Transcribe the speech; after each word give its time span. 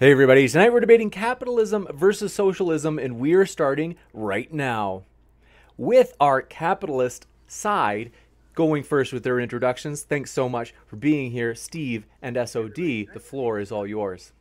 Hey, 0.00 0.10
everybody. 0.10 0.48
Tonight 0.48 0.72
we're 0.72 0.80
debating 0.80 1.08
capitalism 1.08 1.86
versus 1.94 2.34
socialism, 2.34 2.98
and 2.98 3.20
we're 3.20 3.46
starting 3.46 3.94
right 4.12 4.52
now. 4.52 5.04
With 5.76 6.14
our 6.18 6.42
capitalist 6.42 7.28
side 7.46 8.10
going 8.54 8.82
first 8.82 9.12
with 9.12 9.22
their 9.22 9.38
introductions. 9.38 10.02
Thanks 10.02 10.32
so 10.32 10.48
much 10.48 10.74
for 10.86 10.96
being 10.96 11.30
here, 11.30 11.54
Steve 11.54 12.06
and 12.20 12.36
SOD. 12.36 12.74
The 12.74 13.22
floor 13.22 13.60
is 13.60 13.70
all 13.70 13.86
yours. 13.86 14.32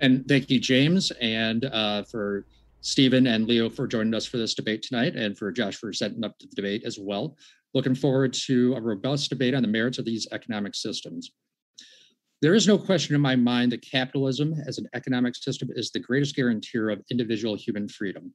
And 0.00 0.28
thank 0.28 0.50
you, 0.50 0.60
James, 0.60 1.10
and 1.12 1.64
uh, 1.64 2.02
for 2.02 2.44
Stephen 2.82 3.26
and 3.26 3.46
Leo 3.46 3.70
for 3.70 3.86
joining 3.86 4.14
us 4.14 4.26
for 4.26 4.36
this 4.36 4.52
debate 4.52 4.82
tonight, 4.82 5.16
and 5.16 5.38
for 5.38 5.50
Josh 5.50 5.76
for 5.76 5.90
setting 5.92 6.22
up 6.22 6.38
the 6.38 6.48
debate 6.48 6.82
as 6.84 6.98
well. 6.98 7.36
Looking 7.72 7.94
forward 7.94 8.34
to 8.46 8.74
a 8.74 8.80
robust 8.80 9.30
debate 9.30 9.54
on 9.54 9.62
the 9.62 9.68
merits 9.68 9.98
of 9.98 10.04
these 10.04 10.26
economic 10.32 10.74
systems. 10.74 11.32
There 12.42 12.56
is 12.56 12.66
no 12.66 12.76
question 12.76 13.14
in 13.14 13.20
my 13.20 13.36
mind 13.36 13.70
that 13.70 13.88
capitalism 13.88 14.56
as 14.66 14.76
an 14.76 14.88
economic 14.94 15.36
system 15.36 15.68
is 15.76 15.92
the 15.92 16.00
greatest 16.00 16.34
guarantor 16.34 16.90
of 16.90 17.00
individual 17.08 17.54
human 17.54 17.86
freedom. 17.88 18.34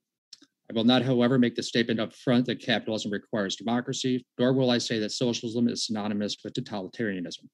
I 0.71 0.73
will 0.73 0.85
not, 0.85 1.01
however, 1.01 1.37
make 1.37 1.55
the 1.55 1.63
statement 1.63 1.99
up 1.99 2.15
front 2.15 2.45
that 2.45 2.61
capitalism 2.61 3.11
requires 3.11 3.57
democracy, 3.57 4.25
nor 4.39 4.53
will 4.53 4.69
I 4.69 4.77
say 4.77 4.97
that 4.99 5.11
socialism 5.11 5.67
is 5.67 5.85
synonymous 5.85 6.37
with 6.41 6.53
totalitarianism. 6.53 7.49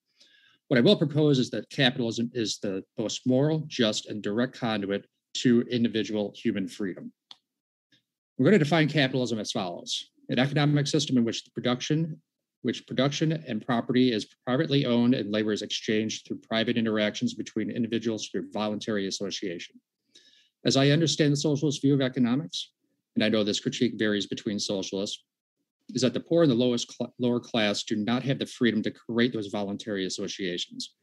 What 0.68 0.78
I 0.78 0.82
will 0.82 0.96
propose 0.96 1.40
is 1.40 1.50
that 1.50 1.68
capitalism 1.72 2.30
is 2.36 2.60
the 2.62 2.84
most 3.00 3.22
moral, 3.26 3.64
just, 3.66 4.06
and 4.06 4.22
direct 4.22 4.56
conduit 4.56 5.08
to 5.38 5.64
individual 5.72 6.36
human 6.36 6.68
freedom. 6.68 7.12
We're 8.38 8.46
going 8.46 8.60
to 8.60 8.64
define 8.64 8.90
capitalism 8.90 9.40
as 9.40 9.52
follows 9.52 10.12
an 10.30 10.38
economic 10.38 10.86
system 10.86 11.18
in 11.18 11.26
which 11.26 11.44
the 11.46 11.52
production 11.52 12.22
which 12.64 12.88
production 12.88 13.32
and 13.32 13.66
property 13.66 14.12
is 14.12 14.26
privately 14.46 14.86
owned 14.86 15.14
and 15.14 15.32
labor 15.32 15.52
is 15.52 15.62
exchanged 15.62 16.26
through 16.26 16.40
private 16.40 16.78
interactions 16.78 17.34
between 17.34 17.70
individuals 17.70 18.28
through 18.28 18.50
voluntary 18.52 19.08
association. 19.08 19.80
As 20.66 20.78
I 20.78 20.90
understand 20.90 21.34
the 21.34 21.38
socialist 21.38 21.82
view 21.82 21.94
of 21.94 22.02
economics, 22.02 22.72
and 23.16 23.24
I 23.24 23.30
know 23.30 23.44
this 23.44 23.60
critique 23.60 23.94
varies 23.98 24.28
between 24.28 24.60
socialists, 24.60 25.24
is 25.90 26.02
that 26.02 26.14
the 26.14 26.22
poor 26.22 26.44
and 26.44 26.52
the 26.52 26.56
lowest 26.56 26.94
cl- 26.94 27.14
lower 27.20 27.42
class 27.42 27.84
do 27.84 27.98
not 27.98 28.24
have 28.24 28.40
the 28.40 28.46
freedom 28.46 28.82
to 28.84 28.92
create 28.92 29.34
those 29.34 29.48
voluntary 29.48 30.06
associations. 30.06 30.96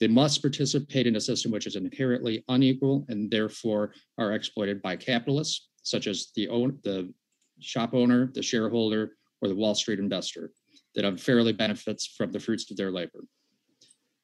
They 0.00 0.08
must 0.08 0.42
participate 0.42 1.06
in 1.06 1.16
a 1.16 1.20
system 1.20 1.50
which 1.50 1.66
is 1.66 1.74
inherently 1.74 2.44
unequal 2.48 3.06
and 3.08 3.30
therefore 3.30 3.94
are 4.18 4.34
exploited 4.34 4.82
by 4.82 4.96
capitalists, 4.96 5.70
such 5.82 6.06
as 6.06 6.30
the, 6.36 6.48
own, 6.48 6.78
the 6.84 7.12
shop 7.60 7.94
owner, 7.94 8.30
the 8.34 8.42
shareholder, 8.42 9.12
or 9.40 9.48
the 9.48 9.56
Wall 9.56 9.74
Street 9.74 9.98
investor 9.98 10.52
that 10.98 11.04
unfairly 11.04 11.52
benefits 11.52 12.08
from 12.08 12.32
the 12.32 12.40
fruits 12.40 12.68
of 12.72 12.76
their 12.76 12.90
labor. 12.90 13.20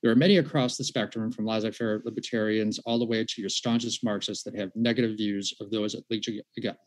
There 0.02 0.10
are 0.10 0.16
many 0.16 0.38
across 0.38 0.76
the 0.76 0.82
spectrum, 0.82 1.30
from 1.30 1.46
laissez 1.46 1.70
faire 1.70 2.02
libertarians 2.04 2.80
all 2.80 2.98
the 2.98 3.04
way 3.04 3.22
to 3.24 3.40
your 3.40 3.48
staunchest 3.48 4.02
Marxists, 4.02 4.42
that 4.42 4.56
have 4.56 4.72
negative 4.74 5.16
views 5.16 5.54
of 5.60 5.70
those 5.70 5.92
that 5.92 6.02
leech 6.10 6.28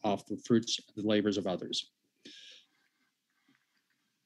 off 0.04 0.26
the 0.26 0.38
fruits 0.46 0.78
of 0.78 1.02
the 1.02 1.08
labors 1.08 1.38
of 1.38 1.48
others. 1.48 1.90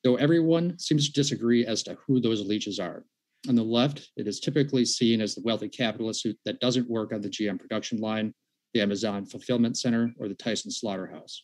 Though 0.04 0.16
everyone 0.16 0.80
seems 0.80 1.06
to 1.06 1.14
disagree 1.14 1.64
as 1.64 1.84
to 1.84 1.96
who 2.08 2.20
those 2.20 2.42
leeches 2.42 2.80
are. 2.80 3.06
On 3.48 3.56
the 3.56 3.62
left, 3.62 4.10
it 4.18 4.28
is 4.28 4.40
typically 4.40 4.84
seen 4.84 5.22
as 5.22 5.36
the 5.36 5.44
wealthy 5.44 5.70
capitalist 5.70 6.26
that 6.44 6.60
doesn't 6.60 6.90
work 6.90 7.14
on 7.14 7.22
the 7.22 7.30
GM 7.30 7.60
production 7.60 8.00
line, 8.00 8.34
the 8.74 8.82
Amazon 8.82 9.28
fulfillment 9.28 9.78
center, 9.78 10.12
or 10.20 10.28
the 10.28 10.34
Tyson 10.34 10.72
slaughterhouse. 10.72 11.44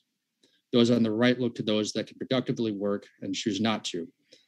Those 0.73 0.91
on 0.91 1.03
the 1.03 1.11
right 1.11 1.39
look 1.39 1.55
to 1.55 1.63
those 1.63 1.93
that 1.93 2.07
can 2.07 2.17
productively 2.17 2.71
work 2.71 3.05
and 3.21 3.33
choose 3.33 3.61
not 3.61 3.85
to, 3.85 4.07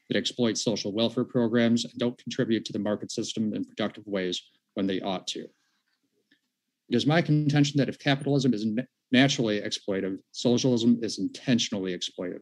that 0.09 0.18
exploit 0.18 0.57
social 0.57 0.91
welfare 0.91 1.24
programs 1.24 1.85
and 1.85 1.94
don't 1.97 2.18
contribute 2.18 2.66
to 2.66 2.74
the 2.74 2.80
market 2.80 3.12
system 3.12 3.53
in 3.53 3.63
productive 3.63 4.06
ways 4.06 4.41
when 4.74 4.88
they 4.88 5.00
ought 5.02 5.28
to. 5.28 5.41
It 6.90 6.96
is 6.96 7.06
my 7.06 7.22
contention 7.22 7.78
that 7.78 7.90
if 7.90 8.00
capitalism 8.00 8.53
is 8.53 8.66
naturally 9.12 9.62
exploitive, 9.62 10.18
socialism 10.31 11.00
is 11.02 11.19
intentionally 11.19 11.96
exploitive. 11.96 12.41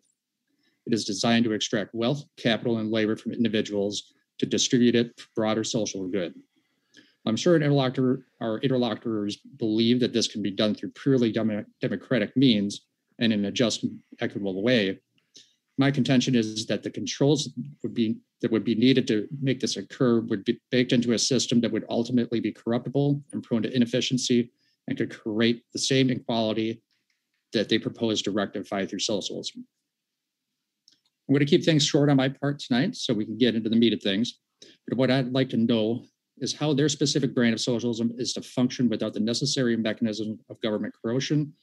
It 0.86 0.94
is 0.94 1.04
designed 1.04 1.44
to 1.46 1.52
extract 1.52 1.94
wealth, 1.94 2.24
capital, 2.38 2.78
and 2.78 2.90
labor 2.90 3.18
from 3.18 3.34
individuals 3.34 4.14
to 4.40 4.46
distribute 4.46 4.96
it 4.96 5.12
for 5.18 5.28
broader 5.36 5.64
social 5.64 6.08
good. 6.08 6.34
I'm 7.26 7.36
sure 7.36 7.58
interlocutor, 7.58 8.26
our 8.40 8.60
interlocutors 8.60 9.36
believe 9.36 10.00
that 10.00 10.14
this 10.14 10.30
can 10.30 10.42
be 10.42 10.52
done 10.52 10.74
through 10.74 10.92
purely 10.92 11.34
democratic 11.82 12.38
means, 12.38 12.87
and 13.20 13.34
in 13.34 13.46
a 13.46 13.52
just 13.52 13.86
equitable 14.20 14.62
way. 14.62 15.00
My 15.78 15.92
contention 15.92 16.36
is 16.36 16.66
that 16.68 16.84
the 16.84 16.90
controls 16.90 17.50
would 17.84 17.94
be 17.94 18.18
that 18.42 18.52
would 18.52 18.64
be 18.64 18.76
needed 18.76 19.08
to 19.08 19.28
make 19.42 19.60
this 19.60 19.78
occur 19.78 20.20
would 20.22 20.44
be 20.44 20.60
baked 20.72 20.92
into 20.92 21.14
a 21.14 21.20
system 21.20 21.62
that 21.62 21.72
would 21.72 21.86
ultimately 21.90 22.40
be 22.40 22.52
corruptible 22.52 23.22
and 23.32 23.44
prone 23.44 23.64
to 23.64 23.76
inefficiency 23.76 24.52
and 24.88 24.98
could 24.98 25.10
create 25.10 25.64
the 25.74 25.80
same 25.80 26.10
inequality 26.10 26.82
that 27.54 27.70
they 27.70 27.80
propose 27.80 28.22
to 28.22 28.32
rectify 28.32 28.86
through 28.86 29.00
socialism. 29.00 29.66
I'm 31.28 31.34
going 31.34 31.46
to 31.46 31.50
keep 31.50 31.66
things 31.66 31.86
short 31.86 32.10
on 32.10 32.18
my 32.18 32.30
part 32.30 32.60
tonight 32.60 32.96
so 32.96 33.14
we 33.14 33.26
can 33.26 33.38
get 33.38 33.56
into 33.56 33.70
the 33.70 33.76
meat 33.76 33.94
of 33.94 34.02
things. 34.02 34.40
But 34.88 34.98
what 34.98 35.12
I'd 35.12 35.34
like 35.34 35.50
to 35.50 35.58
know 35.58 36.06
is 36.40 36.54
how 36.54 36.74
their 36.74 36.90
specific 36.90 37.34
brand 37.34 37.54
of 37.54 37.60
socialism 37.60 38.14
is 38.18 38.34
to 38.34 38.42
function 38.42 38.88
without 38.88 39.14
the 39.14 39.20
necessary 39.20 39.76
mechanism 39.76 40.40
of 40.50 40.62
government 40.62 40.94
corrosion 41.02 41.54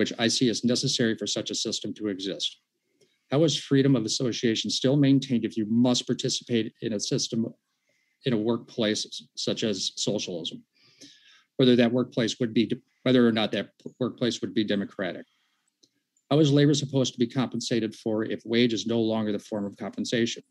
which 0.00 0.14
I 0.18 0.28
see 0.28 0.48
as 0.48 0.64
necessary 0.64 1.14
for 1.14 1.26
such 1.26 1.50
a 1.50 1.54
system 1.54 1.92
to 1.92 2.08
exist. 2.08 2.56
How 3.30 3.44
is 3.44 3.54
freedom 3.54 3.94
of 3.94 4.06
association 4.06 4.70
still 4.70 4.96
maintained 4.96 5.44
if 5.44 5.58
you 5.58 5.66
must 5.68 6.06
participate 6.06 6.72
in 6.80 6.94
a 6.94 6.98
system 6.98 7.44
in 8.24 8.32
a 8.32 8.38
workplace 8.38 9.22
such 9.36 9.62
as 9.62 9.92
socialism? 9.96 10.64
Whether 11.58 11.76
that 11.76 11.92
workplace 11.92 12.40
would 12.40 12.54
be, 12.54 12.72
whether 13.02 13.28
or 13.28 13.30
not 13.30 13.52
that 13.52 13.72
workplace 13.98 14.40
would 14.40 14.54
be 14.54 14.64
democratic. 14.64 15.26
How 16.30 16.38
is 16.38 16.50
labor 16.50 16.72
supposed 16.72 17.12
to 17.12 17.18
be 17.18 17.26
compensated 17.26 17.94
for 17.94 18.24
if 18.24 18.40
wage 18.46 18.72
is 18.72 18.86
no 18.86 19.00
longer 19.00 19.32
the 19.32 19.38
form 19.38 19.66
of 19.66 19.76
compensation? 19.76 20.42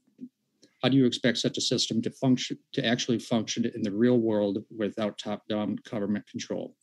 How 0.83 0.89
do 0.89 0.97
you 0.97 1.07
expect 1.07 1.39
such 1.39 1.57
a 1.57 1.61
system 1.61 2.03
to 2.03 2.11
function, 2.11 2.59
to 2.73 2.85
actually 2.85 3.17
function 3.17 3.65
in 3.65 3.81
the 3.81 3.91
real 3.91 4.19
world 4.19 4.59
without 4.77 5.17
top-down 5.17 5.77
government 5.89 6.27
control? 6.27 6.75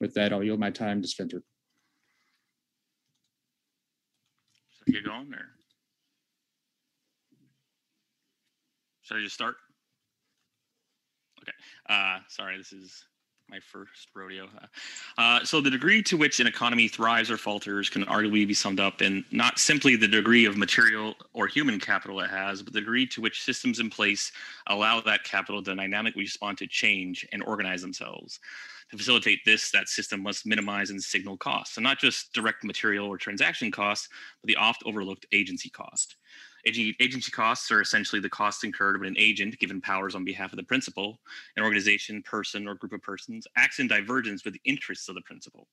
With 0.00 0.14
that, 0.14 0.32
I'll 0.32 0.42
yield 0.42 0.58
my 0.58 0.70
time 0.70 1.00
to 1.00 1.06
Spencer. 1.06 1.44
Get 4.92 5.04
going 5.04 5.32
or 5.34 5.48
should 9.02 9.18
I 9.18 9.22
just 9.22 9.34
start? 9.34 9.56
Okay. 11.42 11.52
Uh, 11.88 12.18
sorry, 12.28 12.58
this 12.58 12.72
is 12.72 13.04
my 13.48 13.60
first 13.60 14.08
rodeo. 14.14 14.48
Uh, 15.18 15.44
so 15.44 15.60
the 15.60 15.70
degree 15.70 16.02
to 16.02 16.16
which 16.16 16.40
an 16.40 16.46
economy 16.46 16.88
thrives 16.88 17.30
or 17.30 17.36
falters 17.36 17.88
can 17.88 18.04
arguably 18.06 18.46
be 18.46 18.54
summed 18.54 18.80
up 18.80 19.02
in 19.02 19.24
not 19.30 19.58
simply 19.58 19.94
the 19.94 20.08
degree 20.08 20.46
of 20.46 20.56
material 20.56 21.14
or 21.32 21.46
human 21.46 21.78
capital 21.78 22.20
it 22.20 22.30
has, 22.30 22.62
but 22.62 22.72
the 22.72 22.80
degree 22.80 23.06
to 23.06 23.20
which 23.20 23.42
systems 23.42 23.78
in 23.78 23.88
place 23.88 24.32
allow 24.66 25.00
that 25.00 25.22
capital 25.24 25.62
to 25.62 25.74
dynamically 25.74 26.22
respond 26.22 26.58
to 26.58 26.66
change 26.66 27.26
and 27.32 27.42
organize 27.44 27.82
themselves. 27.82 28.40
To 28.90 28.96
facilitate 28.96 29.44
this, 29.44 29.70
that 29.72 29.88
system 29.88 30.22
must 30.22 30.46
minimize 30.46 30.90
and 30.90 31.02
signal 31.02 31.36
costs, 31.36 31.76
and 31.76 31.84
not 31.84 31.98
just 31.98 32.32
direct 32.32 32.62
material 32.62 33.06
or 33.06 33.16
transaction 33.16 33.72
costs, 33.72 34.08
but 34.40 34.48
the 34.48 34.56
oft 34.56 34.82
overlooked 34.86 35.26
agency 35.32 35.68
cost. 35.68 36.16
Agency 36.66 37.30
costs 37.30 37.70
are 37.70 37.80
essentially 37.80 38.20
the 38.20 38.28
costs 38.28 38.64
incurred 38.64 38.98
when 38.98 39.08
an 39.08 39.16
agent, 39.18 39.58
given 39.60 39.80
powers 39.80 40.16
on 40.16 40.24
behalf 40.24 40.52
of 40.52 40.56
the 40.56 40.64
principal, 40.64 41.20
an 41.56 41.62
organization, 41.62 42.22
person, 42.22 42.66
or 42.66 42.74
group 42.74 42.92
of 42.92 43.02
persons, 43.02 43.46
acts 43.56 43.78
in 43.78 43.86
divergence 43.86 44.44
with 44.44 44.54
the 44.54 44.60
interests 44.64 45.08
of 45.08 45.14
the 45.14 45.20
principal. 45.20 45.68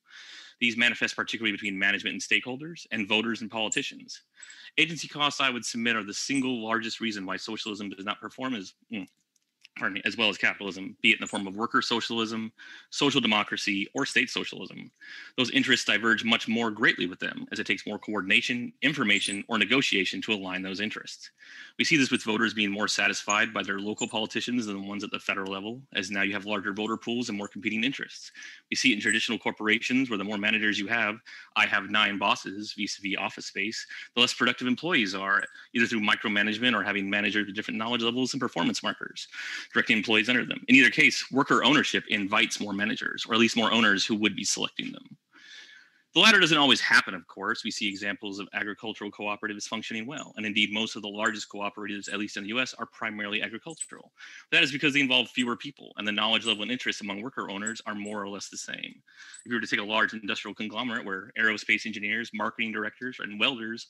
These 0.60 0.76
manifest 0.76 1.16
particularly 1.16 1.50
between 1.50 1.76
management 1.76 2.14
and 2.14 2.22
stakeholders, 2.22 2.86
and 2.92 3.08
voters 3.08 3.40
and 3.40 3.50
politicians. 3.50 4.22
Agency 4.78 5.08
costs, 5.08 5.40
I 5.40 5.50
would 5.50 5.64
submit, 5.64 5.96
are 5.96 6.04
the 6.04 6.14
single 6.14 6.64
largest 6.64 7.00
reason 7.00 7.26
why 7.26 7.38
socialism 7.38 7.90
does 7.90 8.04
not 8.04 8.20
perform 8.20 8.54
as 8.54 8.74
mm, 8.92 9.08
pardon 9.76 9.94
me, 9.94 10.02
as 10.04 10.16
well 10.16 10.28
as 10.28 10.38
capitalism, 10.38 10.96
be 11.02 11.10
it 11.10 11.14
in 11.14 11.20
the 11.20 11.26
form 11.26 11.46
of 11.46 11.56
worker 11.56 11.82
socialism, 11.82 12.52
social 12.90 13.20
democracy, 13.20 13.88
or 13.94 14.06
state 14.06 14.30
socialism. 14.30 14.90
Those 15.36 15.50
interests 15.50 15.84
diverge 15.84 16.24
much 16.24 16.46
more 16.46 16.70
greatly 16.70 17.06
with 17.06 17.18
them, 17.18 17.46
as 17.50 17.58
it 17.58 17.66
takes 17.66 17.86
more 17.86 17.98
coordination, 17.98 18.72
information, 18.82 19.44
or 19.48 19.58
negotiation 19.58 20.22
to 20.22 20.32
align 20.32 20.62
those 20.62 20.80
interests. 20.80 21.30
We 21.78 21.84
see 21.84 21.96
this 21.96 22.10
with 22.10 22.22
voters 22.22 22.54
being 22.54 22.70
more 22.70 22.86
satisfied 22.86 23.52
by 23.52 23.64
their 23.64 23.80
local 23.80 24.08
politicians 24.08 24.66
than 24.66 24.76
the 24.76 24.88
ones 24.88 25.02
at 25.02 25.10
the 25.10 25.18
federal 25.18 25.52
level, 25.52 25.82
as 25.94 26.10
now 26.10 26.22
you 26.22 26.34
have 26.34 26.46
larger 26.46 26.72
voter 26.72 26.96
pools 26.96 27.28
and 27.28 27.36
more 27.36 27.48
competing 27.48 27.82
interests. 27.82 28.30
We 28.70 28.76
see 28.76 28.92
it 28.92 28.94
in 28.94 29.00
traditional 29.00 29.38
corporations 29.38 30.08
where 30.08 30.18
the 30.18 30.24
more 30.24 30.38
managers 30.38 30.78
you 30.78 30.86
have, 30.86 31.16
I 31.56 31.66
have 31.66 31.90
nine 31.90 32.18
bosses 32.18 32.74
vis 32.76 32.98
a 32.98 33.02
vis 33.02 33.16
office 33.18 33.46
space, 33.46 33.84
the 34.14 34.20
less 34.20 34.34
productive 34.34 34.68
employees 34.68 35.14
are, 35.14 35.42
either 35.74 35.86
through 35.86 36.00
micromanagement 36.00 36.74
or 36.74 36.84
having 36.84 37.10
managers 37.10 37.46
with 37.46 37.56
different 37.56 37.78
knowledge 37.78 38.02
levels 38.02 38.34
and 38.34 38.40
performance 38.40 38.82
markers 38.82 39.26
directing 39.72 39.96
employees 39.96 40.28
under 40.28 40.44
them. 40.44 40.62
In 40.68 40.76
either 40.76 40.90
case, 40.90 41.30
worker 41.30 41.64
ownership 41.64 42.04
invites 42.08 42.60
more 42.60 42.72
managers, 42.72 43.26
or 43.28 43.34
at 43.34 43.40
least 43.40 43.56
more 43.56 43.72
owners 43.72 44.04
who 44.04 44.16
would 44.16 44.36
be 44.36 44.44
selecting 44.44 44.92
them. 44.92 45.16
The 46.14 46.20
latter 46.20 46.38
doesn't 46.38 46.56
always 46.56 46.80
happen, 46.80 47.12
of 47.12 47.26
course. 47.26 47.64
We 47.64 47.72
see 47.72 47.88
examples 47.88 48.38
of 48.38 48.46
agricultural 48.54 49.10
cooperatives 49.10 49.64
functioning 49.64 50.06
well. 50.06 50.32
And 50.36 50.46
indeed, 50.46 50.72
most 50.72 50.94
of 50.94 51.02
the 51.02 51.08
largest 51.08 51.48
cooperatives, 51.48 52.12
at 52.12 52.20
least 52.20 52.36
in 52.36 52.44
the 52.44 52.50
US, 52.50 52.72
are 52.74 52.86
primarily 52.86 53.42
agricultural. 53.42 54.12
That 54.52 54.62
is 54.62 54.70
because 54.70 54.94
they 54.94 55.00
involve 55.00 55.28
fewer 55.30 55.56
people, 55.56 55.92
and 55.96 56.06
the 56.06 56.12
knowledge 56.12 56.46
level 56.46 56.62
and 56.62 56.70
interest 56.70 57.00
among 57.00 57.20
worker 57.20 57.50
owners 57.50 57.82
are 57.84 57.96
more 57.96 58.22
or 58.22 58.28
less 58.28 58.48
the 58.48 58.56
same. 58.56 58.94
If 59.44 59.46
you 59.46 59.54
were 59.54 59.60
to 59.60 59.66
take 59.66 59.80
a 59.80 59.84
large 59.84 60.12
industrial 60.12 60.54
conglomerate 60.54 61.04
where 61.04 61.32
aerospace 61.36 61.84
engineers, 61.84 62.30
marketing 62.32 62.70
directors, 62.70 63.16
and 63.18 63.40
welders 63.40 63.88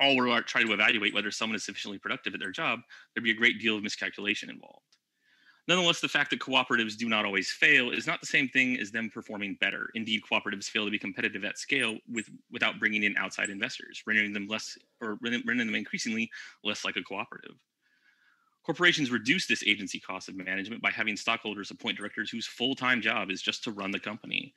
all 0.00 0.16
were 0.16 0.40
trying 0.42 0.66
to 0.66 0.72
evaluate 0.72 1.14
whether 1.14 1.30
someone 1.30 1.56
is 1.56 1.64
sufficiently 1.64 1.98
productive 1.98 2.34
at 2.34 2.40
their 2.40 2.50
job, 2.50 2.80
there'd 3.14 3.24
be 3.24 3.30
a 3.30 3.34
great 3.34 3.60
deal 3.60 3.76
of 3.76 3.82
miscalculation 3.82 4.50
involved. 4.50 4.84
Nonetheless, 5.68 6.00
the 6.00 6.08
fact 6.08 6.30
that 6.30 6.40
cooperatives 6.40 6.96
do 6.96 7.08
not 7.08 7.24
always 7.24 7.52
fail 7.52 7.90
is 7.90 8.06
not 8.06 8.20
the 8.20 8.26
same 8.26 8.48
thing 8.48 8.80
as 8.80 8.90
them 8.90 9.08
performing 9.08 9.56
better. 9.60 9.88
Indeed, 9.94 10.22
cooperatives 10.28 10.64
fail 10.64 10.84
to 10.84 10.90
be 10.90 10.98
competitive 10.98 11.44
at 11.44 11.58
scale 11.58 11.98
with, 12.10 12.28
without 12.50 12.80
bringing 12.80 13.04
in 13.04 13.16
outside 13.16 13.50
investors, 13.50 14.02
rendering 14.06 14.32
them 14.32 14.48
less 14.48 14.76
or 15.00 15.18
rendering 15.22 15.58
them 15.58 15.74
increasingly 15.74 16.28
less 16.64 16.84
like 16.84 16.96
a 16.96 17.02
cooperative. 17.02 17.54
Corporations 18.64 19.10
reduce 19.10 19.46
this 19.46 19.64
agency 19.66 19.98
cost 19.98 20.28
of 20.28 20.36
management 20.36 20.82
by 20.82 20.90
having 20.90 21.16
stockholders 21.16 21.70
appoint 21.70 21.96
directors 21.96 22.30
whose 22.30 22.46
full-time 22.46 23.00
job 23.00 23.30
is 23.30 23.40
just 23.40 23.64
to 23.64 23.72
run 23.72 23.90
the 23.90 23.98
company, 23.98 24.52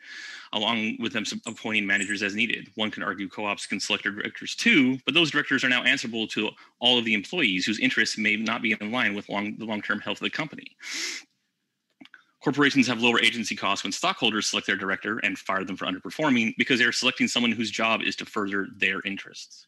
along 0.52 0.98
with 1.00 1.14
them 1.14 1.24
appointing 1.48 1.88
managers 1.88 2.22
as 2.22 2.36
needed. 2.36 2.70
One 2.76 2.92
can 2.92 3.02
argue 3.02 3.30
co-ops 3.30 3.66
can 3.66 3.80
select 3.80 4.04
their 4.04 4.12
directors 4.12 4.56
too, 4.56 4.98
but 5.06 5.14
those 5.14 5.32
directors 5.32 5.64
are 5.64 5.70
now 5.70 5.84
answerable 5.84 6.28
to 6.28 6.50
all 6.80 7.00
of 7.00 7.06
the 7.06 7.14
employees 7.14 7.66
whose 7.66 7.80
interests 7.80 8.18
may 8.18 8.36
not 8.36 8.62
be 8.62 8.76
in 8.80 8.92
line 8.92 9.16
with 9.16 9.30
long, 9.30 9.56
the 9.58 9.66
long-term 9.66 10.02
health 10.02 10.18
of 10.18 10.26
the 10.26 10.30
company. 10.30 10.76
Corporations 12.44 12.88
have 12.88 13.02
lower 13.02 13.22
agency 13.22 13.56
costs 13.56 13.86
when 13.86 13.94
stockholders 13.94 14.48
select 14.48 14.68
their 14.68 14.76
director 14.76 15.20
and 15.20 15.38
fire 15.38 15.64
them 15.64 15.78
for 15.78 15.86
underperforming 15.86 16.54
because 16.58 16.78
they're 16.78 16.92
selecting 16.92 17.26
someone 17.26 17.54
whose 17.54 17.72
job 17.72 18.02
is 18.02 18.18
to 18.18 18.26
further 18.26 18.68
their 18.76 19.00
interests. 19.06 19.66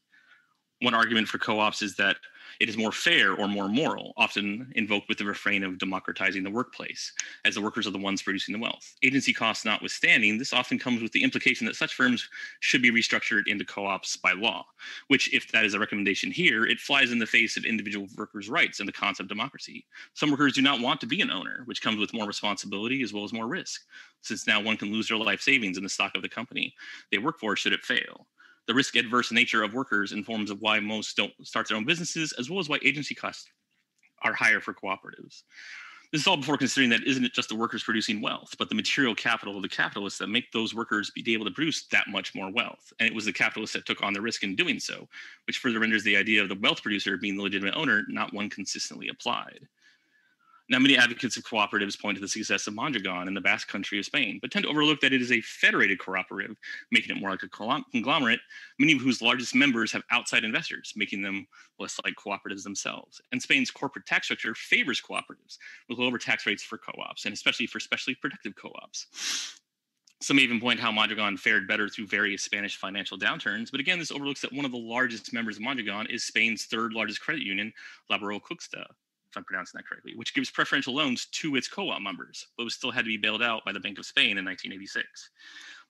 One 0.82 0.94
argument 0.94 1.30
for 1.30 1.38
co-ops 1.38 1.82
is 1.82 1.96
that 1.96 2.18
it 2.60 2.70
is 2.70 2.78
more 2.78 2.92
fair 2.92 3.34
or 3.34 3.48
more 3.48 3.68
moral, 3.68 4.14
often 4.18 4.72
invoked 4.76 5.10
with 5.10 5.18
the 5.18 5.26
refrain 5.26 5.64
of 5.64 5.78
democratizing 5.78 6.44
the 6.44 6.50
workplace, 6.50 7.12
as 7.46 7.56
the 7.56 7.62
workers 7.62 7.88
are 7.88 7.92
the 7.92 7.98
ones 7.98 8.22
producing 8.22 8.54
the 8.54 8.60
wealth. 8.60 8.96
Agency 9.04 9.34
costs 9.34 9.66
notwithstanding, 9.66 10.38
this 10.38 10.54
often 10.54 10.80
comes 10.80 11.02
with 11.02 11.12
the 11.12 11.24
implication 11.24 11.66
that 11.68 11.76
such 11.76 11.94
firms 11.94 12.28
should 12.60 12.82
be 12.82 12.92
restructured 12.92 13.48
into 13.48 13.66
co 13.66 13.86
ops 13.86 14.18
by 14.18 14.34
law, 14.34 14.66
which, 15.08 15.34
if 15.34 15.52
that 15.52 15.66
is 15.66 15.74
a 15.74 15.80
recommendation 15.80 16.32
here, 16.32 16.66
it 16.66 16.80
flies 16.80 17.12
in 17.12 17.20
the 17.20 17.26
face 17.26 17.58
of 17.58 17.66
individual 17.66 18.08
workers' 18.18 18.50
rights 18.50 18.80
and 18.80 18.88
the 18.88 18.94
concept 18.94 19.26
of 19.26 19.28
democracy. 19.28 19.86
Some 20.14 20.32
workers 20.32 20.54
do 20.54 20.62
not 20.62 20.82
want 20.82 21.00
to 21.02 21.08
be 21.08 21.22
an 21.22 21.32
owner, 21.32 21.64
which 21.66 21.82
comes 21.82 21.98
with 21.98 22.14
more 22.14 22.28
responsibility 22.28 23.02
as 23.02 23.14
well 23.14 23.24
as 23.24 23.34
more 23.34 23.48
risk, 23.48 23.82
since 24.22 24.48
now 24.48 24.62
one 24.62 24.78
can 24.78 24.92
lose 24.92 25.08
their 25.08 25.18
life 25.18 25.42
savings 25.42 25.78
in 25.78 25.84
the 25.84 25.90
stock 25.90 26.16
of 26.16 26.22
the 26.22 26.30
company 26.30 26.74
they 27.12 27.18
work 27.18 27.40
for 27.40 27.56
should 27.56 27.74
it 27.74 27.84
fail 27.84 28.28
the 28.68 28.74
risk 28.74 28.96
adverse 28.96 29.32
nature 29.32 29.64
of 29.64 29.74
workers 29.74 30.12
informs 30.12 30.52
of 30.52 30.62
why 30.62 30.80
most 30.80 31.16
don't 31.16 31.34
start 31.44 31.68
their 31.68 31.78
own 31.78 31.86
businesses, 31.86 32.34
as 32.34 32.50
well 32.50 32.60
as 32.60 32.70
why 32.70 32.80
agency 32.84 33.16
costs 33.16 33.48
are 34.24 34.34
higher 34.34 34.60
for 34.60 34.74
cooperatives. 34.74 35.44
This 36.12 36.22
is 36.22 36.28
all 36.28 36.38
before 36.38 36.58
considering 36.58 36.90
that 36.92 37.06
isn't 37.06 37.26
it 37.26 37.34
just 37.34 37.50
the 37.50 37.56
workers 37.56 37.84
producing 37.84 38.22
wealth, 38.22 38.56
but 38.58 38.70
the 38.70 38.76
material 38.76 39.16
capital 39.16 39.56
of 39.56 39.62
the 39.62 39.70
capitalists 39.70 40.20
that 40.20 40.28
make 40.28 40.52
those 40.52 40.74
workers 40.74 41.12
be 41.12 41.34
able 41.34 41.46
to 41.46 41.52
produce 41.52 41.88
that 41.88 42.08
much 42.08 42.34
more 42.36 42.52
wealth. 42.52 42.94
And 43.00 43.10
it 43.10 43.16
was 43.16 43.26
the 43.26 43.34
capitalists 43.34 43.76
that 43.76 43.86
took 43.86 44.02
on 44.02 44.14
the 44.14 44.22
risk 44.22 44.44
in 44.44 44.56
doing 44.56 44.80
so, 44.80 45.08
which 45.46 45.58
further 45.58 45.80
renders 45.80 46.04
the 46.04 46.16
idea 46.16 46.42
of 46.42 46.50
the 46.50 46.60
wealth 46.62 46.82
producer 46.82 47.18
being 47.18 47.36
the 47.36 47.44
legitimate 47.44 47.76
owner 47.76 48.04
not 48.08 48.34
one 48.34 48.50
consistently 48.50 49.10
applied. 49.10 49.68
Now, 50.68 50.80
many 50.80 50.98
advocates 50.98 51.38
of 51.38 51.44
cooperatives 51.44 52.00
point 52.00 52.16
to 52.18 52.22
the 52.22 52.28
success 52.28 52.66
of 52.66 52.74
Mondragon 52.74 53.28
in 53.28 53.36
the 53.36 53.42
Basque 53.42 53.68
country 53.68 54.00
of 54.00 54.06
Spain, 54.06 54.40
but 54.42 54.50
tend 54.50 54.64
to 54.64 54.70
overlook 54.70 55.00
that 55.02 55.14
it 55.14 55.22
is 55.22 55.32
a 55.32 55.42
federated 55.42 56.00
cooperative, 56.00 56.56
making 56.92 57.16
it 57.16 57.20
more 57.20 57.30
like 57.30 57.44
a 57.44 57.84
conglomerate, 57.92 58.40
many 58.80 58.94
of 58.94 59.02
whose 59.02 59.22
largest 59.22 59.54
members 59.54 59.92
have 59.92 60.02
outside 60.10 60.44
investors, 60.44 60.94
making 60.96 61.22
them 61.22 61.46
less 61.78 62.00
like 62.04 62.16
cooperatives 62.16 62.64
themselves. 62.64 63.22
And 63.32 63.40
Spain's 63.40 63.70
corporate 63.70 64.08
tax 64.08 64.26
structure 64.26 64.56
favors 64.56 65.02
cooperatives 65.02 65.58
with 65.88 66.00
lower 66.00 66.18
tax 66.18 66.48
rates 66.48 66.64
for 66.64 66.80
co 66.80 66.94
ops, 67.00 67.26
and 67.26 67.34
especially 67.34 67.68
for 67.68 67.80
specially 67.80 68.16
productive 68.16 68.56
co 68.56 68.72
ops. 68.82 69.60
Some 70.22 70.40
even 70.40 70.60
point 70.60 70.80
how 70.80 70.92
Mondragon 70.92 71.38
fared 71.38 71.68
better 71.68 71.90
through 71.90 72.08
various 72.08 72.42
Spanish 72.42 72.78
financial 72.78 73.20
downturns, 73.20 73.70
but 73.70 73.80
again, 73.80 74.00
this 74.00 74.12
overlooks 74.12 74.42
that 74.42 74.54
one 74.54 74.66
of 74.66 74.72
the 74.72 74.78
largest 74.78 75.32
members 75.32 75.58
of 75.58 75.62
Mondragon 75.62 76.08
is 76.08 76.24
Spain's 76.24 76.66
third 76.66 76.94
largest 76.94 77.22
credit 77.22 77.44
union, 77.44 77.72
Laboral 78.10 78.42
Kutxa, 78.42 78.86
if 79.36 79.38
I'm 79.38 79.44
pronouncing 79.44 79.78
that 79.78 79.88
correctly, 79.88 80.14
which 80.16 80.34
gives 80.34 80.50
preferential 80.50 80.96
loans 80.96 81.26
to 81.26 81.56
its 81.56 81.68
co-op 81.68 82.02
members, 82.02 82.48
but 82.58 82.64
was 82.64 82.74
still 82.74 82.92
had 82.92 83.04
to 83.04 83.10
be 83.10 83.18
bailed 83.18 83.44
out 83.44 83.66
by 83.66 83.74
the 83.74 83.80
Bank 83.80 84.00
of 84.00 84.06
Spain 84.06 84.38
in 84.38 84.46
1986. 84.46 85.30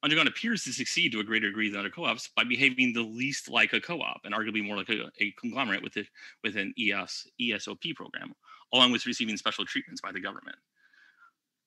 Mondragon 0.02 0.28
appears 0.28 0.64
to 0.64 0.74
succeed 0.74 1.12
to 1.12 1.20
a 1.20 1.24
greater 1.24 1.48
degree 1.48 1.70
than 1.70 1.80
other 1.80 1.90
co-ops 1.90 2.30
by 2.36 2.44
behaving 2.44 2.94
the 2.94 3.02
least 3.02 3.50
like 3.50 3.74
a 3.74 3.80
co-op 3.80 4.22
and 4.24 4.34
arguably 4.34 4.66
more 4.66 4.78
like 4.78 4.90
a, 4.90 5.12
a 5.20 5.32
conglomerate 5.40 5.84
with, 5.84 5.96
a, 5.98 6.06
with 6.44 6.58
an 6.58 6.74
ES, 6.80 7.28
ESOP 7.40 7.84
program, 7.96 8.34
along 8.74 8.92
with 8.92 9.06
receiving 9.06 9.38
special 9.38 9.66
treatments 9.66 10.02
by 10.02 10.12
the 10.12 10.20
government. 10.20 10.58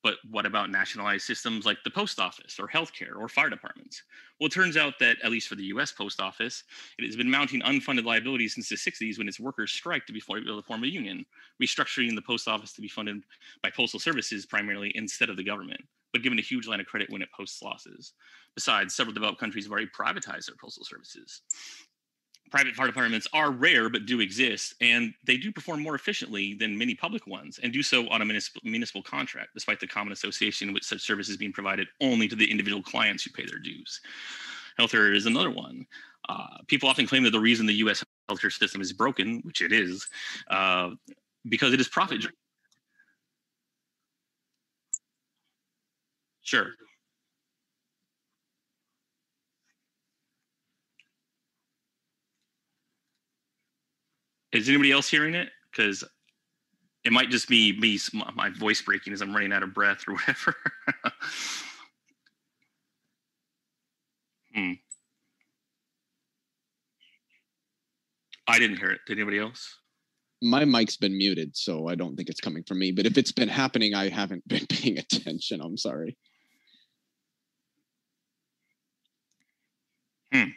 But 0.03 0.19
what 0.31 0.47
about 0.47 0.71
nationalized 0.71 1.25
systems 1.25 1.67
like 1.67 1.79
the 1.85 1.91
post 1.91 2.21
office 2.21 2.59
or 2.61 2.69
healthcare 2.69 3.17
or 3.17 3.29
fire 3.29 3.51
departments? 3.51 4.03
Well, 4.39 4.47
it 4.47 4.53
turns 4.53 4.77
out 4.77 4.99
that, 5.01 5.19
at 5.25 5.31
least 5.31 5.49
for 5.49 5.57
the 5.57 5.65
US 5.65 5.91
post 5.91 6.21
office, 6.21 6.63
it 6.99 7.05
has 7.05 7.17
been 7.17 7.31
mounting 7.31 7.63
unfunded 7.63 8.05
liabilities 8.05 8.55
since 8.55 8.69
the 8.69 8.77
60s 8.77 9.19
when 9.19 9.29
its 9.29 9.41
workers 9.41 9.73
strike 9.73 10.07
to 10.07 10.13
be 10.13 10.23
able 10.31 10.63
to 10.63 10.67
form 10.67 10.85
a 10.85 10.87
union, 10.87 11.27
restructuring 11.63 12.15
the 12.15 12.23
post 12.23 12.47
office 12.47 12.73
to 12.75 12.81
be 12.81 12.89
funded 12.89 13.25
by 13.63 13.71
postal 13.71 14.01
services 14.01 14.47
primarily 14.47 14.93
instead 14.95 15.31
of 15.31 15.37
the 15.37 15.45
government, 15.45 15.81
but 16.13 16.23
given 16.23 16.39
a 16.39 16.43
huge 16.43 16.69
line 16.69 16.81
of 16.81 16.87
credit 16.87 17.11
when 17.11 17.23
it 17.23 17.33
posts 17.33 17.61
losses. 17.61 18.13
Besides, 18.55 18.95
several 18.95 19.15
developed 19.15 19.41
countries 19.41 19.65
have 19.65 19.73
already 19.73 19.89
privatized 19.89 20.47
their 20.47 20.57
postal 20.61 20.85
services 20.85 21.43
private 22.51 22.75
fire 22.75 22.87
departments 22.87 23.27
are 23.33 23.51
rare 23.51 23.89
but 23.89 24.07
do 24.07 24.21
exist 24.21 24.75
and 24.81 25.15
they 25.25 25.37
do 25.37 25.53
perform 25.53 25.83
more 25.83 25.95
efficiently 25.95 26.55
than 26.55 26.77
many 26.77 26.95
public 26.95 27.27
ones 27.27 27.59
and 27.63 27.73
do 27.73 27.83
so 27.83 28.09
on 28.09 28.23
a 28.23 28.25
municipal, 28.25 28.61
municipal 28.65 29.03
contract 29.03 29.51
despite 29.55 29.81
the 29.81 29.87
common 29.87 30.13
association 30.13 30.73
with 30.73 30.83
such 30.83 31.01
services 31.01 31.37
being 31.37 31.53
provided 31.53 31.89
only 32.01 32.29
to 32.29 32.37
the 32.37 32.51
individual 32.51 32.83
clients 32.83 33.23
who 33.23 33.31
pay 33.31 33.45
their 33.47 33.59
dues. 33.59 34.01
Healthcare 34.79 35.15
is 35.15 35.27
another 35.27 35.51
one. 35.51 35.87
Uh, 36.29 36.59
people 36.67 36.89
often 36.89 37.07
claim 37.07 37.23
that 37.25 37.31
the 37.31 37.41
reason 37.41 37.67
the 37.67 37.75
us 37.75 38.05
healthcare 38.31 38.53
system 38.53 38.81
is 38.81 38.93
broken 38.93 39.41
which 39.45 39.63
it 39.63 39.73
is 39.73 40.07
uh, 40.51 40.91
because 41.49 41.73
it 41.73 41.81
is 41.81 41.89
profit 41.89 42.21
driven. 42.21 42.37
sure 46.43 46.69
Is 54.53 54.69
anybody 54.69 54.93
else 54.93 55.09
hearing 55.09 55.35
it? 55.35 55.51
Because 55.71 56.05
it 57.05 57.13
might 57.13 57.31
just 57.31 57.49
be 57.49 57.79
me, 57.79 57.99
my 58.35 58.51
voice 58.51 58.83
breaking 58.83 59.13
as 59.13 59.21
I'm 59.21 59.35
running 59.35 59.53
out 59.53 59.63
of 59.63 59.75
breath 59.75 60.05
or 60.09 60.15
whatever. 60.15 60.55
hmm. 64.55 64.73
I 68.47 68.59
didn't 68.59 68.79
hear 68.79 68.91
it. 68.91 69.01
Did 69.07 69.19
anybody 69.19 69.39
else? 69.39 69.77
My 70.41 70.65
mic's 70.65 70.97
been 70.97 71.17
muted, 71.17 71.57
so 71.57 71.89
I 71.89 71.95
don't 71.95 72.17
think 72.17 72.29
it's 72.29 72.41
coming 72.41 72.63
from 72.63 72.79
me. 72.79 72.93
But 72.93 73.07
if 73.07 73.19
it's 73.19 73.33
been 73.33 73.49
happening, 73.49 73.95
I 73.95 74.09
haven't 74.09 74.47
been 74.49 74.67
paying 74.69 74.99
attention. 74.99 75.61
I'm 75.61 75.77
sorry. 75.77 76.17
Hmm. 80.33 80.51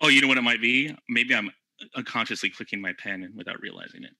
Oh, 0.00 0.08
you 0.08 0.20
know 0.20 0.28
what 0.28 0.38
it 0.38 0.42
might 0.42 0.60
be? 0.62 0.94
Maybe 1.08 1.34
I'm 1.34 1.50
unconsciously 1.96 2.50
clicking 2.50 2.80
my 2.80 2.92
pen 2.94 3.32
without 3.36 3.60
realizing 3.60 4.04
it. 4.04 4.12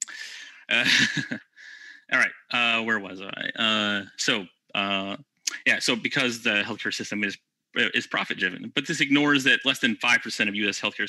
Uh, 0.68 0.85
all 2.12 2.18
right, 2.18 2.30
uh, 2.52 2.82
where 2.85 2.99
was 2.99 3.20
I? 3.20 3.50
Uh, 3.62 4.04
so 4.16 4.47
Uh, 4.75 5.16
yeah, 5.66 5.78
so 5.78 5.97
because 5.97 6.42
the 6.42 6.62
healthcare 6.62 6.92
system 6.94 7.25
is 7.25 7.38
is 7.94 8.06
profit 8.06 8.38
driven, 8.38 8.73
but 8.75 8.87
this 8.87 9.00
ignores 9.00 9.44
that 9.44 9.61
less 9.64 9.78
than 9.78 9.94
5% 9.97 10.49
of 10.49 10.54
US 10.56 10.80
healthcare 10.80 11.08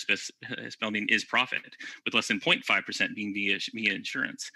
spending 0.72 1.08
is 1.10 1.24
profit, 1.26 1.76
with 2.06 2.14
less 2.14 2.28
than 2.28 2.40
0.5% 2.40 3.16
being 3.16 3.34
via, 3.34 3.58
via 3.74 3.94
insurance. 3.94 4.52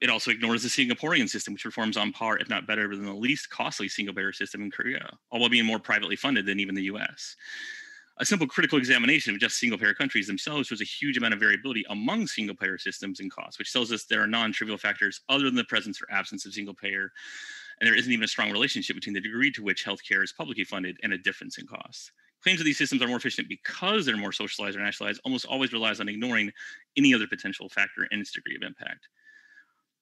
It 0.00 0.10
also 0.10 0.30
ignores 0.30 0.62
the 0.62 0.68
Singaporean 0.68 1.28
system, 1.28 1.54
which 1.54 1.62
performs 1.62 1.96
on 1.96 2.12
par, 2.12 2.38
if 2.38 2.48
not 2.48 2.66
better, 2.66 2.88
than 2.88 3.04
the 3.04 3.14
least 3.14 3.50
costly 3.50 3.88
single 3.88 4.14
payer 4.14 4.32
system 4.32 4.62
in 4.62 4.70
Korea, 4.70 5.16
all 5.30 5.40
while 5.40 5.48
being 5.50 5.66
more 5.66 5.78
privately 5.78 6.16
funded 6.16 6.46
than 6.46 6.60
even 6.60 6.74
the 6.74 6.84
US. 6.84 7.36
A 8.20 8.26
simple 8.26 8.46
critical 8.46 8.78
examination 8.78 9.34
of 9.34 9.40
just 9.40 9.58
single 9.58 9.78
payer 9.78 9.94
countries 9.94 10.26
themselves 10.26 10.68
shows 10.68 10.82
a 10.82 10.84
huge 10.84 11.16
amount 11.16 11.32
of 11.32 11.40
variability 11.40 11.84
among 11.88 12.26
single 12.26 12.54
payer 12.54 12.76
systems 12.76 13.18
and 13.18 13.30
costs, 13.30 13.58
which 13.58 13.72
tells 13.72 13.90
us 13.90 14.04
there 14.04 14.22
are 14.22 14.26
non 14.26 14.52
trivial 14.52 14.76
factors 14.76 15.22
other 15.30 15.44
than 15.44 15.54
the 15.54 15.64
presence 15.64 16.02
or 16.02 16.06
absence 16.10 16.44
of 16.44 16.52
single 16.52 16.74
payer 16.74 17.10
and 17.80 17.86
there 17.86 17.96
isn't 17.96 18.12
even 18.12 18.24
a 18.24 18.28
strong 18.28 18.52
relationship 18.52 18.94
between 18.94 19.14
the 19.14 19.20
degree 19.20 19.50
to 19.52 19.62
which 19.62 19.84
healthcare 19.84 20.22
is 20.22 20.32
publicly 20.32 20.64
funded 20.64 20.98
and 21.02 21.12
a 21.12 21.18
difference 21.18 21.58
in 21.58 21.66
costs. 21.66 22.12
Claims 22.42 22.58
that 22.58 22.64
these 22.64 22.78
systems 22.78 23.02
are 23.02 23.08
more 23.08 23.16
efficient 23.16 23.48
because 23.48 24.04
they're 24.04 24.16
more 24.16 24.32
socialized 24.32 24.76
or 24.76 24.80
nationalized 24.80 25.20
almost 25.24 25.46
always 25.46 25.72
relies 25.72 26.00
on 26.00 26.08
ignoring 26.08 26.52
any 26.96 27.14
other 27.14 27.26
potential 27.26 27.68
factor 27.68 28.06
in 28.10 28.20
its 28.20 28.32
degree 28.32 28.56
of 28.56 28.62
impact. 28.62 29.08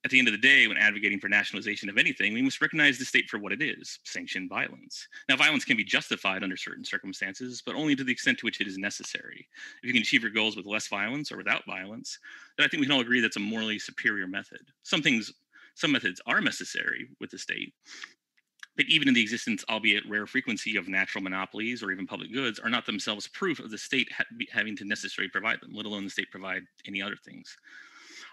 At 0.04 0.12
the 0.12 0.18
end 0.18 0.28
of 0.28 0.32
the 0.32 0.38
day, 0.38 0.68
when 0.68 0.76
advocating 0.76 1.18
for 1.18 1.28
nationalization 1.28 1.88
of 1.88 1.98
anything, 1.98 2.32
we 2.32 2.42
must 2.42 2.60
recognize 2.60 2.98
the 2.98 3.04
state 3.04 3.28
for 3.28 3.38
what 3.38 3.52
it 3.52 3.60
is 3.60 3.98
sanctioned 4.04 4.48
violence. 4.48 5.08
Now, 5.28 5.36
violence 5.36 5.64
can 5.64 5.76
be 5.76 5.82
justified 5.82 6.44
under 6.44 6.56
certain 6.56 6.84
circumstances, 6.84 7.62
but 7.66 7.74
only 7.74 7.96
to 7.96 8.04
the 8.04 8.12
extent 8.12 8.38
to 8.38 8.46
which 8.46 8.60
it 8.60 8.68
is 8.68 8.78
necessary. 8.78 9.48
If 9.82 9.86
you 9.88 9.92
can 9.92 10.02
achieve 10.02 10.22
your 10.22 10.30
goals 10.30 10.56
with 10.56 10.66
less 10.66 10.86
violence 10.86 11.32
or 11.32 11.36
without 11.36 11.66
violence, 11.66 12.18
then 12.56 12.64
I 12.64 12.68
think 12.68 12.80
we 12.80 12.86
can 12.86 12.94
all 12.94 13.00
agree 13.00 13.20
that's 13.20 13.36
a 13.36 13.40
morally 13.40 13.78
superior 13.78 14.28
method. 14.28 14.60
Some 14.84 15.02
things 15.02 15.32
some 15.74 15.92
methods 15.92 16.20
are 16.26 16.40
necessary 16.40 17.08
with 17.20 17.30
the 17.30 17.38
state, 17.38 17.72
but 18.76 18.86
even 18.88 19.08
in 19.08 19.14
the 19.14 19.22
existence, 19.22 19.64
albeit 19.68 20.08
rare 20.08 20.26
frequency, 20.26 20.76
of 20.76 20.88
natural 20.88 21.22
monopolies 21.22 21.82
or 21.82 21.90
even 21.90 22.06
public 22.06 22.32
goods 22.32 22.60
are 22.60 22.70
not 22.70 22.86
themselves 22.86 23.26
proof 23.26 23.58
of 23.58 23.70
the 23.70 23.78
state 23.78 24.08
ha- 24.16 24.24
having 24.52 24.76
to 24.76 24.84
necessarily 24.84 25.30
provide 25.30 25.60
them, 25.60 25.72
let 25.74 25.86
alone 25.86 26.04
the 26.04 26.10
state 26.10 26.30
provide 26.30 26.62
any 26.86 27.02
other 27.02 27.16
things. 27.24 27.56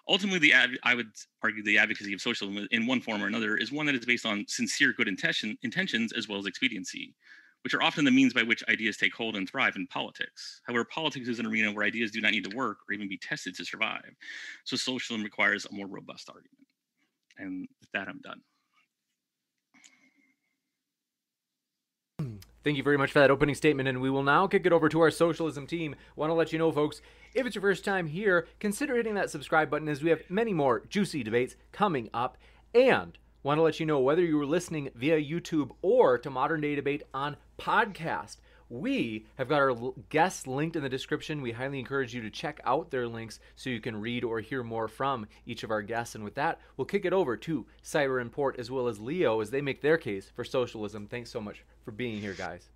Ultimately, 0.08 0.40
the 0.40 0.54
I 0.84 0.94
would 0.94 1.12
argue 1.42 1.64
the 1.64 1.80
advocacy 1.80 2.14
of 2.14 2.22
socialism 2.22 2.68
in 2.72 2.86
one 2.86 3.02
form 3.02 3.24
or 3.24 3.28
another 3.28 3.58
is 3.58 3.72
one 3.72 3.88
that 3.88 3.96
is 3.96 4.06
based 4.06 4.26
on 4.26 4.46
sincere 4.48 4.94
good 4.94 5.08
intention, 5.08 5.58
intentions 5.64 6.14
as 6.14 6.28
well 6.28 6.38
as 6.38 6.46
expediency, 6.46 7.16
which 7.64 7.74
are 7.74 7.82
often 7.82 8.06
the 8.06 8.12
means 8.12 8.32
by 8.32 8.44
which 8.44 8.64
ideas 8.70 8.98
take 8.98 9.16
hold 9.16 9.36
and 9.36 9.50
thrive 9.50 9.76
in 9.76 9.88
politics. 9.88 10.62
However, 10.68 10.86
politics 10.86 11.28
is 11.28 11.40
an 11.40 11.48
arena 11.48 11.72
where 11.72 11.84
ideas 11.84 12.12
do 12.12 12.22
not 12.22 12.32
need 12.32 12.48
to 12.48 12.56
work 12.56 12.78
or 12.88 12.94
even 12.94 13.10
be 13.10 13.18
tested 13.18 13.56
to 13.56 13.66
survive. 13.66 14.14
So 14.64 14.78
socialism 14.78 15.24
requires 15.24 15.66
a 15.66 15.74
more 15.74 15.88
robust 15.88 16.30
argument. 16.30 16.68
And 17.40 17.68
with 17.82 17.92
that, 17.94 18.08
I'm 18.08 18.20
done. 18.20 18.42
Thank 22.66 22.78
you 22.78 22.84
very 22.84 22.98
much 22.98 23.12
for 23.12 23.20
that 23.20 23.30
opening 23.30 23.54
statement, 23.54 23.88
and 23.88 24.02
we 24.02 24.10
will 24.10 24.24
now 24.24 24.48
kick 24.48 24.66
it 24.66 24.74
over 24.74 24.90
to 24.90 25.00
our 25.02 25.12
socialism 25.12 25.68
team. 25.68 25.96
Want 26.16 26.32
to 26.32 26.34
let 26.34 26.52
you 26.52 26.58
know, 26.58 26.72
folks, 26.72 27.00
if 27.36 27.46
it's 27.46 27.54
your 27.54 27.62
first 27.62 27.86
time 27.86 28.08
here, 28.08 28.48
consider 28.60 28.96
hitting 28.96 29.14
that 29.14 29.30
subscribe 29.30 29.70
button 29.70 29.88
as 29.88 30.02
we 30.02 30.10
have 30.10 30.24
many 30.30 30.52
more 30.52 30.82
juicy 30.90 31.22
debates 31.22 31.56
coming 31.72 32.10
up. 32.12 32.40
And 32.74 33.20
want 33.44 33.60
to 33.60 33.62
let 33.62 33.80
you 33.80 33.86
know 33.86 34.00
whether 34.00 34.24
you 34.24 34.36
were 34.36 34.48
listening 34.48 34.90
via 34.96 35.22
YouTube 35.22 35.76
or 35.84 36.18
to 36.18 36.32
Modern 36.32 36.62
Day 36.62 36.74
Debate 36.74 37.04
on 37.14 37.38
podcast. 37.60 38.38
We 38.70 39.28
have 39.36 39.48
got 39.48 39.62
our 39.62 39.76
guests 40.10 40.48
linked 40.48 40.76
in 40.76 40.82
the 40.82 40.90
description. 40.90 41.42
We 41.42 41.52
highly 41.52 41.78
encourage 41.78 42.16
you 42.16 42.22
to 42.22 42.32
check 42.32 42.60
out 42.66 42.90
their 42.90 43.08
links 43.08 43.40
so 43.56 43.70
you 43.70 43.80
can 43.80 44.02
read 44.02 44.24
or 44.24 44.40
hear 44.40 44.64
more 44.64 44.88
from 44.88 45.28
each 45.46 45.64
of 45.64 45.70
our 45.70 45.84
guests. 45.84 46.16
And 46.16 46.24
with 46.24 46.36
that, 46.36 46.60
we'll 46.76 46.86
kick 46.86 47.06
it 47.06 47.14
over 47.14 47.38
to 47.38 47.66
Cider 47.84 48.18
and 48.18 48.32
Port 48.32 48.60
as 48.60 48.72
well 48.72 48.88
as 48.88 49.00
Leo 49.00 49.40
as 49.40 49.52
they 49.52 49.62
make 49.62 49.82
their 49.82 49.98
case 49.98 50.32
for 50.36 50.44
socialism. 50.44 51.08
Thanks 51.08 51.30
so 51.30 51.40
much 51.40 51.64
for 51.84 51.92
being 51.92 52.20
here, 52.20 52.34
guys 52.34 52.70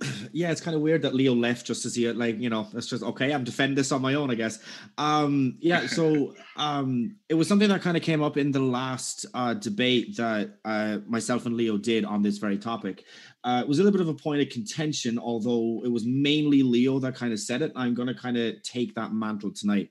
yeah, 0.32 0.50
it's 0.50 0.60
kind 0.60 0.74
of 0.74 0.80
weird 0.80 1.02
that 1.02 1.14
Leo 1.14 1.34
left 1.34 1.66
just 1.66 1.82
to 1.82 1.90
see 1.90 2.06
it. 2.06 2.16
Like, 2.16 2.38
you 2.38 2.48
know, 2.48 2.66
it's 2.74 2.86
just 2.86 3.02
okay. 3.02 3.32
I'm 3.32 3.44
defending 3.44 3.76
this 3.76 3.92
on 3.92 4.00
my 4.00 4.14
own, 4.14 4.30
I 4.30 4.34
guess. 4.34 4.58
Um, 4.98 5.56
yeah. 5.60 5.86
So, 5.86 6.34
um, 6.56 7.16
it 7.28 7.34
was 7.34 7.48
something 7.48 7.68
that 7.68 7.82
kind 7.82 7.96
of 7.96 8.02
came 8.02 8.22
up 8.22 8.36
in 8.36 8.52
the 8.52 8.60
last 8.60 9.26
uh, 9.34 9.54
debate 9.54 10.16
that 10.16 10.58
uh, 10.64 10.98
myself 11.06 11.46
and 11.46 11.56
Leo 11.56 11.76
did 11.76 12.04
on 12.04 12.22
this 12.22 12.38
very 12.38 12.58
topic. 12.58 13.04
Uh, 13.42 13.60
it 13.62 13.68
was 13.68 13.78
a 13.78 13.82
little 13.82 13.98
bit 13.98 14.06
of 14.06 14.14
a 14.14 14.22
point 14.22 14.42
of 14.42 14.48
contention, 14.50 15.18
although 15.18 15.82
it 15.84 15.88
was 15.90 16.04
mainly 16.04 16.62
Leo 16.62 16.98
that 16.98 17.14
kind 17.14 17.32
of 17.32 17.40
said 17.40 17.62
it. 17.62 17.72
I'm 17.74 17.94
going 17.94 18.08
to 18.08 18.14
kind 18.14 18.36
of 18.36 18.62
take 18.62 18.94
that 18.94 19.12
mantle 19.12 19.52
tonight. 19.52 19.90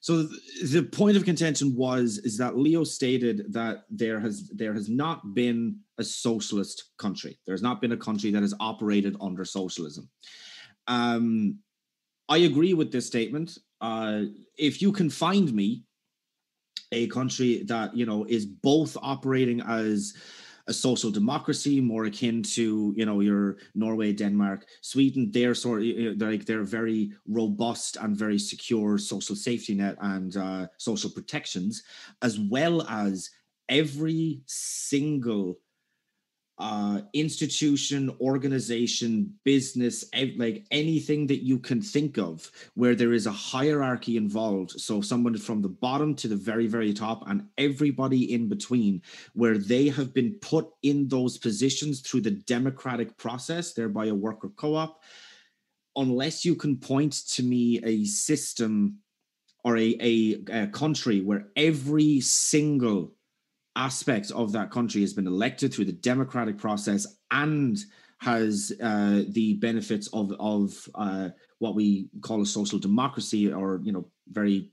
So 0.00 0.28
the 0.62 0.82
point 0.82 1.16
of 1.16 1.24
contention 1.24 1.74
was 1.74 2.18
is 2.18 2.36
that 2.36 2.58
Leo 2.58 2.84
stated 2.84 3.50
that 3.54 3.84
there 3.88 4.20
has 4.20 4.50
there 4.50 4.74
has 4.74 4.86
not 4.86 5.34
been 5.34 5.78
a 5.96 6.04
socialist 6.04 6.90
country. 6.98 7.38
There 7.46 7.54
has 7.54 7.62
not 7.62 7.80
been 7.80 7.92
a 7.92 7.96
country 7.96 8.30
that 8.32 8.42
has 8.42 8.52
operated 8.60 9.16
under 9.18 9.46
socialism. 9.46 10.10
Um, 10.88 11.58
I 12.28 12.38
agree 12.38 12.74
with 12.74 12.92
this 12.92 13.06
statement. 13.06 13.56
Uh, 13.80 14.24
if 14.58 14.82
you 14.82 14.92
can 14.92 15.08
find 15.08 15.50
me 15.54 15.84
a 16.92 17.06
country 17.06 17.62
that 17.64 17.96
you 17.96 18.04
know 18.04 18.24
is 18.24 18.44
both 18.44 18.98
operating 19.00 19.62
as 19.62 20.12
a 20.66 20.72
social 20.72 21.10
democracy, 21.10 21.80
more 21.80 22.06
akin 22.06 22.42
to 22.42 22.94
you 22.96 23.06
know 23.06 23.20
your 23.20 23.58
Norway, 23.74 24.12
Denmark, 24.12 24.66
Sweden. 24.80 25.30
They're 25.30 25.54
sort 25.54 25.82
of 25.82 26.18
they're 26.18 26.30
like 26.32 26.46
they're 26.46 26.62
very 26.62 27.12
robust 27.28 27.96
and 27.96 28.16
very 28.16 28.38
secure 28.38 28.98
social 28.98 29.36
safety 29.36 29.74
net 29.74 29.96
and 30.00 30.36
uh, 30.36 30.66
social 30.78 31.10
protections, 31.10 31.82
as 32.22 32.38
well 32.38 32.82
as 32.88 33.30
every 33.68 34.40
single 34.46 35.58
uh, 36.58 37.00
institution, 37.12 38.14
organization, 38.20 39.34
business, 39.44 40.04
like 40.36 40.64
anything 40.70 41.26
that 41.26 41.44
you 41.44 41.58
can 41.58 41.82
think 41.82 42.16
of 42.16 42.50
where 42.74 42.94
there 42.94 43.12
is 43.12 43.26
a 43.26 43.32
hierarchy 43.32 44.16
involved. 44.16 44.70
So, 44.80 45.00
someone 45.00 45.36
from 45.36 45.62
the 45.62 45.68
bottom 45.68 46.14
to 46.16 46.28
the 46.28 46.36
very, 46.36 46.68
very 46.68 46.92
top, 46.92 47.28
and 47.28 47.48
everybody 47.58 48.32
in 48.32 48.48
between, 48.48 49.02
where 49.32 49.58
they 49.58 49.88
have 49.88 50.14
been 50.14 50.34
put 50.40 50.68
in 50.82 51.08
those 51.08 51.38
positions 51.38 52.00
through 52.00 52.20
the 52.20 52.30
democratic 52.30 53.16
process, 53.16 53.72
thereby 53.72 54.06
a 54.06 54.14
worker 54.14 54.50
co 54.56 54.76
op. 54.76 55.02
Unless 55.96 56.44
you 56.44 56.54
can 56.54 56.76
point 56.76 57.12
to 57.28 57.42
me 57.42 57.80
a 57.84 58.04
system 58.04 58.98
or 59.64 59.76
a, 59.76 59.96
a, 60.00 60.62
a 60.62 60.66
country 60.68 61.20
where 61.20 61.48
every 61.56 62.20
single 62.20 63.12
aspect 63.76 64.30
of 64.30 64.52
that 64.52 64.70
country 64.70 65.00
has 65.00 65.12
been 65.12 65.26
elected 65.26 65.72
through 65.72 65.86
the 65.86 65.92
democratic 65.92 66.58
process 66.58 67.06
and 67.30 67.78
has 68.18 68.72
uh, 68.82 69.22
the 69.28 69.54
benefits 69.54 70.08
of 70.08 70.32
of 70.38 70.88
uh, 70.94 71.28
what 71.58 71.74
we 71.74 72.08
call 72.20 72.40
a 72.40 72.46
social 72.46 72.78
democracy, 72.78 73.52
or 73.52 73.80
you 73.82 73.92
know, 73.92 74.06
very 74.30 74.70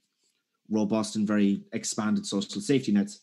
robust 0.70 1.16
and 1.16 1.28
very 1.28 1.64
expanded 1.74 2.26
social 2.26 2.62
safety 2.62 2.92
nets. 2.92 3.22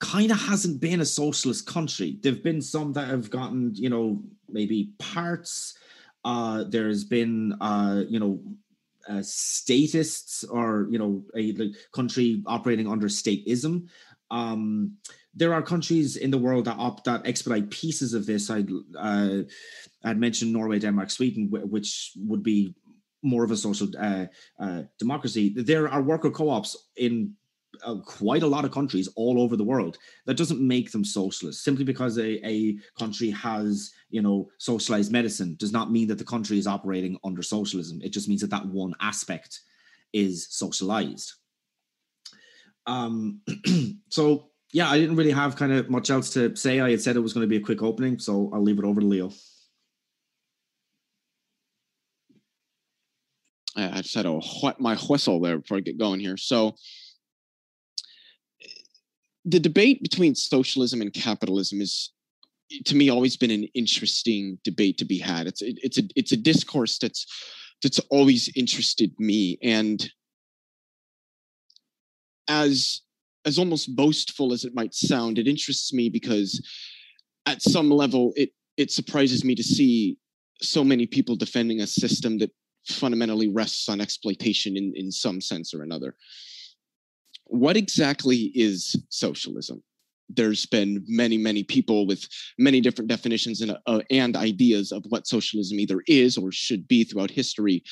Kind 0.00 0.30
of 0.30 0.38
hasn't 0.38 0.80
been 0.80 1.00
a 1.00 1.04
socialist 1.04 1.66
country. 1.66 2.18
There've 2.22 2.42
been 2.42 2.60
some 2.60 2.92
that 2.92 3.08
have 3.08 3.30
gotten, 3.30 3.74
you 3.74 3.88
know, 3.88 4.22
maybe 4.48 4.92
parts. 4.98 5.78
Uh, 6.24 6.64
there's 6.64 7.04
been, 7.04 7.54
uh, 7.60 8.02
you 8.08 8.18
know, 8.18 8.40
uh, 9.08 9.22
statists 9.22 10.44
or 10.44 10.86
you 10.90 10.98
know 10.98 11.24
a 11.36 11.72
country 11.92 12.42
operating 12.46 12.88
under 12.88 13.06
statism. 13.08 13.88
Um, 14.30 14.96
there 15.34 15.52
are 15.52 15.62
countries 15.62 16.16
in 16.16 16.30
the 16.30 16.38
world 16.38 16.64
that 16.66 16.78
opt 16.78 17.04
that 17.04 17.26
expedite 17.26 17.70
pieces 17.70 18.14
of 18.14 18.26
this. 18.26 18.50
I'd 18.50 18.70
uh, 18.98 19.42
I'd 20.04 20.18
mentioned 20.18 20.52
Norway, 20.52 20.78
Denmark, 20.78 21.10
Sweden, 21.10 21.48
which 21.50 22.12
would 22.16 22.42
be 22.42 22.74
more 23.22 23.42
of 23.44 23.50
a 23.50 23.56
social 23.56 23.88
uh, 23.98 24.26
uh, 24.60 24.82
democracy. 24.98 25.54
There 25.56 25.88
are 25.88 26.02
worker 26.02 26.30
co-ops 26.30 26.76
in 26.96 27.34
uh, 27.84 27.96
quite 27.96 28.42
a 28.42 28.46
lot 28.46 28.64
of 28.64 28.70
countries 28.70 29.08
all 29.16 29.40
over 29.40 29.56
the 29.56 29.64
world. 29.64 29.98
That 30.26 30.36
doesn't 30.36 30.60
make 30.60 30.90
them 30.92 31.04
socialist. 31.04 31.64
Simply 31.64 31.84
because 31.84 32.18
a, 32.18 32.46
a 32.46 32.76
country 32.98 33.30
has, 33.30 33.92
you 34.10 34.22
know, 34.22 34.48
socialized 34.58 35.12
medicine 35.12 35.56
does 35.58 35.72
not 35.72 35.92
mean 35.92 36.08
that 36.08 36.18
the 36.18 36.24
country 36.24 36.58
is 36.58 36.66
operating 36.66 37.18
under 37.24 37.42
socialism. 37.42 38.00
It 38.02 38.12
just 38.12 38.28
means 38.28 38.40
that 38.40 38.50
that 38.50 38.66
one 38.66 38.94
aspect 39.00 39.60
is 40.12 40.46
socialized. 40.50 41.32
Um, 42.86 43.40
so 44.08 44.50
yeah, 44.72 44.90
I 44.90 44.98
didn't 44.98 45.16
really 45.16 45.30
have 45.30 45.56
kind 45.56 45.72
of 45.72 45.88
much 45.88 46.10
else 46.10 46.30
to 46.30 46.54
say. 46.56 46.80
I 46.80 46.90
had 46.90 47.00
said 47.00 47.16
it 47.16 47.20
was 47.20 47.32
going 47.32 47.44
to 47.44 47.48
be 47.48 47.56
a 47.56 47.60
quick 47.60 47.82
opening, 47.82 48.18
so 48.18 48.50
I'll 48.52 48.62
leave 48.62 48.78
it 48.78 48.84
over 48.84 49.00
to 49.00 49.06
Leo. 49.06 49.30
I 53.76 54.02
just 54.02 54.14
had 54.14 54.26
whet 54.26 54.80
my 54.80 54.96
whistle 54.96 55.40
there 55.40 55.58
before 55.58 55.78
I 55.78 55.80
get 55.80 55.98
going 55.98 56.20
here. 56.20 56.36
So 56.36 56.76
the 59.44 59.60
debate 59.60 60.02
between 60.02 60.34
socialism 60.34 61.00
and 61.00 61.12
capitalism 61.12 61.80
is 61.80 62.10
to 62.86 62.96
me 62.96 63.10
always 63.10 63.36
been 63.36 63.50
an 63.50 63.64
interesting 63.74 64.58
debate 64.64 64.96
to 64.98 65.04
be 65.04 65.18
had 65.18 65.46
it's 65.46 65.62
it, 65.62 65.78
it's 65.82 65.98
a 65.98 66.02
it's 66.16 66.32
a 66.32 66.36
discourse 66.36 66.98
that's 66.98 67.26
that's 67.82 67.98
always 68.10 68.50
interested 68.56 69.12
me 69.18 69.58
and 69.62 70.10
as 72.48 73.02
as 73.44 73.58
almost 73.58 73.94
boastful 73.94 74.52
as 74.52 74.64
it 74.64 74.74
might 74.74 74.94
sound, 74.94 75.38
it 75.38 75.46
interests 75.46 75.92
me 75.92 76.08
because 76.08 76.66
at 77.46 77.62
some 77.62 77.90
level 77.90 78.32
it 78.36 78.50
it 78.76 78.90
surprises 78.90 79.44
me 79.44 79.54
to 79.54 79.62
see 79.62 80.18
so 80.60 80.82
many 80.82 81.06
people 81.06 81.36
defending 81.36 81.80
a 81.80 81.86
system 81.86 82.38
that 82.38 82.50
fundamentally 82.88 83.48
rests 83.48 83.88
on 83.88 84.00
exploitation 84.00 84.76
in, 84.76 84.92
in 84.96 85.10
some 85.10 85.40
sense 85.40 85.72
or 85.74 85.82
another. 85.82 86.16
What 87.46 87.76
exactly 87.76 88.52
is 88.54 88.96
socialism? 89.10 89.82
There's 90.28 90.66
been 90.66 91.04
many, 91.06 91.36
many 91.36 91.62
people 91.62 92.06
with 92.06 92.26
many 92.58 92.80
different 92.80 93.08
definitions 93.08 93.60
and, 93.60 93.76
uh, 93.86 94.00
and 94.10 94.36
ideas 94.36 94.90
of 94.90 95.04
what 95.10 95.26
socialism 95.26 95.78
either 95.78 96.00
is 96.06 96.38
or 96.38 96.50
should 96.50 96.88
be 96.88 97.04
throughout 97.04 97.30
history. 97.30 97.82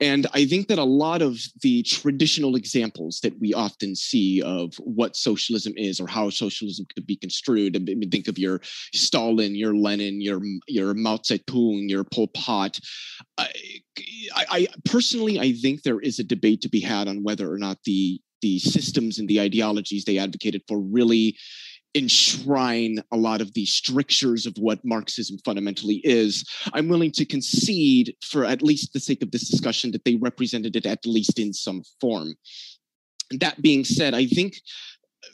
And 0.00 0.26
I 0.34 0.46
think 0.46 0.68
that 0.68 0.78
a 0.78 0.84
lot 0.84 1.22
of 1.22 1.38
the 1.62 1.82
traditional 1.82 2.56
examples 2.56 3.20
that 3.22 3.38
we 3.40 3.54
often 3.54 3.94
see 3.94 4.42
of 4.42 4.74
what 4.78 5.16
socialism 5.16 5.74
is 5.76 6.00
or 6.00 6.06
how 6.06 6.30
socialism 6.30 6.86
could 6.94 7.06
be 7.06 7.16
construed, 7.16 7.76
I 7.76 7.78
mean, 7.78 8.10
think 8.10 8.28
of 8.28 8.38
your 8.38 8.60
Stalin, 8.94 9.54
your 9.54 9.76
Lenin, 9.76 10.20
your 10.20 10.40
your 10.66 10.94
Mao 10.94 11.18
Zedong, 11.18 11.88
your 11.88 12.04
Pol 12.04 12.28
Pot. 12.28 12.78
I, 13.38 13.48
I, 14.34 14.66
personally, 14.84 15.38
I 15.38 15.52
think 15.52 15.82
there 15.82 16.00
is 16.00 16.18
a 16.18 16.24
debate 16.24 16.62
to 16.62 16.68
be 16.68 16.80
had 16.80 17.08
on 17.08 17.22
whether 17.22 17.50
or 17.52 17.58
not 17.58 17.78
the 17.84 18.20
the 18.42 18.58
systems 18.58 19.18
and 19.18 19.28
the 19.28 19.40
ideologies 19.40 20.04
they 20.04 20.18
advocated 20.18 20.62
for 20.68 20.78
really 20.78 21.36
enshrine 21.94 22.98
a 23.10 23.16
lot 23.16 23.40
of 23.40 23.54
the 23.54 23.64
strictures 23.64 24.44
of 24.44 24.54
what 24.58 24.84
Marxism 24.84 25.38
fundamentally 25.44 26.02
is, 26.04 26.44
I'm 26.74 26.88
willing 26.88 27.10
to 27.12 27.24
concede, 27.24 28.14
for 28.22 28.44
at 28.44 28.62
least 28.62 28.92
the 28.92 29.00
sake 29.00 29.22
of 29.22 29.30
this 29.30 29.48
discussion, 29.48 29.92
that 29.92 30.04
they 30.04 30.16
represented 30.16 30.76
it 30.76 30.84
at 30.84 31.06
least 31.06 31.38
in 31.38 31.52
some 31.54 31.82
form. 32.00 32.34
That 33.30 33.60
being 33.62 33.84
said, 33.84 34.14
I 34.14 34.26
think 34.26 34.56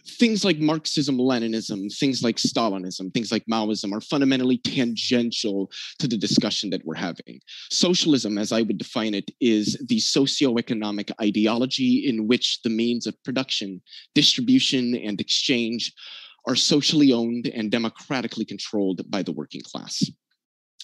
things 0.07 0.45
like 0.45 0.59
Marxism, 0.59 1.17
Leninism, 1.17 1.93
things 1.97 2.23
like 2.23 2.37
Stalinism, 2.37 3.13
things 3.13 3.33
like 3.33 3.45
Maoism 3.47 3.93
are 3.93 4.01
fundamentally 4.01 4.59
tangential 4.59 5.71
to 5.99 6.09
the 6.09 6.17
discussion 6.17 6.71
that 6.71 6.85
we're 6.85 6.95
having. 6.95 7.41
Socialism, 7.71 8.39
as 8.39 8.53
I 8.53 8.63
would 8.63 8.79
define 8.79 9.15
it, 9.15 9.31
is 9.41 9.79
the 9.89 9.99
socioeconomic 9.99 11.11
ideology 11.21 12.07
in 12.07 12.29
which 12.29 12.61
the 12.63 12.71
means 12.71 13.07
of 13.07 13.23
production, 13.25 13.81
distribution, 14.15 14.95
and 14.95 15.21
exchange 15.21 15.93
are 16.47 16.57
socially 16.57 17.13
owned 17.13 17.47
and 17.47 17.71
democratically 17.71 18.45
controlled 18.45 19.01
by 19.11 19.23
the 19.23 19.33
working 19.33 19.61
class. 19.61 20.11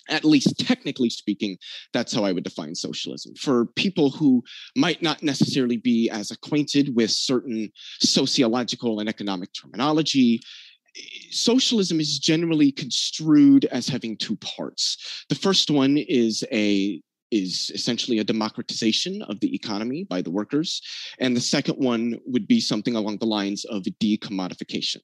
At 0.08 0.24
least 0.24 0.58
technically 0.58 1.10
speaking, 1.10 1.58
that's 1.92 2.14
how 2.14 2.24
I 2.24 2.32
would 2.32 2.44
define 2.44 2.74
socialism. 2.74 3.34
For 3.34 3.66
people 3.76 4.10
who 4.10 4.42
might 4.76 5.02
not 5.02 5.22
necessarily 5.22 5.76
be 5.76 6.08
as 6.10 6.30
acquainted 6.30 6.94
with 6.94 7.10
certain 7.10 7.70
sociological 8.00 9.00
and 9.00 9.08
economic 9.08 9.50
terminology, 9.52 10.40
socialism 11.30 12.00
is 12.00 12.18
generally 12.18 12.72
construed 12.72 13.66
as 13.66 13.88
having 13.88 14.16
two 14.16 14.36
parts. 14.36 15.24
The 15.28 15.34
first 15.34 15.70
one 15.70 15.96
is 15.96 16.44
a 16.52 17.00
is 17.30 17.70
essentially 17.74 18.18
a 18.18 18.24
democratization 18.24 19.20
of 19.22 19.38
the 19.40 19.54
economy 19.54 20.04
by 20.04 20.22
the 20.22 20.30
workers. 20.30 20.80
And 21.18 21.36
the 21.36 21.42
second 21.42 21.74
one 21.74 22.18
would 22.24 22.48
be 22.48 22.58
something 22.58 22.96
along 22.96 23.18
the 23.18 23.26
lines 23.26 23.66
of 23.66 23.82
decommodification. 23.82 24.98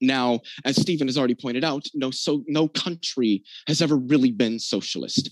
Now, 0.00 0.40
as 0.64 0.80
Stephen 0.80 1.08
has 1.08 1.16
already 1.16 1.34
pointed 1.34 1.64
out, 1.64 1.86
no, 1.94 2.10
so, 2.10 2.44
no 2.46 2.68
country 2.68 3.42
has 3.66 3.80
ever 3.80 3.96
really 3.96 4.32
been 4.32 4.58
socialist. 4.58 5.30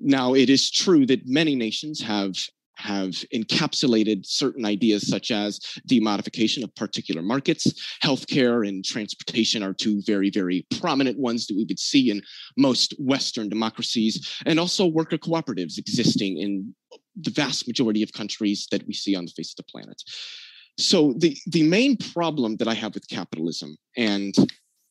Now, 0.00 0.34
it 0.34 0.50
is 0.50 0.70
true 0.70 1.06
that 1.06 1.26
many 1.26 1.54
nations 1.54 2.00
have 2.00 2.34
have 2.80 3.10
encapsulated 3.34 4.26
certain 4.26 4.64
ideas 4.64 5.06
such 5.06 5.30
as 5.30 5.60
decommodification 5.88 6.64
of 6.64 6.74
particular 6.74 7.22
markets. 7.22 7.66
Healthcare 8.02 8.66
and 8.66 8.84
transportation 8.84 9.62
are 9.62 9.74
two 9.74 10.02
very, 10.06 10.30
very 10.30 10.66
prominent 10.80 11.18
ones 11.18 11.46
that 11.46 11.56
we 11.56 11.64
would 11.64 11.78
see 11.78 12.10
in 12.10 12.22
most 12.56 12.94
Western 12.98 13.48
democracies, 13.48 14.40
and 14.46 14.58
also 14.58 14.86
worker 14.86 15.18
cooperatives 15.18 15.78
existing 15.78 16.38
in 16.38 16.74
the 17.20 17.30
vast 17.30 17.66
majority 17.66 18.02
of 18.02 18.12
countries 18.12 18.66
that 18.70 18.86
we 18.86 18.94
see 18.94 19.14
on 19.14 19.26
the 19.26 19.32
face 19.32 19.52
of 19.52 19.56
the 19.56 19.70
planet. 19.70 20.02
So 20.80 21.14
the 21.16 21.36
the 21.46 21.62
main 21.62 21.96
problem 21.96 22.56
that 22.56 22.68
I 22.68 22.74
have 22.74 22.94
with 22.94 23.08
capitalism, 23.08 23.76
and 23.96 24.34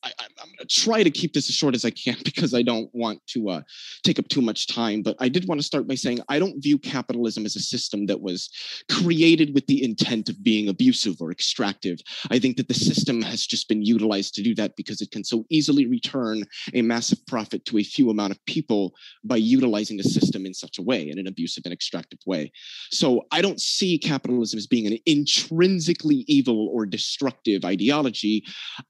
I, 0.02 0.12
am 0.42 0.46
going 0.46 0.56
to 0.60 0.66
try 0.66 1.02
to 1.02 1.10
keep 1.10 1.32
this 1.32 1.48
as 1.48 1.54
short 1.54 1.74
as 1.74 1.84
I 1.84 1.90
can 1.90 2.16
because 2.24 2.54
I 2.54 2.62
don't 2.62 2.90
want 2.92 3.24
to 3.28 3.50
uh, 3.50 3.62
take 4.04 4.18
up 4.18 4.28
too 4.28 4.40
much 4.40 4.66
time. 4.66 5.02
But 5.02 5.16
I 5.20 5.28
did 5.28 5.46
want 5.48 5.60
to 5.60 5.66
start 5.66 5.86
by 5.86 5.94
saying 5.94 6.20
I 6.28 6.38
don't 6.38 6.62
view 6.62 6.78
capitalism 6.78 7.44
as 7.44 7.56
a 7.56 7.60
system 7.60 8.06
that 8.06 8.20
was 8.20 8.50
created 8.90 9.54
with 9.54 9.66
the 9.66 9.84
intent 9.84 10.28
of 10.28 10.42
being 10.42 10.68
abusive 10.68 11.16
or 11.20 11.30
extractive. 11.30 11.98
I 12.30 12.38
think 12.38 12.56
that 12.56 12.68
the 12.68 12.74
system 12.74 13.22
has 13.22 13.46
just 13.46 13.68
been 13.68 13.82
utilized 13.82 14.34
to 14.34 14.42
do 14.42 14.54
that 14.56 14.76
because 14.76 15.00
it 15.00 15.10
can 15.10 15.24
so 15.24 15.44
easily 15.50 15.86
return 15.86 16.44
a 16.74 16.82
massive 16.82 17.24
profit 17.26 17.64
to 17.66 17.78
a 17.78 17.82
few 17.82 18.10
amount 18.10 18.32
of 18.32 18.44
people 18.46 18.94
by 19.24 19.36
utilizing 19.36 19.96
the 19.96 20.04
system 20.04 20.46
in 20.46 20.54
such 20.54 20.78
a 20.78 20.82
way, 20.82 21.08
in 21.08 21.18
an 21.18 21.26
abusive 21.26 21.62
and 21.64 21.72
extractive 21.72 22.20
way. 22.26 22.50
So 22.90 23.22
I 23.32 23.42
don't 23.42 23.60
see 23.60 23.98
capitalism 23.98 24.58
as 24.58 24.66
being 24.66 24.86
an 24.86 24.98
intrinsically 25.06 26.24
evil 26.26 26.68
or 26.72 26.86
destructive 26.86 27.64
ideology. 27.64 28.44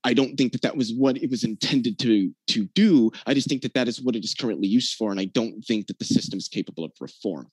I 0.04 0.14
don't 0.14 0.36
think 0.36 0.52
that 0.52 0.62
that 0.62 0.76
was 0.76 0.94
what 1.00 1.16
it 1.16 1.30
was 1.30 1.44
intended 1.44 1.98
to 2.00 2.30
to 2.48 2.66
do. 2.74 3.10
I 3.26 3.34
just 3.34 3.48
think 3.48 3.62
that 3.62 3.74
that 3.74 3.88
is 3.88 4.02
what 4.02 4.16
it 4.16 4.24
is 4.24 4.34
currently 4.34 4.68
used 4.68 4.94
for, 4.96 5.10
and 5.10 5.20
I 5.20 5.26
don't 5.26 5.62
think 5.62 5.86
that 5.86 5.98
the 5.98 6.04
system 6.04 6.38
is 6.38 6.48
capable 6.48 6.84
of 6.84 6.92
reform. 7.00 7.48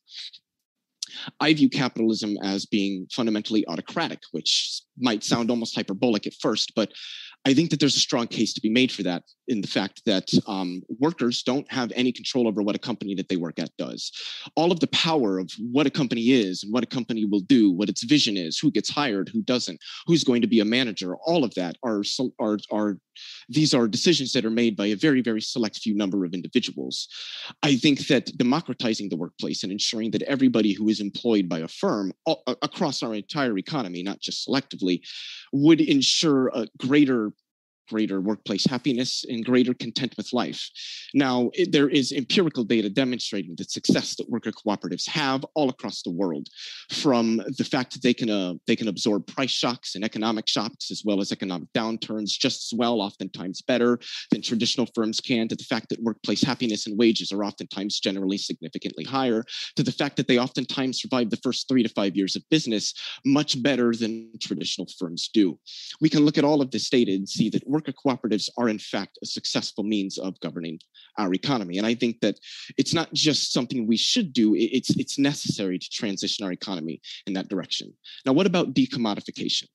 I 1.40 1.54
view 1.54 1.70
capitalism 1.70 2.36
as 2.44 2.66
being 2.66 3.08
fundamentally 3.12 3.66
autocratic, 3.68 4.20
which 4.32 4.82
might 5.00 5.24
sound 5.24 5.50
almost 5.50 5.74
hyperbolic 5.74 6.28
at 6.28 6.34
first, 6.42 6.74
but 6.76 6.92
I 7.46 7.54
think 7.54 7.70
that 7.70 7.80
there's 7.80 7.96
a 7.96 8.02
strong 8.02 8.28
case 8.28 8.54
to 8.54 8.62
be 8.62 8.70
made 8.70 8.92
for 8.92 9.04
that 9.04 9.24
in 9.48 9.62
the 9.62 9.68
fact 9.68 10.02
that 10.06 10.28
um, 10.48 10.82
workers 11.00 11.44
don't 11.44 11.72
have 11.72 11.94
any 11.96 12.12
control 12.12 12.46
over 12.46 12.62
what 12.62 12.76
a 12.76 12.80
company 12.80 13.16
that 13.16 13.30
they 13.30 13.38
work 13.38 13.58
at 13.58 13.70
does. 13.78 14.12
All 14.56 14.72
of 14.72 14.82
the 14.82 14.88
power 14.88 15.40
of 15.40 15.50
what 15.72 15.88
a 15.88 15.92
company 15.92 16.32
is 16.32 16.64
and 16.64 16.74
what 16.74 16.84
a 16.84 16.88
company 16.88 17.24
will 17.24 17.40
do, 17.40 17.72
what 17.72 17.88
its 17.88 18.04
vision 18.04 18.36
is, 18.36 18.60
who 18.60 18.70
gets 18.70 18.90
hired, 18.90 19.30
who 19.30 19.42
doesn't, 19.44 19.80
who's 20.08 20.26
going 20.26 20.42
to 20.42 20.48
be 20.48 20.60
a 20.60 20.66
manager, 20.66 21.16
all 21.26 21.46
of 21.46 21.54
that 21.56 21.78
are 21.84 22.04
are 22.40 22.58
are 22.72 22.98
these 23.50 23.74
are 23.74 23.88
decisions 23.88 24.34
that 24.34 24.46
are 24.46 24.50
made 24.50 24.76
by 24.76 24.88
a 24.88 24.96
very 24.96 25.22
very 25.22 25.42
select 25.42 25.78
few 25.80 25.96
number 25.96 26.26
of 26.26 26.34
individuals. 26.34 27.08
I 27.64 27.76
think 27.76 28.08
that 28.08 28.38
democratizing 28.38 29.10
the 29.10 29.18
workplace 29.18 29.64
and 29.64 29.72
ensuring 29.72 30.12
that 30.12 30.24
everybody 30.24 30.74
who 30.74 30.90
is 30.90 31.00
employed 31.00 31.50
by 31.50 31.60
a 31.60 31.68
firm 31.68 32.14
across 32.62 33.04
our 33.04 33.14
entire 33.14 33.58
economy, 33.58 34.04
not 34.04 34.20
just 34.20 34.48
selectively, 34.48 35.02
would 35.54 35.82
ensure 35.82 36.50
a 36.50 36.68
greater 36.78 37.32
greater 37.88 38.22
workplace 38.22 38.66
happiness 38.66 39.26
and 39.30 39.46
greater 39.46 39.74
content 39.74 40.14
with 40.18 40.34
life. 40.34 40.70
Now, 41.14 41.50
it, 41.54 41.72
there 41.72 41.90
is 41.90 42.12
empirical 42.12 42.64
data 42.64 42.90
demonstrating 42.90 43.56
the 43.58 43.64
success 43.64 44.16
that 44.16 44.30
worker 44.30 44.52
cooperatives 44.52 45.08
have 45.10 45.46
all 45.56 45.70
across 45.70 46.02
the 46.02 46.12
world, 46.12 46.48
from 46.92 47.38
the 47.58 47.64
fact 47.64 47.94
that 47.94 48.02
they 48.02 48.14
can 48.14 48.30
uh, 48.30 48.54
they 48.68 48.76
can 48.76 48.88
absorb 48.88 49.26
price 49.28 49.52
shocks 49.52 49.96
and 49.96 50.04
economic 50.04 50.48
shocks 50.48 50.92
as 50.92 51.04
well 51.06 51.20
as 51.22 51.32
economic 51.32 51.72
downturns 51.74 52.32
just 52.32 52.72
as 52.72 52.78
well, 52.78 53.02
oftentimes 53.02 53.62
better 53.62 54.00
than 54.32 54.42
traditional 54.42 54.88
firms 54.94 55.20
can, 55.20 55.48
to 55.48 55.56
the 55.56 55.64
fact 55.64 55.90
that 55.90 56.02
workplace 56.02 56.42
happiness 56.42 56.88
and 56.88 56.98
wages 56.98 57.32
are 57.32 57.44
oftentimes 57.44 58.00
generally 58.00 58.38
significantly 58.38 59.04
higher, 59.04 59.44
to 59.76 59.84
the 59.84 59.92
fact 59.92 60.16
that 60.18 60.28
they 60.28 60.40
oftentimes 60.40 61.02
survive 61.02 61.30
the 61.30 61.38
first 61.38 61.68
three 61.68 61.84
to 61.84 61.90
five 61.90 62.16
years 62.16 62.36
of 62.36 62.44
business 62.50 62.94
much 63.26 63.62
better 63.64 63.94
than 63.94 64.30
traditional 64.42 64.88
firms 65.00 65.30
do. 65.34 65.58
We 66.02 66.10
can 66.10 66.26
look 66.26 66.38
at 66.38 66.44
all 66.44 66.62
of 66.62 66.72
this 66.72 66.90
data 66.90 67.12
and 67.12 67.28
see 67.28 67.50
that 67.50 67.68
worker 67.78 67.94
cooperatives 67.94 68.50
are 68.58 68.70
in 68.70 68.80
fact 68.80 69.20
a 69.24 69.26
successful 69.26 69.84
means 69.84 70.18
of 70.18 70.40
governing 70.40 70.80
our 71.18 71.32
economy. 71.34 71.78
And 71.78 71.86
I 71.86 71.94
think 71.94 72.20
that 72.22 72.40
it's 72.78 72.94
not 72.94 73.14
just 73.14 73.54
something 73.54 73.86
we 73.86 73.98
should 73.98 74.34
do, 74.34 74.56
it's, 74.56 74.92
it's 74.98 75.20
necessary 75.20 75.78
to 75.78 75.90
transition 75.90 76.46
our 76.46 76.52
economy 76.52 77.02
in 77.28 77.34
that 77.34 77.50
direction. 77.50 77.94
Now, 78.26 78.34
what 78.34 78.48
about 78.48 78.74
decommodification? 78.74 79.68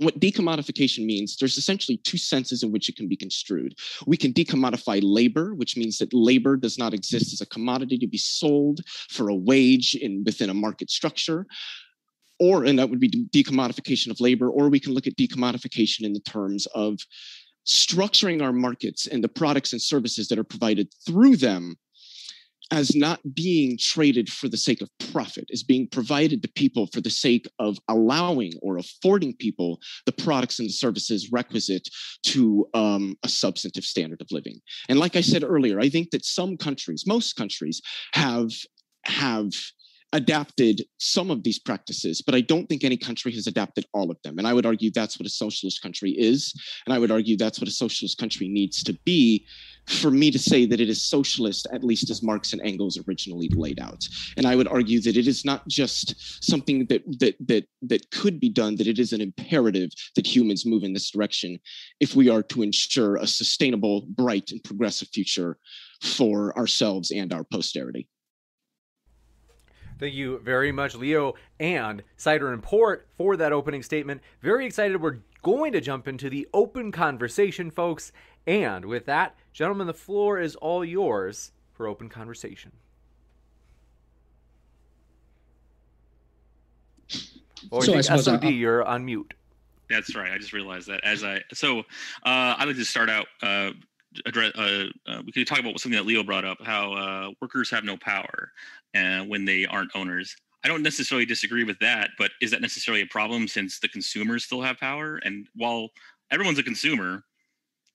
what 0.00 0.20
decommodification 0.20 1.04
means, 1.04 1.36
there's 1.36 1.58
essentially 1.58 1.96
two 2.04 2.18
senses 2.18 2.62
in 2.62 2.70
which 2.70 2.88
it 2.88 2.94
can 2.94 3.08
be 3.08 3.16
construed. 3.16 3.74
We 4.06 4.16
can 4.16 4.32
decommodify 4.32 5.00
labor, 5.02 5.54
which 5.54 5.76
means 5.76 5.98
that 5.98 6.14
labor 6.14 6.56
does 6.56 6.78
not 6.78 6.94
exist 6.94 7.32
as 7.32 7.40
a 7.40 7.46
commodity 7.46 7.98
to 7.98 8.06
be 8.06 8.18
sold 8.18 8.78
for 9.10 9.28
a 9.28 9.34
wage 9.34 9.96
in 9.96 10.22
within 10.24 10.50
a 10.50 10.54
market 10.54 10.88
structure 10.88 11.46
or 12.40 12.64
and 12.64 12.78
that 12.78 12.88
would 12.90 13.00
be 13.00 13.10
decommodification 13.10 14.10
of 14.10 14.20
labor 14.20 14.48
or 14.48 14.68
we 14.68 14.80
can 14.80 14.94
look 14.94 15.06
at 15.06 15.16
decommodification 15.16 16.02
in 16.02 16.12
the 16.12 16.20
terms 16.20 16.66
of 16.74 16.98
structuring 17.66 18.42
our 18.42 18.52
markets 18.52 19.06
and 19.06 19.22
the 19.22 19.28
products 19.28 19.72
and 19.72 19.82
services 19.82 20.28
that 20.28 20.38
are 20.38 20.44
provided 20.44 20.88
through 21.06 21.36
them 21.36 21.76
as 22.70 22.94
not 22.94 23.20
being 23.34 23.78
traded 23.80 24.28
for 24.28 24.48
the 24.48 24.56
sake 24.56 24.82
of 24.82 24.90
profit, 25.12 25.48
as 25.52 25.62
being 25.62 25.88
provided 25.88 26.42
to 26.42 26.48
people 26.48 26.86
for 26.92 27.00
the 27.00 27.10
sake 27.10 27.48
of 27.58 27.78
allowing 27.88 28.52
or 28.60 28.76
affording 28.76 29.34
people 29.34 29.80
the 30.04 30.12
products 30.12 30.58
and 30.58 30.68
the 30.68 30.72
services 30.72 31.30
requisite 31.32 31.88
to 32.24 32.68
um, 32.74 33.16
a 33.22 33.28
substantive 33.28 33.84
standard 33.84 34.20
of 34.20 34.28
living. 34.30 34.60
And 34.88 34.98
like 34.98 35.16
I 35.16 35.22
said 35.22 35.44
earlier, 35.44 35.80
I 35.80 35.88
think 35.88 36.10
that 36.10 36.24
some 36.24 36.56
countries, 36.56 37.04
most 37.06 37.36
countries, 37.36 37.80
have 38.12 38.50
have 39.04 39.50
adapted 40.12 40.82
some 40.98 41.30
of 41.30 41.42
these 41.42 41.58
practices, 41.58 42.22
but 42.22 42.34
I 42.34 42.40
don't 42.40 42.66
think 42.66 42.82
any 42.82 42.96
country 42.96 43.32
has 43.32 43.46
adapted 43.46 43.84
all 43.92 44.10
of 44.10 44.16
them. 44.24 44.38
And 44.38 44.46
I 44.46 44.54
would 44.54 44.64
argue 44.64 44.90
that's 44.90 45.18
what 45.18 45.26
a 45.26 45.30
socialist 45.30 45.82
country 45.82 46.12
is. 46.12 46.54
And 46.86 46.94
I 46.94 46.98
would 46.98 47.10
argue 47.10 47.36
that's 47.36 47.60
what 47.60 47.68
a 47.68 47.72
socialist 47.72 48.18
country 48.18 48.48
needs 48.48 48.82
to 48.84 48.94
be 49.04 49.46
for 49.86 50.10
me 50.10 50.30
to 50.30 50.38
say 50.38 50.66
that 50.66 50.80
it 50.80 50.88
is 50.88 51.02
socialist, 51.02 51.66
at 51.72 51.84
least 51.84 52.10
as 52.10 52.22
Marx 52.22 52.52
and 52.52 52.62
Engels 52.62 52.98
originally 53.06 53.48
laid 53.54 53.80
out. 53.80 54.06
And 54.36 54.46
I 54.46 54.56
would 54.56 54.68
argue 54.68 55.00
that 55.02 55.16
it 55.16 55.26
is 55.26 55.44
not 55.44 55.66
just 55.68 56.44
something 56.44 56.86
that 56.86 57.02
that 57.20 57.36
that 57.46 57.66
that 57.82 58.10
could 58.10 58.40
be 58.40 58.50
done, 58.50 58.76
that 58.76 58.86
it 58.86 58.98
is 58.98 59.12
an 59.12 59.20
imperative 59.20 59.90
that 60.14 60.26
humans 60.26 60.66
move 60.66 60.84
in 60.84 60.92
this 60.92 61.10
direction 61.10 61.58
if 62.00 62.14
we 62.14 62.28
are 62.28 62.42
to 62.44 62.62
ensure 62.62 63.16
a 63.16 63.26
sustainable, 63.26 64.06
bright, 64.08 64.50
and 64.50 64.62
progressive 64.64 65.08
future 65.08 65.58
for 66.02 66.56
ourselves 66.56 67.10
and 67.10 67.32
our 67.32 67.44
posterity. 67.44 68.08
Thank 69.98 70.14
you 70.14 70.38
very 70.38 70.70
much, 70.70 70.94
Leo 70.94 71.34
and 71.58 72.02
Cider 72.16 72.52
and 72.52 72.62
Port, 72.62 73.08
for 73.16 73.36
that 73.36 73.52
opening 73.52 73.82
statement. 73.82 74.20
Very 74.40 74.64
excited. 74.64 75.00
We're 75.02 75.18
going 75.42 75.72
to 75.72 75.80
jump 75.80 76.06
into 76.06 76.30
the 76.30 76.46
open 76.54 76.92
conversation, 76.92 77.70
folks. 77.70 78.12
And 78.46 78.84
with 78.84 79.06
that, 79.06 79.36
gentlemen, 79.52 79.86
the 79.88 79.94
floor 79.94 80.38
is 80.38 80.54
all 80.56 80.84
yours 80.84 81.50
for 81.72 81.86
open 81.88 82.08
conversation. 82.08 82.72
Or 87.70 87.82
So 87.82 87.94
I 87.94 87.98
I 87.98 88.00
suppose 88.02 88.24
SOD, 88.24 88.44
I- 88.44 88.48
you're 88.50 88.84
on 88.84 89.04
mute. 89.04 89.34
That's 89.90 90.14
right. 90.14 90.30
I 90.30 90.38
just 90.38 90.52
realized 90.52 90.86
that 90.88 91.00
as 91.02 91.24
I 91.24 91.42
so 91.54 91.80
uh, 91.80 91.82
I'd 92.58 92.66
like 92.66 92.76
to 92.76 92.84
start 92.84 93.08
out. 93.08 93.26
Uh, 93.42 93.70
address. 94.26 94.52
Uh, 94.54 94.86
uh, 95.06 95.22
we 95.24 95.32
could 95.32 95.46
talk 95.46 95.58
about 95.58 95.78
something 95.80 95.98
that 95.98 96.06
Leo 96.06 96.22
brought 96.22 96.44
up: 96.44 96.58
how 96.62 96.92
uh, 96.92 97.30
workers 97.40 97.70
have 97.70 97.84
no 97.84 97.96
power 97.96 98.50
when 99.26 99.44
they 99.44 99.66
aren't 99.66 99.90
owners. 99.94 100.34
I 100.64 100.68
don't 100.68 100.82
necessarily 100.82 101.24
disagree 101.24 101.64
with 101.64 101.78
that, 101.78 102.10
but 102.18 102.32
is 102.42 102.50
that 102.50 102.60
necessarily 102.60 103.02
a 103.02 103.06
problem 103.06 103.46
since 103.46 103.78
the 103.78 103.88
consumers 103.88 104.44
still 104.44 104.60
have 104.60 104.78
power? 104.78 105.20
And 105.24 105.46
while 105.54 105.88
everyone's 106.32 106.58
a 106.58 106.64
consumer, 106.64 107.22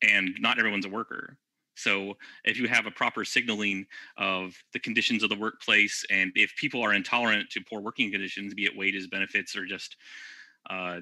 and 0.02 0.30
not 0.40 0.60
everyone's 0.60 0.86
a 0.86 0.90
worker. 0.90 1.38
So 1.76 2.14
if 2.46 2.58
you 2.58 2.68
have 2.68 2.86
a 2.86 2.92
proper 2.92 3.26
signaling 3.26 3.86
of 4.18 4.54
the 4.74 4.80
conditions 4.80 5.24
of 5.24 5.30
the 5.30 5.36
workplace, 5.36 6.06
and 6.12 6.32
if 6.36 6.56
people 6.56 6.82
are 6.82 6.94
intolerant 6.94 7.50
to 7.50 7.62
poor 7.62 7.82
working 7.82 8.12
conditions, 8.12 8.54
be 8.54 8.66
it 8.66 8.78
wages, 8.78 9.08
benefits, 9.08 9.56
or 9.56 9.66
just 9.66 9.98
uh, 10.70 11.00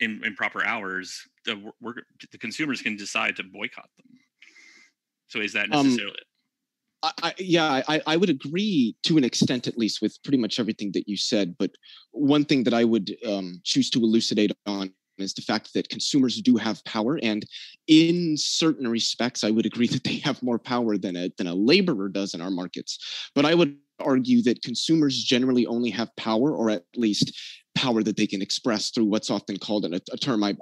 in, 0.00 0.20
in 0.24 0.34
proper 0.34 0.64
hours 0.64 1.22
the 1.44 1.72
work 1.80 2.04
the 2.32 2.38
consumers 2.38 2.82
can 2.82 2.96
decide 2.96 3.36
to 3.36 3.42
boycott 3.42 3.88
them. 3.96 4.06
So 5.28 5.40
is 5.40 5.52
that 5.54 5.70
Um, 5.70 5.86
necessarily? 5.86 6.18
I, 7.02 7.12
I, 7.22 7.34
yeah, 7.38 7.82
I, 7.88 8.00
I 8.06 8.16
would 8.16 8.30
agree 8.30 8.96
to 9.04 9.18
an 9.18 9.24
extent, 9.24 9.66
at 9.66 9.76
least, 9.78 10.00
with 10.00 10.22
pretty 10.22 10.38
much 10.38 10.58
everything 10.58 10.92
that 10.92 11.08
you 11.08 11.16
said. 11.16 11.54
But 11.58 11.72
one 12.12 12.44
thing 12.44 12.64
that 12.64 12.74
I 12.74 12.84
would 12.84 13.16
um, 13.26 13.60
choose 13.64 13.90
to 13.90 14.00
elucidate 14.00 14.52
on 14.66 14.92
is 15.18 15.34
the 15.34 15.42
fact 15.42 15.74
that 15.74 15.88
consumers 15.88 16.40
do 16.40 16.56
have 16.56 16.84
power, 16.84 17.18
and 17.22 17.44
in 17.86 18.36
certain 18.36 18.88
respects, 18.88 19.44
I 19.44 19.50
would 19.50 19.66
agree 19.66 19.86
that 19.94 20.04
they 20.04 20.16
have 20.18 20.42
more 20.42 20.58
power 20.58 20.96
than 20.96 21.16
a 21.16 21.30
than 21.36 21.46
a 21.46 21.54
laborer 21.54 22.08
does 22.08 22.34
in 22.34 22.40
our 22.40 22.50
markets. 22.50 22.98
But 23.34 23.44
I 23.44 23.54
would 23.54 23.76
argue 24.00 24.42
that 24.42 24.62
consumers 24.62 25.22
generally 25.22 25.66
only 25.66 25.90
have 25.90 26.14
power, 26.16 26.52
or 26.52 26.70
at 26.70 26.84
least 26.96 27.38
power 27.74 28.02
that 28.02 28.16
they 28.16 28.26
can 28.26 28.42
express 28.42 28.90
through 28.90 29.04
what's 29.04 29.30
often 29.30 29.56
called 29.58 29.84
a 29.84 30.00
term 30.16 30.42
I 30.42 30.54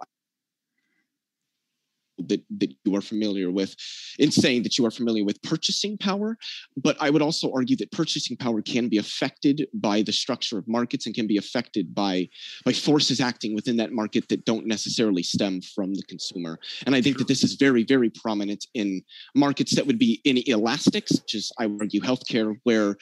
that, 2.18 2.42
that 2.58 2.72
you 2.84 2.94
are 2.96 3.00
familiar 3.00 3.50
with. 3.50 3.74
In 4.18 4.30
saying 4.30 4.62
that 4.64 4.78
you 4.78 4.86
are 4.86 4.90
familiar 4.90 5.24
with 5.24 5.42
purchasing 5.42 5.96
power 5.98 6.36
but 6.76 6.96
i 7.00 7.10
would 7.10 7.22
also 7.22 7.50
argue 7.54 7.76
that 7.76 7.90
purchasing 7.92 8.36
power 8.36 8.62
can 8.62 8.88
be 8.88 8.98
affected 8.98 9.66
by 9.74 10.02
the 10.02 10.12
structure 10.12 10.58
of 10.58 10.66
markets 10.68 11.06
and 11.06 11.14
can 11.14 11.26
be 11.26 11.36
affected 11.36 11.94
by 11.94 12.28
by 12.64 12.72
forces 12.72 13.20
acting 13.20 13.54
within 13.54 13.76
that 13.76 13.92
market 13.92 14.28
that 14.28 14.44
don't 14.44 14.66
necessarily 14.66 15.22
stem 15.22 15.60
from 15.74 15.94
the 15.94 16.02
consumer. 16.08 16.58
And 16.86 16.94
i 16.94 17.00
think 17.00 17.18
that 17.18 17.28
this 17.28 17.42
is 17.42 17.54
very 17.54 17.84
very 17.84 18.10
prominent 18.10 18.66
in 18.74 19.02
markets 19.34 19.74
that 19.74 19.86
would 19.86 19.98
be 19.98 20.20
inelastic 20.24 21.08
such 21.08 21.34
as 21.34 21.50
i 21.58 21.66
would 21.66 21.80
argue 21.80 22.00
healthcare 22.00 22.56
where 22.64 22.96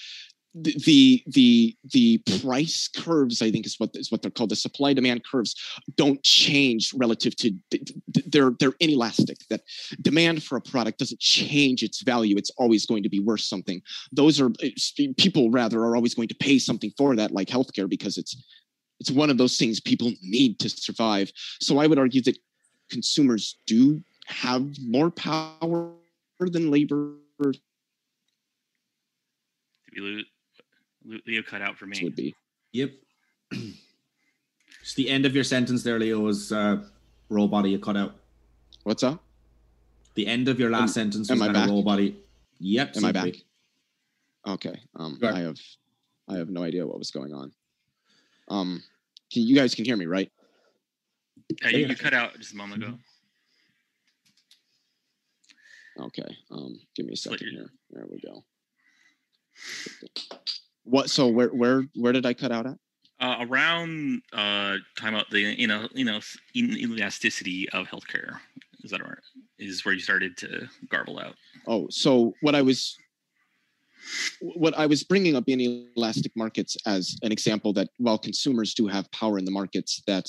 the 0.55 1.23
the 1.29 1.77
the 1.93 2.19
price 2.41 2.89
curves 2.89 3.41
i 3.41 3.53
think 3.53 3.65
is 3.65 3.77
what 3.79 3.91
is 3.95 4.11
what 4.11 4.21
they're 4.21 4.33
called 4.33 4.51
the 4.51 4.57
supply 4.57 4.93
demand 4.93 5.23
curves 5.25 5.55
don't 5.97 6.21
change 6.25 6.93
relative 6.95 7.37
to 7.37 7.53
they're 8.27 8.53
they're 8.59 8.75
inelastic. 8.81 9.39
That 9.49 9.63
demand 10.01 10.43
for 10.43 10.57
a 10.57 10.61
product 10.61 10.99
doesn't 10.99 11.21
change 11.21 11.83
its 11.83 12.03
value. 12.03 12.37
It's 12.37 12.51
always 12.59 12.87
going 12.87 13.03
to 13.03 13.09
be 13.09 13.21
worth 13.21 13.41
something. 13.41 13.83
Those 14.13 14.41
are 14.41 14.51
people 15.17 15.51
rather 15.51 15.81
are 15.81 15.97
always 15.97 16.15
going 16.15 16.29
to 16.29 16.35
pay 16.35 16.59
something 16.59 16.93
for 16.97 17.17
that 17.17 17.33
like 17.33 17.49
healthcare 17.49 17.89
because 17.89 18.19
it's 18.19 18.37
it's 18.99 19.11
one 19.11 19.31
of 19.31 19.39
those 19.39 19.57
things 19.57 19.81
people 19.81 20.13
need 20.23 20.59
to 20.61 20.69
survive. 20.69 21.33
So 21.61 21.79
i 21.79 21.87
would 21.87 21.99
argue 21.99 22.23
that 22.23 22.39
consumers 22.91 23.57
do 23.67 24.03
have 24.27 24.67
more 24.81 25.11
power 25.11 25.93
than 26.41 26.71
labor. 26.71 27.15
Did 27.43 27.61
we 29.97 30.01
lose? 30.01 30.27
Leo 31.05 31.43
cut 31.43 31.63
out 31.63 31.77
for 31.79 31.87
me. 31.87 31.99
would 32.03 32.17
be 32.17 32.35
Yep. 32.73 32.93
It's 34.83 34.95
the 34.95 35.11
end 35.11 35.27
of 35.27 35.35
your 35.35 35.45
sentence 35.45 35.83
there, 35.83 35.99
Leo, 35.99 36.21
was 36.21 36.53
uh, 36.53 36.83
robot 37.29 37.69
you 37.69 37.79
cut 37.79 37.97
out. 37.99 38.15
what's 38.85 39.03
up 39.03 39.23
The 40.15 40.27
end 40.27 40.49
of 40.49 40.59
your 40.59 40.71
last 40.71 40.97
Am- 40.97 41.13
sentence 41.13 41.31
am 41.31 41.39
was 41.39 41.43
I 41.43 41.53
kind 41.53 41.57
of 41.57 41.63
back? 41.65 41.71
robot 41.71 42.01
Yep. 42.61 42.97
Am 42.97 43.05
I 43.05 43.13
back? 43.13 43.35
Okay. 44.47 44.81
Um, 44.97 45.19
You. 45.21 45.35
I 45.35 45.41
have, 45.41 45.59
I 46.29 46.37
have 46.37 46.49
no 46.49 46.63
idea 46.63 46.87
what 46.87 46.99
was 46.99 47.11
going 47.11 47.35
on. 47.35 47.53
Um, 48.49 48.83
can, 49.33 49.43
you 49.43 49.55
guys 49.55 49.75
can 49.75 49.85
hear 49.85 49.97
me, 49.97 50.07
right? 50.07 50.31
Uh, 51.65 51.69
you, 51.69 51.87
you 51.87 51.97
cut 51.97 52.15
out 52.15 52.39
just 52.39 52.55
a 52.55 52.57
moment 52.57 52.83
ago. 52.83 52.99
Okay. 56.01 56.37
Um, 56.51 56.81
give 56.97 57.05
me 57.07 57.13
a 57.13 57.17
second 57.17 57.49
here. 57.51 57.71
There 57.91 58.07
we 58.11 58.21
go. 58.21 58.45
What? 60.85 61.11
So 61.11 61.29
where, 61.29 61.49
where, 61.49 61.85
where 61.95 62.13
did 62.13 62.27
I 62.27 62.35
cut 62.35 62.53
out 62.53 62.67
at? 62.67 62.77
Uh, 63.21 63.45
around 63.49 64.23
uh, 64.33 64.77
time 64.99 65.15
out 65.15 65.29
the 65.31 65.41
you 65.41 65.67
know 65.67 65.87
you 65.93 66.07
know 66.07 66.21
in- 66.55 66.79
elasticity 66.79 67.69
of 67.69 67.87
healthcare 67.87 68.39
is 68.83 68.91
that 68.91 69.03
right? 69.03 69.19
Is 69.59 69.85
where 69.85 69.95
you 69.95 70.01
started 70.01 70.37
to 70.39 70.69
garble 70.89 71.19
out. 71.19 71.35
Oh, 71.67 71.87
so 71.91 72.35
what 72.41 72.55
I 72.55 72.63
was, 72.63 72.97
what 74.41 74.77
I 74.77 74.87
was 74.87 75.05
bringing 75.05 75.37
up 75.37 75.45
in 75.49 75.89
elastic 75.97 76.33
markets 76.35 76.77
as 76.87 77.17
an 77.23 77.33
example 77.33 77.73
that 77.75 77.89
while 77.99 78.19
consumers 78.19 78.75
do 78.75 78.87
have 78.87 79.11
power 79.13 79.39
in 79.39 79.45
the 79.45 79.51
markets, 79.51 80.03
that 80.07 80.29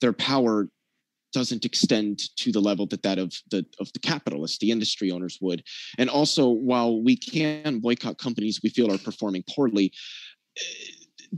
their 0.00 0.12
power 0.12 0.68
doesn't 1.32 1.64
extend 1.64 2.20
to 2.36 2.52
the 2.52 2.60
level 2.60 2.86
that 2.86 3.02
that 3.02 3.18
of 3.18 3.32
the 3.50 3.64
of 3.80 3.92
the 3.92 3.98
capitalists, 3.98 4.58
the 4.58 4.70
industry 4.70 5.10
owners 5.10 5.38
would. 5.40 5.62
And 5.98 6.08
also, 6.10 6.48
while 6.48 7.02
we 7.02 7.16
can 7.16 7.80
boycott 7.80 8.18
companies 8.18 8.60
we 8.62 8.70
feel 8.70 8.92
are 8.92 8.98
performing 8.98 9.44
poorly. 9.48 9.92
Eh, 10.58 10.62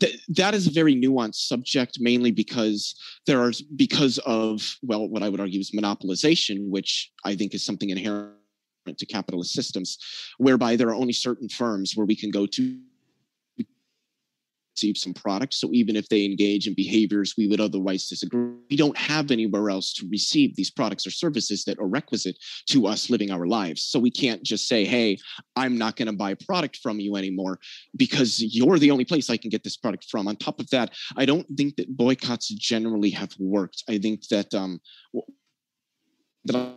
th- 0.00 0.20
that 0.28 0.54
is 0.54 0.66
a 0.66 0.72
very 0.72 0.94
nuanced 0.94 1.46
subject, 1.46 1.98
mainly 2.00 2.30
because 2.30 2.94
there 3.26 3.40
are 3.40 3.52
because 3.76 4.18
of 4.26 4.76
well, 4.83 5.09
what 5.09 5.22
I 5.22 5.28
would 5.28 5.40
argue 5.40 5.61
is 5.61 5.70
monopolization, 5.70 6.68
which 6.68 7.12
I 7.24 7.35
think 7.37 7.54
is 7.54 7.64
something 7.64 7.90
inherent 7.90 8.35
to 8.98 9.07
capitalist 9.07 9.52
systems, 9.52 9.98
whereby 10.38 10.76
there 10.76 10.88
are 10.88 10.94
only 10.94 11.12
certain 11.12 11.48
firms 11.48 11.92
where 11.94 12.07
we 12.07 12.16
can 12.16 12.30
go 12.30 12.46
to 12.46 12.78
receive 14.74 14.96
some 14.96 15.14
products. 15.14 15.60
So 15.60 15.70
even 15.72 15.96
if 15.96 16.08
they 16.08 16.24
engage 16.24 16.66
in 16.66 16.74
behaviors 16.74 17.34
we 17.37 17.46
would 17.46 17.60
otherwise 17.60 18.08
disagree, 18.08 18.54
we 18.70 18.76
don't 18.76 18.96
have 18.96 19.30
anywhere 19.30 19.70
else 19.70 19.92
to 19.94 20.08
receive 20.10 20.56
these 20.56 20.70
products 20.70 21.06
or 21.06 21.10
services 21.10 21.64
that 21.64 21.78
are 21.78 21.87
requisite 21.87 22.37
to 22.70 22.87
us 22.87 23.10
living 23.10 23.30
our 23.30 23.46
lives. 23.46 23.82
So 23.82 23.98
we 23.98 24.10
can't 24.10 24.42
just 24.42 24.66
say, 24.68 24.84
hey, 24.84 25.18
I'm 25.56 25.78
not 25.78 25.96
going 25.96 26.06
to 26.06 26.12
buy 26.12 26.32
a 26.32 26.37
product 26.37 26.78
from 26.82 27.00
you 27.00 27.16
anymore 27.16 27.58
because 27.96 28.42
you're 28.42 28.78
the 28.78 28.90
only 28.90 29.04
place 29.04 29.30
I 29.30 29.37
can 29.37 29.50
get 29.50 29.64
this 29.64 29.76
product 29.76 30.06
from. 30.10 30.28
On 30.28 30.37
top 30.37 30.60
of 30.60 30.68
that, 30.70 30.90
I 31.16 31.24
don't 31.24 31.46
think 31.56 31.76
that 31.76 31.96
boycotts 31.96 32.48
generally 32.48 33.10
have 33.10 33.32
worked. 33.38 33.84
I 33.88 33.98
think 33.98 34.26
that 34.28 34.52
um 34.54 34.80
that 36.46 36.74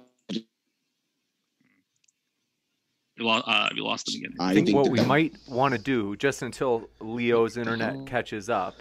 I 3.18 3.22
You 3.22 3.26
lost, 3.28 3.44
uh, 3.48 3.70
you 3.76 3.84
lost 3.84 4.06
them 4.06 4.16
again. 4.22 4.36
I 4.40 4.52
I 4.52 4.54
think, 4.54 4.68
think 4.68 4.78
what 4.78 4.90
we 4.92 5.00
that- 5.00 5.08
might 5.08 5.36
want 5.48 5.74
to 5.74 5.80
do, 5.80 6.16
just 6.16 6.42
until 6.42 6.90
Leo's 7.00 7.58
internet 7.58 8.06
catches 8.06 8.50
up, 8.50 8.76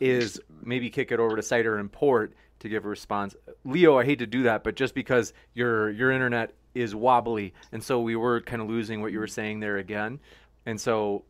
is 0.00 0.40
maybe 0.62 0.88
kick 0.90 1.12
it 1.12 1.20
over 1.20 1.36
to 1.36 1.42
Cider 1.42 1.78
and 1.78 1.90
Port 1.90 2.32
to 2.60 2.68
give 2.68 2.84
a 2.84 2.88
response. 2.88 3.34
Leo, 3.64 3.98
I 3.98 4.04
hate 4.04 4.18
to 4.20 4.26
do 4.26 4.42
that, 4.44 4.64
but 4.64 4.74
just 4.74 4.94
because 4.94 5.32
your 5.54 5.90
your 5.90 6.10
internet 6.12 6.54
is 6.74 6.94
wobbly, 6.94 7.52
and 7.72 7.82
so 7.82 8.00
we 8.00 8.14
were 8.16 8.40
kind 8.40 8.62
of 8.62 8.68
losing 8.68 9.00
what 9.02 9.12
you 9.12 9.18
were 9.18 9.26
saying 9.26 9.60
there 9.60 9.78
again, 9.78 10.18
and 10.66 10.80
so 10.80 11.24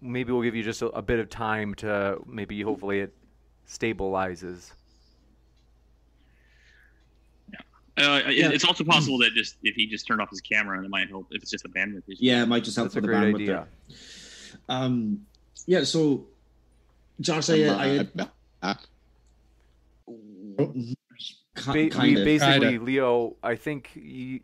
maybe 0.00 0.32
we'll 0.32 0.42
give 0.42 0.54
you 0.54 0.62
just 0.62 0.82
a, 0.82 0.86
a 0.88 1.02
bit 1.02 1.18
of 1.18 1.28
time 1.28 1.74
to 1.76 2.18
maybe 2.26 2.60
hopefully 2.62 3.00
it 3.00 3.14
stabilizes. 3.68 4.72
Uh, 8.00 8.22
it- 8.26 8.36
Yeah. 8.36 8.50
It's 8.50 8.64
also 8.64 8.84
possible 8.84 9.18
that 9.18 9.32
just 9.34 9.56
if 9.62 9.74
he 9.74 9.86
just 9.86 10.06
turned 10.06 10.20
off 10.20 10.30
his 10.30 10.40
camera, 10.40 10.76
and 10.76 10.84
it 10.86 10.88
might 10.90 11.08
help 11.08 11.26
if 11.30 11.42
it's 11.42 11.50
just 11.50 11.64
a 11.64 11.68
bandwidth 11.68 12.02
issue. 12.08 12.18
Yeah, 12.20 12.42
it 12.42 12.46
might 12.46 12.64
just 12.64 12.76
help 12.76 12.86
That's 12.86 12.94
for 12.94 12.98
a 12.98 13.02
the 13.02 13.08
great 13.08 13.18
bandwidth 13.18 13.34
idea. 13.42 13.66
there. 13.88 14.58
Um, 14.68 15.26
yeah, 15.66 15.84
so 15.84 16.26
Josh, 17.20 17.50
I, 17.50 17.64
I, 17.66 18.08
I 18.62 18.76
Ba- 20.56 21.90
we 22.00 22.14
basically, 22.24 22.68
Kinda. 22.70 22.80
Leo, 22.84 23.36
I 23.42 23.54
think 23.56 23.90
you, 23.94 24.40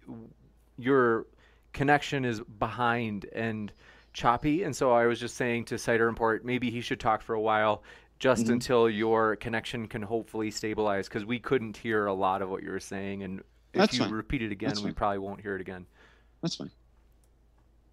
your 0.78 1.26
connection 1.72 2.24
is 2.24 2.40
behind 2.40 3.26
and 3.32 3.72
choppy, 4.12 4.62
and 4.64 4.74
so 4.74 4.92
I 4.92 5.06
was 5.06 5.18
just 5.20 5.36
saying 5.36 5.66
to 5.66 5.78
Cider 5.78 6.08
and 6.08 6.16
Port, 6.16 6.44
maybe 6.44 6.70
he 6.70 6.80
should 6.80 7.00
talk 7.00 7.22
for 7.22 7.34
a 7.34 7.40
while, 7.40 7.82
just 8.18 8.44
mm-hmm. 8.44 8.54
until 8.54 8.88
your 8.88 9.36
connection 9.36 9.86
can 9.88 10.02
hopefully 10.02 10.50
stabilize, 10.50 11.08
because 11.08 11.24
we 11.24 11.38
couldn't 11.38 11.76
hear 11.76 12.06
a 12.06 12.14
lot 12.14 12.42
of 12.42 12.48
what 12.48 12.62
you 12.62 12.70
were 12.70 12.80
saying, 12.80 13.22
and 13.22 13.40
if 13.72 13.80
That's 13.80 13.94
you 13.94 14.00
fine. 14.00 14.12
repeat 14.12 14.42
it 14.42 14.52
again, 14.52 14.74
we 14.82 14.92
probably 14.92 15.18
won't 15.18 15.40
hear 15.40 15.54
it 15.54 15.60
again. 15.60 15.86
That's 16.42 16.56
fine. 16.56 16.70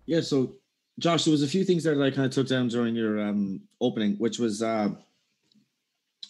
Yeah. 0.05 0.21
So, 0.21 0.53
Josh, 0.99 1.25
there 1.25 1.31
was 1.31 1.43
a 1.43 1.47
few 1.47 1.63
things 1.63 1.83
there 1.83 1.95
that 1.95 2.03
I 2.03 2.11
kind 2.11 2.25
of 2.25 2.31
took 2.31 2.47
down 2.47 2.67
during 2.67 2.95
your 2.95 3.21
um, 3.21 3.61
opening, 3.81 4.15
which 4.15 4.39
was. 4.39 4.61
Uh, 4.61 4.89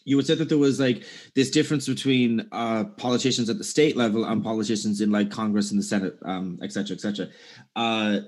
you 0.05 0.17
would 0.17 0.27
say 0.27 0.35
that 0.35 0.49
there 0.49 0.57
was 0.57 0.81
like 0.81 1.05
this 1.33 1.49
difference 1.49 1.87
between 1.87 2.45
uh, 2.51 2.83
politicians 2.97 3.49
at 3.49 3.57
the 3.57 3.63
state 3.63 3.95
level 3.95 4.25
and 4.25 4.43
politicians 4.43 4.99
in 4.99 5.11
like 5.11 5.31
Congress 5.31 5.71
and 5.71 5.79
the 5.79 5.83
Senate, 5.83 6.17
um, 6.25 6.59
et 6.61 6.73
cetera, 6.73 6.95
et 6.95 6.99
cetera. 6.99 7.27
Uh, 7.75 8.19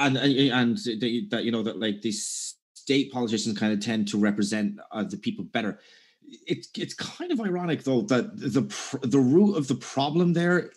and 0.00 0.16
and 0.16 0.76
that 0.78 1.42
you 1.44 1.52
know 1.52 1.62
that 1.62 1.78
like 1.78 2.02
these 2.02 2.49
state 2.90 3.12
politicians 3.12 3.56
kind 3.56 3.72
of 3.72 3.78
tend 3.78 4.08
to 4.08 4.18
represent 4.18 4.76
uh, 4.90 5.04
the 5.04 5.16
people 5.16 5.44
better. 5.44 5.78
It's 6.48 6.68
it's 6.76 6.92
kind 6.94 7.30
of 7.30 7.40
ironic 7.40 7.84
though 7.84 8.02
that 8.02 8.36
the 8.36 8.62
the 9.02 9.20
root 9.20 9.54
of 9.54 9.68
the 9.68 9.76
problem 9.76 10.32
there 10.32 10.72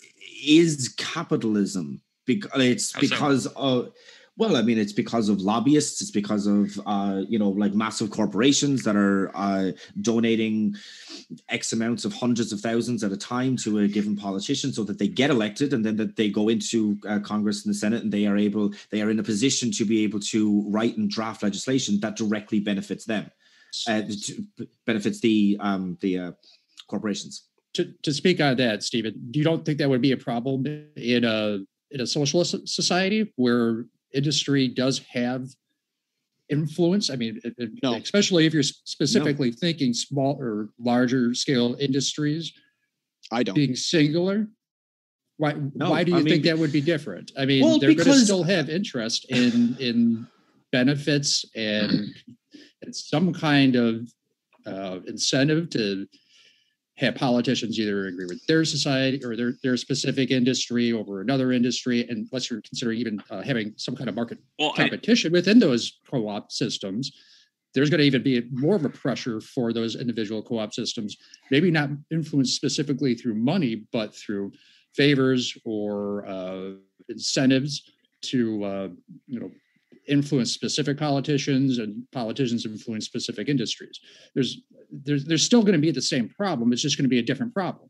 is 0.46 0.94
capitalism. 0.98 2.02
Because 2.26 2.62
it's 2.62 2.94
because 2.94 3.48
of 3.48 3.92
well, 4.36 4.56
I 4.56 4.64
mean, 4.64 4.80
it's 4.80 4.94
because 4.94 5.30
of 5.30 5.42
lobbyists. 5.42 6.02
It's 6.02 6.10
because 6.10 6.48
of 6.48 6.80
uh, 6.88 7.22
you 7.28 7.38
know, 7.38 7.50
like 7.50 7.74
massive 7.76 8.10
corporations 8.10 8.84
that 8.84 8.96
are 8.96 9.32
uh, 9.36 9.72
donating 10.02 10.76
x 11.50 11.72
amounts 11.72 12.04
of 12.04 12.14
hundreds 12.14 12.52
of 12.52 12.60
thousands 12.60 13.04
at 13.04 13.12
a 13.12 13.18
time 13.18 13.56
to 13.58 13.80
a 13.80 13.88
given 13.88 14.16
politician, 14.16 14.74
so 14.74 14.84
that 14.86 14.98
they 14.98 15.08
get 15.08 15.30
elected, 15.30 15.72
and 15.72 15.86
then 15.86 15.98
that 15.98 16.16
they 16.16 16.30
go 16.30 16.50
into 16.50 16.98
uh, 17.08 17.20
Congress 17.20 17.64
and 17.64 17.74
the 17.74 17.78
Senate, 17.78 18.02
and 18.02 18.12
they 18.12 18.26
are 18.26 18.38
able, 18.38 18.74
they 18.90 19.04
are 19.04 19.12
in 19.12 19.20
a 19.20 19.24
position 19.24 19.72
to 19.72 19.86
be 19.86 20.04
able 20.04 20.20
to 20.20 20.66
write 20.68 20.98
and 20.98 21.12
draft 21.12 21.44
legislation 21.44 22.00
that 22.00 22.16
directly 22.16 22.60
benefits 22.60 23.06
them, 23.06 23.30
uh, 23.88 24.02
benefits 24.88 25.20
the 25.20 25.58
um, 25.60 25.96
the 26.02 26.18
uh, 26.18 26.32
corporations. 26.88 27.44
To, 27.76 27.92
to 28.02 28.14
speak 28.14 28.40
on 28.40 28.58
that, 28.58 28.84
Stephen, 28.84 29.14
do 29.32 29.40
you 29.40 29.46
don't 29.46 29.64
think 29.64 29.78
that 29.78 29.90
would 29.90 30.02
be 30.02 30.12
a 30.12 30.18
problem 30.18 30.66
in 30.96 31.24
a 31.24 31.60
in 31.92 32.02
a 32.02 32.08
socialist 32.08 32.68
society 32.68 33.32
where 33.36 33.86
industry 34.14 34.68
does 34.68 35.00
have 35.12 35.48
influence? 36.50 37.10
I 37.10 37.16
mean, 37.16 37.40
it, 37.44 37.72
no. 37.82 37.96
especially 37.96 38.46
if 38.46 38.54
you're 38.54 38.64
specifically 38.64 39.50
no. 39.50 39.56
thinking 39.60 39.94
small 39.94 40.38
or 40.40 40.70
larger 40.80 41.34
scale 41.34 41.76
industries. 41.80 42.54
I 43.32 43.44
don't 43.44 43.56
being 43.56 43.76
singular. 43.76 44.48
Why? 45.38 45.54
No, 45.74 45.92
why 45.92 46.04
do 46.04 46.12
you 46.12 46.18
I 46.18 46.22
think 46.22 46.30
mean, 46.30 46.42
that 46.44 46.58
would 46.58 46.72
be 46.72 46.82
different? 46.82 47.32
I 47.38 47.46
mean, 47.46 47.64
well, 47.64 47.80
they're 47.80 47.94
going 47.94 48.06
to 48.06 48.16
still 48.20 48.44
have 48.44 48.70
interest 48.70 49.26
in 49.30 49.76
in 49.80 50.28
benefits 50.72 51.46
and, 51.56 52.14
and 52.82 52.96
some 52.96 53.34
kind 53.34 53.76
of 53.76 54.12
uh, 54.66 55.00
incentive 55.08 55.70
to 55.72 56.08
have 56.98 57.16
politicians 57.16 57.80
either 57.80 58.08
agree 58.08 58.26
with 58.26 58.46
their 58.46 58.64
society 58.64 59.24
or 59.26 59.36
their, 59.36 59.54
their 59.64 59.78
specific 59.78 60.30
industry 60.30 60.92
over 60.92 61.22
another 61.22 61.52
industry 61.52 62.08
and 62.08 62.28
you're 62.50 62.62
considering 62.62 63.00
even 63.00 63.20
uh, 63.32 63.42
having 63.42 63.74
some 63.78 63.96
kind 63.96 64.10
of 64.10 64.16
market 64.16 64.38
well, 64.60 64.74
competition 64.74 65.34
I, 65.34 65.34
within 65.34 65.60
those 65.60 66.00
co-op 66.10 66.52
systems. 66.52 67.12
There's 67.74 67.90
going 67.90 68.00
to 68.00 68.06
even 68.06 68.22
be 68.22 68.48
more 68.52 68.76
of 68.76 68.86
a 68.86 68.90
pressure 68.90 69.42
for 69.42 69.74
those 69.74 69.96
individual 69.96 70.44
co-op 70.44 70.74
systems 70.74 71.18
maybe 71.50 71.72
not 71.72 71.90
influenced 72.12 72.56
specifically 72.56 73.16
through 73.16 73.36
money 73.36 73.88
but 73.92 74.16
through 74.16 74.52
favors 74.94 75.58
or 75.66 76.26
uh, 76.28 76.72
incentives 77.10 77.90
to 78.22 78.64
uh, 78.64 78.88
you 79.28 79.40
know 79.40 79.52
influence 80.08 80.52
specific 80.52 80.98
politicians 80.98 81.80
and 81.80 82.06
politicians 82.12 82.66
influence 82.66 83.06
specific 83.06 83.50
industries. 83.50 84.00
There's 84.34 84.62
there's 84.92 85.26
there's 85.26 85.44
still 85.44 85.62
going 85.62 85.74
to 85.74 85.80
be 85.80 85.92
the 85.92 86.02
same 86.02 86.30
problem. 86.30 86.74
It's 86.74 86.82
just 86.82 86.98
going 86.98 87.06
to 87.06 87.10
be 87.10 87.20
a 87.20 87.24
different 87.24 87.54
problem. 87.54 87.90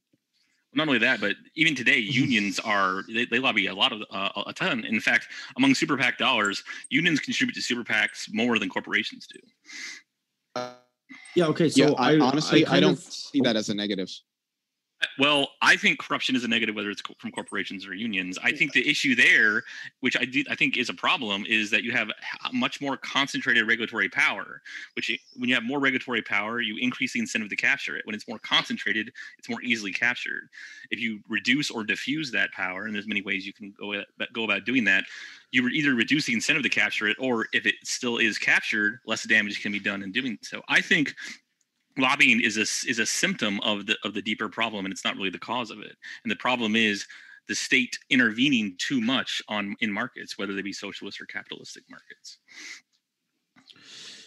Not 0.75 0.87
only 0.87 0.99
that, 0.99 1.21
but 1.21 1.35
even 1.55 1.75
today, 1.75 2.01
mm-hmm. 2.01 2.21
unions 2.21 2.59
are 2.59 3.03
they, 3.13 3.25
they 3.25 3.39
lobby 3.39 3.67
a 3.67 3.75
lot 3.75 3.91
of 3.93 4.01
uh, 4.09 4.43
a 4.47 4.53
ton. 4.53 4.85
In 4.85 4.99
fact, 4.99 5.27
among 5.57 5.75
super 5.75 5.97
PAC 5.97 6.17
dollars, 6.17 6.63
unions 6.89 7.19
contribute 7.19 7.53
to 7.55 7.61
super 7.61 7.83
PACs 7.83 8.27
more 8.33 8.57
than 8.57 8.69
corporations 8.69 9.27
do. 9.27 9.39
Uh, 10.55 10.71
yeah. 11.35 11.45
Okay. 11.45 11.69
So 11.69 11.89
yeah, 11.89 11.91
I, 11.97 12.15
I, 12.15 12.19
honestly 12.19 12.65
I, 12.65 12.77
I 12.77 12.79
don't 12.79 12.93
of, 12.93 12.99
see 12.99 13.41
that 13.41 13.55
as 13.55 13.69
a 13.69 13.75
negative. 13.75 14.09
Well, 15.19 15.49
I 15.61 15.75
think 15.75 15.99
corruption 15.99 16.35
is 16.35 16.43
a 16.43 16.47
negative, 16.47 16.75
whether 16.75 16.89
it's 16.89 17.01
from 17.19 17.31
corporations 17.31 17.85
or 17.85 17.93
unions. 17.93 18.37
I 18.43 18.51
think 18.51 18.73
the 18.73 18.87
issue 18.87 19.15
there, 19.15 19.63
which 19.99 20.17
I 20.19 20.25
do, 20.25 20.43
I 20.49 20.55
think 20.55 20.77
is 20.77 20.89
a 20.89 20.93
problem, 20.93 21.45
is 21.47 21.69
that 21.71 21.83
you 21.83 21.91
have 21.91 22.09
much 22.51 22.81
more 22.81 22.97
concentrated 22.97 23.67
regulatory 23.67 24.09
power. 24.09 24.61
Which, 24.95 25.11
when 25.35 25.49
you 25.49 25.55
have 25.55 25.63
more 25.63 25.79
regulatory 25.79 26.21
power, 26.21 26.61
you 26.61 26.77
increase 26.79 27.13
the 27.13 27.19
incentive 27.19 27.49
to 27.49 27.55
capture 27.55 27.95
it. 27.95 28.05
When 28.05 28.15
it's 28.15 28.27
more 28.27 28.39
concentrated, 28.39 29.11
it's 29.37 29.49
more 29.49 29.61
easily 29.61 29.91
captured. 29.91 30.47
If 30.89 30.99
you 30.99 31.19
reduce 31.27 31.69
or 31.71 31.83
diffuse 31.83 32.31
that 32.31 32.51
power, 32.51 32.85
and 32.85 32.93
there's 32.93 33.07
many 33.07 33.21
ways 33.21 33.45
you 33.45 33.53
can 33.53 33.73
go 33.79 34.01
go 34.33 34.43
about 34.43 34.65
doing 34.65 34.83
that, 34.85 35.03
you 35.51 35.63
would 35.63 35.73
either 35.73 35.93
reduce 35.93 36.25
the 36.25 36.33
incentive 36.33 36.63
to 36.63 36.69
capture 36.69 37.07
it, 37.07 37.17
or 37.19 37.47
if 37.53 37.65
it 37.65 37.75
still 37.83 38.17
is 38.17 38.37
captured, 38.37 38.99
less 39.05 39.23
damage 39.23 39.61
can 39.61 39.71
be 39.71 39.79
done 39.79 40.01
in 40.01 40.11
doing 40.11 40.37
so. 40.41 40.61
I 40.67 40.81
think 40.81 41.13
lobbying 41.97 42.41
is 42.41 42.57
a 42.57 42.61
is 42.89 42.99
a 42.99 43.05
symptom 43.05 43.59
of 43.61 43.85
the 43.85 43.97
of 44.03 44.13
the 44.13 44.21
deeper 44.21 44.49
problem 44.49 44.85
and 44.85 44.91
it's 44.91 45.05
not 45.05 45.15
really 45.15 45.29
the 45.29 45.39
cause 45.39 45.71
of 45.71 45.79
it. 45.79 45.95
And 46.23 46.31
the 46.31 46.35
problem 46.35 46.75
is 46.75 47.05
the 47.47 47.55
state 47.55 47.97
intervening 48.09 48.75
too 48.77 49.01
much 49.01 49.41
on 49.47 49.75
in 49.81 49.91
markets 49.91 50.37
whether 50.37 50.53
they 50.53 50.61
be 50.61 50.73
socialist 50.73 51.21
or 51.21 51.25
capitalistic 51.25 51.83
markets. 51.89 52.37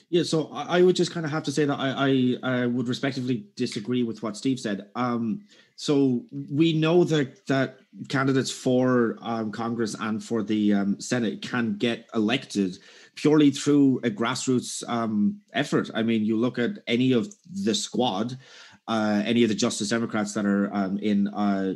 Yeah 0.09 0.23
so 0.23 0.51
i 0.53 0.83
would 0.83 0.95
just 0.95 1.13
kind 1.13 1.27
of 1.27 1.33
have 1.33 1.43
to 1.45 1.53
say 1.53 1.65
that 1.65 1.79
i 1.79 2.37
i, 2.43 2.63
I 2.63 2.67
would 2.67 2.89
respectively 2.89 3.47
disagree 3.57 4.03
with 4.03 4.23
what 4.23 4.37
steve 4.37 4.61
said. 4.61 4.89
Um 4.95 5.43
so 5.79 6.25
we 6.31 6.73
know 6.73 7.05
that 7.05 7.47
that 7.49 7.81
candidates 8.09 8.51
for 8.51 9.19
um, 9.21 9.51
congress 9.51 9.97
and 9.99 10.23
for 10.23 10.43
the 10.43 10.75
um, 10.75 11.01
senate 11.01 11.43
can 11.43 11.77
get 11.77 12.09
elected 12.15 12.79
purely 13.17 13.51
through 13.51 13.99
a 14.05 14.11
grassroots 14.11 14.89
um, 14.89 15.41
effort. 15.53 15.91
I 15.95 16.03
mean, 16.03 16.25
you 16.25 16.37
look 16.37 16.59
at 16.59 16.79
any 16.87 17.13
of 17.13 17.35
the 17.51 17.75
squad, 17.75 18.39
uh, 18.87 19.23
any 19.25 19.43
of 19.43 19.49
the 19.49 19.55
Justice 19.55 19.89
Democrats 19.89 20.35
that 20.35 20.47
are 20.47 20.73
um, 20.73 20.99
in. 20.99 21.29
Uh, 21.29 21.75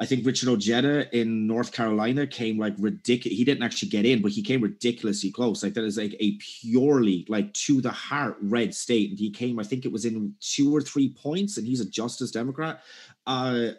I 0.00 0.06
think 0.06 0.24
Richard 0.24 0.48
Ojeda 0.48 1.12
in 1.16 1.48
North 1.48 1.72
Carolina 1.72 2.24
came 2.24 2.56
like 2.56 2.74
ridiculous. 2.78 3.36
He 3.36 3.44
didn't 3.44 3.64
actually 3.64 3.88
get 3.88 4.06
in, 4.06 4.22
but 4.22 4.30
he 4.30 4.42
came 4.42 4.60
ridiculously 4.60 5.32
close. 5.32 5.60
Like 5.62 5.74
that 5.74 5.82
is 5.82 5.98
like 5.98 6.14
a 6.20 6.36
purely 6.36 7.26
like 7.28 7.52
to 7.54 7.80
the 7.80 7.90
heart 7.90 8.36
red 8.40 8.72
state, 8.72 9.10
and 9.10 9.18
he 9.18 9.30
came. 9.30 9.58
I 9.58 9.64
think 9.64 9.84
it 9.84 9.90
was 9.90 10.04
in 10.04 10.34
two 10.40 10.74
or 10.74 10.80
three 10.80 11.12
points, 11.14 11.56
and 11.56 11.66
he's 11.66 11.80
a 11.80 11.90
Justice 11.90 12.30
Democrat. 12.30 12.80
Uh, 13.26 13.70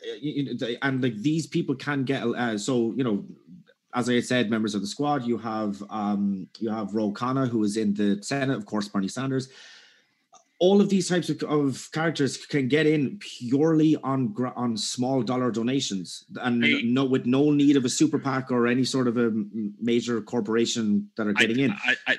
and 0.81 1.01
like 1.01 1.15
these 1.15 1.47
people 1.47 1.75
can 1.75 2.03
get. 2.03 2.23
Uh, 2.23 2.57
so 2.57 2.93
you 2.97 3.03
know, 3.05 3.23
as 3.93 4.09
I 4.09 4.19
said, 4.19 4.49
members 4.49 4.75
of 4.75 4.81
the 4.81 4.87
squad. 4.87 5.25
You 5.25 5.37
have 5.37 5.83
um, 5.89 6.47
you 6.59 6.69
have 6.69 6.93
Ro 6.93 7.11
Khanna, 7.11 7.47
who 7.47 7.63
is 7.63 7.77
in 7.77 7.93
the 7.93 8.21
Senate, 8.21 8.57
of 8.57 8.65
course, 8.65 8.87
Bernie 8.87 9.07
Sanders. 9.07 9.49
All 10.59 10.81
of 10.81 10.89
these 10.89 11.07
types 11.07 11.29
of, 11.29 11.41
of 11.43 11.89
characters 11.93 12.45
can 12.45 12.67
get 12.67 12.85
in 12.85 13.17
purely 13.19 13.95
on 13.97 14.35
on 14.55 14.75
small 14.75 15.23
dollar 15.23 15.51
donations, 15.51 16.25
and 16.41 16.63
I, 16.63 16.81
no 16.83 17.05
with 17.05 17.25
no 17.25 17.51
need 17.51 17.77
of 17.77 17.85
a 17.85 17.89
super 17.89 18.19
PAC 18.19 18.51
or 18.51 18.67
any 18.67 18.83
sort 18.83 19.07
of 19.07 19.17
a 19.17 19.31
major 19.79 20.21
corporation 20.21 21.09
that 21.15 21.27
are 21.27 21.33
getting 21.33 21.61
I, 21.61 21.63
in. 21.63 21.71
I, 21.71 21.95
I, 22.07 22.17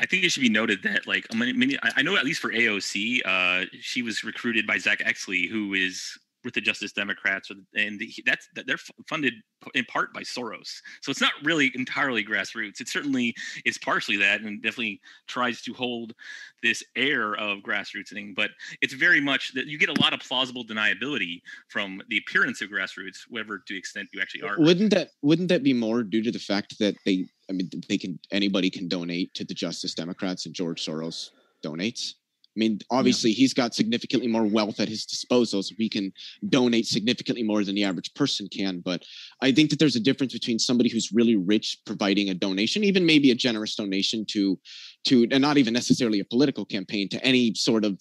I 0.00 0.06
think 0.06 0.24
it 0.24 0.30
should 0.30 0.42
be 0.42 0.48
noted 0.48 0.82
that, 0.84 1.08
like, 1.08 1.26
many, 1.34 1.76
I 1.82 2.02
know 2.02 2.16
at 2.16 2.24
least 2.24 2.40
for 2.40 2.52
AOC, 2.52 3.20
uh, 3.24 3.66
she 3.80 4.02
was 4.02 4.22
recruited 4.22 4.64
by 4.64 4.78
Zack 4.78 5.00
Exley, 5.00 5.50
who 5.50 5.74
is 5.74 6.16
with 6.44 6.54
the 6.54 6.60
Justice 6.60 6.92
Democrats, 6.92 7.50
and 7.74 8.02
that's 8.24 8.48
they're 8.54 8.78
funded 9.08 9.34
in 9.74 9.84
part 9.86 10.12
by 10.14 10.20
Soros. 10.22 10.80
So 11.02 11.10
it's 11.10 11.20
not 11.20 11.32
really 11.42 11.72
entirely 11.74 12.24
grassroots. 12.24 12.80
It 12.80 12.88
certainly 12.88 13.34
is 13.64 13.76
partially 13.78 14.16
that, 14.18 14.40
and 14.42 14.62
definitely 14.62 15.00
tries 15.26 15.62
to 15.62 15.74
hold 15.74 16.14
this 16.62 16.82
air 16.96 17.34
of 17.34 17.58
grassrootsing. 17.58 18.34
But 18.34 18.50
it's 18.80 18.94
very 18.94 19.20
much 19.20 19.52
that 19.54 19.66
you 19.66 19.78
get 19.78 19.88
a 19.88 20.00
lot 20.00 20.12
of 20.12 20.20
plausible 20.20 20.64
deniability 20.64 21.42
from 21.68 22.00
the 22.08 22.18
appearance 22.18 22.60
of 22.62 22.70
grassroots, 22.70 23.22
whatever 23.28 23.58
to 23.58 23.74
the 23.74 23.78
extent 23.78 24.08
you 24.12 24.20
actually 24.20 24.42
are. 24.42 24.56
Wouldn't 24.58 24.90
that 24.90 25.10
wouldn't 25.22 25.48
that 25.48 25.62
be 25.62 25.72
more 25.72 26.02
due 26.02 26.22
to 26.22 26.30
the 26.30 26.38
fact 26.38 26.78
that 26.78 26.96
they? 27.04 27.26
I 27.50 27.54
mean, 27.54 27.70
they 27.88 27.98
can 27.98 28.18
anybody 28.30 28.70
can 28.70 28.88
donate 28.88 29.34
to 29.34 29.44
the 29.44 29.54
Justice 29.54 29.94
Democrats, 29.94 30.46
and 30.46 30.54
George 30.54 30.84
Soros 30.84 31.30
donates. 31.64 32.12
I 32.58 32.60
mean, 32.60 32.80
obviously, 32.90 33.30
yeah. 33.30 33.36
he's 33.36 33.54
got 33.54 33.72
significantly 33.72 34.26
more 34.26 34.44
wealth 34.44 34.80
at 34.80 34.88
his 34.88 35.06
disposal, 35.06 35.62
so 35.62 35.76
he 35.78 35.88
can 35.88 36.12
donate 36.48 36.86
significantly 36.86 37.44
more 37.44 37.62
than 37.62 37.76
the 37.76 37.84
average 37.84 38.12
person 38.14 38.48
can. 38.48 38.80
But 38.80 39.04
I 39.40 39.52
think 39.52 39.70
that 39.70 39.78
there's 39.78 39.94
a 39.94 40.00
difference 40.00 40.32
between 40.32 40.58
somebody 40.58 40.90
who's 40.90 41.12
really 41.12 41.36
rich 41.36 41.78
providing 41.86 42.30
a 42.30 42.34
donation, 42.34 42.82
even 42.82 43.06
maybe 43.06 43.30
a 43.30 43.36
generous 43.36 43.76
donation 43.76 44.26
to, 44.30 44.58
to, 45.06 45.28
and 45.30 45.40
not 45.40 45.56
even 45.56 45.72
necessarily 45.72 46.18
a 46.18 46.24
political 46.24 46.64
campaign, 46.64 47.08
to 47.10 47.24
any 47.24 47.54
sort 47.54 47.84
of 47.84 47.96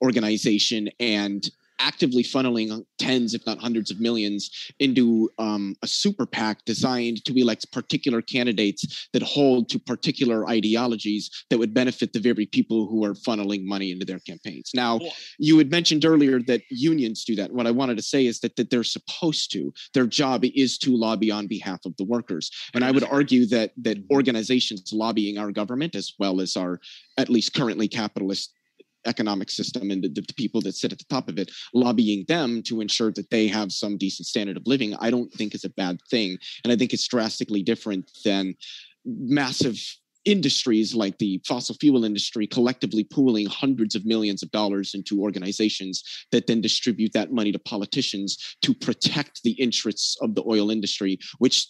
organization, 0.00 0.88
and 1.00 1.50
actively 1.78 2.22
funneling 2.22 2.84
tens, 2.98 3.34
if 3.34 3.44
not 3.46 3.58
hundreds 3.58 3.90
of 3.90 4.00
millions 4.00 4.50
into 4.78 5.30
um, 5.38 5.74
a 5.82 5.86
super 5.86 6.26
PAC 6.26 6.64
designed 6.64 7.24
to 7.24 7.38
elect 7.38 7.70
particular 7.72 8.22
candidates 8.22 9.08
that 9.12 9.22
hold 9.22 9.68
to 9.68 9.78
particular 9.78 10.48
ideologies 10.48 11.30
that 11.50 11.58
would 11.58 11.74
benefit 11.74 12.12
the 12.12 12.20
very 12.20 12.46
people 12.46 12.86
who 12.86 13.04
are 13.04 13.14
funneling 13.14 13.64
money 13.64 13.90
into 13.90 14.04
their 14.04 14.18
campaigns. 14.20 14.70
Now, 14.74 15.00
you 15.38 15.58
had 15.58 15.70
mentioned 15.70 16.04
earlier 16.04 16.40
that 16.42 16.62
unions 16.70 17.24
do 17.24 17.34
that. 17.36 17.52
What 17.52 17.66
I 17.66 17.70
wanted 17.70 17.96
to 17.96 18.02
say 18.02 18.26
is 18.26 18.40
that, 18.40 18.56
that 18.56 18.70
they're 18.70 18.84
supposed 18.84 19.52
to. 19.52 19.72
Their 19.94 20.06
job 20.06 20.44
is 20.44 20.78
to 20.78 20.96
lobby 20.96 21.30
on 21.30 21.46
behalf 21.46 21.80
of 21.84 21.96
the 21.96 22.04
workers. 22.04 22.50
And 22.74 22.84
I 22.84 22.90
would 22.90 23.04
argue 23.04 23.46
that 23.46 23.72
that 23.82 23.98
organizations 24.10 24.92
lobbying 24.92 25.38
our 25.38 25.52
government 25.52 25.94
as 25.94 26.12
well 26.18 26.40
as 26.40 26.56
our 26.56 26.80
at 27.16 27.28
least 27.28 27.54
currently 27.54 27.88
capitalist 27.88 28.52
economic 29.06 29.50
system 29.50 29.90
and 29.90 30.02
the, 30.02 30.08
the, 30.08 30.26
people 30.36 30.60
that 30.60 30.74
sit 30.74 30.92
at 30.92 30.98
the 30.98 31.04
top 31.08 31.28
of 31.28 31.38
it 31.38 31.50
lobbying 31.72 32.24
them 32.28 32.62
to 32.62 32.80
ensure 32.80 33.10
that 33.12 33.30
they 33.30 33.46
have 33.46 33.72
some 33.72 33.96
decent 33.96 34.26
standard 34.26 34.56
of 34.56 34.66
living 34.66 34.94
i 35.00 35.10
don't 35.10 35.32
think 35.32 35.54
is 35.54 35.64
a 35.64 35.70
bad 35.70 35.98
thing. 36.10 36.36
And 36.64 36.72
i 36.72 36.76
think 36.76 36.92
it's 36.92 37.08
drastically 37.08 37.62
different 37.62 38.10
than 38.24 38.54
massive 39.04 39.80
industries 40.26 40.94
like 40.94 41.16
the 41.18 41.40
fossil 41.46 41.76
fuel 41.76 42.04
industry 42.04 42.46
collectively 42.46 43.04
pooling 43.04 43.46
hundreds 43.46 43.94
of 43.94 44.04
millions 44.04 44.42
of 44.42 44.50
dollars 44.50 44.92
into 44.92 45.22
organizations 45.22 46.02
that 46.32 46.48
then 46.48 46.60
distribute 46.60 47.12
that 47.12 47.32
money 47.32 47.52
to 47.52 47.58
politicians 47.60 48.56
to 48.60 48.74
protect 48.74 49.42
the 49.44 49.52
interests 49.52 50.16
of 50.20 50.34
the 50.34 50.42
oil 50.46 50.70
industry 50.70 51.16
which 51.38 51.68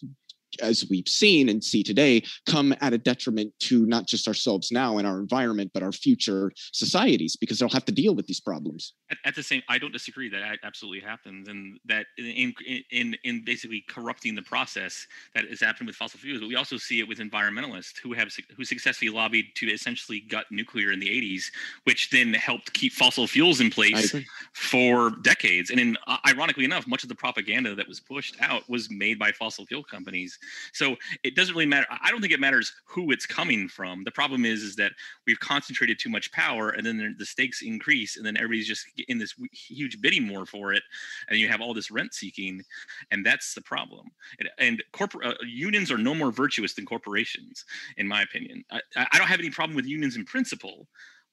as 0.60 0.86
we've 0.90 1.08
seen 1.08 1.48
and 1.48 1.62
see 1.62 1.82
today, 1.82 2.22
come 2.46 2.74
at 2.80 2.92
a 2.92 2.98
detriment 2.98 3.52
to 3.60 3.86
not 3.86 4.06
just 4.06 4.28
ourselves 4.28 4.70
now 4.70 4.98
and 4.98 5.06
our 5.06 5.18
environment, 5.18 5.70
but 5.72 5.82
our 5.82 5.92
future 5.92 6.52
societies, 6.72 7.36
because 7.36 7.58
they'll 7.58 7.68
have 7.68 7.84
to 7.84 7.92
deal 7.92 8.14
with 8.14 8.26
these 8.26 8.40
problems. 8.40 8.94
At, 9.10 9.18
at 9.24 9.34
the 9.34 9.42
same, 9.42 9.62
I 9.68 9.78
don't 9.78 9.92
disagree 9.92 10.28
that 10.30 10.58
absolutely 10.62 11.00
happens, 11.00 11.48
and 11.48 11.78
that 11.84 12.06
in 12.18 12.54
in 12.90 13.16
in 13.24 13.44
basically 13.44 13.84
corrupting 13.88 14.34
the 14.34 14.42
process 14.42 15.06
that 15.34 15.48
has 15.48 15.60
happened 15.60 15.86
with 15.86 15.96
fossil 15.96 16.18
fuels. 16.18 16.40
But 16.40 16.48
we 16.48 16.56
also 16.56 16.76
see 16.76 17.00
it 17.00 17.08
with 17.08 17.18
environmentalists 17.18 17.98
who 18.02 18.12
have 18.12 18.28
who 18.56 18.64
successfully 18.64 19.10
lobbied 19.10 19.46
to 19.56 19.66
essentially 19.66 20.20
gut 20.20 20.46
nuclear 20.50 20.92
in 20.92 21.00
the 21.00 21.08
80s, 21.08 21.44
which 21.84 22.10
then 22.10 22.32
helped 22.34 22.72
keep 22.72 22.92
fossil 22.92 23.26
fuels 23.26 23.60
in 23.60 23.70
place 23.70 24.14
for 24.52 25.10
decades. 25.22 25.70
And 25.70 25.80
in, 25.80 25.96
uh, 26.06 26.18
ironically 26.26 26.64
enough, 26.64 26.86
much 26.86 27.02
of 27.02 27.08
the 27.08 27.14
propaganda 27.14 27.74
that 27.74 27.88
was 27.88 28.00
pushed 28.00 28.36
out 28.40 28.68
was 28.68 28.90
made 28.90 29.18
by 29.18 29.32
fossil 29.32 29.66
fuel 29.66 29.82
companies 29.82 30.38
so 30.72 30.96
it 31.22 31.34
doesn't 31.34 31.54
really 31.54 31.66
matter. 31.66 31.86
I 31.90 32.10
don't 32.10 32.20
think 32.20 32.32
it 32.32 32.40
matters 32.40 32.72
who 32.84 33.10
it's 33.10 33.26
coming 33.26 33.68
from. 33.68 34.04
The 34.04 34.10
problem 34.10 34.44
is, 34.44 34.62
is 34.62 34.76
that 34.76 34.92
we've 35.26 35.40
concentrated 35.40 35.98
too 35.98 36.10
much 36.10 36.30
power, 36.32 36.70
and 36.70 36.86
then 36.86 37.16
the 37.18 37.26
stakes 37.26 37.62
increase, 37.62 38.16
and 38.16 38.24
then 38.24 38.36
everybody's 38.36 38.66
just 38.66 38.86
in 39.08 39.18
this 39.18 39.34
huge 39.52 40.00
bidding 40.00 40.28
war 40.28 40.46
for 40.46 40.72
it, 40.72 40.82
and 41.28 41.38
you 41.38 41.48
have 41.48 41.60
all 41.60 41.74
this 41.74 41.90
rent 41.90 42.14
seeking, 42.14 42.62
and 43.10 43.24
that's 43.24 43.54
the 43.54 43.62
problem. 43.62 44.06
And, 44.38 44.50
and 44.58 44.84
corporate 44.92 45.26
uh, 45.26 45.34
unions 45.44 45.90
are 45.90 45.98
no 45.98 46.14
more 46.14 46.30
virtuous 46.30 46.74
than 46.74 46.86
corporations, 46.86 47.64
in 47.96 48.06
my 48.06 48.22
opinion. 48.22 48.64
I, 48.70 48.80
I 48.96 49.18
don't 49.18 49.28
have 49.28 49.40
any 49.40 49.50
problem 49.50 49.76
with 49.76 49.86
unions 49.86 50.16
in 50.16 50.24
principle 50.24 50.88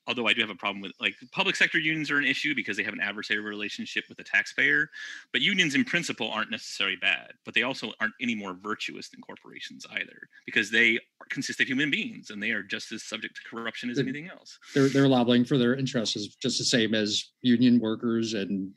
although 0.07 0.27
I 0.27 0.33
do 0.33 0.41
have 0.41 0.49
a 0.49 0.55
problem 0.55 0.81
with 0.81 0.91
like 0.99 1.15
public 1.31 1.55
sector 1.55 1.79
unions 1.79 2.11
are 2.11 2.17
an 2.17 2.25
issue 2.25 2.53
because 2.55 2.77
they 2.77 2.83
have 2.83 2.93
an 2.93 2.99
adversarial 2.99 3.43
relationship 3.43 4.05
with 4.09 4.17
the 4.17 4.23
taxpayer. 4.23 4.89
But 5.31 5.41
unions 5.41 5.75
in 5.75 5.85
principle 5.85 6.29
aren't 6.29 6.51
necessarily 6.51 6.97
bad, 6.97 7.33
but 7.45 7.53
they 7.53 7.63
also 7.63 7.93
aren't 7.99 8.13
any 8.21 8.35
more 8.35 8.53
virtuous 8.53 9.09
than 9.09 9.21
corporations 9.21 9.85
either 9.91 10.27
because 10.45 10.69
they 10.69 10.99
consist 11.29 11.61
of 11.61 11.67
human 11.67 11.89
beings 11.89 12.29
and 12.29 12.41
they 12.41 12.51
are 12.51 12.63
just 12.63 12.91
as 12.91 13.03
subject 13.03 13.35
to 13.35 13.41
corruption 13.49 13.89
as 13.89 13.97
they're, 13.97 14.05
anything 14.05 14.29
else. 14.29 14.59
They're 14.73 14.89
they're 14.89 15.07
lobbying 15.07 15.45
for 15.45 15.57
their 15.57 15.75
interests 15.75 16.15
is 16.15 16.35
just 16.35 16.57
the 16.57 16.65
same 16.65 16.93
as 16.93 17.31
union 17.41 17.79
workers 17.79 18.33
and 18.33 18.73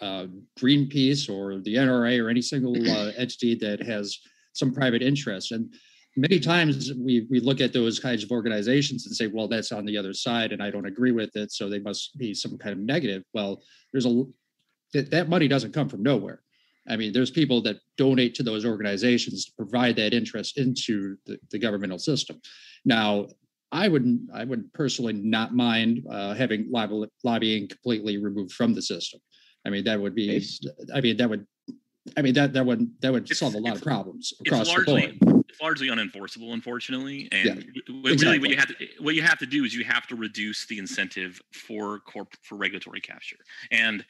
uh, 0.00 0.26
Greenpeace 0.58 1.28
or 1.28 1.58
the 1.58 1.74
NRA 1.74 2.22
or 2.22 2.28
any 2.28 2.42
single 2.42 2.76
uh, 2.90 3.12
entity 3.16 3.54
that 3.56 3.82
has 3.82 4.18
some 4.52 4.72
private 4.72 5.02
interest 5.02 5.52
and 5.52 5.72
many 6.18 6.40
times 6.40 6.92
we 6.94 7.26
we 7.30 7.38
look 7.40 7.60
at 7.60 7.72
those 7.72 8.00
kinds 8.00 8.24
of 8.24 8.30
organizations 8.30 9.06
and 9.06 9.14
say, 9.14 9.28
well, 9.28 9.48
that's 9.48 9.72
on 9.72 9.84
the 9.86 9.96
other 9.96 10.12
side, 10.12 10.52
and 10.52 10.62
I 10.62 10.70
don't 10.70 10.86
agree 10.86 11.12
with 11.12 11.36
it, 11.36 11.52
so 11.52 11.68
they 11.68 11.78
must 11.78 12.18
be 12.18 12.34
some 12.34 12.58
kind 12.58 12.72
of 12.72 12.80
negative. 12.80 13.22
Well, 13.32 13.62
there's 13.92 14.06
a 14.06 14.24
that, 14.94 15.10
that 15.10 15.28
money 15.28 15.48
doesn't 15.48 15.72
come 15.72 15.88
from 15.88 16.02
nowhere. 16.02 16.42
I 16.88 16.96
mean, 16.96 17.12
there's 17.12 17.30
people 17.30 17.60
that 17.62 17.76
donate 17.96 18.34
to 18.36 18.42
those 18.42 18.64
organizations 18.64 19.44
to 19.44 19.52
provide 19.56 19.96
that 19.96 20.14
interest 20.14 20.58
into 20.58 21.16
the, 21.26 21.38
the 21.50 21.58
governmental 21.58 21.98
system. 21.98 22.40
Now, 22.84 23.28
I 23.70 23.88
would 23.88 24.28
I 24.34 24.44
would 24.44 24.72
personally 24.72 25.12
not 25.12 25.54
mind 25.54 26.04
uh, 26.10 26.34
having 26.34 26.70
lobbying 27.24 27.68
completely 27.68 28.16
removed 28.16 28.52
from 28.52 28.74
the 28.74 28.82
system. 28.82 29.20
I 29.66 29.70
mean, 29.70 29.84
that 29.84 30.00
would 30.00 30.14
be. 30.14 30.44
I 30.94 31.00
mean, 31.00 31.16
that 31.18 31.30
would. 31.30 31.46
I 32.16 32.22
mean 32.22 32.34
that 32.34 32.52
that 32.52 32.64
would 32.64 32.90
that 33.00 33.12
would 33.12 33.28
solve 33.36 33.54
a 33.54 33.58
lot 33.58 33.76
of 33.76 33.82
problems 33.82 34.32
across 34.46 34.68
largely, 34.68 35.18
the 35.18 35.24
board 35.24 35.38
it's 35.48 35.60
largely 35.60 35.88
unenforceable, 35.88 36.52
unfortunately. 36.52 37.28
And 37.32 37.44
yeah, 37.44 37.54
really, 37.88 38.12
exactly. 38.12 38.38
what 38.38 38.50
you 38.50 38.56
have 38.56 38.68
to 38.68 38.74
what 39.00 39.14
you 39.14 39.22
have 39.22 39.38
to 39.38 39.46
do 39.46 39.64
is 39.64 39.74
you 39.74 39.84
have 39.84 40.06
to 40.08 40.16
reduce 40.16 40.66
the 40.66 40.78
incentive 40.78 41.40
for 41.52 42.00
corp 42.00 42.34
for 42.42 42.56
regulatory 42.56 43.00
capture. 43.00 43.38
And 43.70 44.04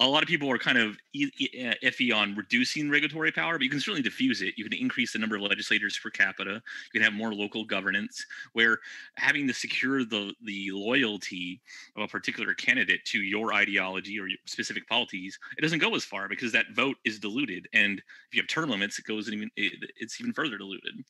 a 0.00 0.06
lot 0.06 0.22
of 0.22 0.28
people 0.28 0.50
are 0.50 0.58
kind 0.58 0.76
of 0.76 0.96
uh, 1.14 1.74
iffy 1.82 2.14
on 2.14 2.34
reducing 2.34 2.90
regulatory 2.90 3.30
power, 3.30 3.54
but 3.56 3.62
you 3.62 3.70
can 3.70 3.78
certainly 3.78 4.02
diffuse 4.02 4.42
it. 4.42 4.54
You 4.56 4.64
can 4.64 4.72
increase 4.72 5.12
the 5.12 5.20
number 5.20 5.36
of 5.36 5.42
legislators 5.42 5.98
per 6.02 6.10
capita. 6.10 6.54
You 6.92 7.00
can 7.00 7.02
have 7.02 7.12
more 7.12 7.32
local 7.32 7.64
governance, 7.64 8.24
where 8.54 8.78
having 9.16 9.46
to 9.46 9.54
secure 9.54 10.04
the 10.04 10.34
the 10.44 10.70
loyalty 10.72 11.60
of 11.96 12.02
a 12.02 12.08
particular 12.08 12.54
candidate 12.54 13.04
to 13.06 13.20
your 13.20 13.54
ideology 13.54 14.18
or 14.18 14.26
your 14.26 14.38
specific 14.46 14.88
policies, 14.88 15.38
it 15.56 15.62
doesn't 15.62 15.78
go 15.78 15.94
as 15.94 16.04
far 16.04 16.28
because 16.28 16.50
that 16.52 16.66
vote 16.74 16.96
is 17.04 17.20
diluted. 17.20 17.68
And 17.72 17.98
if 17.98 18.34
you 18.34 18.42
have 18.42 18.48
term 18.48 18.70
limits, 18.70 18.98
it 18.98 19.04
goes 19.04 19.30
even 19.30 19.50
it, 19.56 19.90
it's 19.96 20.20
even 20.20 20.32
further 20.32 20.58
diluted. 20.58 21.04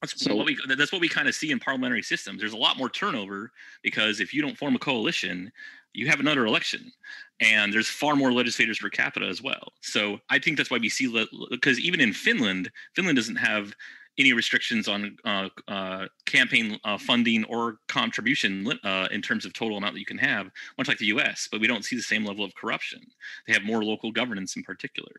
That's 0.00 0.22
so, 0.22 0.36
what 0.36 0.46
we 0.46 0.58
that's 0.76 0.92
what 0.92 1.00
we 1.00 1.08
kind 1.08 1.28
of 1.28 1.34
see 1.34 1.50
in 1.50 1.58
parliamentary 1.58 2.02
systems. 2.02 2.38
There's 2.38 2.52
a 2.52 2.58
lot 2.58 2.76
more 2.76 2.90
turnover 2.90 3.50
because 3.82 4.20
if 4.20 4.34
you 4.34 4.42
don't 4.42 4.56
form 4.56 4.76
a 4.76 4.78
coalition, 4.78 5.50
you 5.94 6.08
have 6.08 6.20
another 6.20 6.44
election, 6.44 6.92
and 7.40 7.72
there's 7.72 7.88
far 7.88 8.16
more 8.16 8.32
legislators 8.32 8.78
per 8.78 8.90
capita 8.90 9.26
as 9.26 9.42
well. 9.42 9.72
So 9.80 10.18
I 10.28 10.38
think 10.38 10.56
that's 10.56 10.70
why 10.70 10.78
we 10.78 10.88
see 10.88 11.26
because 11.50 11.78
even 11.80 12.00
in 12.00 12.12
Finland, 12.12 12.70
Finland 12.94 13.16
doesn't 13.16 13.36
have 13.36 13.74
any 14.18 14.32
restrictions 14.32 14.86
on 14.86 15.16
uh, 15.24 15.48
uh, 15.66 16.06
campaign 16.26 16.78
uh, 16.84 16.96
funding 16.98 17.44
or 17.44 17.78
contribution 17.88 18.72
uh, 18.84 19.08
in 19.10 19.20
terms 19.20 19.44
of 19.44 19.52
total 19.52 19.76
amount 19.76 19.94
that 19.94 20.00
you 20.00 20.06
can 20.06 20.18
have, 20.18 20.50
much 20.78 20.86
like 20.88 20.98
the 20.98 21.06
US, 21.06 21.48
but 21.50 21.60
we 21.60 21.66
don't 21.66 21.84
see 21.84 21.96
the 21.96 22.02
same 22.02 22.24
level 22.24 22.44
of 22.44 22.54
corruption. 22.54 23.00
They 23.46 23.52
have 23.52 23.64
more 23.64 23.82
local 23.82 24.12
governance 24.12 24.56
in 24.56 24.62
particular. 24.62 25.10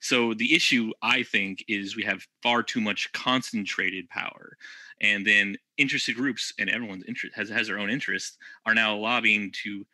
So 0.00 0.34
the 0.34 0.54
issue, 0.54 0.92
I 1.02 1.22
think, 1.24 1.64
is 1.68 1.96
we 1.96 2.04
have 2.04 2.26
far 2.42 2.62
too 2.62 2.80
much 2.80 3.10
concentrated 3.12 4.08
power. 4.08 4.56
And 5.00 5.26
then 5.26 5.56
interested 5.76 6.16
groups 6.16 6.52
and 6.58 6.70
everyone's 6.70 7.04
interest 7.06 7.34
has, 7.36 7.48
has 7.48 7.66
their 7.66 7.78
own 7.78 7.90
interests 7.90 8.36
are 8.66 8.74
now 8.74 8.96
lobbying 8.96 9.52
to 9.64 9.84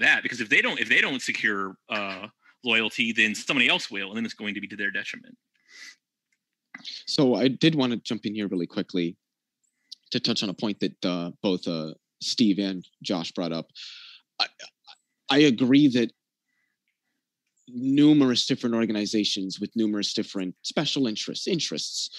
that 0.00 0.22
because 0.22 0.40
if 0.40 0.48
they 0.48 0.60
don't 0.60 0.80
if 0.80 0.88
they 0.88 1.00
don't 1.00 1.22
secure 1.22 1.76
uh, 1.88 2.26
loyalty, 2.64 3.12
then 3.12 3.34
somebody 3.34 3.68
else 3.68 3.90
will, 3.90 4.08
and 4.08 4.16
then 4.16 4.24
it's 4.24 4.34
going 4.34 4.54
to 4.54 4.60
be 4.60 4.68
to 4.68 4.76
their 4.76 4.90
detriment. 4.90 5.36
So 7.06 7.34
I 7.34 7.48
did 7.48 7.74
want 7.74 7.92
to 7.92 7.98
jump 7.98 8.26
in 8.26 8.34
here 8.34 8.48
really 8.48 8.66
quickly 8.66 9.16
to 10.10 10.20
touch 10.20 10.42
on 10.42 10.48
a 10.48 10.54
point 10.54 10.80
that 10.80 11.04
uh, 11.04 11.30
both 11.42 11.66
uh, 11.68 11.94
Steve 12.20 12.58
and 12.58 12.86
Josh 13.02 13.32
brought 13.32 13.52
up. 13.52 13.66
I, 14.40 14.46
I 15.28 15.38
agree 15.38 15.88
that 15.88 16.12
numerous 17.68 18.46
different 18.46 18.74
organizations 18.74 19.60
with 19.60 19.70
numerous 19.76 20.12
different 20.12 20.54
special 20.62 21.06
interests 21.06 21.46
interests 21.46 22.10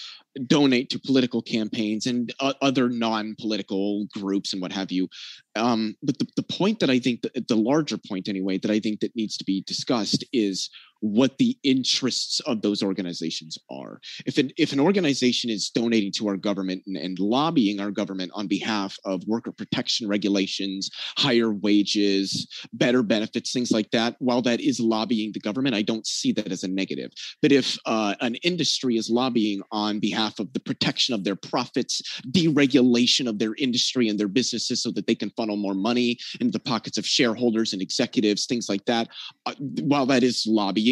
donate 0.46 0.90
to 0.90 0.98
political 0.98 1.42
campaigns 1.42 2.06
and 2.06 2.32
uh, 2.40 2.54
other 2.62 2.88
non-political 2.88 4.06
groups 4.14 4.52
and 4.52 4.62
what 4.62 4.72
have 4.72 4.90
you. 4.90 5.08
Um, 5.56 5.96
but 6.02 6.18
the, 6.18 6.26
the 6.36 6.42
point 6.42 6.80
that 6.80 6.90
i 6.90 6.98
think 6.98 7.22
the 7.22 7.56
larger 7.56 7.98
point 7.98 8.28
anyway 8.28 8.58
that 8.58 8.70
i 8.70 8.80
think 8.80 9.00
that 9.00 9.14
needs 9.14 9.36
to 9.36 9.44
be 9.44 9.62
discussed 9.66 10.24
is 10.32 10.70
what 11.02 11.36
the 11.38 11.58
interests 11.64 12.38
of 12.40 12.62
those 12.62 12.80
organizations 12.80 13.58
are. 13.70 14.00
If 14.24 14.38
an 14.38 14.52
if 14.56 14.72
an 14.72 14.78
organization 14.78 15.50
is 15.50 15.68
donating 15.68 16.12
to 16.12 16.28
our 16.28 16.36
government 16.36 16.84
and, 16.86 16.96
and 16.96 17.18
lobbying 17.18 17.80
our 17.80 17.90
government 17.90 18.30
on 18.34 18.46
behalf 18.46 18.96
of 19.04 19.26
worker 19.26 19.50
protection 19.50 20.08
regulations, 20.08 20.90
higher 21.18 21.52
wages, 21.52 22.46
better 22.72 23.02
benefits, 23.02 23.52
things 23.52 23.72
like 23.72 23.90
that, 23.90 24.14
while 24.20 24.42
that 24.42 24.60
is 24.60 24.78
lobbying 24.78 25.32
the 25.32 25.40
government, 25.40 25.74
I 25.74 25.82
don't 25.82 26.06
see 26.06 26.30
that 26.32 26.52
as 26.52 26.62
a 26.62 26.68
negative. 26.68 27.10
But 27.42 27.50
if 27.50 27.76
uh, 27.84 28.14
an 28.20 28.36
industry 28.36 28.96
is 28.96 29.10
lobbying 29.10 29.60
on 29.72 29.98
behalf 29.98 30.38
of 30.38 30.52
the 30.52 30.60
protection 30.60 31.14
of 31.14 31.24
their 31.24 31.36
profits, 31.36 32.00
deregulation 32.30 33.26
of 33.28 33.40
their 33.40 33.56
industry 33.58 34.08
and 34.08 34.20
their 34.20 34.28
businesses 34.28 34.80
so 34.80 34.92
that 34.92 35.08
they 35.08 35.16
can 35.16 35.30
funnel 35.30 35.56
more 35.56 35.74
money 35.74 36.16
into 36.40 36.52
the 36.52 36.60
pockets 36.60 36.96
of 36.96 37.04
shareholders 37.04 37.72
and 37.72 37.82
executives, 37.82 38.46
things 38.46 38.68
like 38.68 38.84
that, 38.84 39.08
uh, 39.46 39.54
while 39.82 40.06
that 40.06 40.22
is 40.22 40.46
lobbying, 40.46 40.91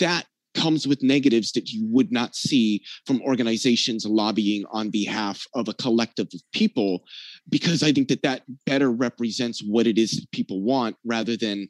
that 0.00 0.26
comes 0.54 0.86
with 0.86 1.02
negatives 1.02 1.52
that 1.52 1.70
you 1.70 1.86
would 1.86 2.10
not 2.10 2.34
see 2.34 2.82
from 3.06 3.22
organizations 3.22 4.04
lobbying 4.06 4.64
on 4.70 4.90
behalf 4.90 5.46
of 5.54 5.68
a 5.68 5.74
collective 5.74 6.26
of 6.34 6.40
people 6.52 7.02
because 7.48 7.82
i 7.82 7.92
think 7.92 8.08
that 8.08 8.22
that 8.22 8.42
better 8.66 8.90
represents 8.90 9.62
what 9.62 9.86
it 9.86 9.98
is 9.98 10.12
that 10.12 10.30
people 10.32 10.62
want 10.62 10.96
rather 11.04 11.36
than 11.36 11.68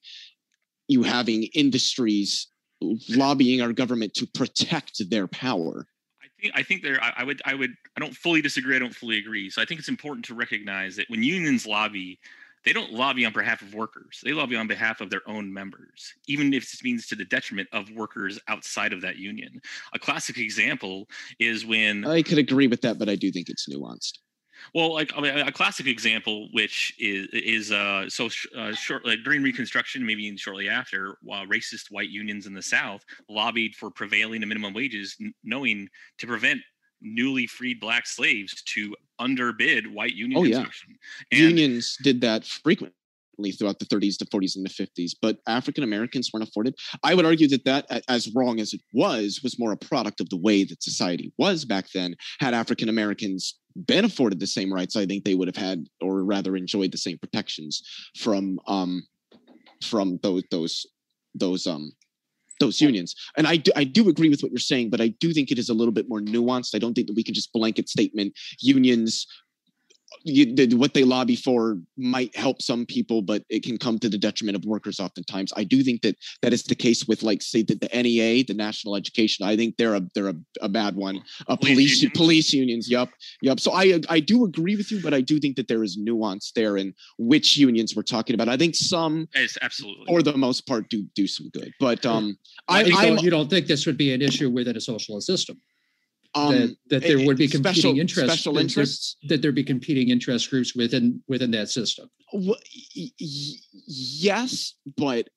you 0.86 1.02
having 1.02 1.44
industries 1.54 2.48
lobbying 3.10 3.60
our 3.60 3.72
government 3.72 4.14
to 4.14 4.26
protect 4.34 5.02
their 5.10 5.26
power 5.26 5.86
I 6.22 6.40
think 6.40 6.52
I 6.54 6.62
think 6.62 6.82
there 6.82 7.02
I, 7.02 7.12
I 7.18 7.24
would 7.24 7.42
I 7.44 7.54
would 7.54 7.74
I 7.96 8.00
don't 8.00 8.14
fully 8.14 8.40
disagree. 8.40 8.76
I 8.76 8.78
don't 8.78 8.94
fully 8.94 9.18
agree. 9.18 9.50
So 9.50 9.60
I 9.60 9.64
think 9.64 9.80
it's 9.80 9.88
important 9.88 10.24
to 10.26 10.34
recognize 10.34 10.94
that 10.94 11.10
when 11.10 11.20
unions 11.20 11.66
lobby, 11.66 12.20
they 12.64 12.72
don't 12.72 12.92
lobby 12.92 13.24
on 13.24 13.32
behalf 13.32 13.62
of 13.62 13.74
workers. 13.74 14.20
They 14.22 14.32
lobby 14.32 14.56
on 14.56 14.66
behalf 14.66 15.00
of 15.00 15.10
their 15.10 15.22
own 15.28 15.52
members, 15.52 16.14
even 16.26 16.52
if 16.52 16.70
this 16.70 16.82
means 16.82 17.06
to 17.08 17.14
the 17.16 17.24
detriment 17.24 17.68
of 17.72 17.90
workers 17.90 18.38
outside 18.48 18.92
of 18.92 19.00
that 19.02 19.16
union. 19.16 19.60
A 19.92 19.98
classic 19.98 20.38
example 20.38 21.08
is 21.38 21.64
when 21.64 22.04
i 22.06 22.22
could 22.22 22.38
agree 22.38 22.66
with 22.66 22.80
that 22.82 22.98
but 22.98 23.08
i 23.08 23.14
do 23.14 23.30
think 23.30 23.48
it's 23.48 23.68
nuanced 23.68 24.18
Well, 24.74 24.92
like 24.92 25.12
I 25.16 25.20
mean, 25.20 25.36
a 25.38 25.52
classic 25.52 25.86
example, 25.86 26.48
which 26.52 26.92
is 26.98 27.28
is 27.32 27.72
uh, 27.72 28.08
so 28.08 28.28
sh- 28.28 28.46
uh, 28.56 28.72
short 28.72 29.06
like 29.06 29.20
during 29.24 29.42
Reconstruction, 29.42 30.04
maybe 30.04 30.24
even 30.24 30.36
shortly 30.36 30.68
after, 30.68 31.16
while 31.22 31.46
racist 31.46 31.90
white 31.90 32.10
unions 32.10 32.46
in 32.46 32.54
the 32.54 32.62
South 32.62 33.04
lobbied 33.28 33.76
for 33.76 33.88
prevailing 33.90 34.42
and 34.42 34.48
minimum 34.48 34.74
wages, 34.74 35.16
n- 35.20 35.32
knowing 35.44 35.88
to 36.18 36.26
prevent 36.26 36.60
newly 37.00 37.46
freed 37.46 37.80
black 37.80 38.06
slaves 38.06 38.62
to 38.62 38.94
underbid 39.18 39.92
white 39.92 40.14
union 40.14 40.40
Oh, 40.40 40.44
yeah. 40.44 40.64
And 41.32 41.40
unions 41.40 41.96
did 42.02 42.20
that 42.22 42.44
frequently 42.44 42.92
throughout 43.56 43.78
the 43.78 43.84
30s 43.86 44.18
to 44.18 44.24
40s 44.24 44.56
and 44.56 44.66
the 44.66 44.70
50s 44.70 45.12
but 45.22 45.38
african 45.46 45.84
americans 45.84 46.30
weren't 46.32 46.48
afforded. 46.48 46.74
I 47.04 47.14
would 47.14 47.24
argue 47.24 47.46
that 47.48 47.64
that 47.64 48.02
as 48.08 48.34
wrong 48.34 48.58
as 48.58 48.72
it 48.72 48.80
was 48.92 49.40
was 49.42 49.58
more 49.58 49.70
a 49.72 49.76
product 49.76 50.20
of 50.20 50.28
the 50.28 50.36
way 50.36 50.64
that 50.64 50.82
society 50.82 51.32
was 51.38 51.64
back 51.64 51.90
then. 51.92 52.16
Had 52.40 52.54
african 52.54 52.88
americans 52.88 53.58
been 53.86 54.04
afforded 54.04 54.40
the 54.40 54.46
same 54.46 54.72
rights 54.74 54.96
i 54.96 55.06
think 55.06 55.24
they 55.24 55.36
would 55.36 55.46
have 55.46 55.56
had 55.56 55.86
or 56.00 56.24
rather 56.24 56.56
enjoyed 56.56 56.90
the 56.90 56.98
same 56.98 57.16
protections 57.18 57.82
from 58.16 58.58
um 58.66 59.06
from 59.82 60.18
those 60.24 60.42
those 60.50 60.86
those 61.34 61.66
um 61.68 61.92
those 62.60 62.80
unions. 62.80 63.14
And 63.36 63.46
I 63.46 63.56
do, 63.56 63.70
I 63.76 63.84
do 63.84 64.08
agree 64.08 64.28
with 64.28 64.40
what 64.40 64.52
you're 64.52 64.58
saying 64.58 64.90
but 64.90 65.00
i 65.00 65.08
do 65.20 65.32
think 65.32 65.50
it 65.50 65.58
is 65.58 65.68
a 65.68 65.74
little 65.74 65.92
bit 65.92 66.08
more 66.08 66.20
nuanced. 66.20 66.74
I 66.74 66.78
don't 66.78 66.94
think 66.94 67.06
that 67.08 67.16
we 67.16 67.22
can 67.22 67.34
just 67.34 67.52
blanket 67.52 67.88
statement 67.88 68.32
unions 68.60 69.26
you, 70.24 70.54
the, 70.54 70.74
what 70.74 70.94
they 70.94 71.04
lobby 71.04 71.36
for 71.36 71.78
might 71.96 72.34
help 72.36 72.62
some 72.62 72.86
people, 72.86 73.22
but 73.22 73.42
it 73.48 73.62
can 73.62 73.78
come 73.78 73.98
to 73.98 74.08
the 74.08 74.18
detriment 74.18 74.56
of 74.56 74.64
workers 74.64 75.00
oftentimes. 75.00 75.52
I 75.56 75.64
do 75.64 75.82
think 75.82 76.02
that 76.02 76.16
that 76.42 76.52
is 76.52 76.62
the 76.62 76.74
case 76.74 77.06
with, 77.06 77.22
like, 77.22 77.42
say, 77.42 77.62
the, 77.62 77.74
the 77.74 78.02
NEA, 78.02 78.44
the 78.44 78.54
National 78.54 78.96
Education. 78.96 79.46
I 79.46 79.56
think 79.56 79.76
they're 79.76 79.94
a 79.94 80.02
they're 80.14 80.28
a, 80.28 80.36
a 80.62 80.68
bad 80.68 80.96
one. 80.96 81.22
Uh, 81.48 81.56
Police 81.56 81.74
police 81.74 82.02
unions? 82.02 82.18
police 82.18 82.52
unions. 82.52 82.90
Yup, 82.90 83.10
yup. 83.42 83.60
So 83.60 83.72
I 83.72 84.00
I 84.08 84.20
do 84.20 84.44
agree 84.44 84.76
with 84.76 84.90
you, 84.90 85.00
but 85.02 85.14
I 85.14 85.20
do 85.20 85.38
think 85.38 85.56
that 85.56 85.68
there 85.68 85.82
is 85.82 85.96
nuance 85.96 86.52
there 86.54 86.76
in 86.76 86.94
which 87.18 87.56
unions 87.56 87.94
we're 87.94 88.02
talking 88.02 88.34
about. 88.34 88.48
I 88.48 88.56
think 88.56 88.74
some, 88.74 89.28
it's 89.34 89.58
absolutely 89.62 90.06
for 90.06 90.22
the 90.22 90.36
most 90.36 90.66
part, 90.66 90.88
do 90.88 91.04
do 91.14 91.26
some 91.26 91.48
good, 91.50 91.72
but 91.80 92.04
um, 92.06 92.38
I, 92.68 92.80
I, 92.80 92.82
you, 92.84 92.96
I'm 92.96 93.18
you 93.18 93.30
don't 93.30 93.50
think 93.50 93.66
this 93.66 93.86
would 93.86 93.96
be 93.96 94.12
an 94.12 94.22
issue 94.22 94.50
within 94.50 94.76
a 94.76 94.80
socialist 94.80 95.26
system? 95.26 95.60
Um 96.34 96.52
that, 96.52 96.76
that 96.90 97.02
there 97.02 97.24
would 97.26 97.36
be 97.38 97.48
special- 97.48 97.62
competing 97.92 97.96
interests 97.98 98.32
special 98.32 98.52
that 98.52 98.58
there- 98.58 98.64
interests. 98.64 99.16
that 99.28 99.42
there 99.42 99.52
be 99.52 99.64
competing 99.64 100.08
interest 100.10 100.50
groups 100.50 100.74
within 100.74 101.22
within 101.28 101.50
that 101.52 101.68
system. 101.70 102.10
Well, 102.32 102.58
y- 102.96 103.10
yes, 103.86 104.74
but 104.96 105.28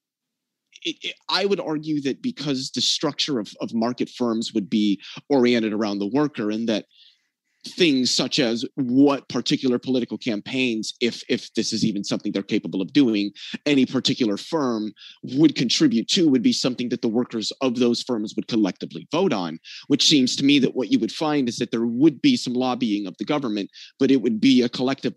it, 0.83 0.95
it, 1.01 1.15
I 1.29 1.45
would 1.45 1.59
argue 1.59 2.01
that 2.01 2.21
because 2.21 2.71
the 2.71 2.81
structure 2.81 3.39
of, 3.39 3.53
of 3.61 3.73
market 3.73 4.09
firms 4.09 4.53
would 4.53 4.69
be 4.69 4.99
oriented 5.29 5.73
around 5.73 5.99
the 5.99 6.07
worker, 6.07 6.49
and 6.51 6.67
that 6.69 6.85
things 7.67 8.13
such 8.13 8.39
as 8.39 8.65
what 8.75 9.27
particular 9.29 9.77
political 9.77 10.17
campaigns, 10.17 10.93
if 10.99 11.23
if 11.29 11.53
this 11.53 11.73
is 11.73 11.85
even 11.85 12.03
something 12.03 12.31
they're 12.31 12.43
capable 12.43 12.81
of 12.81 12.93
doing, 12.93 13.31
any 13.65 13.85
particular 13.85 14.37
firm 14.37 14.91
would 15.23 15.55
contribute 15.55 16.07
to 16.09 16.29
would 16.29 16.41
be 16.41 16.53
something 16.53 16.89
that 16.89 17.01
the 17.01 17.07
workers 17.07 17.51
of 17.61 17.77
those 17.77 18.01
firms 18.01 18.33
would 18.35 18.47
collectively 18.47 19.07
vote 19.11 19.33
on. 19.33 19.59
Which 19.87 20.07
seems 20.07 20.35
to 20.37 20.45
me 20.45 20.59
that 20.59 20.75
what 20.75 20.91
you 20.91 20.99
would 20.99 21.11
find 21.11 21.47
is 21.47 21.57
that 21.57 21.71
there 21.71 21.85
would 21.85 22.21
be 22.21 22.35
some 22.35 22.53
lobbying 22.53 23.07
of 23.07 23.15
the 23.17 23.25
government, 23.25 23.69
but 23.99 24.11
it 24.11 24.21
would 24.21 24.39
be 24.41 24.61
a 24.61 24.69
collective 24.69 25.15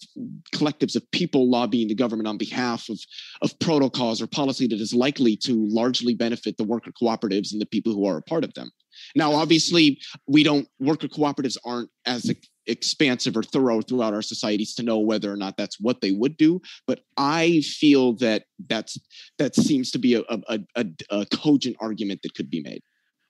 collectives 0.54 0.96
of 0.96 1.10
people 1.12 1.50
lobbying 1.50 1.88
the 1.88 1.94
government 1.94 2.28
on 2.28 2.38
behalf 2.38 2.88
of 2.88 3.00
of 3.42 3.58
protocols 3.58 4.20
or 4.20 4.26
policy 4.26 4.66
that 4.66 4.80
is 4.80 4.94
likely 4.94 5.36
to 5.36 5.66
largely 5.68 6.14
benefit 6.14 6.56
the 6.56 6.64
worker 6.64 6.92
cooperatives 7.00 7.52
and 7.52 7.60
the 7.60 7.66
people 7.66 7.92
who 7.92 8.06
are 8.06 8.18
a 8.18 8.22
part 8.22 8.44
of 8.44 8.54
them. 8.54 8.70
Now, 9.14 9.32
obviously, 9.32 10.00
we 10.26 10.42
don't 10.42 10.68
worker 10.78 11.08
cooperatives 11.08 11.56
aren't 11.64 11.90
as 12.06 12.30
expansive 12.66 13.36
or 13.36 13.42
thorough 13.42 13.82
throughout 13.82 14.14
our 14.14 14.22
societies 14.22 14.74
to 14.74 14.82
know 14.82 14.98
whether 14.98 15.32
or 15.32 15.36
not 15.36 15.56
that's 15.56 15.78
what 15.78 16.00
they 16.00 16.12
would 16.12 16.36
do. 16.36 16.60
But 16.86 17.00
I 17.16 17.60
feel 17.60 18.14
that 18.14 18.44
that's 18.68 18.98
that 19.38 19.54
seems 19.54 19.90
to 19.92 19.98
be 19.98 20.14
a 20.14 20.22
a, 20.28 20.60
a, 20.76 20.86
a 21.10 21.26
cogent 21.26 21.76
argument 21.80 22.20
that 22.22 22.34
could 22.34 22.50
be 22.50 22.62
made. 22.62 22.82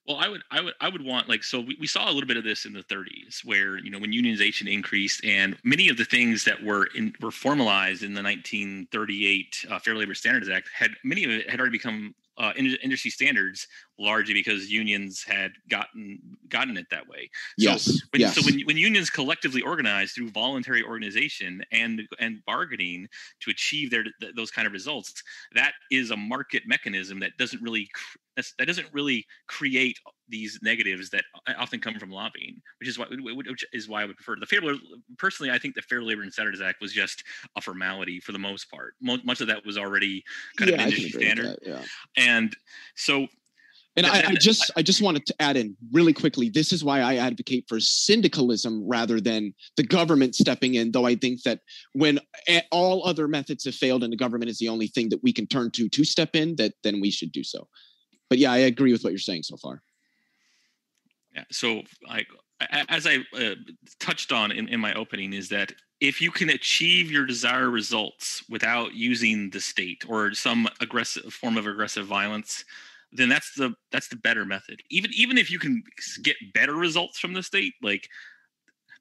Well, 0.06 0.18
I 0.18 0.28
would, 0.28 0.42
I 0.50 0.60
would, 0.60 0.74
I 0.82 0.88
would 0.90 1.02
want 1.02 1.30
like 1.30 1.42
so. 1.42 1.60
We, 1.60 1.78
we 1.80 1.86
saw 1.86 2.10
a 2.10 2.12
little 2.12 2.26
bit 2.26 2.36
of 2.36 2.44
this 2.44 2.66
in 2.66 2.74
the 2.74 2.82
30s, 2.82 3.40
where 3.42 3.78
you 3.78 3.90
know 3.90 3.98
when 3.98 4.12
unionization 4.12 4.70
increased, 4.70 5.24
and 5.24 5.56
many 5.64 5.88
of 5.88 5.96
the 5.96 6.04
things 6.04 6.44
that 6.44 6.62
were 6.62 6.88
in 6.94 7.14
were 7.20 7.30
formalized 7.30 8.02
in 8.02 8.12
the 8.12 8.22
1938 8.22 9.66
uh, 9.70 9.78
Fair 9.78 9.94
Labor 9.94 10.14
Standards 10.14 10.50
Act 10.50 10.68
had 10.74 10.90
many 11.04 11.24
of 11.24 11.30
it 11.30 11.48
had 11.48 11.58
already 11.58 11.72
become 11.72 12.14
uh, 12.38 12.52
in- 12.56 12.76
industry 12.82 13.10
standards, 13.10 13.66
largely 13.98 14.34
because 14.34 14.70
unions 14.70 15.22
had 15.22 15.52
gotten 15.68 16.18
gotten 16.48 16.76
it 16.76 16.86
that 16.90 17.06
way. 17.06 17.30
So 17.58 17.70
Yes, 17.70 18.02
when, 18.10 18.20
yes. 18.20 18.34
So 18.34 18.42
when 18.42 18.60
when 18.62 18.76
unions 18.76 19.10
collectively 19.10 19.62
organize 19.62 20.12
through 20.12 20.30
voluntary 20.30 20.82
organization 20.82 21.62
and 21.72 22.02
and 22.18 22.44
bargaining 22.46 23.08
to 23.40 23.50
achieve 23.50 23.90
their 23.90 24.04
th- 24.04 24.34
those 24.34 24.50
kind 24.50 24.66
of 24.66 24.72
results, 24.72 25.22
that 25.54 25.72
is 25.90 26.10
a 26.10 26.16
market 26.16 26.64
mechanism 26.66 27.20
that 27.20 27.36
doesn't 27.38 27.62
really 27.62 27.88
cr- 27.94 28.18
that's, 28.36 28.54
that 28.58 28.66
doesn't 28.66 28.88
really 28.92 29.24
create 29.46 29.98
these 30.28 30.58
negatives 30.62 31.10
that 31.10 31.24
uh, 31.46 31.52
often 31.58 31.80
come 31.80 31.98
from 31.98 32.10
lobbying, 32.10 32.60
which 32.80 32.88
is 32.88 32.98
why 32.98 33.06
which 33.10 33.64
is 33.72 33.88
why 33.88 34.02
I 34.02 34.04
would 34.06 34.16
prefer 34.16 34.36
the 34.38 34.46
fair. 34.46 34.60
Labor- 34.60 34.80
Personally, 35.18 35.52
I 35.52 35.58
think 35.58 35.74
the 35.74 35.82
Fair 35.82 36.02
Labor 36.02 36.22
and 36.22 36.32
Standards 36.32 36.60
Act 36.60 36.80
was 36.80 36.92
just 36.92 37.22
a 37.56 37.60
formality 37.60 38.20
for 38.20 38.32
the 38.32 38.38
most 38.38 38.70
part. 38.70 38.94
Much 39.00 39.40
of 39.40 39.46
that 39.48 39.64
was 39.64 39.78
already 39.78 40.24
kind 40.56 40.70
yeah, 40.70 40.76
of 40.76 40.80
I 40.80 40.84
industry 40.84 41.10
standard, 41.10 41.46
that. 41.46 41.58
Yeah. 41.62 41.82
and 42.16 42.56
so 42.96 43.26
And 43.96 44.06
Th- 44.06 44.24
I, 44.24 44.30
I 44.30 44.34
just 44.34 44.70
I 44.76 44.82
just 44.82 45.02
wanted 45.02 45.24
to 45.26 45.34
add 45.38 45.56
in 45.56 45.76
really 45.92 46.12
quickly. 46.12 46.48
This 46.48 46.72
is 46.72 46.82
why 46.82 47.00
I 47.00 47.16
advocate 47.16 47.66
for 47.68 47.78
syndicalism 47.78 48.82
rather 48.86 49.20
than 49.20 49.54
the 49.76 49.84
government 49.84 50.34
stepping 50.34 50.74
in. 50.74 50.90
Though 50.90 51.06
I 51.06 51.14
think 51.14 51.42
that 51.42 51.60
when 51.92 52.18
eh, 52.48 52.62
all 52.72 53.06
other 53.06 53.28
methods 53.28 53.64
have 53.66 53.74
failed 53.76 54.02
and 54.02 54.12
the 54.12 54.16
government 54.16 54.50
is 54.50 54.58
the 54.58 54.68
only 54.68 54.88
thing 54.88 55.10
that 55.10 55.22
we 55.22 55.32
can 55.32 55.46
turn 55.46 55.70
to 55.72 55.88
to 55.88 56.04
step 56.04 56.34
in, 56.34 56.56
that 56.56 56.72
then 56.82 57.00
we 57.00 57.10
should 57.12 57.30
do 57.30 57.44
so. 57.44 57.68
But 58.28 58.38
yeah, 58.38 58.52
I 58.52 58.58
agree 58.58 58.92
with 58.92 59.02
what 59.02 59.10
you're 59.10 59.18
saying 59.18 59.42
so 59.44 59.56
far. 59.56 59.82
Yeah. 61.34 61.44
So, 61.50 61.82
like, 62.08 62.28
as 62.88 63.06
I 63.06 63.18
uh, 63.36 63.54
touched 63.98 64.32
on 64.32 64.52
in, 64.52 64.68
in 64.68 64.80
my 64.80 64.94
opening, 64.94 65.32
is 65.32 65.48
that 65.48 65.72
if 66.00 66.20
you 66.20 66.30
can 66.30 66.50
achieve 66.50 67.10
your 67.10 67.26
desired 67.26 67.70
results 67.70 68.44
without 68.48 68.94
using 68.94 69.50
the 69.50 69.60
state 69.60 70.04
or 70.08 70.32
some 70.34 70.68
aggressive 70.80 71.32
form 71.32 71.56
of 71.56 71.66
aggressive 71.66 72.06
violence, 72.06 72.64
then 73.12 73.28
that's 73.28 73.54
the 73.54 73.74
that's 73.90 74.08
the 74.08 74.16
better 74.16 74.44
method. 74.44 74.80
Even 74.90 75.10
even 75.14 75.38
if 75.38 75.50
you 75.50 75.58
can 75.58 75.82
get 76.22 76.36
better 76.52 76.74
results 76.74 77.18
from 77.18 77.32
the 77.32 77.42
state, 77.42 77.74
like 77.82 78.08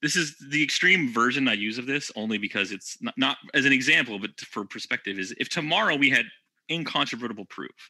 this 0.01 0.15
is 0.15 0.35
the 0.49 0.61
extreme 0.61 1.11
version 1.11 1.47
I 1.47 1.53
use 1.53 1.77
of 1.77 1.85
this 1.85 2.11
only 2.15 2.37
because 2.37 2.71
it's 2.71 3.01
not, 3.01 3.17
not 3.17 3.37
as 3.53 3.65
an 3.65 3.71
example, 3.71 4.19
but 4.19 4.39
for 4.41 4.65
perspective 4.65 5.17
is 5.17 5.33
if 5.39 5.49
tomorrow 5.49 5.95
we 5.95 6.09
had 6.09 6.25
incontrovertible 6.69 7.45
proof 7.45 7.89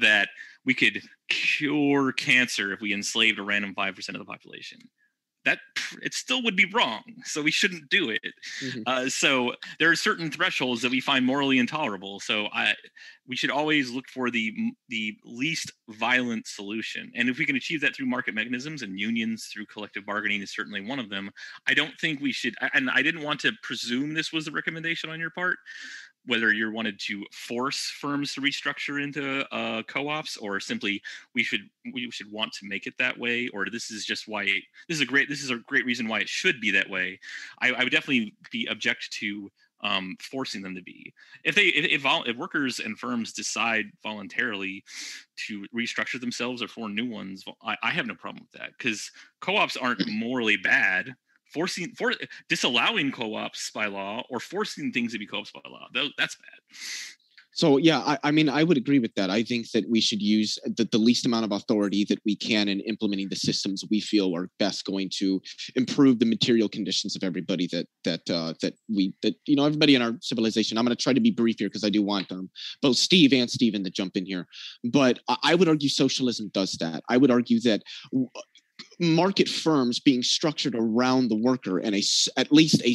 that 0.00 0.28
we 0.64 0.74
could 0.74 1.02
cure 1.28 2.12
cancer 2.12 2.72
if 2.72 2.80
we 2.80 2.92
enslaved 2.92 3.38
a 3.38 3.42
random 3.42 3.74
5% 3.74 4.08
of 4.08 4.18
the 4.18 4.24
population 4.24 4.78
that 5.44 5.58
it 6.02 6.14
still 6.14 6.42
would 6.42 6.56
be 6.56 6.70
wrong. 6.72 7.02
So 7.24 7.42
we 7.42 7.50
shouldn't 7.50 7.88
do 7.88 8.10
it. 8.10 8.20
Mm-hmm. 8.62 8.80
Uh, 8.86 9.08
so 9.08 9.54
there 9.78 9.90
are 9.90 9.96
certain 9.96 10.30
thresholds 10.30 10.82
that 10.82 10.90
we 10.90 11.00
find 11.00 11.26
morally 11.26 11.58
intolerable. 11.58 12.20
So 12.20 12.48
I, 12.52 12.74
we 13.26 13.36
should 13.36 13.50
always 13.50 13.90
look 13.90 14.08
for 14.08 14.30
the 14.30 14.54
the 14.88 15.16
least 15.24 15.72
violent 15.88 16.46
solution. 16.46 17.10
And 17.14 17.28
if 17.28 17.38
we 17.38 17.46
can 17.46 17.56
achieve 17.56 17.80
that 17.80 17.94
through 17.94 18.06
market 18.06 18.34
mechanisms 18.34 18.82
and 18.82 18.98
unions 18.98 19.48
through 19.52 19.66
collective 19.66 20.06
bargaining 20.06 20.42
is 20.42 20.54
certainly 20.54 20.80
one 20.80 20.98
of 20.98 21.10
them. 21.10 21.30
I 21.66 21.74
don't 21.74 21.98
think 22.00 22.20
we 22.20 22.32
should. 22.32 22.54
And 22.74 22.90
I 22.90 23.02
didn't 23.02 23.22
want 23.22 23.40
to 23.40 23.52
presume 23.62 24.14
this 24.14 24.32
was 24.32 24.46
a 24.46 24.52
recommendation 24.52 25.10
on 25.10 25.18
your 25.18 25.30
part, 25.30 25.58
whether 26.26 26.52
you 26.52 26.70
wanted 26.70 26.98
to 27.00 27.24
force 27.32 27.92
firms 28.00 28.34
to 28.34 28.40
restructure 28.40 29.02
into 29.02 29.46
uh, 29.54 29.82
co-ops 29.84 30.36
or 30.36 30.60
simply 30.60 31.02
we 31.34 31.42
should 31.42 31.62
we 31.92 32.10
should 32.10 32.30
want 32.30 32.52
to 32.52 32.66
make 32.66 32.86
it 32.86 32.94
that 32.98 33.18
way 33.18 33.48
or 33.48 33.66
this 33.70 33.90
is 33.90 34.04
just 34.04 34.28
why 34.28 34.44
it, 34.44 34.62
this 34.88 34.96
is 34.96 35.00
a 35.00 35.06
great 35.06 35.28
this 35.28 35.42
is 35.42 35.50
a 35.50 35.56
great 35.56 35.84
reason 35.84 36.08
why 36.08 36.20
it 36.20 36.28
should 36.28 36.60
be 36.60 36.70
that 36.70 36.88
way 36.88 37.18
i, 37.60 37.70
I 37.72 37.82
would 37.82 37.92
definitely 37.92 38.34
be 38.50 38.66
object 38.70 39.12
to 39.20 39.50
um, 39.84 40.16
forcing 40.20 40.62
them 40.62 40.74
to 40.76 40.82
be. 40.82 41.12
If 41.44 41.54
they 41.54 41.64
if, 41.64 42.04
if, 42.04 42.26
if 42.26 42.36
workers 42.36 42.78
and 42.78 42.98
firms 42.98 43.32
decide 43.32 43.86
voluntarily 44.02 44.84
to 45.48 45.66
restructure 45.74 46.20
themselves 46.20 46.62
or 46.62 46.68
form 46.68 46.94
new 46.94 47.08
ones 47.08 47.44
i, 47.64 47.76
I 47.82 47.90
have 47.90 48.06
no 48.06 48.14
problem 48.14 48.44
with 48.44 48.60
that 48.60 48.70
because 48.78 49.10
co-ops 49.40 49.76
aren't 49.76 50.06
morally 50.08 50.56
bad 50.56 51.14
forcing 51.52 51.92
for 51.96 52.12
disallowing 52.48 53.12
co-ops 53.12 53.70
by 53.70 53.86
law 53.86 54.22
or 54.30 54.40
forcing 54.40 54.92
things 54.92 55.12
to 55.12 55.18
be 55.18 55.26
co-ops 55.26 55.52
by 55.52 55.60
law. 55.68 55.88
That's 56.18 56.36
bad. 56.36 56.78
So 57.54 57.76
yeah, 57.76 57.98
I, 57.98 58.18
I, 58.24 58.30
mean, 58.30 58.48
I 58.48 58.64
would 58.64 58.78
agree 58.78 58.98
with 58.98 59.14
that. 59.14 59.28
I 59.28 59.42
think 59.42 59.70
that 59.72 59.88
we 59.88 60.00
should 60.00 60.22
use 60.22 60.58
the, 60.64 60.88
the 60.90 60.98
least 60.98 61.26
amount 61.26 61.44
of 61.44 61.52
authority 61.52 62.06
that 62.08 62.18
we 62.24 62.34
can 62.34 62.66
in 62.68 62.80
implementing 62.80 63.28
the 63.28 63.36
systems 63.36 63.84
we 63.90 64.00
feel 64.00 64.34
are 64.34 64.48
best 64.58 64.86
going 64.86 65.10
to 65.18 65.40
improve 65.76 66.18
the 66.18 66.24
material 66.24 66.68
conditions 66.68 67.14
of 67.14 67.22
everybody 67.22 67.68
that 67.70 67.86
that 68.04 68.30
uh, 68.30 68.54
that 68.62 68.74
we 68.88 69.14
that 69.22 69.34
you 69.46 69.54
know 69.54 69.66
everybody 69.66 69.94
in 69.94 70.00
our 70.00 70.14
civilization. 70.22 70.78
I'm 70.78 70.84
going 70.84 70.96
to 70.96 71.02
try 71.02 71.12
to 71.12 71.20
be 71.20 71.30
brief 71.30 71.56
here 71.58 71.68
because 71.68 71.84
I 71.84 71.90
do 71.90 72.02
want 72.02 72.32
um, 72.32 72.48
both 72.80 72.96
Steve 72.96 73.34
and 73.34 73.50
Stephen 73.50 73.84
to 73.84 73.90
jump 73.90 74.16
in 74.16 74.24
here. 74.24 74.46
But 74.82 75.18
I 75.42 75.54
would 75.54 75.68
argue 75.68 75.90
socialism 75.90 76.50
does 76.54 76.72
that. 76.80 77.02
I 77.10 77.18
would 77.18 77.30
argue 77.30 77.60
that 77.60 77.82
market 79.02 79.48
firms 79.48 79.98
being 79.98 80.22
structured 80.22 80.76
around 80.76 81.28
the 81.28 81.36
worker 81.36 81.78
and 81.78 81.94
a 81.94 82.02
at 82.36 82.52
least 82.52 82.80
a 82.84 82.94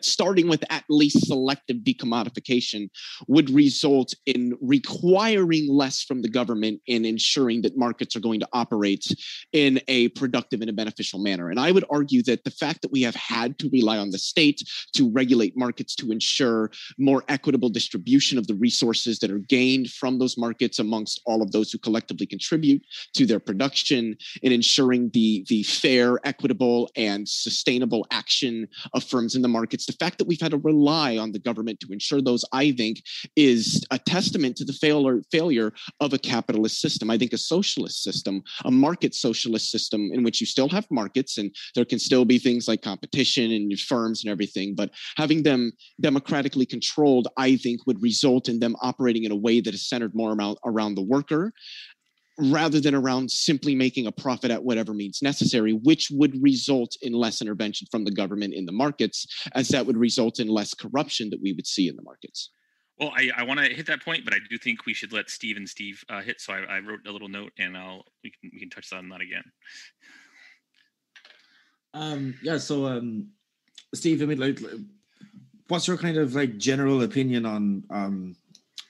starting 0.00 0.48
with 0.48 0.64
at 0.70 0.84
least 0.88 1.26
selective 1.26 1.78
decommodification 1.78 2.88
would 3.28 3.50
result 3.50 4.14
in 4.26 4.56
requiring 4.62 5.68
less 5.68 6.02
from 6.02 6.22
the 6.22 6.28
government 6.28 6.80
in 6.86 7.04
ensuring 7.04 7.60
that 7.62 7.76
markets 7.76 8.16
are 8.16 8.20
going 8.20 8.40
to 8.40 8.48
operate 8.52 9.06
in 9.52 9.78
a 9.88 10.08
productive 10.10 10.62
and 10.62 10.70
a 10.70 10.72
beneficial 10.72 11.18
manner. 11.18 11.50
And 11.50 11.60
i 11.60 11.70
would 11.70 11.84
argue 11.90 12.22
that 12.22 12.44
the 12.44 12.50
fact 12.50 12.80
that 12.82 12.92
we 12.92 13.02
have 13.02 13.14
had 13.14 13.58
to 13.58 13.68
rely 13.70 13.98
on 13.98 14.10
the 14.10 14.18
state 14.18 14.62
to 14.94 15.10
regulate 15.10 15.56
markets 15.56 15.94
to 15.96 16.10
ensure 16.10 16.70
more 16.98 17.24
equitable 17.28 17.68
distribution 17.68 18.38
of 18.38 18.46
the 18.46 18.54
resources 18.54 19.18
that 19.18 19.30
are 19.30 19.38
gained 19.38 19.90
from 19.90 20.18
those 20.18 20.38
markets 20.38 20.78
amongst 20.78 21.20
all 21.26 21.42
of 21.42 21.52
those 21.52 21.70
who 21.70 21.78
collectively 21.78 22.26
contribute 22.26 22.82
to 23.14 23.26
their 23.26 23.40
production 23.40 24.16
and 24.42 24.52
ensuring 24.52 25.10
the 25.12 25.41
the 25.48 25.62
fair, 25.62 26.18
equitable, 26.24 26.90
and 26.96 27.28
sustainable 27.28 28.06
action 28.10 28.68
of 28.94 29.04
firms 29.04 29.34
in 29.34 29.42
the 29.42 29.48
markets. 29.48 29.86
The 29.86 29.92
fact 29.92 30.18
that 30.18 30.26
we've 30.26 30.40
had 30.40 30.52
to 30.52 30.58
rely 30.58 31.16
on 31.16 31.32
the 31.32 31.38
government 31.38 31.80
to 31.80 31.92
ensure 31.92 32.20
those, 32.20 32.44
I 32.52 32.72
think, 32.72 33.02
is 33.36 33.84
a 33.90 33.98
testament 33.98 34.56
to 34.56 34.64
the 34.64 34.72
failure 34.72 35.22
failure 35.30 35.72
of 36.00 36.12
a 36.12 36.18
capitalist 36.18 36.80
system. 36.80 37.10
I 37.10 37.18
think 37.18 37.32
a 37.32 37.38
socialist 37.38 38.02
system, 38.02 38.42
a 38.64 38.70
market 38.70 39.14
socialist 39.14 39.70
system, 39.70 40.10
in 40.12 40.22
which 40.22 40.40
you 40.40 40.46
still 40.46 40.68
have 40.68 40.86
markets 40.90 41.38
and 41.38 41.54
there 41.74 41.84
can 41.84 41.98
still 41.98 42.24
be 42.24 42.38
things 42.38 42.68
like 42.68 42.82
competition 42.82 43.50
and 43.52 43.78
firms 43.80 44.24
and 44.24 44.30
everything, 44.30 44.74
but 44.74 44.90
having 45.16 45.42
them 45.42 45.72
democratically 46.00 46.66
controlled, 46.66 47.28
I 47.36 47.56
think, 47.56 47.86
would 47.86 48.02
result 48.02 48.48
in 48.48 48.60
them 48.60 48.76
operating 48.82 49.24
in 49.24 49.32
a 49.32 49.36
way 49.36 49.60
that 49.60 49.74
is 49.74 49.88
centered 49.88 50.14
more 50.14 50.32
around, 50.32 50.58
around 50.64 50.94
the 50.94 51.02
worker 51.02 51.52
rather 52.50 52.80
than 52.80 52.94
around 52.94 53.30
simply 53.30 53.74
making 53.74 54.06
a 54.06 54.12
profit 54.12 54.50
at 54.50 54.64
whatever 54.64 54.92
means 54.92 55.20
necessary, 55.22 55.72
which 55.72 56.08
would 56.10 56.42
result 56.42 56.96
in 57.02 57.12
less 57.12 57.40
intervention 57.40 57.86
from 57.90 58.04
the 58.04 58.10
government 58.10 58.54
in 58.54 58.66
the 58.66 58.72
markets, 58.72 59.26
as 59.54 59.68
that 59.68 59.86
would 59.86 59.96
result 59.96 60.40
in 60.40 60.48
less 60.48 60.74
corruption 60.74 61.30
that 61.30 61.40
we 61.42 61.52
would 61.52 61.66
see 61.66 61.88
in 61.88 61.96
the 61.96 62.02
markets. 62.02 62.50
Well, 62.98 63.12
I, 63.16 63.30
I 63.36 63.42
want 63.42 63.60
to 63.60 63.66
hit 63.66 63.86
that 63.86 64.04
point, 64.04 64.24
but 64.24 64.34
I 64.34 64.38
do 64.48 64.58
think 64.58 64.86
we 64.86 64.94
should 64.94 65.12
let 65.12 65.30
Steve 65.30 65.56
and 65.56 65.68
Steve 65.68 66.04
uh, 66.08 66.20
hit. 66.20 66.40
So 66.40 66.52
I, 66.52 66.76
I, 66.76 66.78
wrote 66.80 67.00
a 67.06 67.10
little 67.10 67.28
note, 67.28 67.52
and 67.58 67.76
I'll 67.76 68.04
we 68.22 68.30
can 68.30 68.50
we 68.52 68.60
can 68.60 68.70
touch 68.70 68.92
on 68.92 69.08
that 69.08 69.20
again. 69.20 69.42
Um. 71.94 72.34
Yeah. 72.42 72.58
So, 72.58 72.86
um, 72.86 73.28
Steve, 73.94 74.22
I 74.22 74.26
mean, 74.26 74.38
like, 74.38 74.60
what's 75.68 75.88
your 75.88 75.96
kind 75.96 76.16
of 76.16 76.34
like 76.34 76.58
general 76.58 77.02
opinion 77.02 77.46
on 77.46 77.82
um 77.90 78.36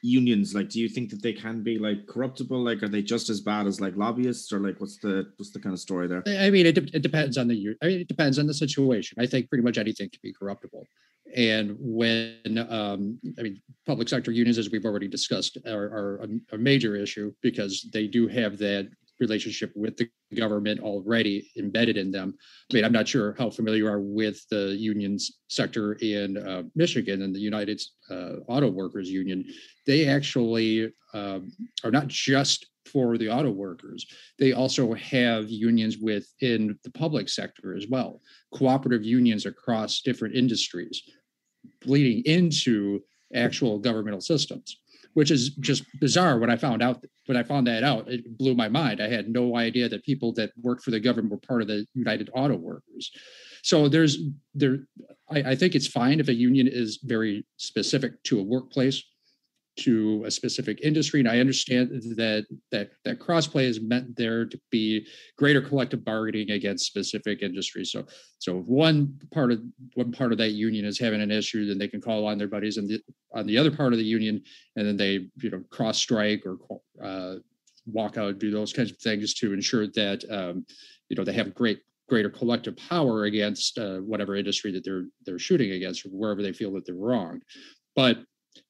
unions 0.03 0.53
like 0.53 0.69
do 0.69 0.81
you 0.81 0.89
think 0.89 1.09
that 1.11 1.23
they 1.23 1.33
can 1.33 1.63
be 1.63 1.79
like 1.79 2.07
corruptible? 2.07 2.63
Like 2.63 2.83
are 2.83 2.89
they 2.89 3.03
just 3.03 3.31
as 3.31 3.41
bad 3.41 3.67
as 3.67 3.81
like 3.81 3.97
lobbyists? 3.97 4.53
Or 4.53 4.59
like 4.59 4.81
what's 4.81 4.99
the 4.99 5.33
what's 5.37 5.53
the 5.53 5.61
kind 5.61 5.73
of 5.73 5.81
story 5.81 6.09
there? 6.09 6.23
I 6.27 6.51
mean 6.51 6.67
it, 6.67 6.75
de- 6.75 6.97
it 6.97 7.03
depends 7.03 7.39
on 7.39 7.49
the 7.49 7.77
I 7.83 7.87
mean, 7.87 8.01
it 8.01 8.09
depends 8.09 8.39
on 8.39 8.47
the 8.47 8.55
situation. 8.55 9.19
I 9.21 9.27
think 9.27 9.49
pretty 9.49 9.65
much 9.65 9.79
anything 9.79 10.11
can 10.11 10.21
be 10.23 10.33
corruptible. 10.33 10.87
And 11.35 11.77
when 11.79 12.59
um, 12.69 13.19
i 13.39 13.43
mean 13.43 13.63
public 13.87 14.09
sector 14.09 14.33
unions 14.33 14.59
as 14.59 14.71
we've 14.71 14.85
already 14.85 15.09
discussed 15.09 15.57
are, 15.67 15.85
are 15.85 16.27
a, 16.51 16.55
a 16.57 16.59
major 16.59 16.97
issue 16.97 17.33
because 17.41 17.89
they 17.93 18.07
do 18.07 18.29
have 18.29 18.59
that 18.59 18.91
relationship 19.23 19.73
with 19.75 19.97
the 19.97 20.09
government 20.35 20.81
already 20.81 21.51
embedded 21.57 21.97
in 21.97 22.11
them. 22.11 22.35
I 22.71 22.75
mean, 22.75 22.85
I'm 22.85 22.93
not 22.93 23.09
sure 23.09 23.35
how 23.39 23.49
familiar 23.51 23.85
you 23.85 23.89
are 23.89 24.01
with 24.01 24.39
the 24.51 24.65
unions 24.93 25.39
sector 25.49 25.95
in 25.95 26.37
uh, 26.37 26.65
Michigan 26.75 27.23
and 27.23 27.35
the 27.35 27.41
United 27.53 27.81
uh, 28.11 28.35
Auto 28.49 28.69
Workers 28.71 29.09
Union. 29.09 29.45
They 29.87 30.09
actually 30.09 30.93
um, 31.15 31.53
are 31.85 31.91
not 31.91 32.09
just 32.09 32.67
for 32.93 33.17
the 33.17 33.29
auto 33.29 33.51
workers. 33.51 34.05
They 34.39 34.53
also 34.53 34.93
have 34.95 35.49
unions 35.49 35.99
within 35.99 36.79
the 36.85 36.91
public 36.91 37.29
sector 37.29 37.77
as 37.77 37.87
well, 37.89 38.21
cooperative 38.53 39.05
unions 39.05 39.47
across 39.47 40.01
different 40.01 40.35
industries, 40.35 41.03
bleeding 41.85 42.23
into 42.27 43.01
actual 43.35 43.79
governmental 43.79 44.21
systems 44.21 44.82
which 45.15 45.31
is 45.31 45.51
just 45.57 45.85
bizarre 46.01 46.39
when 46.39 46.51
I 46.51 46.57
found 46.57 46.83
out 46.83 47.05
when 47.27 47.37
I 47.37 47.43
found 47.43 47.67
that 47.67 47.85
out. 47.85 48.09
It 48.09 48.39
blew 48.39 48.55
my 48.55 48.69
mind. 48.69 49.01
I 49.01 49.09
had 49.09 49.29
no 49.29 49.57
idea 49.57 49.89
that 49.89 50.05
people 50.05 50.33
that 50.35 50.51
worked 50.61 50.83
for 50.83 50.91
the 50.91 51.01
government 51.01 51.33
were 51.33 51.39
part 51.39 51.63
of 51.63 51.69
the 51.69 51.87
United 51.95 52.31
Auto 52.35 52.57
Workers. 52.57 53.11
So 53.63 53.89
there's 53.89 54.19
there 54.55 54.87
I, 55.31 55.53
I 55.53 55.55
think 55.55 55.75
it's 55.75 55.87
fine 55.87 56.21
if 56.21 56.29
a 56.29 56.35
union 56.35 56.69
is 56.69 56.99
very 57.03 57.47
specific 57.57 58.23
to 58.25 58.41
a 58.41 58.43
workplace 58.43 59.03
to 59.77 60.23
a 60.27 60.31
specific 60.31 60.81
industry. 60.83 61.21
And 61.21 61.29
I 61.29 61.41
understand 61.41 61.91
that 62.17 62.47
that 62.71 62.91
that 63.05 63.19
crossplay 63.19 63.65
is 63.65 63.81
meant 63.81 64.17
there 64.17 64.45
to 64.45 64.61
be 64.71 65.07
greater 65.39 65.63
collective 65.63 66.05
bargaining 66.05 66.51
against 66.51 66.87
specific 66.87 67.43
industries. 67.43 67.91
So 67.91 68.05
so 68.39 68.59
if 68.59 68.67
one 68.67 69.19
part 69.33 69.53
of 69.53 69.63
one 69.95 70.13
part 70.13 70.33
of 70.33 70.39
that 70.39 70.51
union 70.51 70.85
is 70.85 70.99
having 70.99 71.23
an 71.23 71.31
issue, 71.31 71.67
then 71.67 71.79
they 71.79 71.89
can 71.89 72.01
call 72.01 72.27
on 72.27 72.39
their 72.39 72.49
buddies 72.49 72.77
and 72.77 72.89
the, 72.89 73.01
on 73.35 73.47
the 73.47 73.57
other 73.57 73.71
part 73.71 73.93
of 73.93 73.99
the 73.99 74.05
union, 74.05 74.43
and 74.77 74.87
then 74.87 74.97
they 74.97 75.29
you 75.37 75.51
know 75.51 75.63
cross 75.71 75.99
strike 75.99 76.43
or 76.45 76.59
uh, 77.03 77.37
walk 77.87 78.19
out, 78.19 78.39
do 78.39 78.51
those 78.51 78.73
kinds 78.73 78.91
of 78.91 78.99
things 78.99 79.35
to 79.35 79.53
ensure 79.53 79.87
that 79.89 80.25
um, 80.31 80.67
you 81.09 81.17
know 81.17 81.25
they 81.25 81.33
have 81.33 81.55
great 81.55 81.81
greater 82.09 82.31
collective 82.31 82.77
power 82.77 83.25
against 83.25 83.79
uh, 83.79 83.99
whatever 83.99 84.37
industry 84.37 84.71
that 84.71 84.85
they're 84.85 85.07
they're 85.25 85.39
shooting 85.39 85.73
against 85.73 86.05
or 86.05 86.11
wherever 86.11 86.43
they 86.43 86.53
feel 86.53 86.73
that 86.73 86.85
they're 86.85 86.95
wrong 86.95 87.41
But 87.97 88.19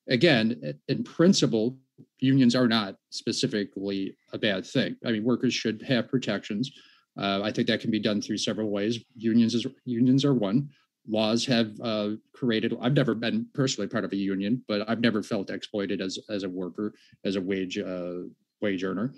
again, 0.08 0.74
in 0.88 1.04
principle, 1.04 1.78
unions 2.18 2.54
are 2.54 2.68
not 2.68 2.96
specifically 3.10 4.16
a 4.32 4.38
bad 4.38 4.66
thing. 4.66 4.96
I 5.04 5.12
mean, 5.12 5.24
workers 5.24 5.54
should 5.54 5.82
have 5.82 6.08
protections. 6.08 6.70
Uh, 7.18 7.42
I 7.42 7.52
think 7.52 7.68
that 7.68 7.80
can 7.80 7.90
be 7.90 8.00
done 8.00 8.22
through 8.22 8.38
several 8.38 8.70
ways. 8.70 8.98
Unions 9.16 9.54
is 9.54 9.66
unions 9.84 10.24
are 10.24 10.34
one. 10.34 10.70
Laws 11.08 11.44
have 11.46 11.72
uh, 11.82 12.10
created. 12.32 12.76
I've 12.80 12.94
never 12.94 13.14
been 13.14 13.46
personally 13.54 13.88
part 13.88 14.04
of 14.04 14.12
a 14.12 14.16
union, 14.16 14.64
but 14.68 14.88
I've 14.88 15.00
never 15.00 15.22
felt 15.22 15.50
exploited 15.50 16.00
as 16.00 16.18
as 16.30 16.44
a 16.44 16.48
worker, 16.48 16.94
as 17.24 17.36
a 17.36 17.40
wage 17.40 17.78
uh, 17.78 18.20
wage 18.60 18.84
earner. 18.84 19.12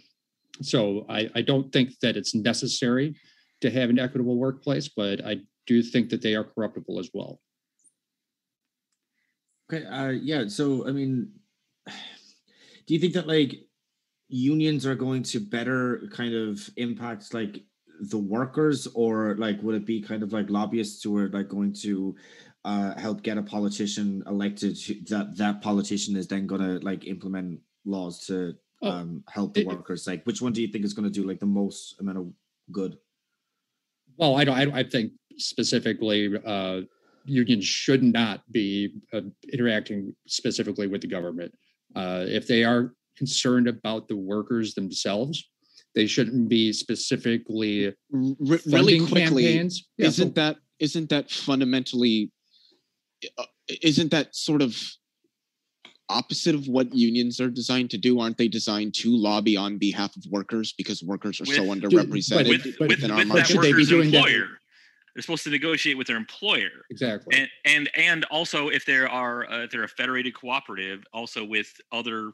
So 0.63 1.05
I, 1.09 1.29
I 1.35 1.43
don't 1.43 1.73
think 1.73 1.99
that 2.01 2.17
it's 2.17 2.35
necessary 2.35 3.15
to 3.61 3.71
have 3.71 3.91
an 3.91 3.99
equitable 3.99 4.37
workplace, 4.37 4.89
but 4.89 5.25
I 5.25 5.39
do 5.67 5.83
think 5.83 6.11
that 6.11 6.23
they 6.23 6.35
are 6.35 6.45
corruptible 6.45 6.99
as 6.99 7.11
well. 7.13 7.41
Okay. 9.75 9.87
Uh, 9.87 10.11
yeah. 10.11 10.45
So, 10.49 10.87
I 10.89 10.93
mean, 10.93 11.31
do 12.87 12.95
you 12.95 13.01
think 13.01 13.15
that 13.15 13.27
like 13.27 13.57
unions 14.29 14.87
are 14.87 14.95
going 14.95 15.23
to 15.23 15.41
better 15.41 16.09
kind 16.13 16.35
of 16.35 16.69
impact 16.77 17.35
like 17.35 17.63
the 18.01 18.19
workers, 18.19 18.87
or 18.95 19.37
like 19.37 19.63
would 19.63 19.75
it 19.75 19.87
be 19.87 20.01
kind 20.01 20.23
of 20.23 20.33
like 20.33 20.51
lobbyists 20.51 21.03
who 21.03 21.17
are 21.17 21.29
like 21.29 21.49
going 21.49 21.73
to 21.73 22.15
uh, 22.65 22.99
help 22.99 23.23
get 23.23 23.39
a 23.39 23.43
politician 23.43 24.23
elected? 24.27 24.77
That 25.09 25.37
that 25.37 25.63
politician 25.63 26.17
is 26.17 26.27
then 26.27 26.47
going 26.47 26.63
to 26.63 26.85
like 26.85 27.07
implement 27.07 27.61
laws 27.85 28.27
to 28.27 28.55
oh, 28.83 28.91
um, 28.91 29.25
help 29.29 29.55
the 29.55 29.63
it, 29.63 29.67
workers. 29.67 30.07
Like, 30.07 30.25
which 30.25 30.43
one 30.43 30.53
do 30.53 30.63
you 30.63 30.69
think 30.69 30.85
is 30.85 30.95
going 30.95 31.11
to 31.11 31.21
do 31.21 31.27
like 31.27 31.41
the 31.41 31.47
most 31.47 32.01
amount 32.01 32.19
of 32.19 32.33
good? 32.73 32.99
Well, 34.17 34.37
I 34.37 34.45
don't. 34.45 34.57
I, 34.57 34.81
I 34.81 34.83
think 34.85 35.13
specifically, 35.37 36.33
uh, 36.45 36.83
unions 37.25 37.65
should 37.65 38.03
not 38.03 38.41
be 38.53 38.95
uh, 39.13 39.21
interacting 39.53 40.15
specifically 40.27 40.87
with 40.87 41.01
the 41.01 41.07
government. 41.07 41.53
Uh, 41.95 42.25
if 42.27 42.47
they 42.47 42.65
are 42.65 42.95
concerned 43.17 43.69
about 43.69 44.09
the 44.09 44.17
workers 44.17 44.75
themselves, 44.75 45.49
they 45.95 46.07
shouldn't 46.07 46.49
be 46.49 46.73
specifically 46.73 47.87
R- 47.87 47.93
really 48.13 48.99
funding 48.99 49.07
quickly 49.07 49.43
campaigns. 49.45 49.89
Yeah, 49.97 50.09
isn't 50.09 50.35
that 50.35 50.57
isn't 50.81 51.09
that 51.11 51.31
fundamentally 51.31 52.33
uh, 53.39 53.45
isn't 53.83 54.11
that 54.11 54.35
sort 54.35 54.61
of 54.61 54.77
opposite 56.11 56.55
of 56.55 56.67
what 56.69 56.93
unions 56.95 57.41
are 57.41 57.49
designed 57.49 57.91
to 57.91 57.97
do 57.97 58.21
aren't 58.21 58.37
they 58.37 58.49
designed 58.49 58.93
to 58.93 59.09
lobby 59.17 59.57
on 59.57 59.79
behalf 59.79 60.15
of 60.17 60.23
workers 60.31 60.75
because 60.77 61.03
workers 61.03 61.41
are 61.41 61.47
so 61.47 61.63
With- 61.65 61.81
underrepresented 61.83 62.35
But- 62.37 62.47
with, 62.49 62.63
but- 62.65 62.81
with, 62.81 62.89
within 62.91 63.11
our 63.11 63.25
market 63.25 63.47
Should 63.47 63.63
they 63.63 63.69
be 63.69 63.73
worker's 63.75 63.89
doing 63.89 64.11
that? 64.11 64.47
They're 65.15 65.23
supposed 65.23 65.45
to 65.45 65.51
negotiate 65.51 65.97
with 65.97 66.07
their 66.07 66.17
employer. 66.17 66.85
exactly. 66.91 67.37
and 67.37 67.49
and 67.65 67.91
and 67.97 68.25
also 68.25 68.69
if 68.69 68.85
there 68.85 69.09
are 69.09 69.51
uh, 69.51 69.65
if 69.65 69.71
they're 69.71 69.85
a 69.85 69.89
federated 69.89 70.35
cooperative 70.35 71.05
also 71.13 71.45
with 71.45 71.73
other 71.93 72.33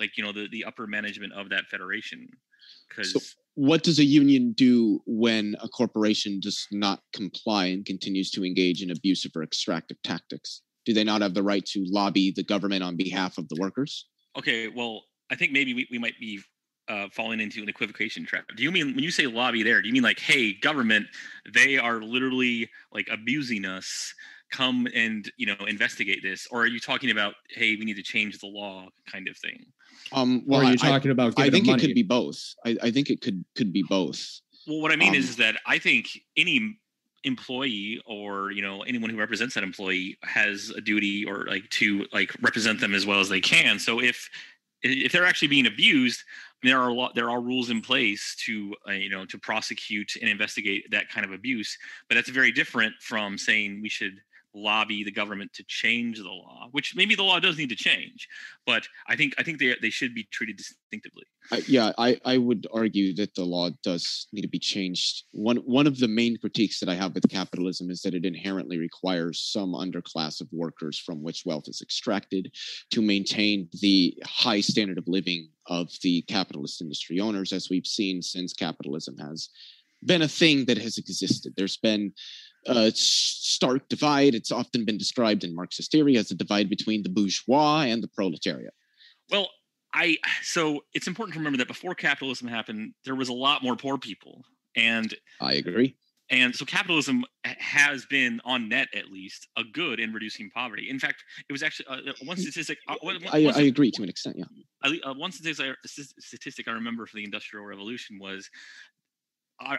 like 0.00 0.16
you 0.16 0.24
know 0.24 0.32
the 0.32 0.48
the 0.50 0.64
upper 0.64 0.86
management 0.86 1.32
of 1.32 1.48
that 1.50 1.64
federation 1.70 2.28
because 2.88 3.36
what 3.54 3.82
does 3.82 3.98
a 3.98 4.04
union 4.04 4.52
do 4.52 5.00
when 5.06 5.54
a 5.62 5.68
corporation 5.68 6.40
does 6.40 6.66
not 6.72 7.00
comply 7.12 7.66
and 7.66 7.84
continues 7.84 8.30
to 8.30 8.44
engage 8.44 8.82
in 8.82 8.90
abusive 8.90 9.32
or 9.36 9.42
extractive 9.42 10.00
tactics 10.02 10.62
do 10.84 10.92
they 10.92 11.04
not 11.04 11.20
have 11.20 11.34
the 11.34 11.42
right 11.42 11.64
to 11.66 11.84
lobby 11.88 12.32
the 12.34 12.42
government 12.42 12.82
on 12.82 12.96
behalf 12.96 13.38
of 13.38 13.48
the 13.48 13.56
workers 13.60 14.06
okay 14.36 14.68
well 14.68 15.04
i 15.30 15.34
think 15.34 15.52
maybe 15.52 15.74
we, 15.74 15.86
we 15.90 15.98
might 15.98 16.18
be 16.18 16.40
uh, 16.92 17.06
falling 17.18 17.40
into 17.40 17.58
an 17.62 17.68
equivocation 17.74 18.22
trap 18.30 18.44
do 18.56 18.62
you 18.66 18.70
mean 18.76 18.86
when 18.94 19.04
you 19.06 19.10
say 19.18 19.26
lobby 19.26 19.62
there 19.68 19.80
do 19.82 19.88
you 19.88 19.94
mean 19.96 20.02
like 20.12 20.20
hey 20.20 20.44
government 20.68 21.06
they 21.58 21.78
are 21.78 21.98
literally 22.16 22.68
like 22.96 23.08
abusing 23.10 23.64
us 23.64 24.14
come 24.50 24.86
and 25.02 25.20
you 25.40 25.46
know 25.50 25.56
investigate 25.66 26.20
this 26.22 26.40
or 26.52 26.58
are 26.62 26.66
you 26.66 26.80
talking 26.90 27.10
about 27.16 27.34
hey 27.58 27.70
we 27.78 27.84
need 27.88 27.96
to 27.96 28.02
change 28.14 28.38
the 28.38 28.46
law 28.46 28.86
kind 29.10 29.26
of 29.30 29.36
thing 29.44 29.60
um 30.12 30.30
or 30.46 30.50
well 30.50 30.60
are 30.60 30.64
you 30.64 30.78
I, 30.82 30.88
talking 30.94 31.10
about? 31.10 31.30
I 31.38 31.48
think 31.48 31.64
it 31.66 31.70
money? 31.70 31.82
could 31.86 31.94
be 31.94 32.02
both 32.02 32.38
I, 32.68 32.76
I 32.82 32.90
think 32.90 33.06
it 33.14 33.18
could 33.24 33.38
could 33.56 33.72
be 33.72 33.84
both 33.96 34.20
Well, 34.66 34.80
what 34.82 34.92
I 34.92 34.96
mean 34.96 35.14
Um, 35.16 35.22
is 35.22 35.36
that 35.36 35.54
I 35.66 35.78
think 35.78 36.04
any 36.36 36.78
employee 37.24 38.00
or 38.04 38.50
you 38.56 38.62
know 38.66 38.82
anyone 38.82 39.10
who 39.10 39.16
represents 39.16 39.54
that 39.54 39.64
employee 39.64 40.18
has 40.22 40.56
a 40.76 40.80
duty 40.80 41.24
or 41.24 41.46
like 41.54 41.68
to 41.70 42.06
like 42.12 42.30
represent 42.48 42.80
them 42.80 42.94
as 42.94 43.04
well 43.06 43.20
as 43.20 43.28
they 43.28 43.40
can. 43.40 43.78
So 43.78 44.00
if 44.00 44.28
if 44.82 45.12
they're 45.12 45.24
actually 45.30 45.48
being 45.48 45.66
abused, 45.66 46.20
there 46.62 46.78
are 46.78 46.92
lot 46.92 47.14
there 47.14 47.30
are 47.30 47.40
rules 47.40 47.70
in 47.70 47.80
place 47.80 48.36
to 48.46 48.74
uh, 48.88 48.92
you 48.92 49.08
know 49.08 49.24
to 49.26 49.38
prosecute 49.38 50.16
and 50.20 50.30
investigate 50.30 50.90
that 50.90 51.08
kind 51.08 51.24
of 51.24 51.32
abuse. 51.32 51.76
But 52.08 52.14
that's 52.14 52.30
very 52.30 52.52
different 52.52 52.94
from 53.00 53.38
saying 53.38 53.80
we 53.82 53.88
should 53.88 54.20
lobby 54.54 55.04
the 55.04 55.10
government 55.10 55.52
to 55.54 55.64
change 55.64 56.18
the 56.18 56.24
law, 56.24 56.68
which 56.72 56.94
maybe 56.94 57.14
the 57.14 57.22
law 57.22 57.40
does 57.40 57.58
need 57.58 57.70
to 57.70 57.76
change. 57.76 58.28
But 58.66 58.86
I 59.08 59.16
think 59.16 59.34
I 59.38 59.42
think 59.42 59.58
they 59.58 59.74
they 59.80 59.90
should 59.90 60.14
be 60.14 60.24
treated 60.24 60.56
distinctively. 60.56 61.24
Yeah, 61.66 61.92
I, 61.98 62.18
I 62.24 62.38
would 62.38 62.66
argue 62.72 63.14
that 63.16 63.34
the 63.34 63.44
law 63.44 63.70
does 63.82 64.28
need 64.32 64.42
to 64.42 64.48
be 64.48 64.58
changed. 64.58 65.24
One 65.32 65.56
one 65.58 65.86
of 65.86 65.98
the 65.98 66.08
main 66.08 66.36
critiques 66.36 66.80
that 66.80 66.88
I 66.88 66.94
have 66.94 67.14
with 67.14 67.28
capitalism 67.28 67.90
is 67.90 68.02
that 68.02 68.14
it 68.14 68.24
inherently 68.24 68.78
requires 68.78 69.40
some 69.40 69.72
underclass 69.72 70.40
of 70.40 70.48
workers 70.52 70.98
from 70.98 71.22
which 71.22 71.44
wealth 71.44 71.68
is 71.68 71.82
extracted 71.82 72.52
to 72.90 73.02
maintain 73.02 73.68
the 73.80 74.16
high 74.24 74.60
standard 74.60 74.98
of 74.98 75.08
living 75.08 75.48
of 75.66 75.90
the 76.02 76.22
capitalist 76.22 76.80
industry 76.80 77.20
owners, 77.20 77.52
as 77.52 77.70
we've 77.70 77.86
seen 77.86 78.22
since 78.22 78.52
capitalism 78.52 79.16
has 79.18 79.48
been 80.04 80.22
a 80.22 80.28
thing 80.28 80.64
that 80.66 80.78
has 80.78 80.98
existed. 80.98 81.54
There's 81.56 81.76
been 81.76 82.12
a 82.66 82.90
stark 82.94 83.88
divide. 83.88 84.34
It's 84.34 84.52
often 84.52 84.84
been 84.84 84.98
described 84.98 85.44
in 85.44 85.54
Marxist 85.54 85.90
theory 85.90 86.16
as 86.16 86.30
a 86.30 86.34
divide 86.34 86.68
between 86.68 87.02
the 87.02 87.08
bourgeois 87.08 87.82
and 87.82 88.02
the 88.02 88.08
proletariat. 88.08 88.74
Well, 89.30 89.48
I 89.94 90.16
so 90.42 90.84
it's 90.94 91.06
important 91.06 91.34
to 91.34 91.40
remember 91.40 91.58
that 91.58 91.68
before 91.68 91.94
capitalism 91.94 92.48
happened, 92.48 92.94
there 93.04 93.14
was 93.14 93.28
a 93.28 93.32
lot 93.32 93.62
more 93.62 93.76
poor 93.76 93.98
people, 93.98 94.42
and 94.76 95.14
I 95.40 95.54
agree. 95.54 95.96
and 96.30 96.54
so 96.54 96.64
capitalism 96.64 97.24
has 97.44 98.06
been 98.06 98.40
on 98.44 98.68
net 98.68 98.88
at 98.94 99.10
least 99.10 99.48
a 99.56 99.64
good 99.64 100.00
in 100.00 100.12
reducing 100.12 100.48
poverty. 100.50 100.88
In 100.88 100.98
fact, 100.98 101.24
it 101.48 101.52
was 101.52 101.62
actually 101.62 101.86
uh, 101.88 102.10
uh, 102.10 102.12
one 102.24 102.36
statistic. 102.38 102.78
Uh, 102.88 102.94
one, 103.02 103.18
I, 103.30 103.44
one 103.44 103.54
I 103.54 103.62
agree 103.62 103.90
to 103.92 104.02
an 104.02 104.08
extent. 104.08 104.36
Yeah. 104.38 104.44
uh, 105.04 105.14
one 105.14 105.30
statistic 105.30 105.66
I, 105.66 105.74
statistic 106.20 106.68
I 106.68 106.72
remember 106.72 107.06
for 107.06 107.16
the 107.16 107.24
Industrial 107.24 107.64
Revolution 107.64 108.18
was, 108.18 108.48
uh, 108.48 108.91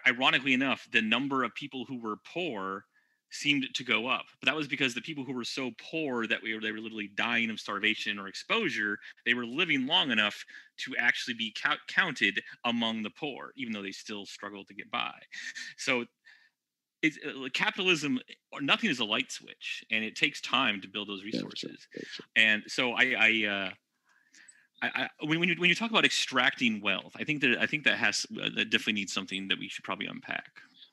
ironically 0.07 0.53
enough, 0.53 0.87
the 0.91 1.01
number 1.01 1.43
of 1.43 1.53
people 1.55 1.85
who 1.85 2.01
were 2.01 2.17
poor 2.33 2.85
seemed 3.31 3.65
to 3.73 3.83
go 3.83 4.07
up. 4.07 4.25
But 4.39 4.45
that 4.47 4.55
was 4.55 4.67
because 4.67 4.93
the 4.93 5.01
people 5.01 5.23
who 5.23 5.33
were 5.33 5.43
so 5.43 5.71
poor 5.91 6.27
that 6.27 6.41
we 6.41 6.53
were 6.53 6.61
they 6.61 6.71
were 6.71 6.79
literally 6.79 7.09
dying 7.15 7.49
of 7.49 7.59
starvation 7.59 8.19
or 8.19 8.27
exposure, 8.27 8.97
they 9.25 9.33
were 9.33 9.45
living 9.45 9.87
long 9.87 10.11
enough 10.11 10.43
to 10.85 10.95
actually 10.97 11.33
be 11.33 11.53
count- 11.59 11.79
counted 11.87 12.39
among 12.65 13.01
the 13.01 13.09
poor, 13.09 13.51
even 13.55 13.73
though 13.73 13.81
they 13.81 13.91
still 13.91 14.25
struggled 14.25 14.67
to 14.67 14.75
get 14.75 14.89
by. 14.91 15.13
So. 15.77 16.05
It's, 17.01 17.17
uh, 17.17 17.49
capitalism, 17.53 18.17
or 18.53 18.61
nothing 18.61 18.89
is 18.89 18.99
a 18.99 19.03
light 19.03 19.29
switch, 19.29 19.83
and 19.91 20.05
it 20.05 20.15
takes 20.15 20.39
time 20.39 20.79
to 20.79 20.87
build 20.87 21.09
those 21.09 21.19
true, 21.19 21.31
resources 21.33 21.85
true. 21.93 22.25
and 22.37 22.63
so 22.67 22.93
I, 22.93 23.15
I, 23.19 23.45
uh, 23.45 23.69
I, 24.83 25.09
I 25.21 25.25
when, 25.25 25.47
you 25.47 25.55
when 25.57 25.69
you 25.69 25.75
talk 25.75 25.91
about 25.91 26.05
extracting 26.05 26.81
wealth, 26.81 27.13
I 27.15 27.23
think 27.23 27.41
that 27.41 27.57
I 27.59 27.65
think 27.65 27.83
that 27.85 27.97
has 27.97 28.25
uh, 28.41 28.49
that 28.55 28.69
definitely 28.69 28.93
needs 28.93 29.13
something 29.13 29.47
that 29.47 29.57
we 29.57 29.69
should 29.69 29.83
probably 29.83 30.07
unpack. 30.07 30.49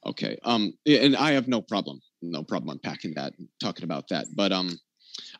Okay. 0.07 0.38
Um, 0.45 0.72
and 0.86 1.16
I 1.16 1.32
have 1.32 1.49
no 1.49 1.61
problem, 1.61 2.01
no 2.22 2.43
problem 2.43 2.70
unpacking 2.70 3.14
that, 3.14 3.34
talking 3.61 3.84
about 3.84 4.09
that. 4.09 4.26
But 4.34 4.53
um, 4.53 4.78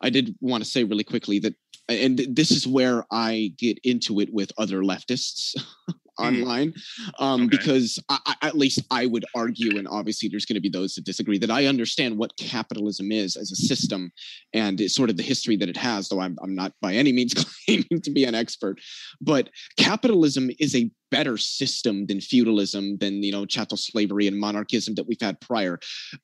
I 0.01 0.11
did 0.11 0.35
want 0.41 0.63
to 0.63 0.69
say 0.69 0.85
really 0.85 1.05
quickly 1.05 1.39
that, 1.41 1.55
and 1.89 2.19
this 2.29 2.51
is 2.51 2.67
where 2.67 3.05
I 3.11 3.55
get 3.57 3.79
into 3.85 4.21
it 4.21 4.33
with 4.33 4.53
other 4.59 4.83
leftists 4.83 5.55
online, 6.21 6.75
um, 7.18 7.43
Okay. 7.43 7.57
because 7.57 7.99
I, 8.09 8.18
I, 8.27 8.49
at 8.49 8.57
least 8.57 8.81
I 8.91 9.07
would 9.07 9.25
argue, 9.35 9.79
and 9.79 9.89
obviously 9.89 10.29
there's 10.29 10.47
going 10.47 10.55
to 10.55 10.61
be 10.61 10.68
those 10.68 10.95
that 10.95 11.05
disagree, 11.05 11.39
that 11.39 11.51
I 11.51 11.66
understand 11.66 12.16
what 12.18 12.37
capitalism 12.37 13.11
is 13.12 13.37
as 13.37 13.51
a 13.53 13.57
system 13.57 14.12
and 14.53 14.81
it's 14.81 14.95
sort 14.95 15.11
of 15.11 15.16
the 15.16 15.23
history 15.23 15.57
that 15.57 15.68
it 15.68 15.77
has. 15.77 16.09
Though 16.09 16.21
I'm 16.21 16.37
I'm 16.43 16.55
not 16.55 16.73
by 16.81 16.95
any 16.95 17.12
means 17.12 17.35
claiming 17.66 18.01
to 18.03 18.11
be 18.11 18.25
an 18.25 18.35
expert, 18.35 18.81
but 19.21 19.51
capitalism 19.77 20.51
is 20.59 20.75
a 20.75 20.91
better 21.11 21.37
system 21.37 22.07
than 22.07 22.21
feudalism 22.21 22.97
than 22.99 23.23
you 23.23 23.33
know 23.33 23.45
chattel 23.45 23.77
slavery 23.77 24.27
and 24.27 24.39
monarchism 24.39 24.95
that 24.95 25.07
we've 25.07 25.21
had 25.21 25.41
prior. 25.41 25.79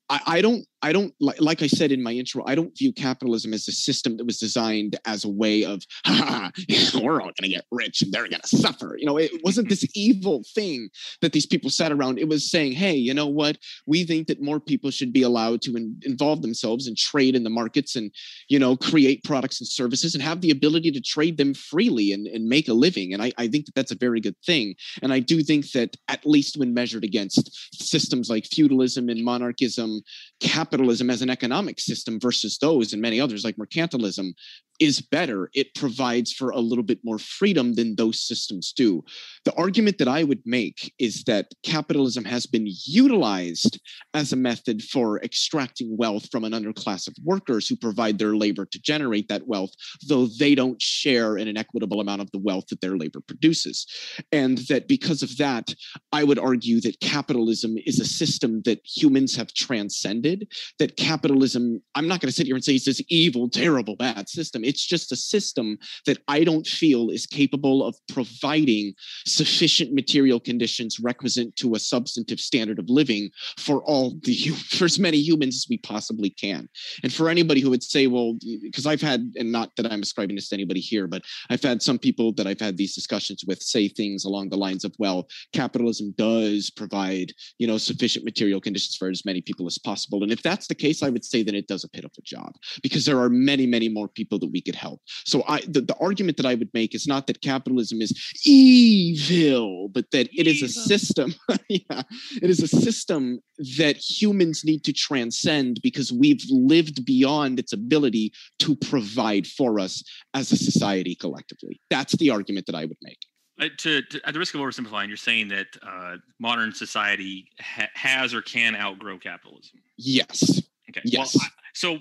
I, 0.09 0.21
I 0.27 0.41
don't 0.41 0.65
i 0.83 0.93
don't 0.93 1.15
like, 1.21 1.41
like 1.41 1.63
i 1.63 1.67
said 1.67 1.91
in 1.91 2.03
my 2.03 2.13
intro 2.13 2.45
i 2.47 2.55
don't 2.55 2.77
view 2.77 2.93
capitalism 2.93 3.55
as 3.55 3.67
a 3.67 3.73
system 3.73 4.17
that 4.17 4.27
was 4.27 4.39
designed 4.39 4.99
as 5.07 5.25
a 5.25 5.29
way 5.29 5.65
of 5.65 5.83
"Ha, 6.05 6.53
ha, 6.55 7.01
we're 7.03 7.21
all 7.21 7.33
to 7.37 7.49
get 7.49 7.65
rich 7.71 8.03
and 8.03 8.13
they're 8.13 8.27
to 8.29 8.57
suffer. 8.57 8.97
You 8.99 9.07
know 9.07 9.19
it 9.19 9.31
wasn't 9.45 9.69
this 9.69 9.87
evil 9.95 10.43
thing 10.55 10.89
that 11.23 11.33
these 11.33 11.47
people 11.47 11.71
sat 11.71 11.93
around. 11.93 12.19
It 12.19 12.29
was 12.29 12.51
saying 12.51 12.73
hey 12.73 12.95
you 12.95 13.15
know 13.15 13.27
what? 13.27 13.59
We 13.87 14.05
think 14.05 14.27
that 14.29 14.43
more 14.43 14.61
people 14.61 14.91
should 14.91 15.13
be 15.13 15.23
allowed 15.23 15.63
to 15.63 15.77
in, 15.77 15.99
involve 16.03 16.43
themselves 16.43 16.87
and 16.87 16.97
trade 16.97 17.35
in 17.35 17.45
the 17.45 17.51
markets 17.51 17.97
and 17.97 18.11
you 18.49 18.59
know 18.59 18.77
create 18.77 19.25
products 19.25 19.61
and 19.61 19.69
services 19.69 20.15
and 20.15 20.23
have 20.23 20.41
the 20.41 20.51
ability 20.51 20.91
to 20.93 21.01
trade 21.01 21.39
them 21.39 21.55
freely 21.55 22.13
and, 22.13 22.27
and 22.27 22.47
make 22.47 22.69
a 22.69 22.75
living. 22.75 23.13
And 23.13 23.23
I, 23.23 23.33
I 23.39 23.49
think 23.49 23.67
that 23.67 23.75
that's 23.75 23.93
a 23.93 23.97
very 23.97 24.21
good 24.21 24.37
thing 24.45 24.76
and 25.03 25.13
I 25.13 25.21
do 25.21 25.43
think 25.43 25.71
that, 25.73 25.97
at 26.09 26.27
least 26.27 26.57
when 26.57 26.75
measured 26.75 27.05
against 27.05 27.51
systems 27.75 28.31
like 28.31 28.47
feudalism 28.47 29.09
and 29.09 29.25
monarchism, 29.25 30.03
capitalism 30.41 31.11
as 31.11 31.23
an 31.23 31.31
economic 31.31 31.81
system 31.81 32.19
versus 32.21 32.59
those 32.59 32.93
and 32.93 33.03
many 33.03 33.21
others 33.21 33.45
like 33.45 33.57
mercantilism 33.57 34.33
is 34.81 35.01
better. 35.01 35.51
It 35.55 35.75
provides 35.75 36.33
for 36.33 36.51
a 36.51 36.61
little 36.61 36.85
bit 36.85 37.01
more 37.05 37.19
freedom 37.19 37.75
than 37.75 37.97
those 37.97 38.21
systems 38.21 38.73
do. 38.73 39.05
The 39.45 39.55
argument 39.55 39.99
that 39.99 40.09
I 40.09 40.25
would 40.25 40.43
make 40.45 40.93
is 40.99 41.25
that 41.25 41.53
capitalism 41.63 42.25
has 42.25 42.47
been 42.47 42.67
utilized 42.85 43.81
as 44.15 44.33
a 44.33 44.37
method 44.37 44.83
for 44.83 45.21
extracting 45.23 45.97
wealth 45.97 46.29
from 46.31 46.45
an 46.45 46.53
underclass 46.53 47.07
of 47.09 47.15
workers 47.25 47.69
who 47.69 47.77
provide 47.77 48.19
their 48.19 48.37
labor 48.37 48.67
to 48.67 48.81
generate 48.81 49.29
that 49.29 49.47
wealth, 49.47 49.71
though 50.09 50.27
they 50.39 50.55
don't 50.55 50.81
share 50.81 51.37
in 51.37 51.49
an 51.49 51.57
equitable 51.57 52.01
amount 52.01 52.23
of 52.23 52.31
the 52.31 52.39
wealth 52.39 52.67
that 52.69 52.81
their 52.81 52.97
labor 52.97 53.21
produces 53.21 53.87
and 54.33 54.59
that 54.69 54.89
because 54.89 55.23
of 55.23 55.37
that 55.37 55.75
i 56.13 56.23
would 56.25 56.39
argue 56.39 56.81
that 56.81 56.99
capitalism 57.01 57.77
is 57.87 58.01
a 58.01 58.05
system 58.05 58.63
that 58.65 58.81
humans 58.85 59.37
have 59.37 59.53
transcended 59.55 60.49
that 60.79 60.97
capitalism 60.97 61.81
i'm 61.95 62.09
not 62.09 62.21
going 62.21 62.29
to 62.29 62.35
sit 62.35 62.47
here 62.47 62.55
and 62.55 62.65
say 62.65 62.75
it's 62.75 62.85
this 62.85 63.03
evil 63.09 63.49
terrible 63.49 63.97
bad 63.97 64.29
system 64.29 64.65
It's 64.67 64.85
just 64.85 65.13
a 65.13 65.17
system 65.17 65.79
that 66.07 66.19
I 66.29 66.45
don't 66.45 66.67
feel 66.67 67.11
is 67.11 67.27
capable 67.27 67.85
of 67.85 67.97
providing 68.09 68.95
sufficient 69.27 69.93
material 69.93 70.41
conditions 70.41 70.99
requisite 71.01 71.55
to 71.57 71.75
a 71.75 71.79
substantive 71.79 72.41
standard 72.41 72.79
of 72.79 72.89
living 72.89 73.31
for 73.59 73.83
all 73.85 74.19
the 74.23 74.35
for 74.77 74.85
as 74.85 74.99
many 74.99 75.19
humans 75.19 75.57
as 75.57 75.67
we 75.69 75.79
possibly 75.79 76.31
can. 76.31 76.69
And 77.03 77.13
for 77.13 77.29
anybody 77.29 77.61
who 77.61 77.71
would 77.71 77.83
say, 77.83 78.07
well, 78.07 78.37
because 78.63 78.87
I've 78.87 79.01
had, 79.01 79.33
and 79.37 79.53
not 79.53 79.75
that 79.77 79.91
I'm 79.91 80.03
ascribing 80.03 80.37
this 80.37 80.49
to 80.51 80.57
anybody 80.57 80.81
here, 80.81 81.07
but 81.07 81.23
I've 81.51 81.63
had 81.63 81.83
some 81.83 81.99
people 81.99 82.33
that 82.33 82.47
I've 82.47 82.61
had 82.61 82.77
these 82.77 82.95
discussions 82.95 83.45
with 83.47 83.63
say 83.63 83.89
things 83.89 84.25
along 84.25 84.49
the 84.49 84.57
lines 84.57 84.85
of, 84.85 84.95
well, 84.99 85.29
capitalism 85.53 86.15
does 86.17 86.71
provide, 86.71 87.33
you 87.59 87.67
know, 87.67 87.79
sufficient 87.79 88.25
material 88.25 88.61
conditions 88.61 88.97
for 88.97 89.09
as 89.09 89.25
many 89.25 89.41
people 89.41 89.67
as 89.67 89.79
possible. 89.79 90.23
And 90.23 90.33
if 90.33 90.43
that's 90.43 90.67
the 90.67 90.75
case, 90.75 91.03
I 91.03 91.11
would 91.11 91.25
say 91.25 91.43
that 91.43 91.55
it 91.55 91.69
does 91.69 91.85
a 91.85 91.89
pitiful 91.89 92.23
job 92.25 92.55
because 92.83 93.05
there 93.05 93.21
are 93.21 93.31
many, 93.31 93.67
many 93.67 93.89
more 93.89 94.09
people 94.09 94.39
that 94.39 94.51
we 94.51 94.56
could 94.61 94.75
help. 94.75 95.01
So 95.25 95.43
I 95.47 95.61
the, 95.61 95.81
the 95.81 95.97
argument 96.01 96.37
that 96.39 96.47
I 96.47 96.55
would 96.55 96.71
make 96.75 96.95
is 96.95 97.07
not 97.07 97.27
that 97.27 97.41
capitalism 97.41 98.01
is 98.01 98.13
evil, 98.45 99.89
but 99.89 100.11
that 100.13 100.29
it 100.37 100.47
is 100.47 100.63
a 100.63 100.69
system. 100.69 101.35
yeah, 101.69 102.03
it 102.43 102.51
is 102.51 102.63
a 102.63 102.69
system 102.69 103.41
that 103.79 103.97
humans 103.97 104.63
need 104.65 104.85
to 104.85 104.93
transcend 104.93 105.81
because 105.83 106.13
we've 106.13 106.45
lived 106.51 107.05
beyond 107.05 107.59
its 107.59 107.73
ability 107.73 108.33
to 108.61 108.77
provide 108.77 109.47
for 109.47 109.79
us 109.81 110.03
as 110.35 110.53
a 110.53 110.57
society 110.57 111.15
collectively. 111.15 111.81
That's 111.91 112.17
the 112.17 112.31
argument 112.31 112.67
that 112.67 112.75
I 112.75 112.85
would 112.85 112.99
make. 113.03 113.19
Uh, 113.59 113.69
to, 113.79 114.03
to, 114.03 114.21
at 114.27 114.35
the 114.35 114.39
risk 114.39 114.55
of 114.55 114.61
oversimplifying, 114.61 115.09
you're 115.09 115.17
saying 115.17 115.49
that 115.49 115.67
uh, 115.83 116.17
modern 116.39 116.75
society 116.75 117.49
ha- 117.59 117.89
has 117.95 118.35
or 118.35 118.43
can 118.43 118.77
outgrow 118.77 119.19
capitalism. 119.19 119.81
Yes. 119.97 120.63
Okay. 120.97 121.03
Yes. 121.05 121.35
Well, 121.35 121.45
I, 121.45 121.49
so 121.75 121.99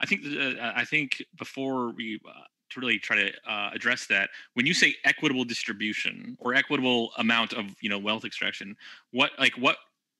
I 0.00 0.06
think 0.06 0.22
uh, 0.26 0.72
I 0.74 0.84
think 0.84 1.22
before 1.38 1.92
we 1.92 2.20
uh, 2.26 2.32
to 2.70 2.80
really 2.80 2.98
try 2.98 3.16
to 3.16 3.32
uh, 3.48 3.70
address 3.72 4.06
that, 4.06 4.30
when 4.54 4.66
you 4.66 4.74
say 4.74 4.94
equitable 5.04 5.44
distribution 5.44 6.36
or 6.40 6.54
equitable 6.54 7.12
amount 7.18 7.52
of 7.52 7.66
you 7.80 7.88
know 7.88 7.98
wealth 7.98 8.24
extraction, 8.24 8.76
what 9.12 9.30
like 9.38 9.54
what 9.54 9.76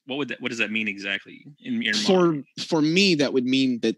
what 0.06 0.16
would 0.16 0.28
that 0.28 0.40
what 0.40 0.48
does 0.48 0.58
that 0.58 0.70
mean 0.70 0.88
exactly 0.88 1.46
in 1.60 1.82
your 1.82 1.94
for 1.94 2.32
mind? 2.32 2.44
for 2.66 2.80
me 2.80 3.14
that 3.14 3.32
would 3.32 3.44
mean 3.44 3.80
that 3.80 3.96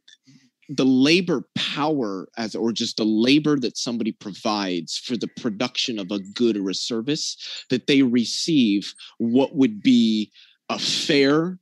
the 0.68 0.84
labor 0.84 1.44
power 1.54 2.28
as 2.36 2.54
or 2.56 2.72
just 2.72 2.96
the 2.96 3.04
labor 3.04 3.58
that 3.58 3.76
somebody 3.76 4.12
provides 4.12 4.98
for 4.98 5.16
the 5.16 5.28
production 5.40 5.98
of 5.98 6.10
a 6.10 6.18
good 6.18 6.56
or 6.56 6.70
a 6.70 6.74
service 6.74 7.36
that 7.70 7.86
they 7.86 8.02
receive 8.02 8.92
what 9.18 9.54
would 9.54 9.80
be 9.80 10.32
a 10.68 10.78
fair 10.78 11.58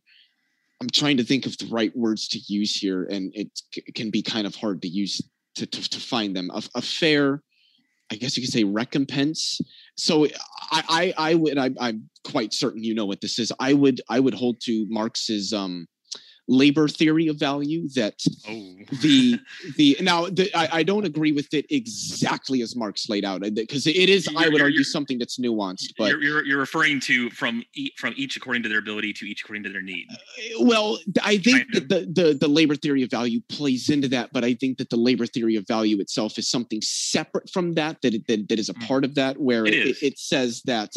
i'm 0.84 0.90
trying 0.90 1.16
to 1.16 1.24
think 1.24 1.46
of 1.46 1.56
the 1.56 1.66
right 1.66 1.96
words 1.96 2.28
to 2.28 2.38
use 2.46 2.76
here 2.76 3.04
and 3.04 3.32
it 3.34 3.48
c- 3.74 3.80
can 3.94 4.10
be 4.10 4.20
kind 4.20 4.46
of 4.46 4.54
hard 4.54 4.82
to 4.82 4.88
use 4.88 5.18
to, 5.54 5.66
to, 5.66 5.88
to 5.88 6.00
find 6.00 6.36
them. 6.36 6.50
A, 6.52 6.62
a 6.74 6.82
fair 6.82 7.42
i 8.12 8.16
guess 8.16 8.36
you 8.36 8.42
could 8.42 8.52
say 8.52 8.64
recompense. 8.64 9.60
So 9.96 10.26
i 10.70 10.82
i, 11.00 11.30
I 11.30 11.34
would 11.34 11.56
I, 11.56 11.70
i'm 11.80 12.10
quite 12.22 12.52
certain 12.52 12.84
you 12.84 12.94
know 12.94 13.06
what 13.06 13.22
this 13.22 13.38
is. 13.38 13.50
I 13.58 13.72
would 13.72 14.02
i 14.10 14.20
would 14.20 14.34
hold 14.34 14.60
to 14.66 14.86
marx's 14.90 15.54
um 15.54 15.86
labor 16.46 16.88
theory 16.88 17.26
of 17.28 17.36
value 17.36 17.88
that 17.94 18.14
Oh, 18.46 18.74
the 19.00 19.38
the 19.76 19.96
now 20.02 20.26
the, 20.26 20.50
I, 20.54 20.80
I 20.80 20.82
don't 20.82 21.06
agree 21.06 21.32
with 21.32 21.52
it 21.54 21.64
exactly 21.70 22.60
as 22.60 22.76
Marx 22.76 23.08
laid 23.08 23.24
out 23.24 23.40
because 23.54 23.86
it 23.86 23.96
is 24.10 24.28
I 24.28 24.32
You're- 24.42 24.50
would 24.52 24.62
argue 24.62 24.84
something 24.84 25.18
that's 25.18 25.38
nuanced, 25.38 25.94
but 25.96 26.10
you're, 26.10 26.22
you're 26.22 26.44
you're 26.44 26.58
referring 26.58 27.00
to 27.00 27.30
from 27.30 27.64
e- 27.74 27.90
from 27.96 28.12
each 28.16 28.36
according 28.36 28.62
to 28.64 28.68
their 28.68 28.78
ability 28.78 29.12
to 29.14 29.24
each 29.26 29.42
according 29.42 29.62
to 29.64 29.70
their 29.70 29.82
need. 29.82 30.06
well 30.60 30.98
I 31.22 31.38
think 31.38 31.70
Kind 31.72 31.88
that 31.88 31.88
the, 31.88 32.22
the 32.22 32.34
the 32.34 32.48
labor 32.48 32.74
theory 32.76 33.02
of 33.02 33.10
value 33.10 33.40
plays 33.48 33.88
into 33.88 34.08
that, 34.08 34.32
but 34.32 34.44
I 34.44 34.54
think 34.54 34.78
that 34.78 34.90
the 34.90 34.96
labor 34.96 35.26
theory 35.26 35.56
of 35.56 35.66
value 35.66 35.98
itself 36.00 36.38
is 36.38 36.48
something 36.48 36.80
separate 36.82 37.48
from 37.50 37.72
that 37.74 38.02
that 38.02 38.12
it, 38.14 38.26
that, 38.28 38.48
that 38.48 38.58
is 38.58 38.68
a 38.68 38.74
Mm. 38.74 38.86
part 38.88 39.04
of 39.04 39.14
that 39.14 39.38
where 39.38 39.64
It 39.66 39.74
it, 39.74 39.96
it 40.02 40.18
says 40.18 40.60
that 40.66 40.92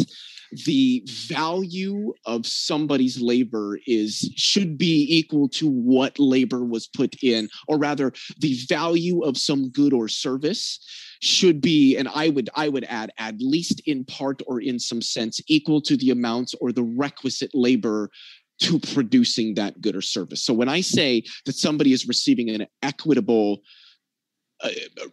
the 0.66 1.04
value 1.28 2.14
of 2.26 2.46
somebody's 2.46 3.20
labor 3.20 3.80
is 3.88 4.32
should 4.36 4.78
be 4.78 5.06
equal 5.10 5.50
to 5.50 5.68
what 5.68 6.18
labor 6.20 6.64
was 6.64 6.88
put 6.88 7.16
in 7.22 7.50
or 7.68 7.78
rather 7.78 8.14
the 8.40 8.58
value 8.68 9.22
of 9.24 9.38
some 9.38 9.70
good 9.70 9.94
or 9.94 10.08
service 10.08 10.80
should 11.22 11.60
be 11.62 11.98
and 11.98 12.08
i 12.14 12.30
would 12.30 12.50
i 12.56 12.70
would 12.70 12.86
add 12.90 13.12
at 13.18 13.36
least 13.40 13.82
in 13.86 14.06
part 14.06 14.42
or 14.48 14.62
in 14.62 14.80
some 14.80 15.02
sense 15.02 15.42
equal 15.48 15.82
to 15.82 15.98
the 15.98 16.12
amounts 16.12 16.54
or 16.62 16.72
the 16.72 16.84
requisite 16.84 17.52
labor 17.54 18.10
to 18.60 18.80
producing 18.80 19.54
that 19.54 19.80
good 19.82 19.96
or 19.96 20.02
service. 20.02 20.44
So 20.44 20.54
when 20.54 20.70
i 20.70 20.82
say 20.82 21.24
that 21.46 21.56
somebody 21.56 21.94
is 21.94 22.08
receiving 22.08 22.50
an 22.50 22.68
equitable 22.82 23.62
uh, 24.64 24.70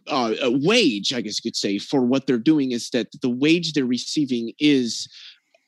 uh, 0.07 0.35
a 0.43 0.51
wage, 0.51 1.13
I 1.13 1.21
guess 1.21 1.43
you 1.43 1.51
could 1.51 1.57
say, 1.57 1.79
for 1.79 2.03
what 2.03 2.27
they're 2.27 2.39
doing 2.39 2.73
is 2.73 2.91
that 2.91 3.09
the 3.21 3.31
wage 3.31 3.73
they're 3.73 3.85
receiving 3.85 4.53
is 4.59 5.09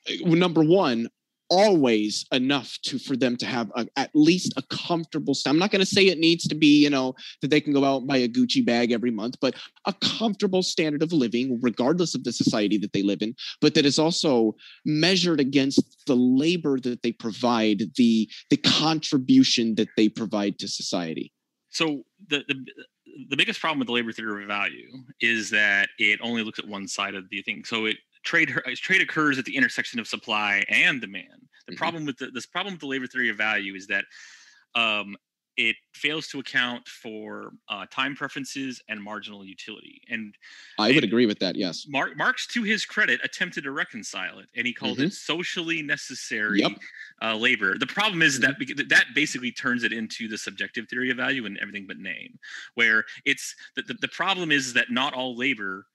uh, 0.09 0.29
number 0.29 0.62
one 0.62 1.09
always 1.49 2.27
enough 2.33 2.77
to 2.83 2.99
for 2.99 3.16
them 3.16 3.37
to 3.37 3.47
have 3.47 3.70
a, 3.77 3.87
at 3.97 4.11
least 4.14 4.53
a 4.57 4.62
comfortable 4.62 5.33
st- 5.33 5.49
i'm 5.49 5.61
not 5.61 5.70
going 5.70 5.79
to 5.79 5.87
say 5.87 6.09
it 6.09 6.18
needs 6.18 6.45
to 6.49 6.57
be 6.57 6.83
you 6.83 6.91
know 6.91 7.14
that 7.41 7.53
they 7.53 7.61
can 7.61 7.72
go 7.72 7.85
out 7.85 7.99
and 7.99 8.09
buy 8.09 8.16
a 8.16 8.27
gucci 8.27 8.66
bag 8.66 8.91
every 8.91 9.12
month 9.12 9.37
but 9.41 9.55
a 9.85 9.93
comfortable 10.03 10.61
standard 10.61 11.05
of 11.05 11.12
living 11.12 11.57
regardless 11.62 12.16
of 12.16 12.24
the 12.24 12.33
society 12.33 12.77
that 12.77 12.93
they 12.93 13.03
live 13.05 13.22
in 13.22 13.33
but 13.61 13.74
that 13.74 13.87
is 13.87 13.97
also 13.97 14.57
measured 14.85 15.39
against 15.39 16.03
the 16.07 16.16
labor 16.16 16.81
that 16.81 17.03
they 17.03 17.12
provide 17.12 17.83
the 17.97 18.29
the 18.51 18.57
contribution 18.57 19.74
that 19.77 19.89
they 19.97 20.09
provide 20.09 20.59
to 20.59 20.68
society. 20.68 21.33
So 21.70 22.03
the 22.29 22.45
the 22.49 22.64
the 23.29 23.37
biggest 23.37 23.61
problem 23.61 23.79
with 23.79 23.87
the 23.87 23.93
labor 23.93 24.12
theory 24.12 24.43
of 24.43 24.49
value 24.49 24.91
is 25.21 25.51
that 25.51 25.89
it 25.99 26.21
only 26.23 26.43
looks 26.43 26.59
at 26.59 26.67
one 26.67 26.87
side 26.89 27.14
of 27.14 27.29
the 27.31 27.43
thing. 27.43 27.64
So 27.64 27.87
it 27.87 27.97
trade 28.25 28.51
trade 28.77 29.01
occurs 29.01 29.39
at 29.39 29.45
the 29.45 29.57
intersection 29.57 30.01
of 30.01 30.07
supply 30.07 30.64
and 30.69 31.01
demand. 31.01 31.49
The 31.67 31.75
Mhm. 31.75 31.79
problem 31.79 32.05
with 32.07 32.19
the, 32.19 32.31
this 32.31 32.47
problem 32.47 32.75
with 32.75 32.81
the 32.81 32.87
labor 32.87 33.07
theory 33.07 33.29
of 33.29 33.37
value 33.37 33.75
is 33.75 33.87
that 33.87 34.05
um, 34.75 35.17
it 35.57 35.76
fails 35.94 36.26
to 36.28 36.38
account 36.38 36.86
for 36.86 37.52
uh, 37.68 37.86
time 37.90 38.14
preferences 38.14 38.82
and 38.88 39.02
marginal 39.02 39.44
utility. 39.44 40.02
And 40.11 40.34
i 40.78 40.88
would 40.88 40.96
And- 40.96 41.04
agree 41.04 41.26
with 41.26 41.38
that 41.38 41.57
yes 41.57 41.86
Mar- 41.88 42.14
Marx, 42.16 42.46
to 42.48 42.62
his 42.62 42.84
credit, 42.84 43.20
attempted 43.24 43.64
to 43.64 43.70
reconcile 43.70 44.38
it, 44.38 44.48
and 44.54 44.66
he 44.66 44.72
called 44.72 45.00
it 45.00 45.12
socially 45.12 45.82
necessary 45.82 46.61
Yep. 46.61 46.72
uh, 47.22 47.36
labor. 47.36 47.78
The 47.78 47.86
problem 47.86 48.20
is 48.22 48.38
that 48.40 48.57
that 48.88 49.07
basically 49.14 49.50
turns 49.52 49.82
it 49.84 49.92
into 49.92 50.28
the 50.28 50.38
subjective 50.38 50.88
theory 50.88 51.11
of 51.11 51.16
value 51.16 51.46
and 51.46 51.57
everything 51.59 51.86
but 51.86 51.98
name, 51.98 52.38
where 52.74 53.04
it's 53.24 53.54
the, 53.76 53.82
the, 53.82 53.94
the 53.94 54.09
problem 54.09 54.52
is 54.52 54.74
that 54.74 54.90
not 54.90 55.14
all 55.14 55.36
labor 55.36 55.86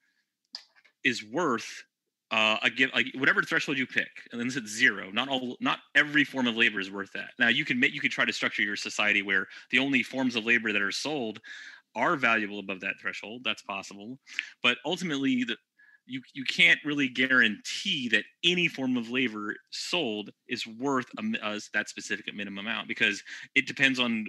is 1.04 1.24
worth 1.24 1.84
uh, 2.32 2.58
a 2.64 2.70
give 2.70 2.90
like 2.94 3.08
whatever 3.16 3.42
threshold 3.44 3.78
you 3.78 3.86
pick, 3.86 4.10
and 4.32 4.40
then 4.40 4.48
it's 4.48 4.72
zero. 4.72 5.12
Not 5.12 5.28
all, 5.28 5.58
not 5.60 5.80
every 5.96 6.24
form 6.24 6.48
of 6.48 6.56
labor 6.56 6.80
is 6.80 6.90
worth 6.90 7.12
that. 7.14 7.32
Now 7.38 7.50
you 7.50 7.66
can 7.66 7.80
make 7.80 7.94
you 7.94 8.00
can 8.00 8.10
try 8.10 8.26
to 8.26 8.34
structure 8.34 8.62
your 8.62 8.78
society 8.78 9.22
where 9.22 9.48
the 9.70 9.80
only 9.80 10.02
forms 10.02 10.36
of 10.36 10.46
labor 10.46 10.72
that 10.72 10.82
are 10.82 10.92
sold 10.92 11.40
are 11.94 12.16
valuable 12.16 12.60
above 12.60 12.80
that 12.82 12.96
threshold. 13.02 13.42
That's 13.44 13.62
possible, 13.62 14.18
but 14.64 14.78
ultimately 14.86 15.44
the 15.44 15.58
you 16.06 16.22
you 16.34 16.46
can't 16.46 16.80
really 16.86 17.10
guarantee 17.10 18.08
that 18.10 18.24
any 18.46 18.70
form 18.70 18.96
of 18.96 19.10
labor 19.10 19.56
sold 19.70 20.30
is 20.48 20.66
worth 20.66 21.08
a, 21.20 21.24
mi- 21.24 21.40
uh, 21.44 21.60
that 21.74 21.90
specific 21.90 22.34
minimum 22.34 22.66
amount 22.66 22.88
because 22.88 23.22
it 23.56 23.68
depends 23.68 24.00
on 24.00 24.26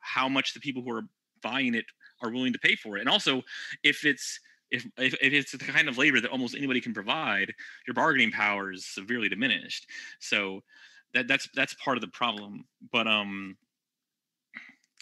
how 0.00 0.28
much 0.28 0.52
the 0.52 0.60
people 0.60 0.82
who 0.82 0.92
are 0.92 1.04
buying 1.42 1.74
it 1.74 1.86
are 2.22 2.30
willing 2.30 2.52
to 2.52 2.58
pay 2.58 2.76
for 2.76 2.98
it, 2.98 3.00
and 3.00 3.08
also 3.08 3.42
if 3.82 4.04
it's 4.04 4.40
if, 4.70 4.86
if, 4.98 5.14
if 5.14 5.32
it's 5.32 5.52
the 5.52 5.58
kind 5.58 5.88
of 5.88 5.98
labor 5.98 6.20
that 6.20 6.30
almost 6.30 6.56
anybody 6.56 6.80
can 6.80 6.94
provide, 6.94 7.52
your 7.86 7.94
bargaining 7.94 8.30
power 8.30 8.72
is 8.72 8.86
severely 8.86 9.28
diminished. 9.28 9.86
So 10.20 10.62
that 11.14 11.26
that's 11.28 11.48
that's 11.54 11.74
part 11.74 11.96
of 11.96 12.00
the 12.02 12.08
problem. 12.08 12.64
But 12.92 13.06
um, 13.06 13.56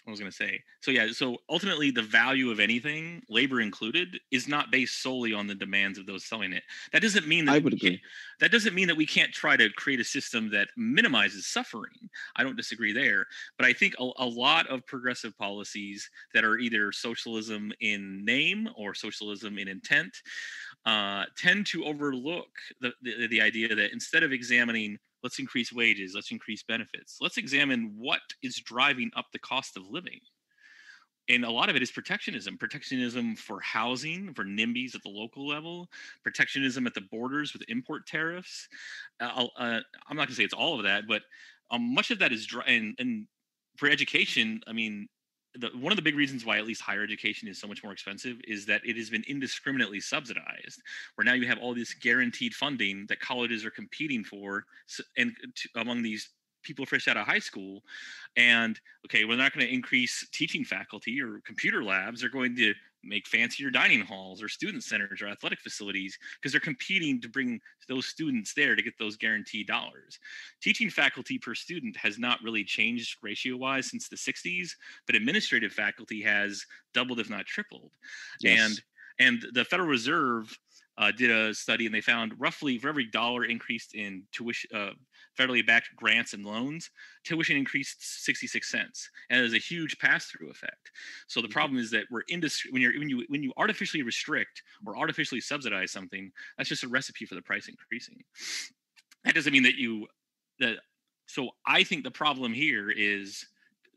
what 0.07 0.13
was 0.13 0.21
going 0.21 0.31
to 0.31 0.37
say? 0.37 0.63
So 0.83 0.93
yeah, 0.93 1.09
so 1.11 1.39
ultimately 1.51 1.91
the 1.91 2.03
value 2.03 2.51
of 2.51 2.61
anything, 2.61 3.23
labor 3.29 3.61
included, 3.61 4.21
is 4.31 4.47
not 4.47 4.71
based 4.71 5.03
solely 5.03 5.33
on 5.33 5.49
the 5.49 5.55
demands 5.55 5.99
of 5.99 6.07
those 6.07 6.25
selling 6.25 6.53
it. 6.53 6.63
That 6.93 7.03
doesn't 7.03 7.27
mean 7.27 7.47
that 7.47 7.57
I 7.57 7.59
would 7.59 7.73
agree. 7.73 8.01
that 8.39 8.53
doesn't 8.53 8.75
mean 8.75 8.87
that 8.87 8.97
we 8.97 9.05
can't 9.05 9.33
try 9.33 9.57
to 9.57 9.69
create 9.71 9.99
a 9.99 10.05
system 10.05 10.49
that 10.53 10.69
minimizes 10.77 11.49
suffering. 11.49 12.09
I 12.37 12.45
don't 12.45 12.57
disagree 12.57 12.93
there, 12.93 13.27
but 13.59 13.67
I 13.67 13.73
think 13.73 13.95
a, 13.99 14.09
a 14.19 14.27
lot 14.27 14.69
of 14.69 14.87
progressive 14.87 15.37
policies 15.37 16.09
that 16.35 16.45
are 16.45 16.57
either 16.57 16.93
socialism 16.93 17.73
in 17.81 18.25
name 18.25 18.69
or 18.77 18.95
socialism 18.95 19.59
in 19.59 19.67
intent 19.67 20.17
uh, 20.87 21.25
tend 21.37 21.67
to 21.67 21.85
overlook 21.85 22.49
the, 22.81 22.93
the 23.03 23.27
the 23.27 23.41
idea 23.41 23.75
that 23.75 23.93
instead 23.93 24.23
of 24.23 24.33
examining 24.33 24.99
let's 25.23 25.41
increase 25.41 25.73
wages, 25.73 26.13
let's 26.15 26.31
increase 26.31 26.63
benefits, 26.63 27.19
let's 27.21 27.37
examine 27.37 27.93
what 27.97 28.21
is 28.43 28.57
driving 28.57 29.11
up 29.17 29.27
the 29.33 29.39
cost 29.41 29.77
of 29.77 29.83
living. 29.91 30.21
And 31.29 31.45
a 31.45 31.51
lot 31.51 31.69
of 31.69 31.75
it 31.75 31.83
is 31.83 31.91
protectionism 31.91 32.57
protectionism 32.57 33.35
for 33.35 33.61
housing 33.61 34.33
for 34.33 34.45
nimbys 34.45 34.95
at 34.95 35.03
the 35.03 35.09
local 35.09 35.47
level 35.47 35.89
protectionism 36.23 36.87
at 36.87 36.95
the 36.95 37.01
borders 37.01 37.53
with 37.53 37.63
import 37.69 38.07
tariffs. 38.07 38.69
Uh, 39.21 39.47
uh, 39.59 39.81
i'm 40.09 40.17
not 40.17 40.27
going 40.27 40.29
to 40.29 40.35
say 40.35 40.45
it's 40.45 40.55
all 40.55 40.77
of 40.77 40.85
that 40.85 41.09
but 41.09 41.23
um, 41.73 41.93
much 41.93 42.13
of 42.13 42.21
that 42.21 42.31
is 42.31 42.47
dri- 42.47 42.63
and, 42.69 42.95
and 43.01 43.27
for 43.77 43.89
education 43.89 44.61
i 44.69 44.73
mean 44.73 45.09
the, 45.59 45.71
one 45.79 45.93
of 45.93 45.97
the 45.97 46.03
big 46.03 46.17
reasons 46.17 46.45
why 46.45 46.59
at 46.59 46.67
least 46.67 46.81
higher 46.81 47.03
education 47.03 47.49
is 47.49 47.59
so 47.59 47.67
much 47.67 47.83
more 47.83 47.93
expensive 47.93 48.39
is 48.47 48.67
that 48.67 48.83
it 48.85 48.97
has 48.97 49.11
been 49.11 49.25
indiscriminately 49.27 50.01
subsidized 50.01 50.81
where 51.15 51.25
now 51.25 51.35
you 51.35 51.47
have 51.47 51.59
all 51.59 51.75
this 51.75 51.95
guaranteed 51.95 52.55
funding 52.55 53.07
that 53.09 53.21
colleges 53.21 53.65
are 53.65 53.71
competing 53.71 54.25
for 54.25 54.65
and 55.17 55.35
to, 55.55 55.69
among 55.77 56.03
these 56.03 56.31
people 56.63 56.85
fresh 56.85 57.07
out 57.09 57.17
of 57.17 57.27
high 57.27 57.39
school. 57.39 57.83
And 58.37 58.79
okay 59.07 59.25
we're 59.25 59.37
not 59.37 59.53
going 59.53 59.67
to 59.67 59.73
increase 59.73 60.27
teaching 60.33 60.65
faculty 60.65 61.21
or 61.21 61.41
computer 61.45 61.83
labs 61.83 62.21
they're 62.21 62.31
going 62.31 62.57
to 62.57 62.75
make 63.09 63.27
fancier 63.27 63.71
dining 63.71 64.01
halls 64.01 64.43
or 64.43 64.49
student 64.49 64.83
centers 64.85 65.23
or 65.23 65.29
athletic 65.29 65.61
facilities 65.61 66.19
because 66.41 66.53
they're 66.53 66.61
competing 66.61 67.21
to 67.21 67.29
bring 67.29 67.61
those 67.89 68.07
students 68.07 68.55
there 68.55 68.75
to 68.75 68.83
get 68.83 68.95
those 68.99 69.17
guaranteed 69.17 69.67
dollars. 69.67 70.19
Teaching 70.63 70.91
faculty 70.91 71.39
per 71.39 71.55
student 71.55 71.97
has 71.97 72.19
not 72.19 72.43
really 72.43 72.65
changed 72.65 73.19
ratio 73.23 73.57
wise 73.57 73.91
since 73.91 74.09
the 74.09 74.17
60s, 74.17 74.71
but 75.07 75.15
administrative 75.15 75.73
faculty 75.73 76.23
has 76.23 76.65
doubled, 76.95 77.21
if 77.21 77.31
not 77.31 77.47
tripled. 77.47 77.93
Yes. 78.41 78.61
And 78.61 78.83
and 79.19 79.47
the 79.53 79.65
Federal 79.65 79.89
Reserve 79.89 80.59
uh, 80.99 81.13
did 81.13 81.31
a 81.31 81.55
study 81.55 81.87
and 81.87 81.95
they 81.95 82.01
found 82.01 82.35
roughly 82.39 82.79
for 82.79 82.89
every 82.89 83.07
dollar 83.07 83.45
increased 83.45 83.95
in 83.95 84.23
tuition, 84.33 84.71
uh, 84.75 84.91
federally 85.37 85.67
backed 85.67 85.95
grants 85.97 86.33
and 86.33 86.45
loans, 86.45 86.91
tuition 87.25 87.57
increased 87.57 88.25
66 88.25 88.71
cents, 88.71 89.11
and 89.31 89.41
there's 89.41 89.55
a 89.55 89.59
huge 89.59 89.99
pass-through 89.99 90.51
effect. 90.51 90.91
So 91.27 91.41
the 91.41 91.47
mm-hmm. 91.47 91.53
problem 91.53 91.79
is 91.79 91.91
that 91.91 92.05
we're 92.11 92.23
industry 92.29 92.71
when 92.73 92.83
you're 92.83 92.99
when 92.99 93.09
you 93.09 93.25
when 93.29 93.43
you 93.43 93.53
artificially 93.57 94.03
restrict 94.03 94.63
or 94.87 94.97
artificially 94.97 95.41
subsidize 95.41 95.91
something, 95.91 96.31
that's 96.57 96.69
just 96.69 96.85
a 96.85 96.89
recipe 96.89 97.27
for 97.27 97.35
the 97.35 97.43
price 97.43 97.69
increasing. 97.69 98.23
That 99.25 99.35
doesn't 99.35 99.53
mean 99.53 99.65
that 99.65 99.77
you 99.77 100.07
that. 100.61 100.77
So 101.27 101.51
I 101.67 101.83
think 101.83 102.05
the 102.05 102.11
problem 102.11 102.53
here 102.53 102.91
is 102.91 103.45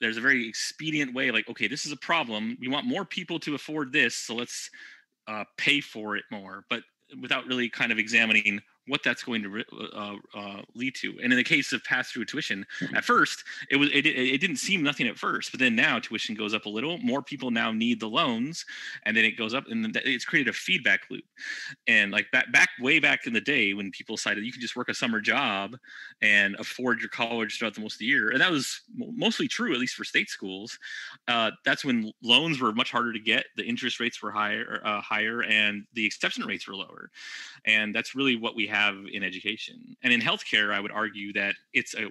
there's 0.01 0.17
a 0.17 0.21
very 0.21 0.47
expedient 0.47 1.13
way, 1.13 1.31
like 1.31 1.47
okay, 1.49 1.67
this 1.67 1.85
is 1.85 1.91
a 1.91 1.97
problem. 1.97 2.57
We 2.59 2.67
want 2.67 2.85
more 2.85 3.05
people 3.05 3.39
to 3.41 3.55
afford 3.55 3.91
this, 3.91 4.15
so 4.15 4.35
let's 4.35 4.69
uh, 5.27 5.43
pay 5.57 5.79
for 5.79 6.17
it 6.17 6.23
more, 6.31 6.65
but 6.69 6.81
without 7.21 7.45
really 7.45 7.69
kind 7.69 7.91
of 7.91 7.99
examining 7.99 8.61
what 8.89 9.01
that's 9.03 9.23
going 9.23 9.43
to 9.43 9.63
uh, 9.95 10.15
uh, 10.35 10.61
lead 10.75 10.95
to. 10.95 11.17
And 11.23 11.31
in 11.31 11.37
the 11.37 11.43
case 11.43 11.71
of 11.71 11.83
pass-through 11.83 12.25
tuition, 12.25 12.65
mm-hmm. 12.81 12.95
at 12.95 13.05
first 13.05 13.43
it 13.69 13.77
was 13.77 13.89
it, 13.91 14.05
it 14.05 14.41
didn't 14.41 14.57
seem 14.57 14.83
nothing 14.83 15.07
at 15.07 15.17
first, 15.17 15.51
but 15.51 15.59
then 15.59 15.75
now 15.75 15.99
tuition 15.99 16.35
goes 16.35 16.53
up 16.53 16.65
a 16.65 16.69
little. 16.69 16.97
More 16.97 17.21
people 17.21 17.51
now 17.51 17.71
need 17.71 17.99
the 17.99 18.09
loans, 18.09 18.65
and 19.03 19.15
then 19.15 19.23
it 19.23 19.37
goes 19.37 19.53
up, 19.53 19.65
and 19.69 19.95
it's 20.03 20.25
created 20.25 20.49
a 20.49 20.53
feedback 20.53 21.01
loop. 21.09 21.23
And 21.87 22.11
like 22.11 22.29
back 22.31 22.51
back 22.51 22.69
way 22.81 22.99
back 22.99 23.27
in 23.27 23.33
the 23.33 23.41
day 23.41 23.73
when 23.73 23.91
people 23.91 24.15
decided 24.15 24.43
you 24.43 24.51
could 24.51 24.61
just 24.61 24.75
work 24.75 24.89
a 24.89 24.93
summer 24.93 25.21
job 25.21 25.77
and 26.21 26.55
afford 26.55 26.99
your 26.99 27.09
college 27.09 27.57
throughout 27.57 27.75
the 27.75 27.81
most 27.81 27.95
of 27.95 27.99
the 27.99 28.05
year, 28.05 28.29
and 28.31 28.41
that 28.41 28.51
was 28.51 28.81
mostly 28.95 29.47
true 29.47 29.73
at 29.73 29.79
least 29.79 29.95
for 29.95 30.03
state 30.03 30.29
schools. 30.29 30.77
Uh, 31.27 31.51
that's 31.63 31.85
when 31.85 32.11
loans 32.23 32.59
were 32.59 32.73
much 32.73 32.91
harder 32.91 33.13
to 33.13 33.19
get, 33.19 33.45
the 33.55 33.63
interest 33.63 33.99
rates 33.99 34.21
were 34.21 34.31
higher, 34.31 34.81
uh, 34.83 35.01
higher, 35.01 35.43
and 35.43 35.85
the 35.93 36.05
exception 36.05 36.45
rates 36.45 36.67
were 36.67 36.75
lower. 36.75 37.11
And 37.65 37.93
that's 37.93 38.15
really 38.15 38.35
what 38.35 38.55
we 38.55 38.67
have 38.79 38.95
in 39.11 39.23
education. 39.23 39.95
And 40.03 40.13
in 40.13 40.21
healthcare, 40.21 40.73
I 40.73 40.79
would 40.79 40.91
argue 40.91 41.33
that 41.33 41.55
it's 41.73 41.93
a 41.95 42.09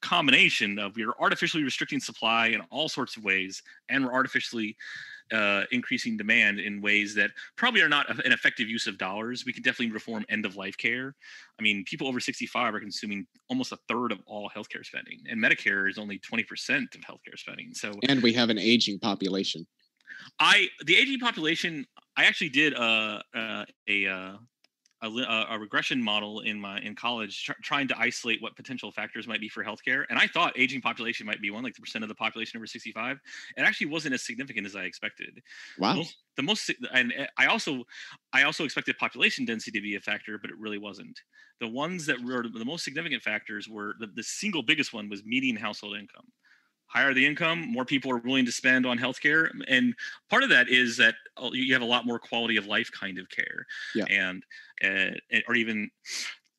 combination 0.00 0.78
of 0.78 0.96
we're 0.96 1.14
artificially 1.18 1.64
restricting 1.64 2.00
supply 2.00 2.48
in 2.48 2.60
all 2.70 2.88
sorts 2.88 3.16
of 3.16 3.24
ways, 3.24 3.62
and 3.88 4.04
we're 4.04 4.12
artificially 4.12 4.76
uh, 5.32 5.62
increasing 5.72 6.16
demand 6.16 6.60
in 6.60 6.82
ways 6.82 7.14
that 7.14 7.30
probably 7.56 7.80
are 7.80 7.88
not 7.88 8.08
an 8.24 8.32
effective 8.32 8.68
use 8.68 8.86
of 8.86 8.98
dollars. 8.98 9.44
We 9.46 9.52
can 9.52 9.62
definitely 9.62 9.92
reform 9.92 10.24
end 10.28 10.44
of 10.44 10.56
life 10.56 10.76
care. 10.76 11.14
I 11.58 11.62
mean, 11.62 11.84
people 11.86 12.06
over 12.06 12.20
65 12.20 12.74
are 12.74 12.80
consuming 12.80 13.26
almost 13.48 13.72
a 13.72 13.78
third 13.88 14.12
of 14.12 14.20
all 14.26 14.50
healthcare 14.54 14.84
spending, 14.84 15.20
and 15.28 15.42
Medicare 15.42 15.88
is 15.88 15.98
only 15.98 16.18
20% 16.18 16.94
of 16.94 17.00
healthcare 17.00 17.38
spending. 17.38 17.72
So, 17.72 17.92
and 18.08 18.22
we 18.22 18.32
have 18.34 18.50
an 18.50 18.58
aging 18.58 18.98
population. 18.98 19.66
I 20.38 20.68
the 20.84 20.96
aging 20.96 21.20
population. 21.20 21.86
I 22.16 22.26
actually 22.26 22.50
did 22.50 22.74
uh, 22.74 23.20
uh, 23.34 23.64
a 23.88 24.06
uh, 24.06 24.36
a, 25.06 25.46
a, 25.50 25.58
regression 25.58 26.02
model 26.02 26.40
in 26.40 26.60
my 26.60 26.78
in 26.80 26.94
college 26.94 27.44
tr- 27.44 27.52
trying 27.62 27.88
to 27.88 27.98
isolate 27.98 28.40
what 28.42 28.56
potential 28.56 28.90
factors 28.90 29.26
might 29.26 29.40
be 29.40 29.48
for 29.48 29.64
healthcare 29.64 30.04
and 30.10 30.18
i 30.18 30.26
thought 30.26 30.52
aging 30.58 30.80
population 30.80 31.26
might 31.26 31.40
be 31.40 31.50
one 31.50 31.62
like 31.62 31.74
the 31.74 31.80
percent 31.80 32.02
of 32.02 32.08
the 32.08 32.14
population 32.14 32.56
over 32.56 32.66
65 32.66 33.18
it 33.56 33.62
actually 33.62 33.86
wasn't 33.88 34.12
as 34.14 34.24
significant 34.24 34.66
as 34.66 34.76
i 34.76 34.82
expected. 34.82 35.42
Wow. 35.78 35.94
Most, 35.94 36.16
the 36.36 36.42
most 36.42 36.70
and 36.92 37.12
eh, 37.16 37.26
i 37.38 37.46
also 37.46 37.84
i 38.32 38.42
also 38.42 38.64
expected 38.64 38.98
population 38.98 39.44
density 39.44 39.78
to 39.78 39.82
be 39.82 39.96
a 39.96 40.00
factor 40.00 40.38
but 40.38 40.50
it 40.50 40.58
really 40.58 40.78
wasn't. 40.78 41.20
The 41.60 41.68
ones 41.68 42.04
that 42.06 42.22
were 42.22 42.42
the 42.48 42.64
most 42.64 42.84
significant 42.84 43.22
factors 43.22 43.68
were 43.68 43.94
the, 44.00 44.08
the 44.08 44.22
single 44.22 44.62
biggest 44.62 44.92
one 44.92 45.08
was 45.08 45.24
median 45.24 45.56
household 45.56 45.96
income 45.96 46.26
higher 46.94 47.12
the 47.12 47.26
income, 47.26 47.60
more 47.70 47.84
people 47.84 48.10
are 48.10 48.18
willing 48.18 48.46
to 48.46 48.52
spend 48.52 48.86
on 48.86 48.98
healthcare. 48.98 49.48
And 49.68 49.94
part 50.30 50.42
of 50.42 50.48
that 50.50 50.68
is 50.68 50.96
that 50.98 51.14
uh, 51.36 51.50
you 51.52 51.72
have 51.72 51.82
a 51.82 51.86
lot 51.86 52.06
more 52.06 52.18
quality 52.18 52.56
of 52.56 52.66
life 52.66 52.90
kind 52.92 53.18
of 53.18 53.28
care. 53.28 53.66
Yeah. 53.94 54.04
And, 54.08 54.44
uh, 54.82 55.40
or 55.48 55.56
even, 55.56 55.90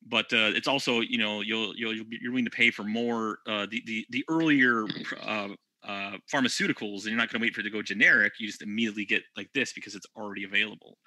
but 0.08 0.32
uh, 0.32 0.52
it's 0.54 0.68
also 0.68 1.00
you 1.00 1.18
know 1.18 1.40
you'll 1.40 1.74
you'll 1.76 1.94
you're 1.94 2.30
willing 2.30 2.44
to 2.44 2.50
pay 2.50 2.70
for 2.70 2.84
more 2.84 3.38
uh, 3.46 3.66
the 3.68 3.82
the 3.86 4.06
the 4.10 4.24
earlier 4.28 4.86
uh, 5.20 5.48
uh, 5.86 6.16
pharmaceuticals 6.32 7.02
and 7.02 7.06
you're 7.06 7.16
not 7.16 7.30
going 7.30 7.40
to 7.40 7.46
wait 7.46 7.54
for 7.54 7.60
it 7.60 7.64
to 7.64 7.70
go 7.70 7.80
generic 7.80 8.32
you 8.40 8.46
just 8.46 8.62
immediately 8.62 9.04
get 9.04 9.22
like 9.36 9.48
this 9.54 9.72
because 9.72 9.94
it's 9.94 10.06
already 10.16 10.42
available 10.44 10.98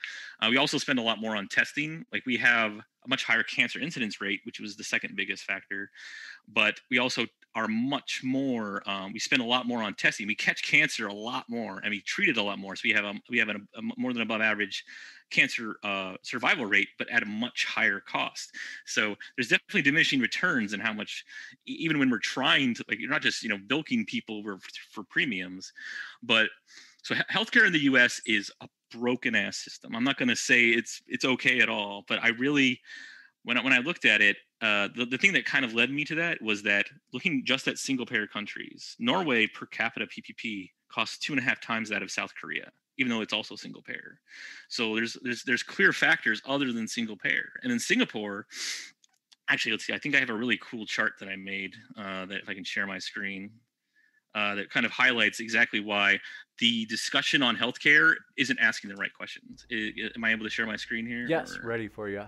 uh, 0.42 0.48
we 0.50 0.58
also 0.58 0.78
spend 0.78 1.00
a 1.00 1.02
lot 1.02 1.20
more 1.20 1.36
on 1.36 1.48
testing 1.50 2.06
like 2.14 2.26
we 2.26 2.38
have 2.38 2.72
a 2.72 3.08
much 3.08 3.26
higher 3.26 3.44
cancer 3.44 3.80
incidence 3.80 4.22
rate 4.22 4.40
which 4.46 4.60
was 4.62 4.78
the 4.78 4.84
second 4.84 5.16
biggest 5.18 5.44
factor 5.44 5.90
but 6.48 6.80
we 6.90 6.98
also 6.98 7.26
are 7.60 7.68
much 7.68 8.22
more 8.24 8.82
um, 8.90 9.12
we 9.14 9.20
spend 9.20 9.42
a 9.42 9.46
lot 9.46 9.68
more 9.68 9.84
on 9.84 9.94
testing 9.94 10.28
we 10.28 10.36
catch 10.36 10.64
cancer 10.64 11.08
a 11.08 11.14
lot 11.14 11.46
more 11.50 11.80
and 11.84 11.92
we 11.92 12.02
treat 12.02 12.30
it 12.30 12.38
a 12.38 12.44
lot 12.44 12.58
more 12.58 12.76
so 12.76 12.82
we 12.84 12.92
have 12.92 13.06
a 13.06 13.14
we 13.30 13.38
have 13.38 13.50
a, 13.50 13.56
a 13.78 13.82
more 13.98 14.14
than 14.14 14.22
above 14.22 14.42
average 14.42 14.84
cancer 15.30 15.78
uh, 15.84 16.16
survival 16.22 16.66
rate, 16.66 16.90
but 16.98 17.10
at 17.10 17.24
a 17.24 17.26
much 17.26 17.66
higher 17.66 18.00
cost. 18.00 18.52
So 18.86 19.16
there's 19.36 19.50
definitely 19.50 19.84
diminishing 19.84 20.20
returns 20.20 20.74
in 20.74 20.80
how 20.80 20.94
much, 20.94 21.26
even 21.66 22.00
when 22.00 22.10
we're 22.10 22.20
trying 22.20 22.74
to, 22.76 22.86
like, 22.88 23.00
you're 23.00 23.10
not 23.10 23.22
just, 23.22 23.44
you 23.44 23.50
know, 23.50 23.60
bilking 23.68 24.06
people 24.06 24.44
for, 24.44 24.60
for 24.92 25.04
premiums, 25.04 25.72
but 26.24 26.50
so 27.04 27.16
healthcare 27.32 27.66
in 27.66 27.74
the 27.74 27.84
U.S. 27.84 28.22
is 28.26 28.52
a 28.62 28.68
broken 28.92 29.36
ass 29.36 29.58
system. 29.58 29.96
I'm 29.96 30.04
not 30.04 30.18
going 30.18 30.30
to 30.30 30.36
say 30.36 30.70
it's 30.70 31.02
it's 31.08 31.26
okay 31.26 31.60
at 31.60 31.70
all, 31.70 32.04
but 32.08 32.20
I 32.22 32.30
really, 32.30 32.82
when 33.44 33.58
I, 33.58 33.64
when 33.64 33.74
I 33.74 33.80
looked 33.80 34.06
at 34.06 34.22
it, 34.22 34.38
uh, 34.62 34.90
the, 34.96 35.06
the 35.06 35.18
thing 35.18 35.34
that 35.34 35.46
kind 35.46 35.64
of 35.64 35.74
led 35.74 35.90
me 35.90 36.04
to 36.06 36.16
that 36.16 36.42
was 36.42 36.64
that 36.64 36.86
looking 37.14 37.44
just 37.46 37.68
at 37.68 37.78
single 37.78 38.06
payer 38.06 38.28
countries, 38.28 38.96
Norway 39.00 39.48
per 39.48 39.66
capita 39.66 40.06
PPP 40.06 40.72
costs 40.92 41.18
two 41.18 41.34
and 41.34 41.40
a 41.40 41.44
half 41.44 41.62
times 41.62 41.90
that 41.90 42.04
of 42.04 42.12
South 42.12 42.34
Korea 42.40 42.72
even 43.00 43.10
though 43.10 43.22
it's 43.22 43.34
also 43.34 43.56
single 43.56 43.82
payer. 43.82 44.20
So 44.68 44.94
there's 44.96 45.18
there's 45.24 45.44
there's 45.44 45.64
clear 45.64 45.94
factors 45.94 46.42
other 46.46 46.72
than 46.72 46.88
single 46.88 47.16
payer. 47.16 47.50
And 47.64 47.72
in 47.72 47.80
Singapore, 47.80 48.46
actually, 49.50 49.72
let's 49.72 49.88
see. 49.88 49.94
I 49.94 49.98
think 49.98 50.16
I 50.16 50.20
have 50.20 50.30
a 50.30 50.36
really 50.36 50.60
cool 50.62 50.86
chart 50.86 51.14
that 51.20 51.30
I 51.30 51.36
made 51.36 51.74
uh, 51.98 52.26
that 52.26 52.42
if 52.44 52.50
I 52.50 52.54
can 52.54 52.64
share 52.64 52.86
my 52.86 53.00
screen, 53.00 53.52
uh, 54.36 54.56
that 54.56 54.70
kind 54.70 54.86
of 54.86 54.92
highlights 54.92 55.40
exactly 55.40 55.80
why 55.80 56.20
the 56.60 56.86
discussion 56.86 57.42
on 57.42 57.56
healthcare 57.56 58.14
isn't 58.38 58.60
asking 58.60 58.90
the 58.90 58.96
right 58.98 59.14
questions. 59.14 59.66
I, 59.72 59.92
am 60.16 60.24
I 60.24 60.32
able 60.32 60.44
to 60.44 60.50
share 60.50 60.68
my 60.68 60.76
screen 60.76 61.08
here? 61.08 61.26
Yes, 61.28 61.58
or? 61.58 61.68
ready 61.68 61.88
for 61.88 62.10
you. 62.10 62.26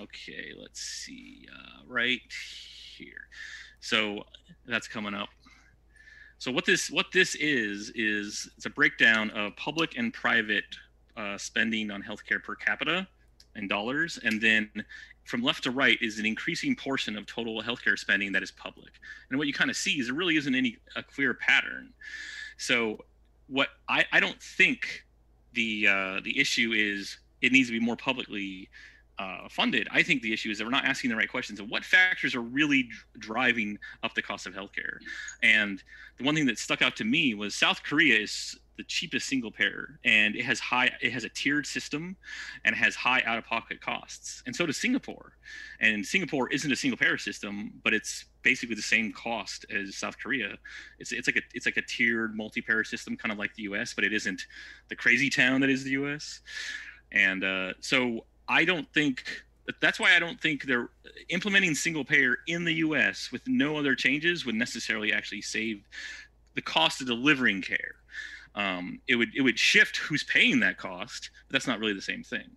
Okay, 0.00 0.52
let's 0.60 0.80
see. 0.80 1.46
Uh, 1.52 1.82
right 1.86 2.20
here. 2.96 3.28
So 3.80 4.24
that's 4.66 4.88
coming 4.88 5.14
up. 5.14 5.28
So 6.38 6.50
what 6.50 6.66
this 6.66 6.90
what 6.90 7.06
this 7.12 7.36
is 7.36 7.92
is 7.94 8.50
it's 8.56 8.66
a 8.66 8.70
breakdown 8.70 9.30
of 9.30 9.56
public 9.56 9.96
and 9.96 10.12
private 10.12 10.64
uh, 11.16 11.38
spending 11.38 11.90
on 11.90 12.02
healthcare 12.02 12.42
per 12.42 12.54
capita 12.54 13.06
in 13.56 13.68
dollars, 13.68 14.18
and 14.24 14.40
then 14.40 14.68
from 15.24 15.42
left 15.42 15.62
to 15.64 15.70
right 15.70 15.96
is 16.02 16.18
an 16.18 16.26
increasing 16.26 16.74
portion 16.74 17.16
of 17.16 17.24
total 17.26 17.62
healthcare 17.62 17.98
spending 17.98 18.32
that 18.32 18.42
is 18.42 18.50
public. 18.50 18.92
And 19.30 19.38
what 19.38 19.46
you 19.46 19.54
kind 19.54 19.70
of 19.70 19.76
see 19.76 20.00
is 20.00 20.06
there 20.06 20.14
really 20.14 20.36
isn't 20.36 20.54
any 20.54 20.76
a 20.96 21.02
clear 21.02 21.34
pattern. 21.34 21.92
So 22.58 23.04
what 23.46 23.68
I, 23.88 24.04
I 24.12 24.20
don't 24.20 24.42
think 24.42 25.04
the 25.52 25.86
uh, 25.88 26.20
the 26.24 26.38
issue 26.38 26.72
is 26.74 27.18
it 27.42 27.52
needs 27.52 27.68
to 27.68 27.72
be 27.72 27.84
more 27.84 27.96
publicly 27.96 28.68
uh, 29.18 29.48
funded. 29.48 29.88
I 29.90 30.02
think 30.02 30.22
the 30.22 30.32
issue 30.32 30.50
is 30.50 30.58
that 30.58 30.64
we're 30.64 30.70
not 30.70 30.84
asking 30.84 31.10
the 31.10 31.16
right 31.16 31.28
questions 31.28 31.60
of 31.60 31.68
what 31.68 31.84
factors 31.84 32.34
are 32.34 32.40
really 32.40 32.88
driving 33.18 33.78
up 34.02 34.14
the 34.14 34.22
cost 34.22 34.46
of 34.46 34.54
healthcare. 34.54 34.98
And 35.42 35.82
the 36.18 36.24
one 36.24 36.34
thing 36.34 36.46
that 36.46 36.58
stuck 36.58 36.82
out 36.82 36.96
to 36.96 37.04
me 37.04 37.34
was 37.34 37.54
South 37.54 37.82
Korea 37.82 38.18
is 38.18 38.58
the 38.76 38.84
cheapest 38.84 39.28
single 39.28 39.50
payer 39.50 40.00
and 40.04 40.34
it 40.34 40.44
has 40.44 40.58
high 40.58 40.90
it 41.00 41.12
has 41.12 41.24
a 41.24 41.28
tiered 41.28 41.66
system 41.66 42.16
and 42.64 42.74
has 42.74 42.94
high 42.96 43.22
out-of-pocket 43.24 43.80
costs 43.80 44.42
and 44.46 44.56
so 44.56 44.66
does 44.66 44.76
singapore 44.76 45.36
and 45.80 46.04
singapore 46.04 46.50
isn't 46.50 46.72
a 46.72 46.76
single 46.76 46.96
payer 46.96 47.16
system 47.16 47.72
but 47.84 47.94
it's 47.94 48.24
basically 48.42 48.74
the 48.74 48.82
same 48.82 49.12
cost 49.12 49.64
as 49.70 49.94
south 49.94 50.18
korea 50.18 50.56
it's, 50.98 51.12
it's 51.12 51.28
like 51.28 51.36
a 51.36 51.42
it's 51.54 51.66
like 51.66 51.76
a 51.76 51.82
tiered 51.82 52.36
multi-payer 52.36 52.82
system 52.82 53.16
kind 53.16 53.30
of 53.30 53.38
like 53.38 53.54
the 53.54 53.62
us 53.62 53.94
but 53.94 54.02
it 54.02 54.12
isn't 54.12 54.46
the 54.88 54.96
crazy 54.96 55.30
town 55.30 55.60
that 55.60 55.70
is 55.70 55.84
the 55.84 55.92
us 55.92 56.40
and 57.12 57.44
uh, 57.44 57.72
so 57.78 58.24
I 58.48 58.64
don't 58.64 58.92
think 58.92 59.24
that's 59.80 59.98
why 59.98 60.14
I 60.16 60.18
don't 60.18 60.40
think 60.40 60.64
they're 60.64 60.90
implementing 61.30 61.74
single 61.74 62.04
payer 62.04 62.38
in 62.46 62.64
the 62.64 62.74
US 62.74 63.30
with 63.32 63.42
no 63.48 63.76
other 63.78 63.94
changes 63.94 64.44
would 64.46 64.54
necessarily 64.54 65.12
actually 65.12 65.42
save 65.42 65.82
the 66.54 66.62
cost 66.62 67.00
of 67.00 67.06
delivering 67.08 67.62
care. 67.62 67.96
um, 68.54 69.00
it 69.08 69.16
would 69.16 69.30
it 69.34 69.42
would 69.42 69.58
shift 69.58 69.96
who's 69.98 70.22
paying 70.24 70.60
that 70.60 70.78
cost. 70.78 71.30
But 71.48 71.54
that's 71.54 71.66
not 71.66 71.80
really 71.80 71.94
the 71.94 72.02
same 72.02 72.22
thing, 72.22 72.50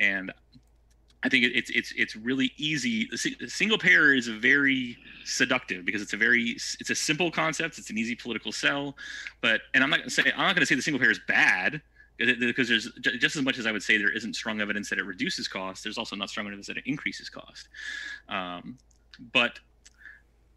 and 0.00 0.32
I 1.24 1.28
think 1.28 1.44
it's 1.46 1.70
it's 1.70 1.92
it's 1.96 2.16
really 2.16 2.52
easy. 2.56 3.08
Single 3.48 3.78
payer 3.78 4.14
is 4.14 4.28
very 4.28 4.96
seductive 5.24 5.84
because 5.84 6.02
it's 6.02 6.12
a 6.12 6.16
very 6.16 6.56
it's 6.80 6.90
a 6.90 6.94
simple 6.94 7.30
concept. 7.30 7.78
It's 7.78 7.90
an 7.90 7.98
easy 7.98 8.14
political 8.14 8.52
sell, 8.52 8.96
but 9.40 9.62
and 9.74 9.82
I'm 9.82 9.90
not 9.90 9.98
going 9.98 10.08
to 10.08 10.14
say 10.14 10.22
I'm 10.32 10.46
not 10.46 10.54
going 10.54 10.60
to 10.62 10.66
say 10.66 10.74
the 10.74 10.82
single 10.82 11.00
payer 11.00 11.10
is 11.10 11.20
bad 11.26 11.82
because 12.18 12.68
there's 12.68 12.90
just 13.00 13.36
as 13.36 13.42
much 13.42 13.58
as 13.58 13.66
I 13.66 13.72
would 13.72 13.82
say 13.82 13.96
there 13.96 14.10
isn't 14.10 14.34
strong 14.34 14.60
evidence 14.60 14.90
that 14.90 14.98
it 14.98 15.04
reduces 15.04 15.46
cost. 15.46 15.84
There's 15.84 15.98
also 15.98 16.16
not 16.16 16.30
strong 16.30 16.46
evidence 16.46 16.66
that 16.66 16.76
it 16.76 16.84
increases 16.86 17.28
cost. 17.28 17.68
Um, 18.28 18.78
but 19.32 19.58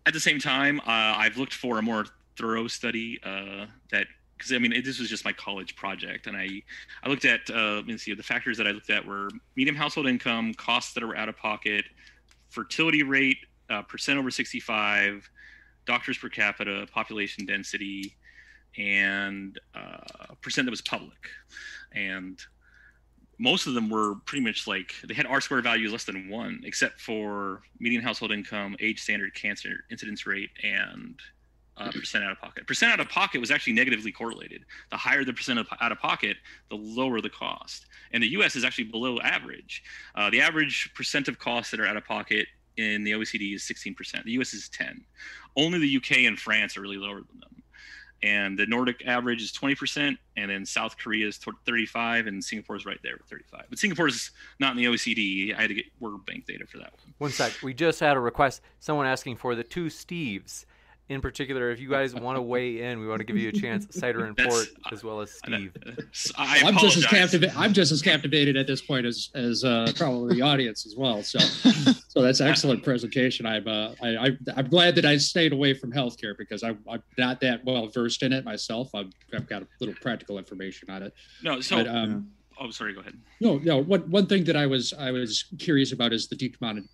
at 0.06 0.14
the 0.14 0.20
same 0.20 0.40
time, 0.40 0.80
uh, 0.82 0.84
I've 0.88 1.38
looked 1.38 1.54
for 1.54 1.78
a 1.78 1.82
more 1.82 2.06
thorough 2.38 2.68
study 2.68 3.20
uh, 3.24 3.66
that 3.92 4.08
because 4.38 4.54
I 4.54 4.58
mean 4.58 4.74
it, 4.74 4.84
this 4.84 5.00
was 5.00 5.10
just 5.10 5.24
my 5.24 5.34
college 5.34 5.76
project, 5.76 6.26
and 6.28 6.36
I 6.36 6.64
I 7.04 7.10
looked 7.10 7.26
at 7.26 7.42
uh, 7.50 7.76
let 7.76 7.86
me 7.86 7.98
see 7.98 8.14
the 8.16 8.24
factors 8.24 8.58
that 8.58 8.68
I 8.68 8.72
looked 8.72 8.90
at 8.90 9.06
were 9.06 9.30
medium 9.56 9.76
household 9.76 10.08
income, 10.08 10.54
costs 10.56 10.94
that 10.94 11.04
are 11.04 11.16
out 11.16 11.30
of 11.30 11.38
pocket, 11.38 11.86
fertility 12.50 13.04
rate, 13.04 13.38
uh, 13.70 13.84
percent 13.84 14.18
over 14.18 14.32
65, 14.32 15.30
doctors 15.86 16.18
per 16.18 16.30
capita, 16.30 16.88
population 16.92 17.46
density, 17.46 18.16
and 18.78 19.60
uh, 19.76 20.34
percent 20.42 20.66
that 20.66 20.72
was 20.72 20.82
public, 20.82 21.30
and 21.94 22.40
most 23.42 23.66
of 23.66 23.74
them 23.74 23.90
were 23.90 24.16
pretty 24.26 24.46
much 24.46 24.68
like 24.68 24.94
they 25.04 25.16
had 25.16 25.26
R 25.26 25.42
square 25.42 25.62
values 25.62 25.92
less 25.92 26.04
than 26.04 26.30
one, 26.30 26.62
except 26.64 27.02
for 27.02 27.64
median 27.80 28.04
household 28.04 28.32
income, 28.32 28.76
age 28.80 29.02
standard 29.02 29.34
cancer 29.34 29.84
incidence 29.90 30.26
rate, 30.28 30.52
and 30.64 31.16
uh, 31.78 31.92
percent 31.92 32.24
out 32.24 32.32
of 32.32 32.40
pocket. 32.40 32.68
Percent 32.68 32.94
out 32.94 33.00
of 33.00 33.10
pocket 33.10 33.42
was 33.42 33.50
actually 33.50 33.74
negatively 33.74 34.12
correlated. 34.12 34.64
The 34.92 34.98
higher 34.98 35.24
the 35.24 35.34
percent 35.34 35.60
out 35.80 35.92
of 35.92 36.00
pocket, 36.00 36.38
the 36.70 36.76
lower 36.76 37.20
the 37.20 37.30
cost. 37.30 37.88
And 38.14 38.22
the 38.22 38.28
U.S. 38.30 38.56
is 38.56 38.64
actually 38.64 38.86
below 38.86 39.18
average. 39.20 39.84
Uh, 40.16 40.30
the 40.30 40.42
average 40.42 40.92
percent 40.94 41.28
of 41.28 41.40
costs 41.40 41.72
that 41.72 41.80
are 41.80 41.86
out 41.86 41.98
of 41.98 42.06
pocket 42.06 42.48
in 42.78 43.04
the 43.04 43.12
OECD 43.12 43.56
is 43.56 43.64
16%. 43.64 44.24
The 44.24 44.32
U.S. 44.34 44.54
is 44.54 44.70
10. 44.70 45.04
Only 45.56 45.80
the 45.80 45.98
UK 45.98 46.20
and 46.26 46.40
France 46.40 46.78
are 46.78 46.82
really 46.82 46.98
lower 46.98 47.22
than 47.22 47.40
them 47.40 47.61
and 48.24 48.58
the 48.58 48.66
Nordic 48.66 49.06
average 49.06 49.42
is 49.42 49.52
20%, 49.52 50.18
and 50.38 50.52
then 50.52 50.66
South 50.66 50.98
Korea 50.98 51.28
is 51.28 51.38
35, 51.38 52.28
and 52.28 52.44
Singapore 52.44 52.76
is 52.76 52.86
right 52.86 53.00
there 53.04 53.16
with 53.18 53.28
35. 53.28 53.66
But 53.70 53.80
Singapore 53.80 54.08
is 54.08 54.32
not 54.60 54.72
in 54.72 54.78
the 54.78 54.86
OECD. 54.86 55.56
I 55.58 55.62
had 55.62 55.68
to 55.70 55.74
get 55.74 55.86
World 56.00 56.26
Bank 56.26 56.46
data 56.46 56.66
for 56.68 56.78
that 56.78 56.94
one. 56.94 57.14
One 57.18 57.32
sec. 57.32 57.54
We 57.64 57.74
just 57.74 58.00
had 58.00 58.18
a 58.18 58.20
request. 58.20 58.62
Someone 58.80 59.08
asking 59.08 59.38
for 59.38 59.56
the 59.56 59.64
two 59.64 59.86
Steves. 59.86 60.66
In 61.12 61.20
particular, 61.20 61.72
if 61.72 61.82
you 61.82 61.90
guys 61.90 62.16
want 62.16 62.38
to 62.38 62.42
weigh 62.54 62.84
in, 62.84 63.02
we 63.02 63.06
want 63.06 63.20
to 63.20 63.26
give 63.26 63.36
you 63.36 63.50
a 63.50 63.52
chance. 63.52 63.86
Cider 63.92 64.24
and 64.24 64.38
Port, 64.38 64.68
as 64.94 65.04
well 65.04 65.20
as 65.20 65.30
Steve. 65.32 65.74
I 66.38 66.60
am 66.60 66.78
just 66.78 66.96
as 66.96 67.06
captivated. 67.06 67.54
I'm 67.58 67.74
just 67.74 67.92
as 67.92 68.02
captivated 68.02 68.56
at 68.56 68.66
this 68.66 68.82
point 68.82 69.06
as 69.06 69.30
as 69.36 69.66
uh, 69.66 69.92
probably 69.98 70.36
the 70.36 70.42
audience 70.42 70.86
as 70.86 70.96
well. 70.96 71.22
So, 71.22 71.40
so 72.08 72.22
that's 72.22 72.40
excellent 72.40 72.84
presentation. 72.86 73.46
I'm 73.46 73.68
uh, 73.68 73.94
I, 74.02 74.30
I 74.56 74.60
am 74.60 74.70
glad 74.70 74.96
that 74.96 75.06
I 75.06 75.18
stayed 75.18 75.52
away 75.52 75.74
from 75.74 75.92
healthcare 75.92 76.38
because 76.38 76.64
I, 76.64 76.70
I'm 76.90 77.04
not 77.18 77.42
that 77.42 77.66
well 77.66 77.88
versed 77.88 78.24
in 78.24 78.32
it 78.32 78.46
myself. 78.46 78.96
I've 78.96 79.12
I've 79.34 79.48
got 79.48 79.64
a 79.64 79.68
little 79.82 79.96
practical 79.96 80.38
information 80.38 80.90
on 80.90 81.04
it. 81.04 81.14
No, 81.44 81.60
so. 81.60 81.76
But, 81.76 81.88
um, 81.88 82.32
Oh, 82.60 82.70
sorry. 82.70 82.94
Go 82.94 83.00
ahead. 83.00 83.18
No, 83.40 83.58
no. 83.58 83.80
One 83.80 84.02
one 84.12 84.28
thing 84.28 84.44
that 84.44 84.56
I 84.56 84.68
was 84.68 84.94
I 84.94 85.10
was 85.10 85.46
curious 85.58 85.92
about 85.94 86.14
is 86.14 86.28
the 86.28 86.36
decommodity 86.36 86.88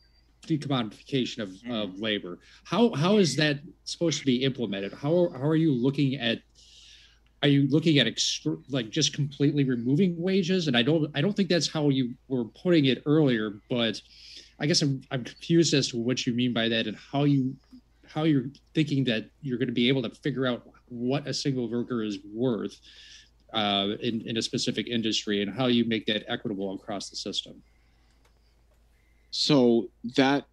decommodification 0.45 1.39
of, 1.39 1.49
mm. 1.49 1.83
of 1.83 1.99
labor. 1.99 2.39
How 2.63 2.93
how 2.93 3.17
is 3.17 3.35
that 3.37 3.59
supposed 3.83 4.19
to 4.19 4.25
be 4.25 4.43
implemented? 4.43 4.93
How 4.93 5.29
how 5.33 5.47
are 5.47 5.55
you 5.55 5.71
looking 5.71 6.15
at? 6.15 6.39
Are 7.43 7.49
you 7.49 7.67
looking 7.67 7.99
at 7.99 8.07
like 8.69 8.89
just 8.89 9.13
completely 9.13 9.63
removing 9.63 10.19
wages? 10.19 10.67
And 10.67 10.75
I 10.75 10.81
don't 10.81 11.11
I 11.15 11.21
don't 11.21 11.33
think 11.33 11.49
that's 11.49 11.71
how 11.71 11.89
you 11.89 12.13
were 12.27 12.45
putting 12.45 12.85
it 12.85 13.03
earlier. 13.05 13.59
But 13.69 14.01
I 14.59 14.65
guess 14.65 14.81
I'm 14.81 15.01
I'm 15.11 15.23
confused 15.23 15.73
as 15.73 15.89
to 15.89 15.97
what 15.97 16.25
you 16.25 16.33
mean 16.33 16.53
by 16.53 16.67
that 16.69 16.87
and 16.87 16.97
how 16.97 17.25
you 17.25 17.55
how 18.07 18.23
you're 18.23 18.45
thinking 18.73 19.03
that 19.05 19.29
you're 19.41 19.57
going 19.57 19.67
to 19.67 19.73
be 19.73 19.87
able 19.87 20.01
to 20.01 20.09
figure 20.09 20.47
out 20.47 20.67
what 20.89 21.27
a 21.27 21.33
single 21.33 21.69
worker 21.69 22.03
is 22.03 22.19
worth 22.33 22.79
uh, 23.53 23.89
in, 24.01 24.21
in 24.21 24.37
a 24.37 24.41
specific 24.41 24.87
industry 24.87 25.41
and 25.41 25.53
how 25.53 25.67
you 25.67 25.85
make 25.85 26.05
that 26.05 26.23
equitable 26.27 26.73
across 26.75 27.09
the 27.09 27.15
system. 27.15 27.61
So 29.39 29.91
that 30.15 30.45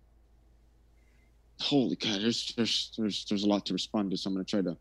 holy 1.61 1.96
god 1.96 2.20
there's 2.20 2.52
there's 2.57 2.92
there's 2.98 3.24
there's 3.28 3.44
a 3.44 3.48
lot 3.48 3.64
to 3.64 3.72
respond 3.72 4.11
to 4.11 4.16
so 4.16 4.28
i'm 4.28 4.34
going 4.34 4.44
to 4.44 4.50
try 4.50 4.61
to 4.61 4.76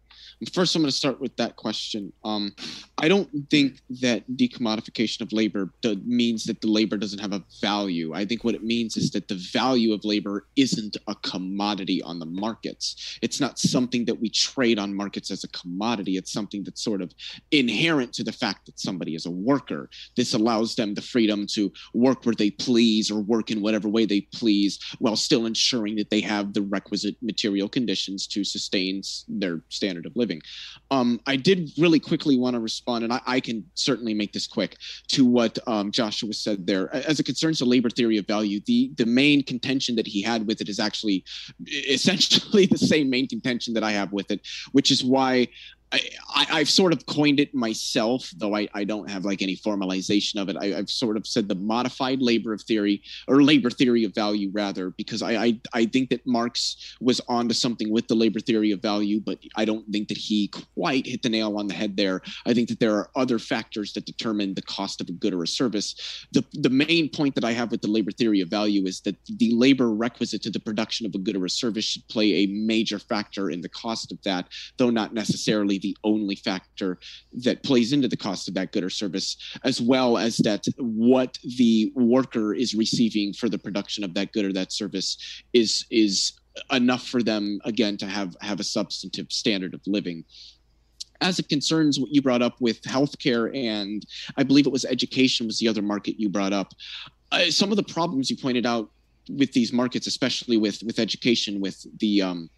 first 0.54 0.76
i'm 0.76 0.84
to 0.84 0.92
start 0.92 1.20
with 1.20 1.36
that 1.38 1.56
question. 1.56 2.12
Um 2.24 2.54
i 2.98 3.08
don't 3.08 3.30
think 3.50 3.82
that 4.02 4.24
decommodification 4.36 5.22
of 5.22 5.32
labor 5.32 5.74
means 6.06 6.46
that 6.46 6.62
the 6.62 6.68
labor 6.68 6.98
doesn't 6.98 7.20
have 7.20 7.34
a 7.34 7.44
value. 7.62 8.14
I 8.14 8.26
think 8.26 8.44
what 8.44 8.56
it 8.56 8.64
means 8.64 8.98
is 8.98 9.12
that 9.12 9.28
the 9.28 9.42
value 9.52 9.94
of 9.94 10.06
labor 10.06 10.48
isn't 10.56 10.98
a 11.08 11.16
commodity 11.16 12.02
on 12.04 12.20
the 12.20 12.26
markets. 12.26 13.20
It's 13.22 13.40
not 13.40 13.60
something 13.60 14.06
that 14.06 14.20
we 14.20 14.30
trade 14.30 14.80
on 14.80 14.94
markets 14.94 15.32
as 15.32 15.44
a 15.44 15.50
commodity. 15.50 16.18
It's 16.18 16.32
something 16.32 16.64
that's 16.64 16.84
sort 16.84 17.02
of 17.02 17.14
inherent 17.52 18.14
to 18.14 18.24
the 18.24 18.32
fact 18.32 18.66
that 18.66 18.80
somebody 18.80 19.16
is 19.16 19.26
a 19.26 19.32
worker. 19.32 19.90
This 20.16 20.34
allows 20.34 20.76
them 20.76 20.94
the 20.94 21.02
freedom 21.02 21.46
to 21.56 21.72
work 21.94 22.26
where 22.26 22.36
they 22.36 22.52
please 22.52 23.12
or 23.12 23.22
work 23.22 23.52
in 23.52 23.62
whatever 23.62 23.90
way 23.90 24.06
they 24.06 24.22
please 24.34 24.80
while 25.00 25.16
still 25.16 25.46
ensuring 25.46 25.96
that 25.98 26.10
they 26.10 26.22
have 26.22 26.54
the 26.54 26.63
requisite 26.64 27.16
material 27.22 27.70
conditions 27.70 28.28
to 28.28 28.44
sustain 28.44 29.02
their 29.28 29.62
standard 29.70 30.06
of 30.06 30.16
living. 30.16 30.42
Um, 30.92 31.20
I 31.28 31.36
did 31.36 31.72
really 31.78 32.00
quickly 32.00 32.38
want 32.38 32.56
to 32.56 32.60
respond, 32.60 33.04
and 33.04 33.14
I, 33.14 33.22
I, 33.26 33.40
can 33.40 33.66
certainly 33.74 34.14
make 34.14 34.34
this 34.34 34.48
quick 34.48 34.78
to 35.10 35.26
what 35.26 35.58
um, 35.68 35.92
Joshua 35.92 36.34
said 36.34 36.66
there. 36.66 36.94
As 36.94 37.20
it 37.20 37.26
concerns 37.26 37.60
the 37.60 37.66
labor 37.66 37.90
theory 37.90 38.18
of 38.18 38.28
value, 38.28 38.60
the 38.66 38.92
the 38.98 39.06
main 39.06 39.44
contention 39.44 39.96
that 39.96 40.08
he 40.08 40.22
had 40.22 40.48
with 40.48 40.62
it 40.62 40.70
is 40.70 40.80
actually 40.80 41.24
essentially 41.68 42.66
the 42.72 42.78
same 42.78 43.10
main 43.10 43.28
contention 43.28 43.74
that 43.74 43.84
I 43.84 43.92
have 43.92 44.12
with 44.12 44.32
it, 44.32 44.42
which 44.72 44.92
is 44.92 45.04
why 45.04 45.48
I, 46.36 46.60
have 46.60 46.70
sort 46.70 46.94
of 46.94 47.06
coined 47.06 47.40
it 47.40 47.54
myself, 47.54 48.32
though 48.38 48.56
I, 48.56 48.68
I 48.74 48.84
don't 48.84 49.10
have 49.10 49.26
like 49.26 49.42
any 49.42 49.56
formalization 49.56 50.42
of 50.42 50.50
it. 50.50 50.58
I, 50.60 50.68
have 50.68 50.90
sort 50.90 51.18
of 51.18 51.28
said 51.28 51.48
the 51.48 51.56
modified 51.56 52.22
labor 52.22 52.54
of 52.54 52.62
theory 52.62 53.04
or 53.28 53.44
labor 53.44 53.70
theory 53.70 54.04
of 54.04 54.16
value, 54.16 54.50
rather, 54.54 54.90
because 54.92 55.22
I, 55.22 55.34
I, 55.34 55.60
I 55.74 55.86
think 55.86 56.10
that 56.10 56.26
Marx 56.26 56.96
was 57.00 57.22
onto 57.28 57.54
something 57.54 57.92
with 57.92 58.08
the 58.08 58.16
labor 58.16 58.40
theory 58.40 58.72
of 58.72 58.82
value, 58.82 59.20
but 59.20 59.38
I 59.56 59.66
don't 59.66 59.86
think 59.92 60.08
that 60.08 60.18
he 60.18 60.50
quite 60.76 61.06
hit 61.06 61.22
the 61.22 61.30
nail 61.30 61.58
on 61.58 61.68
the 61.68 61.76
head 61.76 61.96
there. 61.96 62.22
I 62.46 62.54
think 62.54 62.70
that 62.70 62.80
there 62.80 62.96
are 62.96 63.10
other 63.16 63.38
factors 63.38 63.94
that 63.94 64.06
determine 64.06 64.56
the 64.56 64.62
cost 64.64 65.00
of 65.00 65.10
a 65.10 65.14
good 65.14 65.34
or 65.34 65.44
a 65.44 65.48
service. 65.48 66.26
The, 66.32 66.44
the 66.54 66.70
main 66.70 67.10
point 67.10 67.36
that 67.36 67.46
I 67.46 67.52
have 67.52 67.72
with 67.72 67.82
the 67.82 67.88
labor 67.88 68.12
theory 68.12 68.42
of 68.42 68.50
value 68.50 68.86
is 68.86 69.02
that 69.02 69.16
the 69.26 69.54
labor 69.54 69.92
requisite 69.92 70.42
to 70.44 70.50
the 70.50 70.60
production 70.60 71.06
of 71.06 71.14
a 71.14 71.20
good 71.20 71.36
or 71.36 71.46
a 71.46 71.50
service 71.50 71.86
should 71.86 72.08
play 72.08 72.34
a 72.34 72.48
major 72.48 72.98
factor 72.98 73.52
in 73.52 73.62
the 73.62 73.70
cost 73.70 74.12
of 74.12 74.22
that, 74.24 74.48
though 74.78 74.90
not 74.90 75.14
necessarily 75.14 75.80
the 75.84 75.96
only 76.04 76.36
factor 76.36 76.98
that 77.44 77.62
plays 77.62 77.94
into 77.94 78.08
the 78.08 78.18
cost 78.18 78.48
of 78.48 78.56
that 78.56 78.72
good 78.72 78.84
or 78.84 78.90
service, 78.90 79.38
as 79.64 79.80
well 79.80 80.18
as 80.18 80.38
that 80.38 80.66
what 80.78 81.38
the 81.58 81.94
worker 81.96 82.56
is 82.56 82.74
receiving 82.74 83.34
for 83.34 83.50
the 83.50 83.60
production 83.60 84.04
of 84.04 84.16
that 84.16 84.34
good 84.34 84.46
or 84.46 84.54
that 84.54 84.74
service 84.74 85.44
is 85.54 85.86
is 85.92 86.34
enough 86.72 87.08
for 87.08 87.22
them 87.22 87.60
again 87.66 87.98
to 87.98 88.08
have 88.08 88.36
have 88.42 88.60
a 88.60 88.64
substantive 88.64 89.32
standard 89.32 89.74
of 89.76 89.82
living 89.86 90.24
as 91.22 91.40
it 91.40 91.48
concerns 91.50 92.00
what 92.00 92.10
you 92.12 92.22
brought 92.22 92.42
up 92.42 92.60
with 92.60 92.82
healthcare 92.82 93.56
and 93.56 94.06
I 94.38 94.44
believe 94.44 94.68
it 94.68 94.74
was 94.74 94.86
education 94.86 95.48
was 95.48 95.58
the 95.58 95.68
other 95.68 95.82
market 95.82 96.20
you 96.20 96.30
brought 96.30 96.54
up. 96.54 96.74
Uh, 97.32 97.50
some 97.50 97.72
of 97.72 97.78
the 97.78 97.84
problems 97.84 98.30
you 98.30 98.38
pointed 98.38 98.66
out 98.66 98.90
with 99.30 99.54
these 99.54 99.72
markets, 99.72 100.08
especially 100.08 100.58
with 100.58 100.84
with 100.84 101.00
education, 101.00 101.62
with 101.62 101.86
the 102.00 102.22
um, 102.22 102.50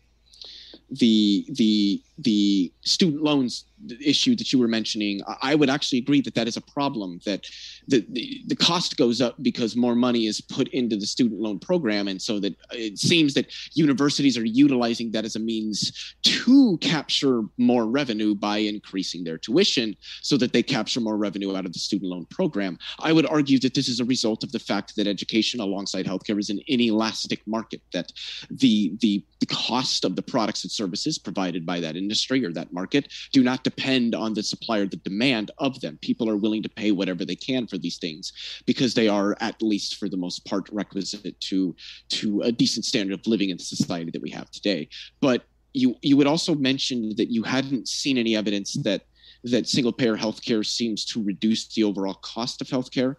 the 0.90 1.46
the 1.54 2.02
the 2.18 2.72
student 2.82 3.24
loans 3.24 3.66
issue 4.03 4.36
that 4.36 4.51
you 4.53 4.59
were 4.59 4.68
mentioning, 4.68 5.22
I 5.41 5.53
would 5.55 5.70
actually 5.70 5.99
agree 5.99 6.22
that 6.22 6.34
that 6.36 6.47
is 6.47 6.57
a 6.57 6.61
problem. 6.61 7.20
That 7.26 7.45
the, 7.88 8.05
the, 8.09 8.41
the 8.47 8.55
cost 8.55 8.97
goes 8.97 9.22
up 9.22 9.36
because 9.41 9.76
more 9.76 9.95
money 9.95 10.28
is 10.28 10.41
put 10.41 10.70
into 10.70 10.95
the 10.95 11.05
student 11.05 11.41
loan 11.41 11.59
program, 11.59 12.07
and 12.07 12.22
so 12.22 12.39
that 12.39 12.55
it 12.72 12.97
seems 12.97 13.34
that 13.34 13.51
universities 13.74 14.38
are 14.38 14.45
utilizing 14.45 15.11
that 15.11 15.26
as 15.26 15.36
a 15.36 15.39
means 15.39 16.16
to 16.24 16.78
capture 16.80 17.41
more 17.57 17.86
revenue 17.86 18.34
by 18.34 18.57
increasing 18.57 19.24
their 19.24 19.38
tuition, 19.38 19.95
so 20.22 20.38
that 20.38 20.53
they 20.53 20.63
capture 20.63 21.01
more 21.01 21.18
revenue 21.18 21.55
out 21.55 21.66
of 21.66 21.74
the 21.74 21.80
student 21.80 22.09
loan 22.09 22.26
program. 22.26 22.78
I 22.99 23.11
would 23.11 23.26
argue 23.28 23.59
that 23.59 23.74
this 23.74 23.88
is 23.88 23.99
a 23.99 24.05
result 24.05 24.43
of 24.43 24.51
the 24.51 24.59
fact 24.59 24.95
that 24.95 25.07
education, 25.07 25.59
alongside 25.59 26.05
healthcare, 26.05 26.39
is 26.39 26.49
an 26.49 26.61
inelastic 26.68 27.41
market. 27.45 27.82
That 27.93 28.11
the 28.49 28.93
the 29.01 29.24
the 29.41 29.45
cost 29.47 30.05
of 30.05 30.16
the 30.16 30.22
products 30.22 30.63
and 30.63 30.72
services 30.72 31.18
provided 31.18 31.66
by 31.66 31.80
that 31.82 31.95
industry 32.06 32.39
or 32.45 32.51
that 32.53 32.74
market 32.80 33.03
do 33.38 33.41
not 33.49 33.64
depend 33.70 34.16
on 34.24 34.34
the 34.34 34.43
supply 34.43 34.78
or 34.80 34.88
the 34.88 35.03
demand 35.10 35.47
of 35.58 35.80
them. 35.82 35.97
People 36.01 36.30
are 36.30 36.43
willing 36.43 36.64
to 36.64 36.76
pay 36.82 36.91
whatever 36.91 37.24
they 37.26 37.39
can 37.49 37.68
for 37.68 37.78
these 37.78 37.97
things 37.97 38.24
because 38.66 38.93
they 38.93 39.08
are, 39.20 39.36
at 39.39 39.62
least 39.72 39.95
for 39.99 40.08
the 40.10 40.22
most 40.26 40.39
part, 40.45 40.70
requisite 40.82 41.39
to 41.49 41.76
to 42.18 42.28
a 42.49 42.51
decent 42.51 42.86
standard 42.86 43.16
of 43.20 43.28
living 43.34 43.49
in 43.49 43.58
the 43.58 43.64
society 43.76 44.12
that 44.12 44.22
we 44.22 44.32
have 44.38 44.49
today. 44.51 44.82
But 45.28 45.39
you 45.74 45.95
you 46.01 46.16
would 46.18 46.32
also 46.34 46.53
mention 46.56 46.97
that 47.20 47.32
you 47.36 47.43
hadn't 47.43 47.88
seen 47.88 48.18
any 48.18 48.34
evidence 48.36 48.74
that 48.84 49.01
that 49.43 49.68
single 49.68 49.93
payer 49.93 50.18
healthcare 50.18 50.66
seems 50.66 51.06
to 51.06 51.24
reduce 51.24 51.68
the 51.76 51.84
overall 51.84 52.20
cost 52.36 52.62
of 52.62 52.68
healthcare. 52.68 53.16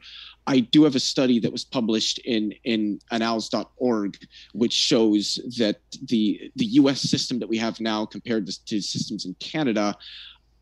I 0.47 0.61
do 0.61 0.85
have 0.85 0.95
a 0.95 1.01
study 1.01 1.41
that 1.41 1.53
was 1.53 1.65
published 1.65 2.19
in 2.19 2.53
in 2.65 3.01
annals.org, 3.11 4.19
which 4.53 4.73
shows 4.73 5.41
that 5.59 5.81
the 6.05 6.51
the 6.57 6.67
U.S. 6.81 7.01
system 7.01 7.39
that 7.41 7.49
we 7.49 7.59
have 7.59 7.81
now 7.81 8.07
compared 8.07 8.47
to, 8.47 8.65
to 8.67 8.81
systems 8.81 9.27
in 9.27 9.35
Canada 9.35 9.97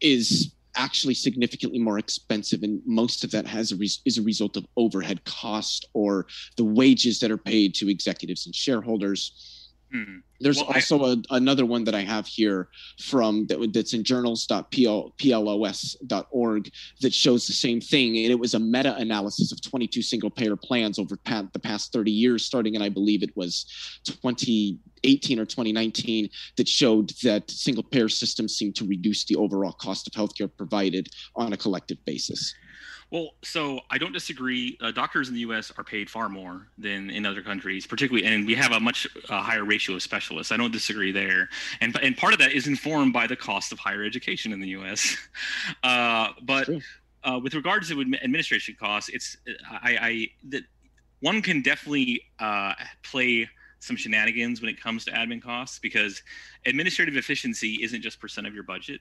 is 0.00 0.54
actually 0.76 1.14
significantly 1.14 1.78
more 1.78 1.98
expensive, 1.98 2.62
and 2.62 2.82
most 2.84 3.24
of 3.24 3.30
that 3.30 3.46
has 3.46 3.72
a 3.72 3.76
res- 3.76 4.00
is 4.04 4.18
a 4.18 4.22
result 4.22 4.56
of 4.56 4.66
overhead 4.76 5.24
cost 5.24 5.86
or 5.92 6.26
the 6.56 6.64
wages 6.64 7.20
that 7.20 7.30
are 7.30 7.38
paid 7.38 7.74
to 7.74 7.88
executives 7.88 8.46
and 8.46 8.54
shareholders. 8.54 9.53
Hmm. 9.94 10.18
There's 10.40 10.56
well, 10.56 10.72
also 10.74 11.04
I, 11.04 11.12
a, 11.12 11.16
another 11.36 11.64
one 11.64 11.84
that 11.84 11.94
I 11.94 12.00
have 12.00 12.26
here 12.26 12.68
from 12.98 13.46
that, 13.46 13.70
that's 13.72 13.94
in 13.94 14.02
journals.plos.org 14.02 16.70
that 17.00 17.14
shows 17.14 17.46
the 17.46 17.52
same 17.52 17.80
thing. 17.80 18.16
And 18.16 18.32
it 18.32 18.38
was 18.38 18.54
a 18.54 18.58
meta 18.58 18.96
analysis 18.96 19.52
of 19.52 19.62
22 19.62 20.02
single 20.02 20.30
payer 20.30 20.56
plans 20.56 20.98
over 20.98 21.16
the 21.24 21.60
past 21.62 21.92
30 21.92 22.10
years, 22.10 22.44
starting 22.44 22.74
in, 22.74 22.82
I 22.82 22.88
believe 22.88 23.22
it 23.22 23.36
was 23.36 23.66
2018 24.04 25.38
or 25.38 25.44
2019, 25.44 26.28
that 26.56 26.66
showed 26.66 27.10
that 27.22 27.48
single 27.48 27.84
payer 27.84 28.08
systems 28.08 28.56
seem 28.56 28.72
to 28.72 28.84
reduce 28.84 29.24
the 29.24 29.36
overall 29.36 29.74
cost 29.74 30.08
of 30.08 30.14
healthcare 30.14 30.50
provided 30.56 31.08
on 31.36 31.52
a 31.52 31.56
collective 31.56 32.04
basis. 32.04 32.52
Well, 33.14 33.36
so 33.44 33.78
I 33.90 33.98
don't 33.98 34.10
disagree. 34.10 34.76
Uh, 34.80 34.90
doctors 34.90 35.28
in 35.28 35.34
the 35.34 35.40
U.S. 35.42 35.70
are 35.78 35.84
paid 35.84 36.10
far 36.10 36.28
more 36.28 36.66
than 36.76 37.10
in 37.10 37.24
other 37.24 37.42
countries, 37.42 37.86
particularly, 37.86 38.26
and 38.26 38.44
we 38.44 38.56
have 38.56 38.72
a 38.72 38.80
much 38.80 39.06
uh, 39.28 39.40
higher 39.40 39.64
ratio 39.64 39.94
of 39.94 40.02
specialists. 40.02 40.50
I 40.50 40.56
don't 40.56 40.72
disagree 40.72 41.12
there, 41.12 41.48
and 41.80 41.96
and 42.02 42.16
part 42.16 42.32
of 42.32 42.40
that 42.40 42.50
is 42.50 42.66
informed 42.66 43.12
by 43.12 43.28
the 43.28 43.36
cost 43.36 43.70
of 43.70 43.78
higher 43.78 44.02
education 44.02 44.52
in 44.52 44.58
the 44.58 44.70
U.S. 44.70 45.16
Uh, 45.84 46.32
but 46.42 46.68
uh, 47.22 47.38
with 47.42 47.54
regards 47.54 47.88
to 47.88 48.00
administration 48.00 48.74
costs, 48.78 49.10
it's 49.10 49.36
I, 49.70 49.96
I 50.00 50.26
that 50.48 50.64
one 51.20 51.40
can 51.40 51.62
definitely 51.62 52.20
uh, 52.40 52.74
play 53.04 53.48
some 53.78 53.94
shenanigans 53.94 54.60
when 54.60 54.70
it 54.70 54.80
comes 54.80 55.04
to 55.04 55.12
admin 55.12 55.40
costs 55.40 55.78
because 55.78 56.20
administrative 56.66 57.16
efficiency 57.16 57.78
isn't 57.82 58.02
just 58.02 58.18
percent 58.18 58.46
of 58.46 58.54
your 58.54 58.64
budget 58.64 59.00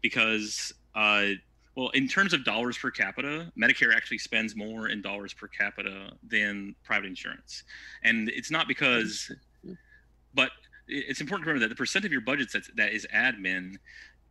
because 0.00 0.72
uh, 0.94 1.26
well, 1.74 1.88
in 1.90 2.06
terms 2.06 2.32
of 2.34 2.44
dollars 2.44 2.76
per 2.76 2.90
capita, 2.90 3.50
Medicare 3.56 3.94
actually 3.94 4.18
spends 4.18 4.54
more 4.54 4.88
in 4.88 5.00
dollars 5.00 5.32
per 5.32 5.48
capita 5.48 6.10
than 6.28 6.74
private 6.84 7.06
insurance. 7.06 7.64
And 8.04 8.28
it's 8.28 8.50
not 8.50 8.68
because, 8.68 9.30
but 10.34 10.50
it's 10.86 11.20
important 11.20 11.44
to 11.44 11.48
remember 11.48 11.66
that 11.66 11.74
the 11.74 11.78
percent 11.78 12.04
of 12.04 12.12
your 12.12 12.20
budget 12.20 12.48
that's, 12.52 12.70
that 12.76 12.92
is 12.92 13.06
admin 13.14 13.76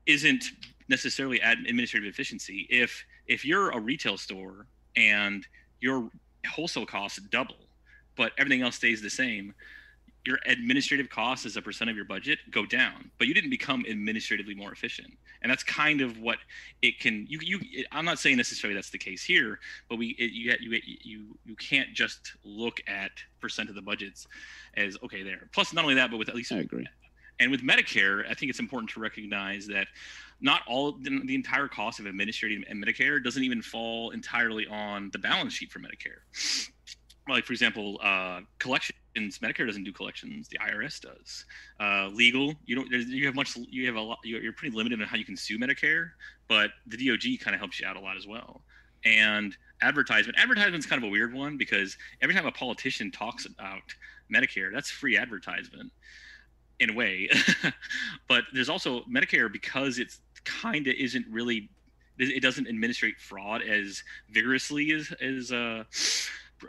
isn't 0.06 0.46
necessarily 0.88 1.42
ad- 1.42 1.60
administrative 1.60 2.08
efficiency. 2.08 2.68
If 2.70 3.04
if 3.28 3.46
you're 3.46 3.70
a 3.72 3.80
retail 3.80 4.18
store 4.18 4.68
and 4.96 5.48
your 5.80 6.10
wholesale 6.48 6.86
costs 6.86 7.20
double, 7.32 7.56
but 8.18 8.34
everything 8.38 8.62
else 8.62 8.76
stays 8.76 9.02
the 9.02 9.10
same, 9.10 9.54
your 10.26 10.38
administrative 10.46 11.10
costs 11.10 11.46
as 11.46 11.58
a 11.58 11.62
percent 11.62 11.90
of 11.90 11.96
your 11.96 12.06
budget 12.06 12.40
go 12.52 12.66
down, 12.66 13.10
but 13.18 13.28
you 13.28 13.34
didn't 13.34 13.50
become 13.50 13.84
administratively 13.90 14.54
more 14.54 14.72
efficient. 14.72 15.12
And 15.42 15.50
that's 15.50 15.64
kind 15.64 16.02
of 16.02 16.20
what 16.20 16.38
it 16.82 17.00
can. 17.00 17.26
You, 17.28 17.40
you. 17.42 17.60
It, 17.72 17.88
I'm 17.92 18.06
not 18.06 18.20
saying 18.20 18.38
necessarily 18.38 18.76
that's 18.76 18.92
the 18.92 19.00
case 19.00 19.24
here, 19.24 19.60
but 19.90 19.98
we, 19.98 20.10
it, 20.20 20.32
you, 20.32 20.54
you, 20.60 20.80
you, 21.04 21.26
you 21.46 21.56
can't 21.56 21.94
just 21.94 22.34
look 22.44 22.80
at 22.88 23.12
percent 23.40 23.70
of 23.70 23.76
the 23.76 23.82
budgets 23.82 24.28
as 24.76 24.98
okay 25.04 25.24
there. 25.24 25.50
Plus, 25.54 25.74
not 25.74 25.84
only 25.84 25.96
that, 25.96 26.12
but 26.12 26.18
with 26.18 26.30
at 26.30 26.36
least 26.36 26.52
I 26.52 26.60
agree. 26.60 26.88
And 27.40 27.50
with 27.50 27.64
Medicare, 27.64 28.24
I 28.30 28.36
think 28.36 28.52
it's 28.52 28.60
important 28.60 28.92
to 28.92 29.00
recognize 29.00 29.66
that 29.68 29.88
not 30.42 30.62
all 30.68 30.92
the, 30.92 31.34
entire 31.34 31.68
cost 31.68 32.00
of 32.00 32.06
administrating 32.06 32.64
Medicare 32.72 33.24
doesn't 33.24 33.44
even 33.44 33.64
fall 33.64 34.12
entirely 34.12 34.68
on 34.68 35.10
the 35.12 35.18
balance 35.18 35.54
sheet 35.54 35.72
for 35.72 35.80
Medicare 35.80 36.22
like 37.30 37.46
for 37.46 37.54
example 37.54 38.00
uh, 38.04 38.42
collections 38.60 38.98
medicare 39.16 39.66
doesn't 39.66 39.84
do 39.84 39.92
collections 39.92 40.48
the 40.48 40.58
irs 40.60 41.00
does. 41.02 41.46
Uh, 41.80 42.10
legal 42.14 42.54
you 42.66 42.76
don't 42.76 42.90
you 42.92 43.26
have 43.26 43.36
much 43.36 43.56
you 43.70 43.86
have 43.86 43.96
a 43.96 44.02
lot 44.02 44.18
you're 44.24 44.54
pretty 44.54 44.76
limited 44.76 45.02
on 45.02 45.08
how 45.08 45.18
you 45.18 45.26
can 45.26 45.36
sue 45.38 45.58
medicare 45.58 46.12
but 46.48 46.72
the 46.88 46.98
DOJ 46.98 47.40
kind 47.40 47.56
of 47.56 47.60
helps 47.62 47.80
you 47.80 47.88
out 47.88 47.96
a 47.96 48.00
lot 48.00 48.18
as 48.18 48.28
well. 48.28 48.62
And 49.06 49.56
advertisement 49.82 50.38
advertisement's 50.38 50.86
kind 50.86 51.02
of 51.02 51.08
a 51.08 51.12
weird 51.12 51.34
one 51.34 51.58
because 51.58 51.98
every 52.22 52.36
time 52.36 52.46
a 52.46 52.52
politician 52.52 53.10
talks 53.10 53.46
about 53.46 53.82
medicare 54.34 54.72
that's 54.72 54.92
free 54.92 55.18
advertisement 55.18 55.92
in 56.80 56.90
a 56.92 56.94
way. 56.94 57.30
But 58.28 58.44
there's 58.54 58.70
also 58.70 59.02
medicare 59.04 59.52
because 59.52 60.00
it's 60.00 60.20
kind 60.44 60.88
of 60.88 60.96
isn't 60.96 61.26
really 61.30 61.70
it 62.18 62.42
doesn't 62.42 62.68
administrate 62.68 63.20
fraud 63.20 63.62
as 63.62 64.04
vigorously 64.30 64.92
as 64.92 65.12
as 65.22 65.52
uh 65.52 65.84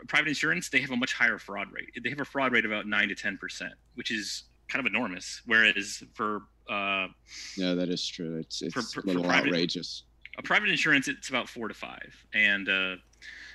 private 0.07 0.29
insurance, 0.29 0.69
they 0.69 0.81
have 0.81 0.91
a 0.91 0.95
much 0.95 1.13
higher 1.13 1.37
fraud 1.37 1.67
rate. 1.71 1.89
They 2.03 2.09
have 2.09 2.19
a 2.19 2.25
fraud 2.25 2.51
rate 2.51 2.65
of 2.65 2.71
about 2.71 2.87
nine 2.87 3.09
to 3.09 3.15
ten 3.15 3.37
percent, 3.37 3.73
which 3.95 4.11
is 4.11 4.43
kind 4.67 4.85
of 4.85 4.91
enormous. 4.91 5.41
Whereas 5.45 6.03
for 6.13 6.43
uh, 6.69 7.07
yeah, 7.57 7.73
that 7.73 7.89
is 7.89 8.05
true. 8.07 8.37
It's 8.37 8.61
it's 8.61 8.93
for, 8.93 9.01
a 9.01 9.05
little 9.05 9.23
private, 9.23 9.47
outrageous. 9.47 10.03
A 10.37 10.41
private 10.41 10.69
insurance, 10.69 11.07
it's 11.07 11.29
about 11.29 11.47
four 11.47 11.67
to 11.67 11.73
five. 11.73 12.15
And 12.33 12.69
uh, 12.69 12.95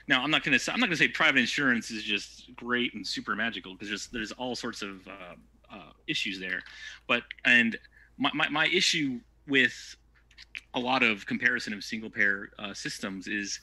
now 0.06 0.22
I'm 0.22 0.30
not 0.30 0.44
gonna 0.44 0.58
I'm 0.68 0.80
not 0.80 0.86
gonna 0.86 0.96
say 0.96 1.08
private 1.08 1.40
insurance 1.40 1.90
is 1.90 2.02
just 2.02 2.54
great 2.56 2.94
and 2.94 3.06
super 3.06 3.34
magical 3.34 3.72
because 3.72 3.88
there's 3.88 4.06
there's 4.08 4.32
all 4.32 4.54
sorts 4.54 4.82
of 4.82 5.06
uh, 5.08 5.34
uh, 5.72 5.92
issues 6.06 6.38
there. 6.38 6.62
But 7.06 7.22
and 7.44 7.76
my, 8.18 8.30
my, 8.34 8.48
my 8.48 8.66
issue 8.66 9.20
with 9.46 9.96
a 10.74 10.80
lot 10.80 11.02
of 11.02 11.24
comparison 11.26 11.72
of 11.72 11.82
single 11.82 12.10
payer 12.10 12.50
uh, 12.58 12.74
systems 12.74 13.26
is 13.26 13.60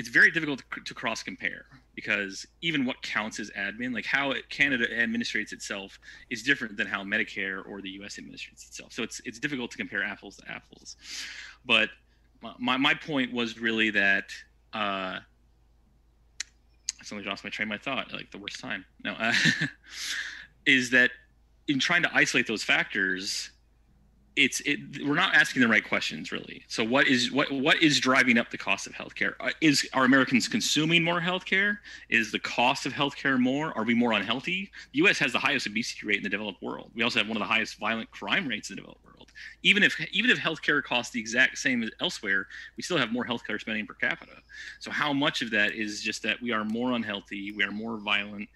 it's 0.00 0.08
very 0.08 0.30
difficult 0.30 0.62
to, 0.72 0.80
to 0.80 0.94
cross 0.94 1.22
compare 1.22 1.66
because 1.94 2.46
even 2.62 2.86
what 2.86 3.02
counts 3.02 3.38
as 3.38 3.50
admin, 3.50 3.92
like 3.92 4.06
how 4.06 4.30
it, 4.30 4.48
Canada 4.48 4.86
administrates 4.88 5.52
itself, 5.52 6.00
is 6.30 6.42
different 6.42 6.78
than 6.78 6.86
how 6.86 7.04
Medicare 7.04 7.62
or 7.68 7.82
the 7.82 7.90
U.S. 8.00 8.16
administrates 8.16 8.66
itself. 8.66 8.94
So 8.94 9.02
it's 9.02 9.20
it's 9.26 9.38
difficult 9.38 9.70
to 9.72 9.76
compare 9.76 10.02
apples 10.02 10.38
to 10.38 10.50
apples. 10.50 10.96
But 11.66 11.90
my 12.58 12.78
my 12.78 12.94
point 12.94 13.30
was 13.30 13.58
really 13.58 13.90
that 13.90 14.30
uh, 14.72 15.20
I 15.20 15.20
suddenly 17.02 17.28
lost 17.28 17.44
my 17.44 17.50
train 17.50 17.68
my 17.68 17.76
thought, 17.76 18.10
like 18.10 18.30
the 18.30 18.38
worst 18.38 18.58
time. 18.58 18.86
No, 19.04 19.12
uh, 19.12 19.34
is 20.64 20.88
that 20.92 21.10
in 21.68 21.78
trying 21.78 22.04
to 22.04 22.10
isolate 22.14 22.46
those 22.46 22.64
factors, 22.64 23.50
it's 24.36 24.60
it, 24.60 24.78
we're 25.04 25.14
not 25.14 25.34
asking 25.34 25.62
the 25.62 25.68
right 25.68 25.86
questions 25.86 26.30
really. 26.30 26.62
So 26.68 26.84
what 26.84 27.08
is 27.08 27.32
what 27.32 27.50
what 27.50 27.82
is 27.82 27.98
driving 27.98 28.38
up 28.38 28.50
the 28.50 28.58
cost 28.58 28.86
of 28.86 28.92
healthcare? 28.92 29.34
Uh, 29.40 29.50
is 29.60 29.88
are 29.92 30.04
Americans 30.04 30.46
consuming 30.46 31.02
more 31.02 31.20
healthcare? 31.20 31.78
Is 32.08 32.30
the 32.30 32.38
cost 32.38 32.86
of 32.86 32.92
healthcare 32.92 33.38
more? 33.38 33.76
Are 33.76 33.84
we 33.84 33.94
more 33.94 34.12
unhealthy? 34.12 34.70
The 34.92 34.98
U.S. 34.98 35.18
has 35.18 35.32
the 35.32 35.38
highest 35.38 35.66
obesity 35.66 36.06
rate 36.06 36.18
in 36.18 36.22
the 36.22 36.28
developed 36.28 36.62
world. 36.62 36.90
We 36.94 37.02
also 37.02 37.18
have 37.18 37.28
one 37.28 37.36
of 37.36 37.40
the 37.40 37.52
highest 37.52 37.78
violent 37.78 38.10
crime 38.10 38.46
rates 38.46 38.70
in 38.70 38.76
the 38.76 38.82
developed 38.82 39.04
world. 39.04 39.32
Even 39.62 39.82
if 39.82 40.00
even 40.12 40.30
if 40.30 40.38
healthcare 40.38 40.82
costs 40.82 41.12
the 41.12 41.20
exact 41.20 41.58
same 41.58 41.82
as 41.82 41.90
elsewhere, 42.00 42.46
we 42.76 42.82
still 42.82 42.98
have 42.98 43.12
more 43.12 43.24
healthcare 43.24 43.60
spending 43.60 43.86
per 43.86 43.94
capita. 43.94 44.36
So 44.78 44.90
how 44.90 45.12
much 45.12 45.42
of 45.42 45.50
that 45.50 45.72
is 45.72 46.02
just 46.02 46.22
that 46.22 46.40
we 46.40 46.52
are 46.52 46.64
more 46.64 46.92
unhealthy, 46.92 47.52
we 47.52 47.64
are 47.64 47.72
more 47.72 47.98
violent, 47.98 48.48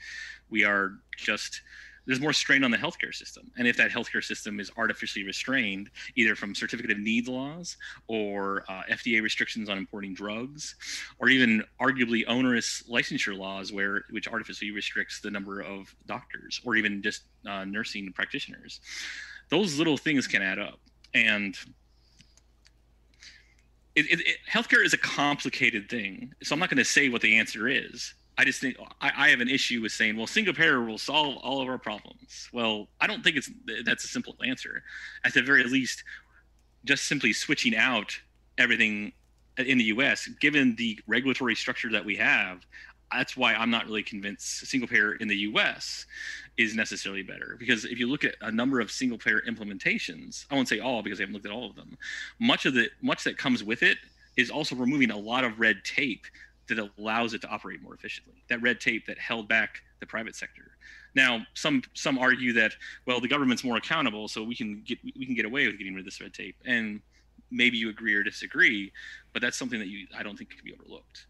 we 0.51 0.65
are 0.65 0.93
just 1.17 1.63
there's 2.07 2.21
more 2.21 2.33
strain 2.33 2.65
on 2.65 2.71
the 2.71 2.77
healthcare 2.77 3.15
system. 3.15 3.51
And 3.57 3.67
if 3.67 3.77
that 3.77 3.91
healthcare 3.91 4.23
system 4.23 4.61
is 4.61 4.71
artificially 4.77 5.25
restrained, 5.25 5.91
either 6.17 6.35
from 6.35 6.55
certificate 6.55 6.91
of 6.91 6.99
needs 6.99 7.29
laws 7.29 7.77
or 8.09 8.65
uh, 8.69 8.83
FDA 8.91 9.23
restrictions 9.23 9.69
on 9.69 9.79
importing 9.79 10.15
drugs, 10.15 10.75
or 11.19 11.29
even 11.29 11.63
arguably 11.81 12.25
onerous 12.27 12.85
licensure 12.91 13.37
laws, 13.37 13.73
where 13.73 14.05
which 14.11 14.29
artificially 14.29 14.71
restricts 14.71 15.21
the 15.21 15.31
number 15.31 15.61
of 15.61 15.95
doctors 16.07 16.61
or 16.65 16.77
even 16.77 17.03
just 17.03 17.23
uh, 17.47 17.65
nursing 17.65 18.13
practitioners, 18.13 18.81
those 19.49 19.79
little 19.79 19.97
things 19.97 20.27
can 20.27 20.43
add 20.43 20.59
up. 20.59 20.79
And 21.15 21.57
it, 23.95 24.07
it, 24.11 24.21
it, 24.27 24.37
healthcare 24.51 24.85
is 24.85 24.93
a 24.93 24.99
complicated 24.99 25.89
thing, 25.89 26.35
so 26.43 26.55
I'm 26.55 26.59
not 26.59 26.69
going 26.69 26.79
to 26.79 26.85
say 26.85 27.09
what 27.09 27.23
the 27.23 27.39
answer 27.39 27.69
is 27.69 28.15
I 28.37 28.45
just 28.45 28.61
think 28.61 28.77
I, 29.01 29.13
I, 29.17 29.29
have 29.29 29.41
an 29.41 29.49
issue 29.49 29.81
with 29.81 29.93
saying, 29.93 30.17
well, 30.17 30.27
single 30.27 30.55
payer 30.55 30.83
will 30.83 30.99
solve 30.99 31.37
all 31.39 31.63
of 31.63 31.69
our 31.69 31.79
problems. 31.79 32.49
Well, 32.53 32.89
I 33.01 33.07
don't 33.07 33.23
think 33.23 33.37
it's 33.37 33.51
that's 33.85 34.05
a 34.05 34.09
simple 34.09 34.35
answer. 34.45 34.83
At 35.25 35.35
the 35.35 35.43
very 35.43 35.65
least, 35.65 36.03
just 36.85 37.07
simply 37.07 37.33
switching 37.33 37.77
out 37.77 38.19
everything 38.59 39.13
in 39.57 39.79
the 39.79 39.85
U.S., 39.85 40.29
given 40.41 40.75
the 40.77 40.99
regulatory 41.07 41.55
structure 41.55 41.91
that 41.93 42.05
we 42.05 42.17
have, 42.17 42.67
that's 43.13 43.37
why 43.37 43.55
I'm 43.55 43.71
not 43.71 43.87
really 43.87 44.03
convinced 44.03 44.67
single 44.67 44.89
payer 44.89 45.15
in 45.15 45.29
the 45.29 45.37
U.S. 45.37 46.07
is 46.57 46.75
necessarily 46.75 47.23
better. 47.23 47.57
Because 47.59 47.85
if 47.85 47.99
you 47.99 48.09
look 48.09 48.25
at 48.25 48.35
a 48.41 48.51
number 48.51 48.81
of 48.81 48.91
single 48.91 49.19
payer 49.19 49.43
implementations, 49.49 50.47
I 50.51 50.57
won't 50.57 50.69
say 50.69 50.81
all 50.81 51.03
because 51.03 51.21
I 51.21 51.23
haven't 51.23 51.35
looked 51.35 51.47
at 51.47 51.53
all 51.53 51.71
of 51.71 51.77
them. 51.77 51.97
Much 52.41 52.67
of 52.67 52.75
the 52.75 52.89
much 53.01 53.23
that 53.25 53.39
comes 53.39 53.63
with 53.63 53.83
it 53.83 53.99
is 54.37 54.51
also 54.51 54.75
removing 54.75 55.13
a 55.13 55.17
lot 55.17 55.45
of 55.45 55.61
red 55.61 55.85
tape 55.85 56.27
that 56.69 56.91
allows 56.99 57.35
it 57.35 57.41
to 57.43 57.49
operate 57.49 57.83
more 57.83 57.95
efficiently. 57.95 58.45
That 58.49 58.63
red 58.63 58.81
tape 58.81 59.07
that 59.07 59.19
held 59.19 59.49
back 59.49 59.83
the 60.01 60.07
private 60.07 60.37
sector. 60.37 60.77
Now, 61.15 61.47
some 61.55 61.83
some 61.95 62.19
argue 62.19 62.53
that 62.55 62.73
well, 63.07 63.21
the 63.21 63.29
government's 63.29 63.65
more 63.65 63.77
accountable, 63.77 64.29
so 64.29 64.43
we 64.43 64.55
can 64.55 64.83
get 64.85 64.99
we 65.05 65.27
can 65.27 65.35
get 65.35 65.45
away 65.45 65.67
with 65.67 65.79
getting 65.79 65.95
rid 65.95 66.01
of 66.01 66.07
this 66.07 66.21
red 66.21 66.35
tape. 66.35 66.57
And 66.65 67.01
maybe 67.51 67.77
you 67.77 67.89
agree 67.89 68.15
or 68.15 68.23
disagree, 68.23 68.93
but 69.33 69.43
that's 69.43 69.57
something 69.57 69.79
that 69.79 69.89
you 69.89 70.07
I 70.17 70.23
don't 70.23 70.37
think 70.37 70.51
can 70.51 70.65
be 70.65 70.75
overlooked. 70.75 71.27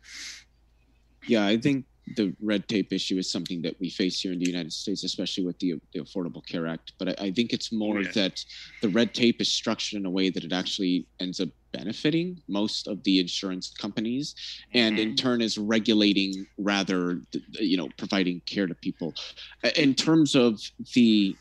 Yeah, 1.27 1.47
I 1.47 1.57
think 1.57 1.87
the 2.17 2.35
red 2.41 2.69
tape 2.69 2.93
issue 2.93 3.17
is 3.17 3.31
something 3.31 3.63
that 3.63 3.79
we 3.81 3.89
face 3.89 4.21
here 4.21 4.33
in 4.33 4.39
the 4.39 4.47
United 4.47 4.73
States, 4.73 5.05
especially 5.05 5.45
with 5.45 5.59
the, 5.59 5.75
the 5.95 6.01
Affordable 6.01 6.47
Care 6.47 6.67
Act. 6.67 6.93
But 6.99 7.09
I, 7.09 7.27
I 7.27 7.31
think 7.31 7.53
it's 7.53 7.73
more 7.73 8.03
yeah. 8.03 8.11
that 8.13 8.45
the 8.83 8.91
red 8.91 9.15
tape 9.15 9.41
is 9.41 9.51
structured 9.51 10.01
in 10.01 10.07
a 10.07 10.11
way 10.11 10.29
that 10.31 10.45
it 10.45 10.53
actually 10.53 11.07
ends 11.21 11.41
up 11.41 11.49
benefiting 11.79 12.29
most 12.49 12.87
of 12.93 12.97
the 13.07 13.17
insurance 13.25 13.67
companies, 13.85 14.27
and 14.83 14.99
in 14.99 15.11
Mhm. 15.11 15.17
turn 15.25 15.41
is 15.49 15.55
regulating 15.59 16.33
rather, 16.73 17.01
you 17.71 17.77
know, 17.81 17.89
providing 18.03 18.41
care 18.53 18.67
to 18.69 18.77
people. 18.89 19.11
In 19.85 19.95
terms 19.95 20.31
of 20.35 20.51
the 20.95 21.39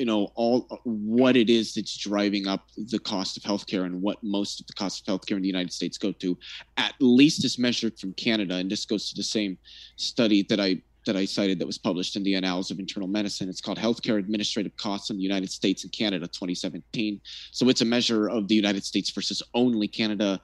you 0.00 0.04
know 0.10 0.22
all 0.34 0.58
what 0.84 1.36
it 1.42 1.48
is 1.48 1.66
that's 1.74 1.96
driving 1.96 2.44
up 2.52 2.62
the 2.92 2.98
cost 2.98 3.36
of 3.36 3.42
healthcare 3.50 3.84
and 3.88 4.02
what 4.06 4.18
most 4.22 4.54
of 4.60 4.66
the 4.66 4.72
cost 4.82 4.96
of 4.98 5.06
healthcare 5.12 5.36
in 5.36 5.42
the 5.42 5.54
United 5.56 5.72
States 5.72 5.96
go 6.06 6.10
to, 6.22 6.36
at 6.76 6.94
least 7.00 7.44
as 7.44 7.56
measured 7.56 7.94
from 8.00 8.12
Canada, 8.14 8.54
and 8.56 8.68
this 8.68 8.84
goes 8.84 9.04
to 9.08 9.14
the 9.16 9.22
same 9.38 9.56
study 9.96 10.40
that 10.48 10.60
I 10.68 10.70
that 11.06 11.16
I 11.16 11.24
cited 11.24 11.58
that 11.58 11.66
was 11.66 11.78
published 11.78 12.16
in 12.16 12.22
the 12.22 12.34
Annals 12.34 12.70
of 12.70 12.78
Internal 12.78 13.08
Medicine. 13.08 13.48
It's 13.48 13.60
called 13.60 13.78
Healthcare 13.78 14.18
Administrative 14.18 14.76
Costs 14.76 15.10
in 15.10 15.16
the 15.16 15.22
United 15.22 15.50
States 15.50 15.84
and 15.84 15.92
Canada 15.92 16.26
2017. 16.26 17.20
So 17.52 17.68
it's 17.68 17.80
a 17.80 17.84
measure 17.84 18.28
of 18.28 18.48
the 18.48 18.54
United 18.54 18.84
States 18.84 19.10
versus 19.10 19.42
only 19.54 19.88
Canada 19.88 20.40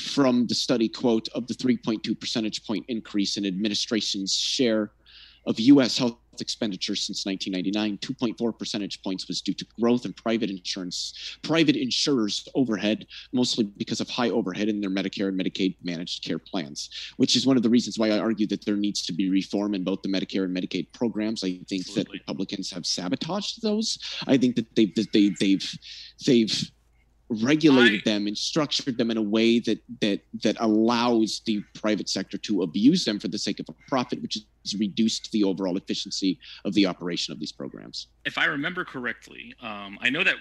from 0.00 0.46
the 0.46 0.54
study 0.54 0.88
quote 0.88 1.28
of 1.34 1.46
the 1.46 1.54
3.2 1.54 2.18
percentage 2.18 2.66
point 2.66 2.84
increase 2.88 3.36
in 3.36 3.46
administration's 3.46 4.34
share 4.34 4.90
of 5.46 5.58
US 5.60 5.98
health 5.98 6.18
expenditures 6.38 7.06
since 7.06 7.24
1999 7.24 8.36
2.4 8.36 8.58
percentage 8.58 9.02
points 9.02 9.26
was 9.26 9.40
due 9.40 9.54
to 9.54 9.66
growth 9.80 10.04
in 10.04 10.12
private 10.12 10.50
insurance 10.50 11.38
private 11.42 11.76
insurers 11.76 12.46
overhead 12.54 13.06
mostly 13.32 13.64
because 13.64 14.02
of 14.02 14.10
high 14.10 14.28
overhead 14.28 14.68
in 14.68 14.78
their 14.82 14.90
medicare 14.90 15.28
and 15.28 15.40
medicaid 15.40 15.74
managed 15.82 16.22
care 16.22 16.38
plans 16.38 16.90
which 17.16 17.36
is 17.36 17.46
one 17.46 17.56
of 17.56 17.62
the 17.62 17.70
reasons 17.70 17.98
why 17.98 18.10
i 18.10 18.18
argue 18.18 18.46
that 18.46 18.62
there 18.66 18.76
needs 18.76 19.00
to 19.02 19.14
be 19.14 19.30
reform 19.30 19.74
in 19.74 19.82
both 19.82 20.02
the 20.02 20.10
medicare 20.10 20.44
and 20.44 20.54
medicaid 20.54 20.92
programs. 20.92 21.44
I 21.44 21.58
think 21.68 21.82
Absolutely. 21.82 22.02
that 22.02 22.12
republicans 22.12 22.70
have 22.70 22.86
sabotaged 22.86 23.62
those. 23.62 23.98
I 24.26 24.36
think 24.36 24.56
that 24.56 24.74
they've 24.74 24.94
that 24.94 25.12
they, 25.12 25.34
they've 25.40 25.78
they've 26.26 26.70
regulated 27.28 28.02
I- 28.06 28.10
them 28.10 28.26
and 28.26 28.36
structured 28.38 28.98
them 28.98 29.10
in 29.10 29.16
a 29.16 29.22
way 29.22 29.58
that 29.60 29.82
that 30.00 30.20
that 30.42 30.56
allows 30.60 31.42
the 31.44 31.62
private 31.74 32.08
sector 32.08 32.38
to 32.38 32.62
abuse 32.62 33.04
them 33.04 33.18
for 33.18 33.28
the 33.28 33.38
sake 33.38 33.58
of 33.60 33.68
a 33.68 33.74
profit 33.88 34.22
which 34.22 34.38
has 34.64 34.74
reduced 34.78 35.30
the 35.32 35.42
overall 35.44 35.76
efficiency 35.76 36.38
of 36.64 36.74
the 36.74 36.86
operation 36.86 37.32
of 37.32 37.40
these 37.40 37.52
programs. 37.52 38.08
If 38.24 38.38
I 38.38 38.44
remember 38.46 38.84
correctly, 38.84 39.54
um, 39.60 39.98
I 40.00 40.10
know 40.10 40.22
that 40.24 40.36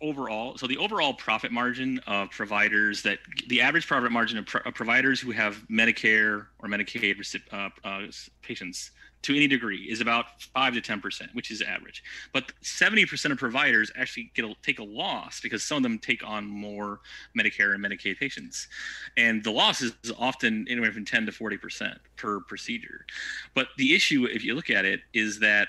overall, 0.00 0.56
so 0.56 0.68
the 0.68 0.76
overall 0.76 1.12
profit 1.14 1.50
margin 1.50 1.98
of 2.06 2.30
providers 2.30 3.02
that 3.02 3.18
the 3.48 3.60
average 3.60 3.88
profit 3.88 4.12
margin 4.12 4.38
of, 4.38 4.46
pro- 4.46 4.60
of 4.64 4.72
providers 4.74 5.20
who 5.20 5.32
have 5.32 5.64
Medicare 5.68 6.46
or 6.60 6.68
Medicaid 6.68 7.18
recip- 7.18 7.52
uh, 7.52 7.70
uh, 7.84 8.06
s- 8.06 8.30
patients 8.40 8.92
to 9.24 9.34
any 9.34 9.46
degree 9.46 9.84
is 9.84 10.00
about 10.00 10.26
five 10.54 10.74
to 10.74 10.80
ten 10.80 11.00
percent, 11.00 11.30
which 11.32 11.50
is 11.50 11.62
average. 11.62 12.02
But 12.32 12.52
seventy 12.60 13.06
percent 13.06 13.32
of 13.32 13.38
providers 13.38 13.90
actually 13.96 14.30
get 14.34 14.44
a, 14.44 14.54
take 14.62 14.78
a 14.78 14.84
loss 14.84 15.40
because 15.40 15.62
some 15.62 15.78
of 15.78 15.82
them 15.82 15.98
take 15.98 16.26
on 16.26 16.46
more 16.46 17.00
Medicare 17.38 17.74
and 17.74 17.84
Medicaid 17.84 18.18
patients, 18.18 18.68
and 19.16 19.42
the 19.42 19.50
loss 19.50 19.80
is 19.80 19.94
often 20.18 20.66
anywhere 20.68 20.92
from 20.92 21.04
ten 21.04 21.26
to 21.26 21.32
forty 21.32 21.56
percent 21.56 21.98
per 22.16 22.40
procedure. 22.40 23.06
But 23.54 23.68
the 23.78 23.94
issue, 23.94 24.26
if 24.30 24.44
you 24.44 24.54
look 24.54 24.70
at 24.70 24.84
it, 24.84 25.00
is 25.14 25.40
that 25.40 25.68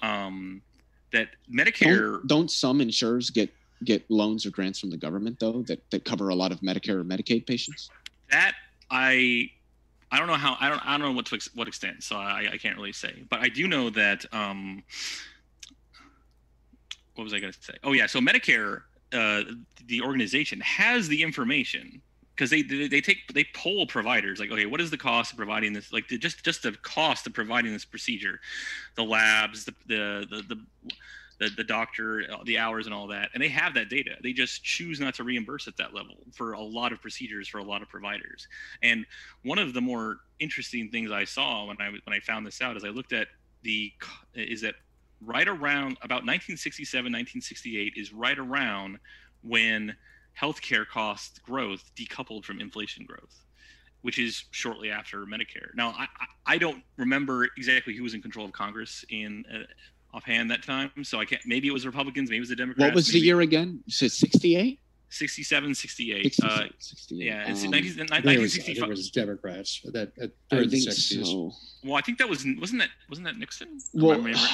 um, 0.00 0.62
that 1.12 1.28
Medicare. 1.52 2.18
don't, 2.20 2.26
don't 2.26 2.50
some 2.50 2.80
insurers 2.80 3.30
get 3.30 3.50
get 3.84 4.10
loans 4.10 4.46
or 4.46 4.50
grants 4.50 4.80
from 4.80 4.88
the 4.88 4.96
government 4.96 5.38
though 5.38 5.60
that 5.64 5.78
that 5.90 6.02
cover 6.02 6.30
a 6.30 6.34
lot 6.34 6.50
of 6.50 6.60
medicare 6.60 6.98
or 6.98 7.04
medicaid 7.04 7.46
patients 7.46 7.90
that 8.30 8.54
I 8.90 9.50
I 10.10 10.18
don't 10.18 10.28
know 10.28 10.34
how 10.34 10.56
I 10.60 10.68
don't 10.68 10.84
I 10.86 10.92
don't 10.92 11.08
know 11.08 11.12
what 11.12 11.26
to 11.26 11.34
ex- 11.36 11.50
what 11.54 11.68
extent 11.68 12.02
so 12.02 12.16
I, 12.16 12.48
I 12.52 12.58
can't 12.58 12.76
really 12.76 12.92
say. 12.92 13.24
But 13.28 13.40
I 13.40 13.48
do 13.48 13.66
know 13.66 13.90
that 13.90 14.24
um 14.32 14.82
what 17.14 17.24
was 17.24 17.32
I 17.32 17.40
going 17.40 17.52
to 17.52 17.62
say? 17.62 17.74
Oh 17.82 17.92
yeah 17.92 18.06
so 18.06 18.20
Medicare 18.20 18.82
uh, 19.12 19.42
the 19.86 20.02
organization 20.02 20.60
has 20.60 21.08
the 21.08 21.22
information 21.22 22.02
because 22.34 22.50
they, 22.50 22.62
they 22.62 22.88
they 22.88 23.00
take 23.00 23.32
they 23.32 23.44
poll 23.54 23.86
providers 23.86 24.40
like 24.40 24.50
okay 24.50 24.66
what 24.66 24.80
is 24.80 24.90
the 24.90 24.98
cost 24.98 25.32
of 25.32 25.38
providing 25.38 25.72
this 25.72 25.92
like 25.92 26.08
the, 26.08 26.18
just 26.18 26.44
just 26.44 26.62
the 26.62 26.72
cost 26.82 27.26
of 27.26 27.32
providing 27.32 27.72
this 27.72 27.84
procedure? 27.84 28.40
The 28.96 29.04
labs 29.04 29.64
the 29.64 29.74
the 29.86 30.26
the, 30.28 30.42
the 30.54 30.92
the, 31.38 31.50
the 31.56 31.64
doctor, 31.64 32.24
uh, 32.32 32.38
the 32.44 32.58
hours, 32.58 32.86
and 32.86 32.94
all 32.94 33.06
that, 33.08 33.30
and 33.34 33.42
they 33.42 33.48
have 33.48 33.74
that 33.74 33.88
data. 33.88 34.12
They 34.22 34.32
just 34.32 34.64
choose 34.64 35.00
not 35.00 35.14
to 35.16 35.24
reimburse 35.24 35.68
at 35.68 35.76
that 35.76 35.94
level 35.94 36.16
for 36.32 36.52
a 36.52 36.60
lot 36.62 36.92
of 36.92 37.00
procedures 37.02 37.48
for 37.48 37.58
a 37.58 37.64
lot 37.64 37.82
of 37.82 37.88
providers. 37.88 38.48
And 38.82 39.04
one 39.42 39.58
of 39.58 39.74
the 39.74 39.80
more 39.80 40.18
interesting 40.40 40.90
things 40.90 41.10
I 41.10 41.24
saw 41.24 41.66
when 41.66 41.76
I 41.80 41.90
when 41.90 42.16
I 42.16 42.20
found 42.20 42.46
this 42.46 42.60
out 42.60 42.76
is 42.76 42.84
I 42.84 42.88
looked 42.88 43.12
at 43.12 43.28
the 43.62 43.92
is 44.34 44.60
that 44.62 44.74
right 45.20 45.48
around 45.48 45.96
about 46.02 46.24
1967 46.24 47.04
1968 47.04 47.94
is 47.96 48.12
right 48.12 48.38
around 48.38 48.98
when 49.42 49.94
healthcare 50.40 50.86
cost 50.86 51.42
growth 51.42 51.90
decoupled 51.96 52.44
from 52.44 52.60
inflation 52.60 53.04
growth 53.06 53.42
which 54.02 54.18
is 54.18 54.44
shortly 54.50 54.90
after 54.90 55.24
medicare 55.24 55.74
now 55.74 55.94
i 55.98 56.06
i 56.44 56.58
don't 56.58 56.82
remember 56.98 57.48
exactly 57.56 57.96
who 57.96 58.02
was 58.02 58.12
in 58.12 58.20
control 58.20 58.44
of 58.44 58.52
congress 58.52 59.04
in 59.08 59.44
uh, 59.52 59.58
offhand 60.16 60.50
that 60.50 60.62
time 60.62 60.90
so 61.04 61.20
i 61.20 61.24
can't 61.24 61.42
maybe 61.46 61.68
it 61.68 61.72
was 61.72 61.84
republicans 61.86 62.30
maybe 62.30 62.38
it 62.38 62.40
was 62.40 62.48
the 62.48 62.56
democrats 62.56 62.80
what 62.88 62.94
was 62.94 63.08
the 63.08 63.18
year 63.18 63.40
again 63.42 63.80
you 63.84 63.92
said 63.92 64.10
68 64.10 64.80
67 65.08 65.74
68 65.74 66.36
uh, 66.42 66.64
68 66.78 67.24
yeah 67.24 67.44
it's 67.50 67.64
Um, 67.64 67.70
19, 67.70 68.06
I 68.10 68.20
think 68.20 68.38
it 68.38 68.40
was, 68.40 68.54
I 68.58 68.62
think 68.62 68.78
1965 68.80 68.88
was 68.88 69.10
Democrats 69.10 69.80
that, 69.92 70.14
that 70.16 70.30
i 70.50 70.54
during 70.56 70.70
the 70.70 70.76
60s. 70.78 71.26
so 71.26 71.52
well 71.84 71.96
i 71.96 72.00
think 72.00 72.18
that 72.18 72.28
was 72.28 72.44
wasn't 72.58 72.80
that 72.80 72.88
wasn't 73.08 73.26
that 73.26 73.36
nixon 73.36 73.68
Am 73.68 74.00
I 74.00 74.04
well 74.06 74.16
remembering? 74.16 74.36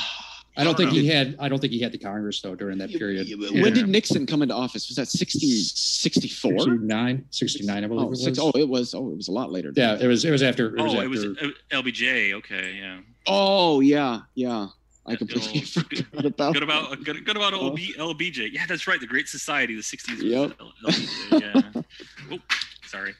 I 0.55 0.65
don't 0.65 0.77
think 0.77 0.91
know. 0.91 0.97
he 0.97 1.07
had. 1.07 1.35
I 1.41 1.49
don't 1.49 1.61
think 1.61 1.73
he 1.73 1.81
had 1.81 1.93
the 1.93 1.99
Congress 1.99 2.43
though 2.43 2.55
during 2.55 2.77
that 2.77 2.91
period. 2.91 3.27
when 3.41 3.55
Yeah. 3.55 3.71
did 3.71 3.89
nixon 3.89 4.27
come 4.27 4.43
into 4.43 4.55
office 4.55 4.87
was 4.87 4.97
that 4.97 5.09
60 5.09 5.39
64 5.63 6.59
69, 6.59 7.25
69, 7.31 7.85
I 7.85 7.87
believe 7.87 8.03
oh, 8.03 8.05
it 8.05 8.11
was. 8.11 8.23
six, 8.23 8.39
oh 8.39 8.51
it 8.55 8.69
was 8.69 8.95
oh 8.95 9.09
it 9.13 9.17
was 9.17 9.29
a 9.29 9.33
lot 9.33 9.51
later 9.51 9.73
yeah, 9.75 9.97
it 9.99 10.07
was. 10.07 10.27
It 10.27 10.31
was 10.31 10.43
after. 10.43 10.77
It 10.77 10.83
was 10.83 10.93
oh 10.95 10.97
after, 11.01 11.05
it 11.05 11.09
was 11.09 11.25
lbj 11.71 12.35
okay 12.35 12.77
yeah 12.79 12.99
oh 13.27 13.81
yeah 13.81 14.21
yeah 14.35 14.67
i 15.07 15.17
completely 15.17 15.61
good 15.89 16.07
old- 16.15 16.23
forgot 16.23 16.27
about 16.27 16.53
good 16.55 16.63
about 16.63 17.05
good, 17.05 17.25
good 17.25 17.37
about 17.37 17.55
Oh. 17.55 17.71
LB, 17.73 17.97
LBJ. 17.97 18.51
Yeah, 18.53 18.67
that's 18.69 18.87
right. 18.87 19.01
The 19.01 19.07
Great 19.07 19.29
Society, 19.29 19.75
the 19.75 19.83
'60s. 19.83 20.23
Yep. 20.23 20.59
LBJ, 20.59 21.41
yeah. 21.41 21.83
oh, 22.33 22.39
sorry. 22.87 23.15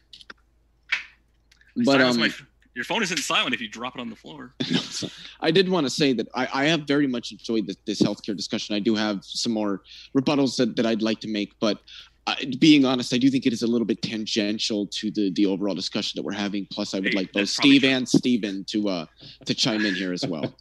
But 1.85 2.01
um 2.01 2.19
my- 2.21 2.31
your 2.75 2.85
phone 2.87 3.03
isn't 3.03 3.19
silent 3.19 3.55
if 3.55 3.61
you 3.61 3.69
drop 3.69 3.95
it 3.97 4.01
on 4.01 4.09
the 4.09 4.17
floor. 4.17 4.55
No, 4.71 4.79
it's 4.79 5.03
not. 5.03 5.13
I 5.41 5.51
did 5.51 5.69
want 5.69 5.85
to 5.85 5.91
say 5.91 6.13
that 6.15 6.27
I, 6.35 6.49
I 6.55 6.65
have 6.67 6.83
very 6.83 7.07
much 7.07 7.31
enjoyed 7.33 7.67
this, 7.67 7.77
this 7.87 8.01
healthcare 8.01 8.35
discussion. 8.37 8.75
I 8.75 8.79
do 8.79 8.95
have 8.95 9.23
some 9.25 9.53
more 9.53 9.83
rebuttals 10.17 10.57
that, 10.57 10.77
that 10.77 10.87
I'd 10.87 11.03
like 11.03 11.21
to 11.21 11.29
make, 11.29 11.53
but 11.61 11.81
uh, 12.27 12.35
being 12.61 12.85
honest, 12.87 13.13
I 13.13 13.19
do 13.19 13.29
think 13.29 13.45
it 13.45 13.53
is 13.53 13.63
a 13.63 13.67
little 13.67 13.85
bit 13.87 14.01
tangential 14.01 14.87
to 14.87 15.11
the 15.11 15.31
the 15.33 15.45
overall 15.45 15.75
discussion 15.75 16.13
that 16.17 16.23
we're 16.23 16.33
having. 16.47 16.67
Plus, 16.71 16.95
I 16.95 17.01
would 17.01 17.13
Hey, 17.13 17.19
like 17.19 17.33
both 17.33 17.49
Steve 17.51 17.83
true. 17.83 17.91
and 17.91 18.09
Steven 18.09 18.65
to 18.69 18.89
uh 18.89 19.07
to 19.45 19.55
chime 19.55 19.85
in 19.85 19.95
here 19.95 20.13
as 20.13 20.25
well. 20.25 20.55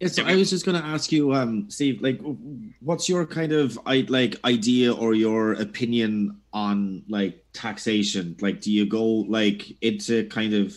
Yeah, 0.00 0.08
so 0.08 0.24
I 0.24 0.34
was 0.34 0.50
just 0.50 0.66
going 0.66 0.80
to 0.80 0.86
ask 0.86 1.12
you, 1.12 1.32
um, 1.32 1.70
Steve, 1.70 2.02
like, 2.02 2.20
what's 2.80 3.08
your 3.08 3.24
kind 3.26 3.52
of 3.52 3.78
I 3.86 4.04
like 4.08 4.36
idea 4.44 4.92
or 4.92 5.14
your 5.14 5.52
opinion 5.52 6.40
on 6.52 7.04
like 7.08 7.44
taxation? 7.52 8.36
Like, 8.40 8.60
do 8.60 8.72
you 8.72 8.86
go 8.86 9.04
like 9.04 9.70
into 9.82 10.26
kind 10.28 10.52
of 10.52 10.76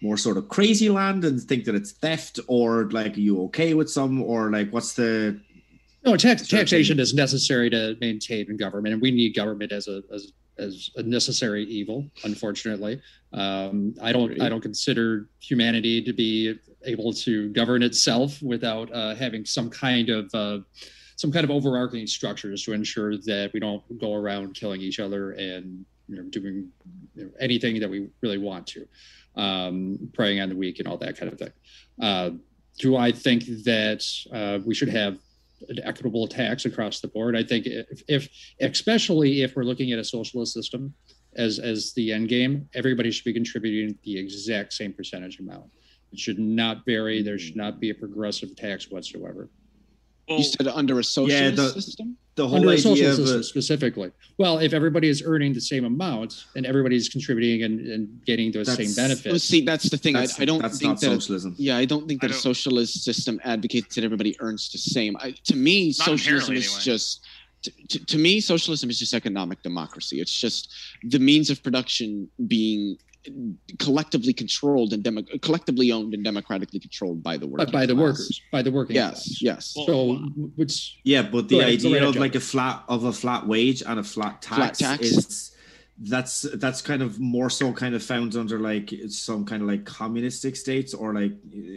more 0.00 0.16
sort 0.16 0.36
of 0.36 0.48
crazy 0.48 0.90
land 0.90 1.24
and 1.24 1.40
think 1.40 1.64
that 1.64 1.74
it's 1.74 1.92
theft, 1.92 2.38
or 2.46 2.88
like, 2.90 3.16
are 3.16 3.20
you 3.20 3.42
okay 3.44 3.74
with 3.74 3.90
some, 3.90 4.22
or 4.22 4.50
like, 4.50 4.70
what's 4.70 4.94
the 4.94 5.40
no 6.04 6.16
tax, 6.16 6.46
taxation 6.46 7.00
is 7.00 7.14
necessary 7.14 7.68
to 7.70 7.96
maintain 8.00 8.56
government, 8.56 8.92
and 8.92 9.02
we 9.02 9.10
need 9.10 9.34
government 9.34 9.72
as 9.72 9.88
a 9.88 10.02
as, 10.14 10.32
as 10.56 10.90
a 10.96 11.02
necessary 11.02 11.64
evil. 11.64 12.06
Unfortunately, 12.22 13.02
um, 13.32 13.94
I 14.00 14.12
don't 14.12 14.40
I 14.40 14.48
don't 14.48 14.60
consider 14.60 15.28
humanity 15.40 16.00
to 16.02 16.12
be 16.12 16.54
able 16.86 17.12
to 17.12 17.48
govern 17.50 17.82
itself 17.82 18.40
without 18.42 18.92
uh, 18.92 19.14
having 19.14 19.44
some 19.44 19.70
kind 19.70 20.08
of 20.08 20.30
uh, 20.34 20.58
some 21.16 21.32
kind 21.32 21.44
of 21.44 21.50
overarching 21.50 22.06
structures 22.06 22.62
to 22.64 22.72
ensure 22.72 23.16
that 23.16 23.50
we 23.52 23.60
don't 23.60 23.82
go 23.98 24.14
around 24.14 24.54
killing 24.54 24.80
each 24.80 25.00
other 25.00 25.32
and 25.32 25.84
you 26.08 26.16
know, 26.16 26.22
doing 26.24 26.68
you 27.14 27.24
know, 27.24 27.30
anything 27.40 27.80
that 27.80 27.90
we 27.90 28.08
really 28.20 28.38
want 28.38 28.66
to, 28.66 28.86
um, 29.36 29.98
preying 30.14 30.40
on 30.40 30.48
the 30.48 30.56
weak 30.56 30.78
and 30.78 30.88
all 30.88 30.96
that 30.98 31.18
kind 31.18 31.32
of 31.32 31.38
thing. 31.38 31.50
Uh, 32.00 32.30
do 32.78 32.96
I 32.96 33.10
think 33.10 33.44
that 33.64 34.04
uh, 34.32 34.58
we 34.64 34.74
should 34.74 34.88
have 34.88 35.18
an 35.68 35.78
equitable 35.82 36.28
tax 36.28 36.66
across 36.66 37.00
the 37.00 37.08
board? 37.08 37.36
I 37.36 37.42
think 37.42 37.66
if, 37.66 38.02
if, 38.08 38.28
especially 38.60 39.42
if 39.42 39.56
we're 39.56 39.64
looking 39.64 39.92
at 39.92 39.98
a 39.98 40.04
socialist 40.04 40.52
system 40.52 40.94
as 41.36 41.58
as 41.58 41.92
the 41.94 42.12
end 42.12 42.28
game, 42.28 42.68
everybody 42.74 43.10
should 43.10 43.24
be 43.24 43.32
contributing 43.32 43.98
the 44.04 44.18
exact 44.18 44.72
same 44.72 44.92
percentage 44.92 45.38
amount. 45.38 45.70
It 46.16 46.20
should 46.20 46.38
not 46.38 46.86
vary. 46.86 47.22
There 47.22 47.38
should 47.38 47.56
not 47.56 47.74
hmm. 47.74 47.80
be 47.80 47.90
a 47.90 47.94
progressive 47.94 48.56
tax 48.56 48.90
whatsoever. 48.90 49.50
Well, 50.26 50.38
You 50.38 50.44
said 50.44 50.66
under 50.68 50.98
a 50.98 51.04
socialist 51.04 51.56
the- 51.56 51.82
system. 51.82 52.16
the 52.36 52.48
whole 52.48 52.56
Under 52.56 52.68
a 52.68 52.72
idea 52.72 52.82
social 52.82 53.10
of 53.10 53.16
system 53.16 53.40
a, 53.40 53.44
specifically. 53.44 54.10
Well, 54.38 54.58
if 54.58 54.72
everybody 54.72 55.08
is 55.08 55.22
earning 55.24 55.52
the 55.52 55.60
same 55.60 55.84
amount 55.84 56.46
and 56.56 56.64
everybody's 56.64 57.10
contributing 57.10 57.62
and, 57.64 57.86
and 57.86 58.24
getting 58.24 58.50
those 58.50 58.66
same 58.66 58.76
That's- 58.76 58.96
Well, 58.96 59.08
benefits. 59.08 59.44
see, 59.44 59.60
that's 59.60 59.90
the 59.90 59.98
thing. 59.98 60.16
I, 60.16 60.20
that's, 60.20 60.40
I 60.40 60.46
don't 60.46 60.62
that's 60.62 60.78
think 60.78 60.88
not 60.92 61.00
that. 61.00 61.06
a- 61.06 61.14
socialism. 61.20 61.54
yeah, 61.58 61.76
I 61.76 61.84
don't 61.84 62.08
think 62.08 62.22
that 62.22 62.30
a 62.30 62.32
don't- 62.32 62.40
socialist 62.40 63.04
system 63.04 63.38
advocates 63.44 63.94
that 63.96 64.04
everybody 64.04 64.34
earns 64.40 64.70
the 64.72 64.78
same. 64.78 65.16
I, 65.20 65.32
to 65.44 65.54
me, 65.54 65.88
Not 65.88 66.06
socialism 66.06 66.54
is 66.56 66.66
anyway. 66.66 66.80
just. 66.82 67.26
To, 67.62 67.70
to, 67.88 68.04
to 68.06 68.18
me, 68.18 68.40
socialism 68.40 68.90
is 68.90 68.98
just 68.98 69.12
economic 69.12 69.60
democracy. 69.62 70.20
It's 70.20 70.36
just 70.40 70.72
the 71.02 71.18
means 71.18 71.50
of 71.50 71.62
production 71.62 72.28
being 72.46 72.96
collectively 73.78 74.32
controlled 74.32 74.92
and 74.92 75.02
demo- 75.02 75.22
collectively 75.42 75.92
owned 75.92 76.14
and 76.14 76.24
democratically 76.24 76.78
controlled 76.80 77.22
by 77.22 77.36
the 77.36 77.46
workers. 77.46 77.66
But 77.66 77.72
by 77.72 77.86
the 77.86 77.96
workers, 77.96 78.40
by 78.52 78.62
the 78.62 78.70
working 78.70 78.96
Yes, 78.96 79.12
class. 79.40 79.42
yes. 79.42 79.74
Well, 79.76 79.86
So, 79.86 80.14
which 80.56 80.98
Yeah, 81.04 81.22
but 81.22 81.48
the 81.48 81.60
ahead, 81.60 81.72
idea 81.74 81.96
ahead, 81.96 82.08
of 82.08 82.14
Joe. 82.14 82.20
like 82.20 82.34
a 82.34 82.40
flat 82.40 82.84
of 82.88 83.04
a 83.04 83.12
flat 83.12 83.46
wage 83.46 83.82
and 83.86 83.98
a 84.00 84.04
flat 84.04 84.42
tax, 84.42 84.78
tax. 84.78 85.02
is 85.02 85.52
that's 85.98 86.42
that's 86.56 86.82
kind 86.82 87.02
of 87.02 87.18
more 87.18 87.48
so 87.48 87.72
kind 87.72 87.94
of 87.94 88.02
found 88.02 88.36
under 88.36 88.58
like 88.60 88.92
some 89.08 89.44
kind 89.46 89.62
of 89.62 89.68
like 89.68 89.84
communistic 89.86 90.54
states 90.56 90.92
or 90.92 91.14
like 91.14 91.32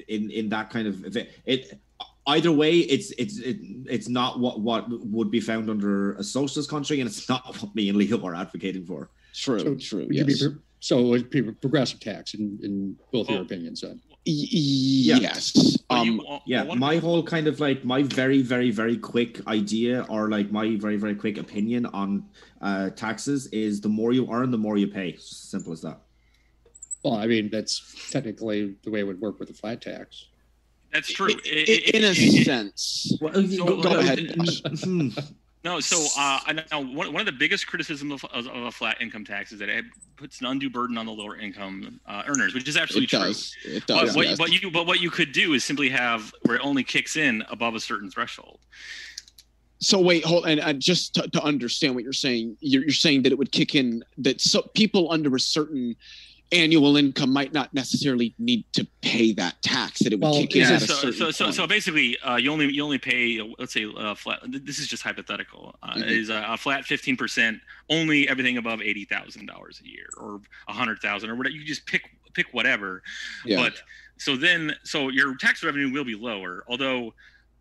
in 0.08 0.30
in 0.30 0.50
that 0.50 0.70
kind 0.70 0.88
of 0.88 1.16
it, 1.16 1.30
it 1.46 1.80
either 2.28 2.52
way 2.52 2.80
it's 2.80 3.12
it's 3.12 3.40
it, 3.40 3.58
it's 3.90 4.10
not 4.10 4.40
what 4.40 4.60
what 4.60 4.90
would 5.06 5.32
be 5.32 5.40
found 5.40 5.70
under 5.70 6.14
a 6.16 6.24
socialist 6.24 6.70
country 6.70 7.00
and 7.00 7.10
it's 7.10 7.30
not 7.30 7.46
what 7.62 7.74
me 7.76 7.88
and 7.88 7.98
Leo 7.98 8.22
are 8.26 8.36
advocating 8.36 8.86
for. 8.86 9.10
True, 9.34 9.60
so 9.60 9.76
true. 9.76 10.06
would 10.08 10.16
you 10.16 10.26
be 10.26 10.34
Yes. 10.34 10.42
pro- 10.44 10.58
so 10.80 11.00
it 11.00 11.04
would 11.10 11.30
be 11.30 11.42
progressive 11.42 12.00
tax 12.00 12.34
in, 12.34 12.58
in 12.64 12.96
both 13.12 13.30
your 13.30 13.42
opinions 13.42 13.82
then. 13.82 14.00
Y- 14.26 14.48
Yeah. 14.52 15.18
Yes. 15.20 15.78
But 15.90 16.06
you- 16.06 16.12
Um, 16.14 16.22
well, 16.28 16.44
Yeah, 16.46 16.64
one- 16.64 16.80
my 16.80 16.98
whole 16.98 17.24
kind 17.24 17.48
of 17.48 17.60
like 17.60 17.84
my 17.84 18.04
very 18.04 18.42
very 18.42 18.72
very 18.72 18.98
quick 18.98 19.46
idea 19.48 20.06
or 20.10 20.30
like 20.30 20.52
my 20.52 20.76
very 20.78 20.98
very 20.98 21.16
quick 21.16 21.38
opinion 21.38 21.86
on 21.88 22.24
uh 22.62 22.90
taxes 22.92 23.48
is 23.48 23.82
the 23.82 23.90
more 23.90 24.14
you 24.14 24.28
earn 24.32 24.52
the 24.52 24.58
more 24.58 24.78
you 24.78 24.88
pay. 24.88 25.16
Simple 25.20 25.74
as 25.74 25.82
that. 25.82 26.00
Well, 27.04 27.16
I 27.16 27.28
mean, 27.28 27.50
that's 27.50 27.82
technically 28.12 28.76
the 28.84 28.92
way 28.92 29.00
it 29.00 29.08
would 29.08 29.22
work 29.22 29.40
with 29.40 29.50
a 29.50 29.54
flat 29.54 29.82
tax. 29.82 30.26
That's 30.94 31.12
true. 31.12 31.30
i- 31.30 31.38
It- 31.46 31.70
i- 31.70 31.72
it- 31.72 31.96
in 31.96 32.04
a 32.04 32.12
it- 32.12 32.18
it- 32.42 32.46
sense. 32.46 33.14
Well, 33.22 33.32
go- 33.34 33.82
go 33.82 34.00
ahead. 34.00 34.20
No, 35.64 35.80
so 35.82 35.98
uh, 36.18 36.40
I 36.46 36.54
know 36.54 36.80
one, 36.80 37.12
one 37.12 37.20
of 37.20 37.26
the 37.26 37.34
biggest 37.34 37.68
criticisms 37.68 38.24
of, 38.24 38.32
of, 38.32 38.48
of 38.48 38.64
a 38.64 38.72
flat 38.72 39.02
income 39.02 39.26
tax 39.26 39.52
is 39.52 39.60
that 39.60 39.68
it 39.68 39.84
puts 40.16 40.40
an 40.40 40.48
undue 40.48 40.70
burden 40.70 40.98
on 40.98 41.06
the 41.06 41.12
lower 41.12 41.36
income 41.38 42.00
uh, 42.06 42.24
earners, 42.28 42.54
which 42.54 42.68
is 42.68 42.78
absolutely 42.78 43.06
It 43.06 43.10
true. 43.10 43.20
does. 43.20 43.56
It 43.66 43.84
But 43.88 44.06
does. 44.06 44.16
what, 44.16 44.26
yes. 44.28 44.38
but 44.38 44.50
you 44.52 44.72
but 44.72 44.88
what 44.88 45.02
you 45.02 45.10
could 45.12 45.34
do 45.34 45.54
is 45.54 45.66
simply 45.66 45.90
have 45.90 46.34
where 46.44 46.56
it 46.56 46.62
only 46.64 46.84
kicks 46.84 47.18
in 47.18 47.44
above 47.50 47.76
a 47.76 47.80
certain 47.80 48.10
threshold. 48.10 48.60
So 49.82 50.00
wait, 50.00 50.24
hold 50.26 50.46
and 50.46 50.82
just 50.82 51.14
to, 51.16 51.28
to 51.30 51.42
understand 51.42 51.96
what 51.96 52.04
you're 52.04 52.14
saying, 52.14 52.58
you're, 52.60 52.84
you're 52.84 52.92
saying 52.92 53.24
that 53.24 53.32
it 53.32 53.38
would 53.38 53.52
kick 53.52 53.76
in 53.76 54.04
that 54.18 54.40
so 54.42 54.62
people 54.74 55.12
under 55.12 55.34
a 55.36 55.40
certain 55.40 55.96
annual 56.52 56.98
income 56.98 57.32
might 57.32 57.54
not 57.54 57.74
necessarily 57.74 58.34
need 58.40 58.66
to 58.74 58.88
pay 59.02 59.34
that 59.34 59.62
tax. 59.62 60.00
That 60.00 60.14
it 60.14 60.16
would 60.18 60.24
Well, 60.24 60.34
kick 60.42 60.56
in 60.56 60.62
Yeah, 60.62 60.74
a 60.78 60.80
so, 60.80 61.12
so, 61.12 61.32
so, 61.32 61.52
so 61.52 61.68
basically, 61.68 62.18
uh, 62.20 62.38
you 62.38 62.52
only 62.52 62.72
you 62.74 62.84
only 62.84 62.98
pay 62.98 63.40
let's 63.60 63.74
say 63.74 63.86
uh, 63.98 64.16
flat. 64.16 64.40
This 64.48 64.80
is 64.80 64.88
just 64.88 65.04
hypothetical. 65.04 65.76
Uh, 65.84 65.94
Mhm. 65.96 66.08
Is 66.10 66.30
a, 66.30 66.44
a 66.50 66.58
flat 66.58 66.86
fifteen 66.86 67.16
percent 67.18 67.60
only 67.90 68.28
everything 68.28 68.58
above 68.58 68.82
eighty 68.82 69.06
thousand 69.06 69.46
dollars 69.46 69.82
a 69.84 69.88
year 69.88 70.08
or 70.18 70.42
a 70.68 70.74
hundred 70.74 71.00
thousand 71.00 71.30
or 71.30 71.36
whatever. 71.36 71.56
You 71.56 71.64
just 71.66 71.86
pick 71.86 72.04
pick 72.34 72.48
whatever. 72.54 73.04
yeah. 73.46 73.58
But 73.58 73.74
so 74.18 74.36
then, 74.36 74.76
so 74.84 75.10
your 75.10 75.36
tax 75.38 75.64
revenue 75.64 75.92
will 75.92 76.04
be 76.04 76.16
lower, 76.16 76.64
although 76.68 77.14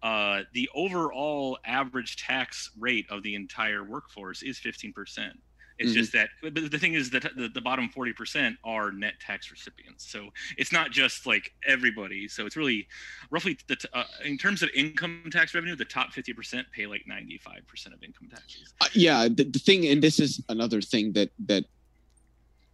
uh, 0.02 0.42
the 0.52 0.68
overall 0.74 1.58
average 1.64 2.16
tax 2.16 2.70
rate 2.78 3.06
of 3.10 3.22
the 3.22 3.34
entire 3.34 3.82
workforce 3.84 4.42
is 4.42 4.58
15%. 4.58 5.32
It's 5.78 5.92
Mhm. 5.92 5.94
just 5.94 6.12
that, 6.12 6.30
but 6.42 6.54
the 6.54 6.78
thing 6.78 6.94
is 6.94 7.10
that 7.10 7.22
the, 7.36 7.48
the 7.48 7.60
bottom 7.60 7.88
40% 7.88 8.56
are 8.64 8.90
net 8.90 9.14
tax 9.20 9.50
recipients. 9.50 10.10
So 10.10 10.28
it's 10.56 10.72
not 10.72 10.90
just 10.90 11.24
like 11.26 11.52
everybody. 11.66 12.26
So 12.28 12.46
it's 12.46 12.56
really 12.56 12.88
roughly, 13.30 13.56
the 13.68 13.76
t- 13.76 13.88
uh, 13.92 14.04
in 14.24 14.38
terms 14.38 14.62
of 14.62 14.70
income 14.74 15.22
tax 15.30 15.54
revenue, 15.54 15.76
the 15.76 15.84
top 15.84 16.12
50% 16.12 16.64
pay 16.72 16.86
like 16.86 17.04
95% 17.06 17.94
of 17.94 18.02
income 18.02 18.28
taxes. 18.28 18.74
Uh, 18.80 18.86
yeah 18.94 19.28
the, 19.28 19.44
the 19.44 19.58
thing 19.58 19.86
and 19.86 20.02
this 20.02 20.18
is 20.18 20.42
another 20.48 20.80
thing 20.80 21.12
that 21.12 21.30
that 21.46 21.64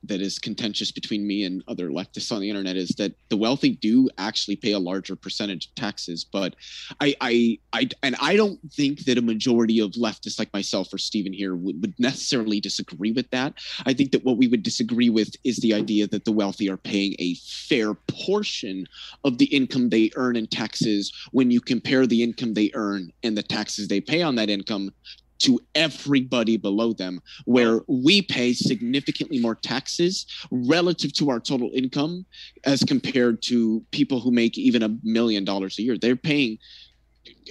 that 0.09 0.21
is 0.21 0.39
contentious 0.39 0.91
between 0.91 1.27
me 1.27 1.45
and 1.45 1.63
other 1.69 1.91
leftists 1.91 2.33
on 2.33 2.41
the 2.41 2.49
internet 2.49 2.77
is 2.77 2.91
that 2.91 3.15
the 3.29 3.37
wealthy 3.37 3.71
do 3.71 4.09
actually 4.19 4.57
pay 4.57 4.73
a 4.73 4.79
larger 4.79 5.17
percentage 5.17 5.67
of 5.67 5.75
taxes. 5.75 6.25
But 6.25 6.55
i 7.01 7.15
i, 7.21 7.59
I 7.73 7.89
and 8.03 8.17
i 8.21 8.37
don't 8.37 8.61
think 8.73 9.05
that 9.05 9.19
a 9.19 9.23
majority 9.23 9.81
of 9.81 9.93
leftists 9.93 10.39
like 10.39 10.53
myself 10.53 10.93
or 10.93 10.99
stephen 10.99 11.33
here 11.33 11.55
would, 11.55 11.81
would 11.81 11.95
necessarily 11.99 12.61
disagree 12.61 13.13
with 13.13 13.31
that. 13.31 13.55
I 13.87 13.95
think 13.95 14.13
that 14.13 14.25
what 14.25 14.37
we 14.37 14.49
would 14.49 14.63
disagree 14.63 15.11
with 15.11 15.35
is 15.45 15.57
the 15.59 15.75
idea 15.75 16.07
that 16.09 16.25
the 16.25 16.33
wealthy 16.33 16.71
are 16.71 16.77
paying 16.77 17.15
a 17.19 17.35
fair 17.35 17.95
portion 17.95 18.87
of 19.25 19.39
the 19.39 19.47
income 19.47 19.89
they 19.89 20.11
earn 20.17 20.37
in 20.37 20.47
taxes 20.47 21.13
when 21.33 21.51
you 21.51 21.61
compare 21.61 22.07
the 22.07 22.23
income 22.23 22.55
they 22.55 22.71
earn 22.75 23.13
and 23.23 23.37
the 23.37 23.43
taxes 23.43 23.89
they 23.89 24.01
pay 24.01 24.23
on 24.23 24.35
that 24.37 24.51
income 24.51 24.93
to 25.40 25.61
everybody 25.74 26.56
below 26.56 26.93
them, 26.93 27.20
where 27.44 27.81
we 27.89 28.23
pay 28.23 28.52
significantly 28.52 29.39
more 29.39 29.55
taxes 29.55 30.27
relative 30.51 31.12
to 31.15 31.31
our 31.31 31.40
total 31.40 31.70
income 31.74 32.24
as 32.65 32.82
compared 32.85 33.43
to 33.43 33.85
people 33.90 34.20
who 34.20 34.31
make 34.31 34.56
even 34.56 34.82
a 34.82 34.97
million 35.02 35.44
dollars 35.44 35.78
a 35.78 35.82
year. 35.82 35.98
They're 35.98 36.16
paying 36.16 36.59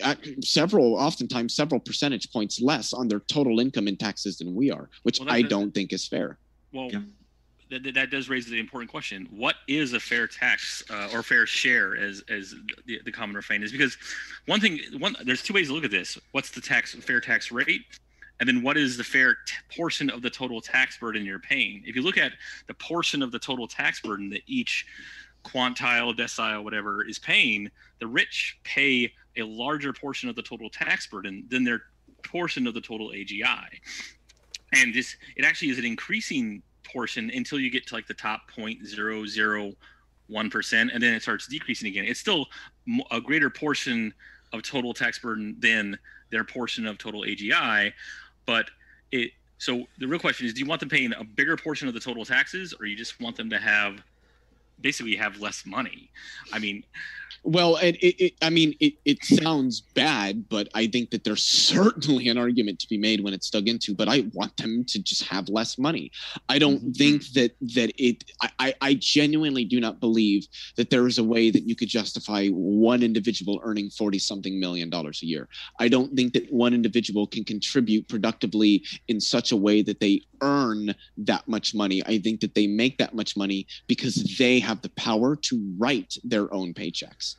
uh, 0.03 0.15
several, 0.41 0.95
oftentimes 0.95 1.55
several 1.55 1.79
percentage 1.79 2.31
points 2.31 2.61
less 2.61 2.93
on 2.93 3.07
their 3.07 3.21
total 3.21 3.59
income 3.59 3.87
in 3.87 3.97
taxes 3.97 4.37
than 4.37 4.55
we 4.55 4.71
are, 4.71 4.89
which 5.03 5.19
Well, 5.19 5.31
I 5.31 5.41
don't 5.41 5.73
think 5.73 5.93
is 5.93 6.07
fair. 6.07 6.37
Well, 6.71 6.89
Yeah. 6.91 7.01
That, 7.69 7.93
that- 7.93 8.09
does 8.09 8.29
raise 8.29 8.45
the 8.47 8.59
important 8.59 8.91
question: 8.91 9.27
What 9.31 9.55
is 9.67 9.93
a 9.93 9.99
fair 9.99 10.27
tax 10.27 10.83
uh, 10.89 11.09
or 11.13 11.23
fair 11.23 11.45
share, 11.45 11.95
as 11.95 12.23
as 12.29 12.55
the, 12.85 12.99
the 13.03 13.11
common 13.11 13.35
refrain 13.35 13.63
is? 13.63 13.71
Because 13.71 13.97
one 14.45 14.59
thing, 14.59 14.79
one 14.97 15.15
there's 15.23 15.41
two 15.43 15.53
ways 15.53 15.67
to 15.67 15.73
look 15.73 15.83
at 15.85 15.91
this: 15.91 16.17
what's 16.31 16.51
the 16.51 16.61
tax 16.61 16.93
fair 16.95 17.19
tax 17.21 17.51
rate, 17.51 17.81
and 18.39 18.47
then 18.47 18.61
what 18.61 18.77
is 18.77 18.97
the 18.97 19.03
fair 19.03 19.35
t- 19.45 19.55
portion 19.75 20.09
of 20.09 20.21
the 20.21 20.29
total 20.29 20.61
tax 20.61 20.97
burden 20.97 21.25
you're 21.25 21.39
paying? 21.39 21.83
If 21.85 21.95
you 21.95 22.01
look 22.01 22.17
at 22.17 22.33
the 22.67 22.73
portion 22.75 23.21
of 23.21 23.31
the 23.31 23.39
total 23.39 23.67
tax 23.67 24.01
burden 24.01 24.29
that 24.31 24.41
each 24.47 24.85
quantile, 25.43 26.15
decile, 26.15 26.63
whatever 26.63 27.03
is 27.05 27.19
paying, 27.19 27.69
the 27.99 28.07
rich 28.07 28.59
pay 28.63 29.11
a 29.35 29.43
larger 29.43 29.91
portion 29.91 30.29
of 30.29 30.35
the 30.35 30.41
total 30.41 30.69
tax 30.69 31.07
burden 31.07 31.45
than 31.49 31.63
their 31.63 31.81
portion 32.23 32.65
of 32.67 32.73
the 32.73 32.81
total 32.81 33.09
AGI. 33.09 33.65
And 34.73 34.93
this, 34.93 35.15
it 35.35 35.45
actually 35.45 35.69
is 35.69 35.77
an 35.77 35.85
increasing 35.85 36.63
portion 36.93 37.29
until 37.33 37.59
you 37.59 37.69
get 37.69 37.85
to 37.87 37.95
like 37.95 38.07
the 38.07 38.13
top 38.13 38.51
0.001%, 38.55 39.75
and 40.93 41.03
then 41.03 41.13
it 41.13 41.21
starts 41.21 41.47
decreasing 41.47 41.89
again. 41.89 42.05
It's 42.05 42.19
still 42.19 42.45
a 43.11 43.19
greater 43.19 43.49
portion 43.49 44.13
of 44.53 44.61
total 44.61 44.93
tax 44.93 45.19
burden 45.19 45.55
than 45.59 45.97
their 46.29 46.43
portion 46.43 46.85
of 46.85 46.97
total 46.97 47.23
AGI, 47.23 47.91
but 48.45 48.69
it, 49.11 49.31
so 49.57 49.85
the 49.97 50.07
real 50.07 50.19
question 50.19 50.45
is 50.45 50.53
do 50.53 50.59
you 50.59 50.65
want 50.65 50.79
them 50.79 50.89
paying 50.89 51.13
a 51.17 51.23
bigger 51.23 51.55
portion 51.55 51.87
of 51.87 51.93
the 51.93 51.99
total 51.99 52.25
taxes 52.25 52.73
or 52.79 52.85
you 52.85 52.95
just 52.95 53.19
want 53.21 53.35
them 53.35 53.49
to 53.49 53.57
have 53.57 54.03
basically 54.83 55.15
have 55.15 55.39
less 55.39 55.65
money 55.65 56.11
i 56.53 56.59
mean 56.59 56.83
Well, 57.45 57.75
it, 57.77 57.95
it, 58.07 58.15
it 58.25 58.33
I 58.41 58.49
mean, 58.49 58.73
it, 58.79 58.93
it 59.03 59.19
sounds 59.25 59.81
bad, 59.95 60.47
but 60.47 60.69
I 60.73 60.87
think 60.87 61.11
that 61.11 61.25
there's 61.25 61.43
certainly 61.73 62.29
an 62.29 62.37
argument 62.37 62.79
to 62.79 62.87
be 62.87 62.97
made 62.97 63.19
when 63.21 63.33
it's 63.33 63.49
dug 63.49 63.67
into. 63.67 63.93
But 63.93 64.07
I 64.07 64.29
want 64.33 64.55
them 64.55 64.85
to 64.87 64.97
just 65.03 65.23
have 65.33 65.49
less 65.49 65.77
money. 65.77 66.05
I 66.47 66.57
don't 66.57 66.81
Mhm. 66.85 66.95
think 67.01 67.19
that 67.37 67.51
that 67.75 67.91
it. 68.07 68.23
I, 68.45 68.49
I, 68.65 68.69
I 68.89 68.91
genuinely 68.95 69.65
do 69.65 69.79
not 69.81 69.99
believe 69.99 70.47
that 70.77 70.89
there 70.89 71.05
is 71.05 71.17
a 71.17 71.23
way 71.33 71.51
that 71.51 71.67
you 71.67 71.75
could 71.75 71.89
justify 71.89 72.47
one 72.47 73.03
individual 73.03 73.59
earning 73.67 73.89
forty 73.89 74.19
something 74.19 74.55
million 74.65 74.89
dollars 74.89 75.19
a 75.21 75.25
year. 75.33 75.49
I 75.83 75.89
don't 75.89 76.15
think 76.15 76.31
that 76.35 76.47
one 76.65 76.73
individual 76.73 77.27
can 77.27 77.43
contribute 77.43 78.07
productively 78.07 78.83
in 79.11 79.19
such 79.19 79.51
a 79.51 79.57
way 79.67 79.81
that 79.83 79.99
they 79.99 80.21
earn 80.41 80.95
that 81.31 81.43
much 81.47 81.75
money. 81.75 82.01
I 82.05 82.19
think 82.19 82.39
that 82.39 82.53
they 82.55 82.67
make 82.67 82.97
that 82.99 83.13
much 83.13 83.35
money 83.35 83.67
because 83.87 84.15
they 84.39 84.59
have 84.61 84.72
the 84.81 84.89
power 84.89 85.35
to 85.35 85.75
write 85.77 86.17
their 86.23 86.51
own 86.53 86.73
paychecks. 86.73 87.35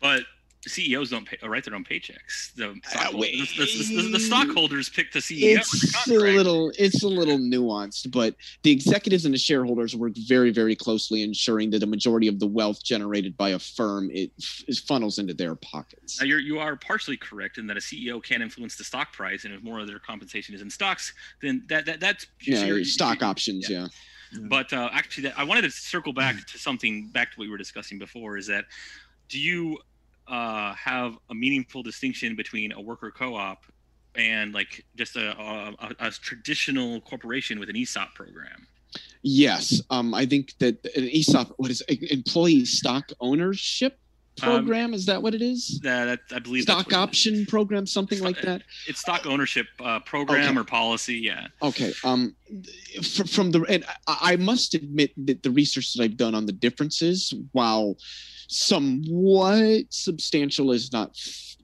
but 0.00 0.22
CEOs 0.68 1.10
don't 1.10 1.24
pay, 1.24 1.36
write 1.46 1.62
their 1.64 1.76
own 1.76 1.84
paychecks. 1.84 2.52
The, 2.56 2.70
uh, 2.70 2.74
stockholders, 2.88 3.20
wait. 3.20 3.48
the, 3.56 3.64
the- 3.66 4.02
the- 4.02 4.08
the 4.14 4.18
stockholders 4.20 4.88
pick 4.88 5.12
the 5.12 5.20
CEO. 5.20 5.58
with 5.58 5.70
the 5.70 5.86
it's 5.86 6.06
a 6.08 6.12
little 6.18 6.72
it's 6.76 7.02
a 7.04 7.08
little 7.08 7.38
nuanced 7.38 8.10
but 8.10 8.34
the 8.64 8.72
executives 8.72 9.24
and 9.26 9.32
the 9.32 9.38
shareholders 9.38 9.94
work 9.94 10.14
very 10.26 10.50
very 10.50 10.74
closely 10.74 11.22
ensuring 11.22 11.70
that 11.70 11.84
a 11.84 11.86
majority 11.86 12.26
of 12.26 12.40
the 12.40 12.48
wealth 12.48 12.82
generated 12.82 13.36
by 13.36 13.50
a 13.50 13.58
firm 13.60 14.10
it, 14.12 14.32
f- 14.40 14.76
funnels 14.88 15.20
into 15.20 15.34
their 15.34 15.54
pockets 15.54 16.18
Now 16.20 16.26
you're 16.26 16.40
you 16.40 16.58
are 16.58 16.74
partially 16.74 17.16
correct 17.16 17.58
in 17.58 17.68
that 17.68 17.76
a 17.76 17.80
CEO 17.80 18.20
can 18.20 18.42
influence 18.42 18.74
the 18.74 18.82
stock 18.82 19.12
price, 19.12 19.44
and 19.44 19.54
if 19.54 19.62
more 19.62 19.78
of 19.78 19.86
their 19.86 20.00
compensation 20.00 20.52
is 20.52 20.62
in 20.62 20.68
stocks, 20.70 21.14
then 21.42 21.62
that, 21.68 21.86
that 21.86 22.00
that's 22.00 22.26
yeah 22.42 22.56
so 22.66 22.82
stock 22.82 23.20
you- 23.20 23.26
options 23.28 23.70
yeah, 23.70 23.86
But 24.42 24.72
uh, 24.72 24.90
actually, 24.92 25.24
that, 25.24 25.38
I 25.38 25.44
wanted 25.44 25.62
to 25.62 25.70
circle 25.70 26.12
back 26.12 26.46
to 26.46 26.58
something 26.58 27.08
back 27.08 27.32
to 27.32 27.38
what 27.38 27.44
we 27.44 27.50
were 27.50 27.58
discussing 27.58 27.98
before. 27.98 28.36
Is 28.36 28.46
that 28.48 28.64
do 29.28 29.38
you 29.38 29.78
uh, 30.28 30.74
have 30.74 31.16
a 31.30 31.34
meaningful 31.34 31.82
distinction 31.82 32.34
between 32.34 32.72
a 32.72 32.80
worker 32.80 33.10
co-op 33.10 33.64
and 34.16 34.52
like 34.54 34.84
just 34.96 35.16
a, 35.16 35.38
a, 35.38 35.94
a 36.00 36.10
traditional 36.10 37.00
corporation 37.02 37.60
with 37.60 37.68
an 37.68 37.76
ESOP 37.76 38.14
program. 38.14 38.66
Yes, 39.22 39.82
um, 39.90 40.14
I 40.14 40.24
think 40.26 40.54
that 40.58 40.84
an 40.96 41.08
ESOP, 41.08 41.52
what 41.58 41.70
is 41.70 41.82
employee 41.88 42.64
stock 42.64 43.10
ownership 43.20 43.98
Um, 44.42 44.50
program? 44.66 44.92
is 44.92 45.06
that 45.06 45.22
what 45.22 45.34
it 45.34 45.40
is? 45.42 45.80
That, 45.82 46.20
that 46.28 46.36
I 46.36 46.38
believe 46.40 46.64
Stock 46.64 46.92
option 46.92 47.46
program, 47.46 47.86
something 47.86 48.18
Stock- 48.18 48.26
like 48.36 48.42
that. 48.42 48.62
It's 48.86 49.00
stock 49.00 49.24
ownership 49.26 49.66
uh, 49.80 50.00
program 50.00 50.50
Okay. 50.50 50.60
or 50.60 50.64
policy. 50.64 51.14
Yeah. 51.14 51.46
Okay. 51.62 51.92
Um, 52.04 52.34
f- 52.96 53.30
from 53.30 53.50
the 53.50 53.62
and 53.62 53.84
I, 54.06 54.36
must 54.36 54.74
admit 54.74 55.12
that 55.26 55.42
the 55.42 55.50
research 55.50 55.94
that 55.94 56.02
I've 56.02 56.16
done 56.18 56.34
on 56.34 56.44
the 56.46 56.52
differences, 56.52 57.32
while 57.52 57.96
somewhat 58.48 59.84
substantial, 59.90 60.72
is 60.72 60.92
not 60.92 61.16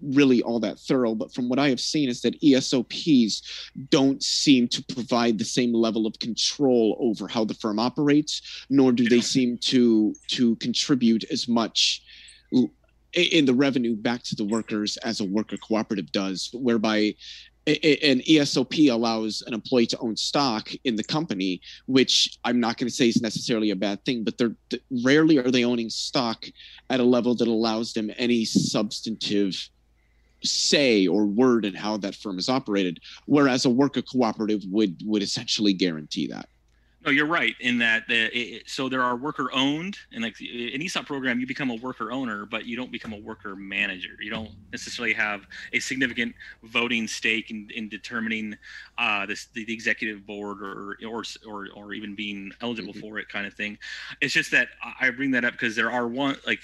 really 0.03 0.43
all 0.43 0.59
that 0.61 0.79
thorough. 0.81 1.15
But 1.15 1.33
from 1.33 1.49
what 1.49 1.59
I 1.59 1.69
have 1.69 1.81
seen, 1.81 2.09
is 2.09 2.23
that 2.23 2.41
ESOPs 2.41 3.43
don't 3.91 4.23
seem 4.23 4.67
to 4.69 4.83
provide 4.85 5.39
the 5.39 5.45
same 5.45 5.73
level 5.75 6.07
of 6.07 6.19
control 6.19 6.97
over 7.01 7.29
how 7.29 7.45
the 7.45 7.55
firm 7.55 7.79
operates, 7.79 8.65
nor 8.71 8.93
do 8.93 9.09
they 9.09 9.21
seem 9.21 9.59
to 9.59 10.15
to 10.29 10.57
contribute 10.57 11.25
as 11.31 11.49
much 11.49 12.03
in 13.15 13.45
the 13.45 13.55
revenue 13.55 13.95
back 13.95 14.23
to 14.23 14.35
the 14.35 14.45
workers 14.45 14.97
as 14.99 15.21
a 15.21 15.25
worker 15.25 15.57
cooperative 15.57 16.11
does, 16.13 16.51
whereby 16.53 17.15
an 17.67 18.23
ESOP 18.27 18.75
allows 18.91 19.43
an 19.47 19.55
employee 19.55 19.87
to 19.87 19.99
own 19.99 20.17
stock 20.17 20.71
in 20.83 20.97
the 20.97 21.05
company, 21.05 21.61
which 21.87 22.37
I'm 22.45 22.59
not 22.59 22.77
going 22.77 22.89
to 22.89 22.95
say 22.95 23.09
is 23.09 23.23
necessarily 23.23 23.71
a 23.71 23.77
bad 23.77 24.05
thing, 24.05 24.25
but 24.25 24.37
they're 24.37 24.57
rarely 25.05 25.39
are 25.39 25.51
they 25.51 25.65
owning 25.65 25.89
stock 25.89 26.45
at 26.91 26.99
a 26.99 27.05
level 27.05 27.37
that 27.37 27.47
allows 27.47 27.93
them 27.93 28.11
any 28.17 28.45
substantive 28.45 29.69
say 30.43 31.07
or 31.07 31.25
word 31.25 31.65
in 31.65 31.75
how 31.75 31.97
that 31.99 32.17
firm 32.17 32.39
is 32.39 32.49
operated. 32.49 32.99
Whereas 33.27 33.65
a 33.65 33.71
worker 33.71 34.03
cooperative 34.03 34.63
would 34.69 35.01
would 35.05 35.23
essentially 35.23 35.73
guarantee 35.73 36.27
that. 36.29 36.49
No, 37.05 37.11
you're 37.11 37.27
right 37.27 37.57
in 37.59 37.79
that. 37.79 38.07
The, 38.07 38.27
it, 38.39 38.63
so 38.71 38.89
there 38.89 39.03
are 39.03 39.17
worker 39.17 39.51
owned, 39.53 39.99
and 40.13 40.23
like 40.23 40.37
an 40.41 40.81
ESOP 40.81 41.05
program, 41.05 41.41
you 41.41 41.47
become 41.49 41.71
a 41.71 41.75
worker 41.75 42.13
owner, 42.13 42.47
but 42.47 42.65
you 42.65 42.77
don't 42.77 42.93
become 42.93 43.13
a 43.13 43.19
worker 43.19 43.57
manager. 43.57 44.11
You 44.21 44.31
don't 44.31 44.51
necessarily 44.71 45.13
have 45.15 45.47
a 45.73 45.81
significant 45.81 46.35
voting 46.63 47.09
stake 47.09 47.51
in, 47.51 47.69
in 47.75 47.89
determining 47.89 48.57
uh, 48.99 49.27
this, 49.27 49.47
the, 49.53 49.65
the 49.65 49.73
executive 49.75 50.25
board 50.25 50.63
or 50.63 50.97
or 51.05 51.25
or, 51.49 51.69
or 51.75 51.93
even 51.93 52.15
being 52.15 52.53
eligible 52.61 52.93
Mhm. 52.95 53.01
for 53.01 53.19
it, 53.19 53.29
kind 53.29 53.47
of 53.47 53.55
thing. 53.55 53.79
It's 54.21 54.33
just 54.33 54.53
that 54.53 54.69
I 55.01 55.11
bring 55.11 55.33
that 55.33 55.45
up 55.45 55.53
because 55.55 55.75
there 55.75 55.91
are 55.91 56.07
one 56.07 56.37
like 56.47 56.63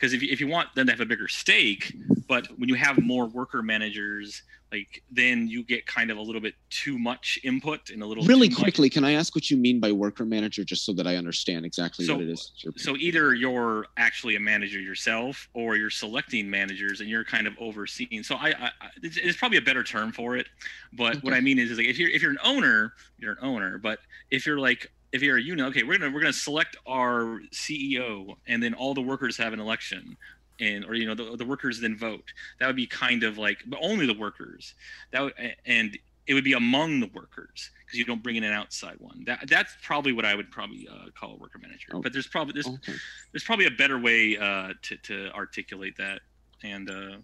because 0.00 0.14
if 0.14 0.22
you, 0.22 0.28
if 0.32 0.40
you 0.40 0.48
want 0.48 0.74
them 0.74 0.86
to 0.86 0.92
have 0.92 1.00
a 1.00 1.06
bigger 1.06 1.28
stake, 1.28 1.94
but 2.26 2.46
when 2.58 2.68
you 2.70 2.74
have 2.74 2.98
more 3.02 3.26
worker 3.26 3.62
managers, 3.62 4.42
like 4.72 5.02
then 5.10 5.46
you 5.46 5.62
get 5.62 5.84
kind 5.84 6.10
of 6.10 6.16
a 6.16 6.20
little 6.22 6.40
bit 6.40 6.54
too 6.70 6.98
much 6.98 7.38
input 7.44 7.90
and 7.90 8.02
a 8.02 8.06
little 8.06 8.24
Really 8.24 8.48
too 8.48 8.54
much- 8.54 8.62
quickly, 8.62 8.88
can 8.88 9.04
I 9.04 9.12
ask 9.12 9.34
what 9.34 9.50
you 9.50 9.58
mean 9.58 9.78
by 9.78 9.92
worker 9.92 10.24
manager, 10.24 10.64
just 10.64 10.86
so 10.86 10.94
that 10.94 11.06
I 11.06 11.16
understand 11.16 11.66
exactly 11.66 12.06
So- 12.06 12.14
what 12.14 12.24
it 12.24 12.30
is? 12.30 12.52
so 12.76 12.96
either 12.96 13.34
you're 13.34 13.86
actually 13.98 14.36
a 14.36 14.40
manager 14.40 14.80
yourself 14.80 15.48
or 15.52 15.76
you're 15.76 15.90
selecting 15.90 16.48
managers 16.48 17.00
and 17.00 17.10
you're 17.10 17.24
kind 17.24 17.46
of 17.46 17.54
overseeing 17.58 18.22
so 18.22 18.36
i, 18.36 18.48
I 18.50 18.70
it's, 19.02 19.16
it's 19.16 19.36
probably 19.36 19.58
a 19.58 19.62
better 19.62 19.82
term 19.82 20.12
for 20.12 20.36
it 20.36 20.46
but 20.92 21.22
what 21.22 21.34
i 21.34 21.40
mean 21.40 21.58
is, 21.58 21.70
is 21.70 21.78
like 21.78 21.86
if 21.86 21.98
you're 21.98 22.10
if 22.10 22.22
you're 22.22 22.30
an 22.30 22.38
owner 22.44 22.94
you're 23.18 23.32
an 23.32 23.38
owner 23.42 23.78
but 23.78 23.98
if 24.30 24.46
you're 24.46 24.58
like 24.58 24.90
if 25.12 25.22
you're 25.22 25.36
a 25.36 25.42
union 25.42 25.66
okay 25.66 25.82
we're 25.82 25.98
gonna 25.98 26.10
we're 26.10 26.20
gonna 26.20 26.32
select 26.32 26.76
our 26.86 27.40
ceo 27.52 28.36
and 28.46 28.62
then 28.62 28.74
all 28.74 28.94
the 28.94 29.00
workers 29.00 29.36
have 29.36 29.52
an 29.52 29.60
election 29.60 30.16
and 30.60 30.84
or 30.84 30.94
you 30.94 31.06
know 31.06 31.14
the, 31.14 31.36
the 31.36 31.44
workers 31.44 31.80
then 31.80 31.96
vote 31.96 32.32
that 32.58 32.66
would 32.66 32.76
be 32.76 32.86
kind 32.86 33.22
of 33.22 33.38
like 33.38 33.58
but 33.66 33.78
only 33.82 34.06
the 34.06 34.14
workers 34.14 34.74
that 35.10 35.22
would, 35.22 35.32
and 35.66 35.98
it 36.26 36.34
would 36.34 36.44
be 36.44 36.52
among 36.52 37.00
the 37.00 37.10
workers 37.14 37.70
because 37.84 37.98
you 37.98 38.04
don't 38.04 38.22
bring 38.22 38.36
in 38.36 38.44
an 38.44 38.52
outside 38.52 38.94
one 38.98 39.24
that 39.24 39.40
that's 39.48 39.74
probably 39.82 40.12
what 40.12 40.24
i 40.24 40.34
would 40.34 40.50
probably 40.50 40.86
uh, 40.88 41.06
call 41.18 41.32
a 41.32 41.36
worker 41.36 41.58
manager 41.58 41.88
Oh. 41.92 42.00
but 42.00 42.12
there's 42.12 42.26
probably 42.28 42.52
there's 42.52 42.68
okay. 42.68 42.92
there's 43.32 43.44
probably 43.44 43.66
a 43.66 43.70
better 43.70 43.98
way 43.98 44.36
uh, 44.36 44.74
to, 44.82 44.96
to 44.98 45.30
articulate 45.34 45.96
that 45.96 46.20
and 46.62 46.90
uh, 46.90 47.16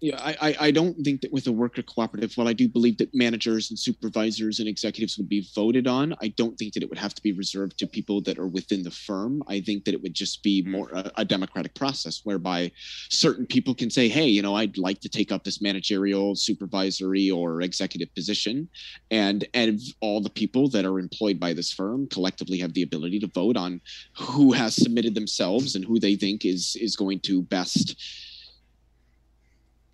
Yeah, 0.00 0.20
I, 0.20 0.36
I, 0.40 0.56
I 0.66 0.70
don't 0.70 0.94
think 1.02 1.22
that 1.22 1.32
with 1.32 1.48
a 1.48 1.52
worker 1.52 1.82
cooperative, 1.82 2.32
while 2.36 2.46
I 2.46 2.52
do 2.52 2.68
believe 2.68 2.98
that 2.98 3.12
managers 3.14 3.70
and 3.70 3.78
supervisors 3.78 4.60
and 4.60 4.68
executives 4.68 5.18
would 5.18 5.28
be 5.28 5.48
voted 5.56 5.88
on, 5.88 6.14
I 6.22 6.28
don't 6.28 6.56
think 6.56 6.74
that 6.74 6.84
it 6.84 6.88
would 6.88 7.00
have 7.00 7.14
to 7.14 7.22
be 7.22 7.32
reserved 7.32 7.76
to 7.78 7.86
people 7.88 8.20
that 8.20 8.38
are 8.38 8.46
within 8.46 8.84
the 8.84 8.92
firm. 8.92 9.42
I 9.48 9.60
think 9.60 9.84
that 9.84 9.94
it 9.94 10.02
would 10.02 10.14
just 10.14 10.44
be 10.44 10.62
hmm. 10.62 10.70
more 10.70 10.90
a, 10.92 11.10
a 11.16 11.24
democratic 11.24 11.74
process 11.74 12.20
whereby 12.22 12.70
certain 13.08 13.44
people 13.44 13.74
can 13.74 13.90
say, 13.90 14.08
hey, 14.08 14.26
you 14.26 14.40
know, 14.40 14.54
I'd 14.54 14.78
like 14.78 15.00
to 15.00 15.08
take 15.08 15.32
up 15.32 15.42
this 15.42 15.60
managerial, 15.60 16.36
supervisory, 16.36 17.28
or 17.28 17.62
executive 17.62 18.14
position. 18.14 18.68
And, 19.10 19.48
and 19.52 19.80
all 20.00 20.20
the 20.20 20.30
people 20.30 20.68
that 20.70 20.84
are 20.84 21.00
employed 21.00 21.40
by 21.40 21.54
this 21.54 21.72
firm 21.72 22.06
collectively 22.06 22.58
have 22.58 22.72
the 22.72 22.82
ability 22.82 23.18
to 23.18 23.26
vote 23.26 23.56
on 23.56 23.80
who 24.16 24.52
has 24.52 24.76
submitted 24.76 25.16
themselves 25.16 25.74
and 25.74 25.84
who 25.84 25.98
they 25.98 26.14
think 26.14 26.44
is 26.44 26.76
is 26.80 26.94
going 26.94 27.18
to 27.20 27.42
best 27.42 27.96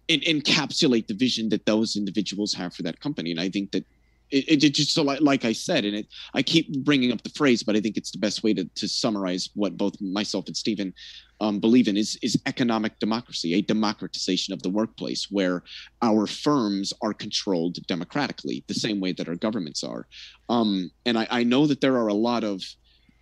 en- 0.09 0.21
encapsulate 0.21 1.07
the 1.07 1.15
vision 1.15 1.49
that 1.51 1.67
those 1.67 1.97
individuals 1.97 2.55
have 2.55 2.75
for 2.75 2.83
that 2.83 3.01
company. 3.01 3.31
And 3.31 3.41
I 3.41 3.49
think 3.49 3.73
that 3.73 3.85
it, 4.31 4.49
it, 4.49 4.65
it 4.65 4.75
just 4.75 4.93
so 4.93 5.03
like, 5.03 5.21
like 5.21 5.45
I 5.45 5.53
said, 5.53 5.85
and 5.85 5.95
it, 5.95 6.07
I 6.35 6.43
keep 6.43 6.85
bringing 6.85 7.13
up 7.13 7.23
the 7.23 7.31
phrase, 7.31 7.63
but 7.63 7.77
I 7.77 7.81
think 7.81 7.97
it's 7.97 8.11
the 8.11 8.19
best 8.19 8.43
way 8.43 8.55
to, 8.55 8.65
to 8.65 8.89
summarize 8.89 9.51
what 9.55 9.77
both 9.77 10.01
myself 10.01 10.47
and 10.47 10.57
Stephen 10.57 10.93
um, 11.41 11.61
believe 11.61 11.89
in 11.89 11.97
is, 11.97 12.19
is 12.23 12.41
economic 12.47 12.99
democracy, 12.99 13.55
a 13.55 13.63
democratization 13.63 14.55
of 14.55 14.63
the 14.63 14.71
workplace 14.71 15.29
where 15.31 15.63
our 16.03 16.27
firms 16.27 16.93
are 17.03 17.13
controlled 17.13 17.79
democratically, 17.87 18.65
the 18.67 18.75
same 18.75 19.01
way 19.01 19.13
that 19.13 19.29
our 19.29 19.37
governments 19.37 19.85
are. 19.85 20.07
Um, 20.49 20.91
and 21.07 21.19
I, 21.19 21.27
I 21.31 21.45
know 21.45 21.67
that 21.67 21.81
there 21.81 21.97
are 21.97 22.09
a 22.09 22.15
lot 22.15 22.45
of 22.45 22.63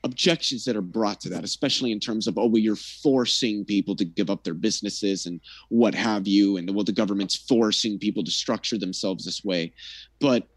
objections 0.05 0.65
that 0.65 0.77
are 0.77 0.83
brought 0.83 1.21
to 1.21 1.29
that, 1.29 1.45
especially 1.45 1.93
in 1.93 2.01
terms 2.01 2.27
of, 2.27 2.37
oh, 2.37 2.47
well, 2.47 2.59
you're 2.59 2.77
forcing 2.77 3.65
people 3.65 3.95
to 3.97 4.05
give 4.05 4.31
up 4.31 4.43
their 4.43 4.55
businesses 4.55 5.27
and 5.27 5.41
what 5.69 5.95
have 5.95 6.27
you, 6.27 6.57
and 6.57 6.75
well, 6.75 6.85
the 6.85 6.93
government's 6.93 7.37
forcing 7.37 7.99
people 7.99 8.25
to 8.25 8.31
structure 8.31 8.79
themselves 8.79 9.25
this 9.25 9.45
way. 9.45 9.73
But 10.21 10.49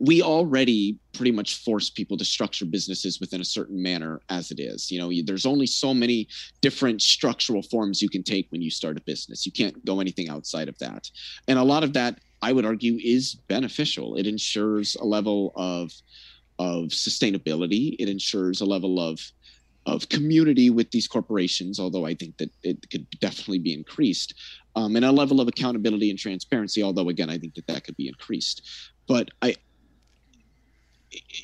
we 0.00 0.22
already 0.22 0.96
pretty 1.12 1.32
much 1.32 1.62
force 1.64 1.90
people 1.90 2.16
to 2.16 2.24
structure 2.24 2.64
businesses 2.64 3.18
within 3.20 3.40
a 3.40 3.44
certain 3.44 3.82
manner 3.82 4.20
as 4.28 4.50
it 4.50 4.60
is. 4.60 4.90
You 4.90 5.00
know, 5.00 5.10
there's 5.24 5.46
only 5.46 5.66
so 5.66 5.92
many 5.92 6.28
different 6.60 7.02
structural 7.02 7.62
forms 7.62 8.00
you 8.00 8.08
can 8.08 8.22
take 8.22 8.46
when 8.50 8.62
you 8.62 8.70
start 8.70 8.96
a 8.96 9.00
business. 9.00 9.44
You 9.44 9.52
can't 9.52 9.84
go 9.84 10.00
anything 10.00 10.28
outside 10.28 10.68
of 10.68 10.78
that. 10.78 11.10
And 11.48 11.58
a 11.58 11.64
lot 11.64 11.82
of 11.82 11.92
that, 11.94 12.20
I 12.42 12.52
would 12.52 12.64
argue, 12.64 12.98
is 13.02 13.34
beneficial. 13.34 14.14
It 14.14 14.28
ensures 14.28 14.94
a 14.94 15.04
level 15.04 15.52
of 15.56 15.92
of 16.58 16.88
sustainability. 16.88 17.96
It 17.98 18.08
ensures 18.08 18.60
a 18.60 18.66
level 18.66 19.00
of 19.00 19.20
of 19.86 20.08
community 20.10 20.68
with 20.68 20.90
these 20.90 21.08
corporations, 21.08 21.80
although 21.80 22.04
I 22.04 22.14
think 22.14 22.36
that 22.36 22.50
it 22.62 22.90
could 22.90 23.08
definitely 23.20 23.58
be 23.58 23.72
increased, 23.72 24.34
um, 24.76 24.96
and 24.96 25.04
a 25.04 25.10
level 25.10 25.40
of 25.40 25.48
accountability 25.48 26.10
and 26.10 26.18
transparency. 26.18 26.82
Although 26.82 27.08
again, 27.08 27.30
I 27.30 27.38
think 27.38 27.54
that 27.54 27.66
that 27.68 27.84
could 27.84 27.96
be 27.96 28.08
increased. 28.08 28.62
But 29.06 29.30
I, 29.40 29.54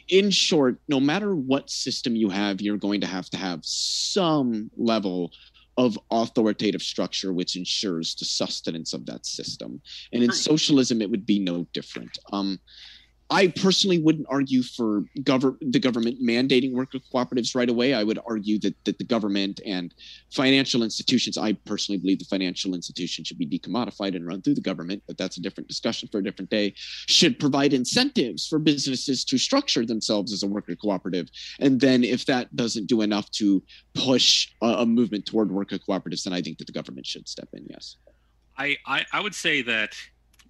in 0.09 0.31
short, 0.31 0.79
no 0.89 1.01
matter 1.01 1.35
what 1.35 1.71
system 1.71 2.15
you 2.15 2.29
have, 2.29 2.61
you're 2.61 2.77
going 2.77 3.01
to 3.01 3.07
have 3.07 3.31
to 3.31 3.39
have 3.39 3.61
some 3.63 4.71
level 4.77 5.33
of 5.77 5.99
authoritative 6.11 6.83
structure 6.83 7.33
which 7.33 7.57
ensures 7.57 8.15
the 8.15 8.25
sustenance 8.25 8.93
of 8.93 9.07
that 9.07 9.27
system. 9.27 9.81
And 10.13 10.23
in 10.23 10.31
socialism, 10.31 11.03
it 11.03 11.11
would 11.11 11.27
be 11.27 11.41
no 11.41 11.67
different. 11.73 12.17
Um, 12.33 12.61
I 13.31 13.49
personally 13.49 13.99
wouldn't 13.99 14.27
argue 14.29 14.63
for 14.63 15.05
gover- 15.21 15.57
the 15.61 15.81
government 15.81 16.23
mandating 16.23 16.73
worker 16.73 16.99
cooperatives 16.99 17.55
right 17.55 17.71
away. 17.71 17.95
I 17.95 18.05
would 18.05 18.19
argue 18.27 18.59
that, 18.61 18.75
that 18.85 18.99
the 18.99 19.05
government 19.05 19.61
and 19.65 19.95
financial 20.31 20.83
institutions, 20.83 21.39
I 21.39 21.55
personally 21.55 21.99
believe 21.99 22.19
the 22.19 22.27
financial 22.27 22.75
institution 22.75 23.25
should 23.25 23.39
be 23.39 23.47
decommodified 23.47 24.15
and 24.15 24.27
run 24.27 24.43
through 24.43 24.57
the 24.57 24.61
government, 24.61 25.03
but 25.07 25.17
that's 25.17 25.39
a 25.39 25.41
different 25.41 25.69
discussion 25.69 26.09
for 26.13 26.19
a 26.19 26.23
different 26.23 26.51
day, 26.51 26.75
should 26.77 27.41
provide 27.41 27.73
incentives 27.73 28.47
for 28.47 28.59
businesses 28.59 29.25
to 29.25 29.39
structure 29.39 29.87
themselves 29.87 30.33
as 30.33 30.43
a 30.43 30.47
worker 30.47 30.77
cooperative. 30.77 31.29
And 31.61 31.81
then 31.81 32.05
if 32.05 32.27
that 32.27 32.55
doesn't 32.55 32.87
do 32.87 33.01
enough 33.01 33.31
to 33.33 33.63
push 33.95 34.49
a, 34.61 34.67
a 34.67 34.87
movement 34.87 35.25
toward 35.25 35.51
worker 35.51 35.79
cooperatives, 35.79 36.25
then 36.25 36.35
I 36.35 36.43
think 36.43 36.59
that 36.59 36.67
the 36.67 36.73
government 36.73 37.07
should 37.07 37.27
step 37.27 37.49
in, 37.55 37.67
yes. 37.71 37.97
I, 38.57 38.77
I 38.87 39.05
I 39.13 39.21
would 39.21 39.35
say 39.35 39.63
that 39.63 39.97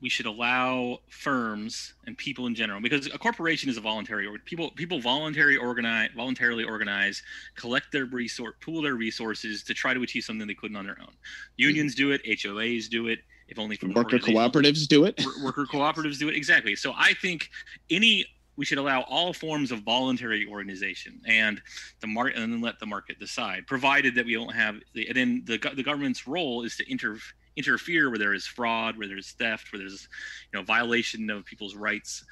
we 0.00 0.08
should 0.08 0.26
allow 0.26 0.98
firms 1.08 1.94
and 2.06 2.16
people 2.18 2.46
in 2.46 2.54
general 2.54 2.80
because 2.80 3.06
a 3.06 3.18
corporation 3.18 3.70
is 3.70 3.76
a 3.76 3.80
voluntary 3.80 4.26
or 4.26 4.38
people 4.38 4.70
people 4.72 5.00
voluntarily 5.00 5.56
organize 5.56 6.10
voluntarily 6.14 6.64
organize 6.64 7.22
collect 7.56 7.90
their 7.92 8.04
resource 8.06 8.54
pool 8.60 8.82
their 8.82 8.94
resources 8.96 9.62
to 9.62 9.74
try 9.74 9.94
to 9.94 10.02
achieve 10.02 10.24
something 10.24 10.46
they 10.46 10.54
couldn't 10.54 10.76
on 10.76 10.84
their 10.84 10.98
own. 11.00 11.12
Unions 11.56 11.94
do 11.94 12.10
it 12.12 12.20
hoas 12.26 12.88
do 12.88 13.08
it 13.08 13.20
if 13.48 13.58
only 13.58 13.76
from 13.76 13.92
Worker 13.92 14.18
cooperatives 14.18 14.86
do 14.88 15.04
it. 15.04 15.22
Worker 15.42 15.66
cooperatives 15.66 16.18
do 16.18 16.28
it 16.28 16.34
exactly. 16.34 16.74
So 16.76 16.92
i 16.96 17.14
think 17.14 17.50
any 17.90 18.26
we 18.56 18.64
should 18.64 18.78
allow 18.78 19.02
all 19.02 19.32
forms 19.32 19.72
of 19.72 19.80
voluntary 19.80 20.46
organization 20.46 21.20
and 21.26 21.60
the 22.00 22.06
market 22.06 22.36
and 22.36 22.52
then 22.52 22.60
let 22.60 22.78
the 22.78 22.86
market 22.86 23.18
decide 23.18 23.66
provided 23.66 24.14
that 24.14 24.26
we 24.26 24.34
don't 24.34 24.54
have 24.54 24.76
the 24.94 25.08
and 25.08 25.16
then 25.16 25.42
the, 25.46 25.58
the 25.74 25.82
government's 25.82 26.26
role 26.26 26.62
is 26.62 26.76
to 26.76 26.90
inter 26.90 27.16
interfere 27.56 28.10
where 28.10 28.18
there 28.18 28.34
is 28.34 28.46
fraud, 28.46 28.96
where 28.96 29.08
there's 29.08 29.32
theft, 29.32 29.72
where 29.72 29.80
there's 29.80 30.08
you 30.52 30.58
know 30.58 30.64
violation 30.64 31.28
of 31.30 31.44
people's 31.44 31.74
rights, 31.74 32.24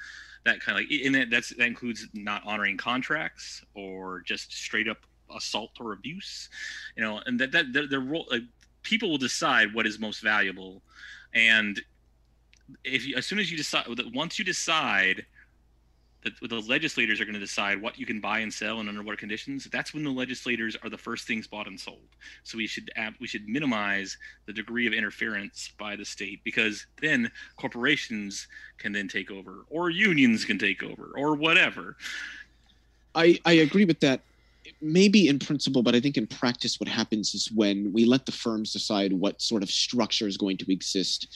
that 0.45 0.59
kind 0.59 0.77
of 0.77 0.85
like 0.89 1.05
and 1.05 1.15
that, 1.15 1.29
that's 1.29 1.49
that 1.55 1.67
includes 1.67 2.07
not 2.13 2.41
honoring 2.45 2.77
contracts 2.77 3.63
or 3.75 4.21
just 4.21 4.51
straight 4.51 4.87
up 4.87 4.97
assault 5.35 5.71
or 5.79 5.93
abuse, 5.93 6.49
you 6.95 7.03
know, 7.03 7.21
and 7.25 7.39
that 7.39 7.51
that 7.51 7.73
their, 7.73 7.99
role 7.99 8.27
like 8.29 8.43
people 8.83 9.09
will 9.09 9.17
decide 9.17 9.73
what 9.73 9.87
is 9.87 9.99
most 9.99 10.21
valuable, 10.21 10.81
and 11.33 11.81
if 12.83 13.05
you, 13.05 13.15
as 13.15 13.25
soon 13.25 13.39
as 13.39 13.51
you 13.51 13.57
decide 13.57 13.85
once 14.13 14.37
you 14.39 14.45
decide 14.45 15.25
that 16.23 16.33
the 16.41 16.61
legislators 16.61 17.19
are 17.19 17.25
going 17.25 17.33
to 17.33 17.39
decide 17.39 17.81
what 17.81 17.99
you 17.99 18.05
can 18.05 18.19
buy 18.19 18.39
and 18.39 18.53
sell 18.53 18.79
and 18.79 18.89
under 18.89 19.03
what 19.03 19.17
conditions 19.17 19.67
that's 19.71 19.93
when 19.93 20.03
the 20.03 20.09
legislators 20.09 20.75
are 20.83 20.89
the 20.89 20.97
first 20.97 21.27
things 21.27 21.47
bought 21.47 21.67
and 21.67 21.79
sold. 21.79 22.07
So 22.43 22.57
we 22.57 22.67
should 22.67 22.91
we 23.19 23.27
should 23.27 23.47
minimize 23.47 24.17
the 24.45 24.53
degree 24.53 24.87
of 24.87 24.93
interference 24.93 25.71
by 25.77 25.95
the 25.95 26.05
state 26.05 26.43
because 26.43 26.85
then 27.01 27.31
corporations 27.57 28.47
can 28.77 28.91
then 28.91 29.07
take 29.07 29.31
over 29.31 29.65
or 29.69 29.89
unions 29.89 30.45
can 30.45 30.57
take 30.57 30.83
over 30.83 31.11
or 31.15 31.35
whatever. 31.35 31.97
I 33.15 33.39
i 33.45 33.53
agree 33.53 33.85
with 33.85 33.99
that 33.99 34.21
maybe 34.81 35.27
in 35.27 35.39
principle 35.39 35.83
but 35.83 35.93
i 35.93 35.99
think 35.99 36.17
in 36.17 36.25
practice 36.25 36.79
what 36.79 36.87
happens 36.87 37.33
is 37.33 37.51
when 37.51 37.91
we 37.91 38.05
let 38.05 38.25
the 38.25 38.31
firms 38.31 38.71
decide 38.71 39.11
what 39.13 39.41
sort 39.41 39.61
of 39.61 39.69
structure 39.69 40.27
is 40.27 40.37
going 40.37 40.57
to 40.57 40.71
exist 40.71 41.27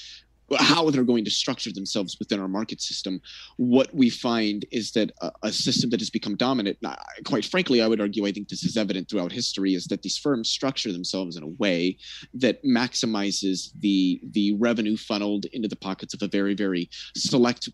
how 0.59 0.89
they're 0.89 1.03
going 1.03 1.25
to 1.25 1.31
structure 1.31 1.71
themselves 1.71 2.17
within 2.19 2.39
our 2.39 2.47
market 2.47 2.81
system, 2.81 3.21
what 3.57 3.93
we 3.93 4.09
find 4.09 4.65
is 4.71 4.91
that 4.91 5.11
a, 5.21 5.31
a, 5.43 5.51
system 5.51 5.89
that 5.89 5.99
has 5.99 6.09
become 6.09 6.35
dominant, 6.35 6.77
quite 7.25 7.45
frankly, 7.45 7.81
I 7.81 7.87
would 7.87 7.99
argue, 7.99 8.25
I 8.25 8.31
think 8.31 8.47
this 8.47 8.63
is 8.63 8.77
evident 8.77 9.09
throughout 9.09 9.31
history, 9.31 9.73
is 9.73 9.85
that 9.87 10.03
these 10.03 10.17
firms 10.17 10.49
structure 10.49 10.91
themselves 10.91 11.35
in 11.35 11.43
a 11.43 11.47
way 11.47 11.97
that 12.35 12.63
maximizes 12.63 13.71
the 13.79 14.21
the 14.31 14.53
revenue 14.55 14.97
funneled 14.97 15.45
into 15.51 15.67
the 15.67 15.75
pockets 15.75 16.13
of 16.13 16.21
a 16.21 16.27
very, 16.27 16.53
very 16.53 16.89
select 17.15 17.69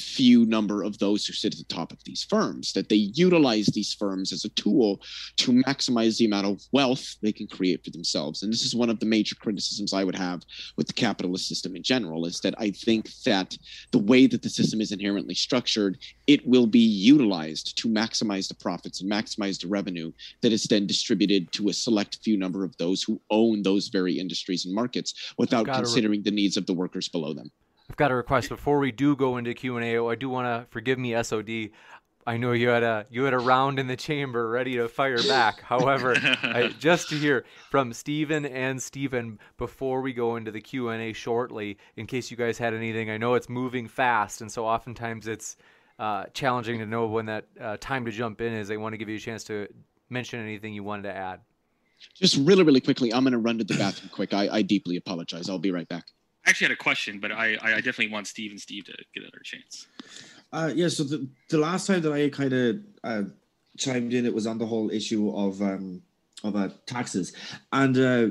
few 0.00 0.44
number 0.46 0.82
of 0.82 0.98
those 0.98 1.24
who 1.24 1.32
sit 1.32 1.54
at 1.54 1.58
the 1.58 1.74
top 1.74 1.92
of 1.92 2.02
these 2.04 2.24
firms, 2.24 2.72
that 2.72 2.88
they 2.88 2.96
utilize 2.96 3.66
these 3.66 3.94
firms 3.94 4.32
as 4.32 4.44
a 4.44 4.48
tool 4.50 5.00
to 5.36 5.52
maximize 5.52 6.18
the 6.18 6.24
amount 6.24 6.46
of 6.46 6.62
wealth 6.72 7.16
they 7.22 7.32
can 7.32 7.46
create 7.46 7.84
for 7.84 7.90
themselves. 7.90 8.42
And 8.42 8.52
this 8.52 8.62
is 8.62 8.74
one 8.74 8.90
of 8.90 9.00
the 9.00 9.06
major 9.06 9.34
criticisms 9.34 9.92
I 9.92 10.04
would 10.04 10.16
have 10.16 10.42
with 10.76 10.86
the 10.86 10.92
capitalist 10.92 11.48
system 11.48 11.76
in 11.76 11.82
general, 11.82 12.26
is 12.26 12.40
that 12.40 12.54
I 12.58 12.70
think 12.70 13.10
that 13.24 13.56
the 13.90 13.98
way 13.98 14.26
that 14.26 14.42
the 14.42 14.48
system 14.48 14.80
is 14.80 14.92
inherently 14.92 15.34
structured, 15.34 15.98
it 16.26 16.46
will 16.46 16.66
be 16.66 16.80
utilized 16.80 17.78
to 17.78 17.88
maximize 17.88 18.48
the 18.48 18.54
profits 18.54 19.00
and 19.00 19.10
maximize 19.10 19.60
the 19.60 19.68
revenue 19.68 20.12
that 20.40 20.52
is 20.52 20.64
then 20.64 20.86
distributed 20.86 21.50
to 21.52 21.68
a 21.68 21.72
select 21.72 22.18
few 22.22 22.36
number 22.36 22.64
of 22.64 22.76
those 22.76 23.02
who 23.02 23.20
own 23.30 23.62
those 23.62 23.88
very 23.88 24.18
industries 24.18 24.66
and 24.66 24.74
markets 24.74 25.32
without 25.38 25.66
considering 25.66 26.20
re- 26.20 26.22
the 26.22 26.30
needs 26.30 26.56
of 26.56 26.66
the 26.66 26.74
workers 26.74 27.08
below 27.08 27.32
them. 27.32 27.50
I've 27.92 27.96
got 27.96 28.10
a 28.10 28.14
request 28.14 28.48
before 28.48 28.78
we 28.78 28.90
do 28.90 29.14
go 29.14 29.36
into 29.36 29.52
Q 29.52 29.76
and 29.76 29.84
A. 29.84 30.02
I 30.02 30.14
do 30.14 30.30
want 30.30 30.46
to 30.46 30.66
forgive 30.70 30.98
me, 30.98 31.22
SOD. 31.22 31.68
I 32.26 32.38
know 32.38 32.52
you 32.52 32.68
had 32.68 32.82
a 32.82 33.04
you 33.10 33.24
had 33.24 33.34
a 33.34 33.38
round 33.38 33.78
in 33.78 33.86
the 33.86 33.96
chamber 33.96 34.48
ready 34.48 34.76
to 34.76 34.88
fire 34.88 35.22
back. 35.28 35.60
However, 35.62 36.16
I, 36.16 36.72
just 36.78 37.10
to 37.10 37.16
hear 37.16 37.44
from 37.70 37.92
Stephen 37.92 38.46
and 38.46 38.82
Stephen 38.82 39.38
before 39.58 40.00
we 40.00 40.14
go 40.14 40.36
into 40.36 40.50
the 40.50 40.62
Q 40.62 40.88
and 40.88 41.02
A 41.02 41.12
shortly, 41.12 41.76
in 41.94 42.06
case 42.06 42.30
you 42.30 42.36
guys 42.38 42.56
had 42.56 42.72
anything. 42.72 43.10
I 43.10 43.18
know 43.18 43.34
it's 43.34 43.50
moving 43.50 43.88
fast, 43.88 44.40
and 44.40 44.50
so 44.50 44.64
oftentimes 44.64 45.28
it's 45.28 45.58
uh, 45.98 46.24
challenging 46.32 46.78
to 46.78 46.86
know 46.86 47.08
when 47.08 47.26
that 47.26 47.44
uh, 47.60 47.76
time 47.78 48.06
to 48.06 48.10
jump 48.10 48.40
in 48.40 48.54
is. 48.54 48.68
They 48.68 48.78
want 48.78 48.94
to 48.94 48.96
give 48.96 49.10
you 49.10 49.16
a 49.16 49.20
chance 49.20 49.44
to 49.44 49.68
mention 50.08 50.40
anything 50.40 50.72
you 50.72 50.82
wanted 50.82 51.02
to 51.02 51.14
add. 51.14 51.40
Just 52.14 52.38
really, 52.38 52.62
really 52.62 52.80
quickly, 52.80 53.12
I'm 53.12 53.24
going 53.24 53.32
to 53.32 53.38
run 53.38 53.58
to 53.58 53.64
the 53.64 53.76
bathroom 53.76 54.08
quick. 54.14 54.32
I, 54.32 54.48
I 54.48 54.62
deeply 54.62 54.96
apologize. 54.96 55.50
I'll 55.50 55.58
be 55.58 55.72
right 55.72 55.86
back. 55.86 56.06
I 56.44 56.50
actually 56.50 56.66
had 56.66 56.72
a 56.72 56.76
question, 56.76 57.20
but 57.20 57.30
I, 57.30 57.56
I 57.62 57.74
definitely 57.76 58.08
want 58.08 58.26
Steve 58.26 58.50
and 58.50 58.60
Steve 58.60 58.84
to 58.86 58.92
get 59.14 59.22
another 59.22 59.40
chance. 59.44 59.86
Uh, 60.52 60.70
yeah, 60.74 60.88
so 60.88 61.04
the, 61.04 61.26
the 61.48 61.58
last 61.58 61.86
time 61.86 62.02
that 62.02 62.12
I 62.12 62.28
kind 62.28 62.52
of 62.52 62.76
uh, 63.04 63.22
chimed 63.78 64.12
in, 64.12 64.26
it 64.26 64.34
was 64.34 64.46
on 64.46 64.58
the 64.58 64.66
whole 64.66 64.90
issue 64.90 65.34
of 65.34 65.62
um, 65.62 66.02
of 66.44 66.56
uh, 66.56 66.68
taxes, 66.86 67.32
and 67.72 67.96
uh, 67.96 68.26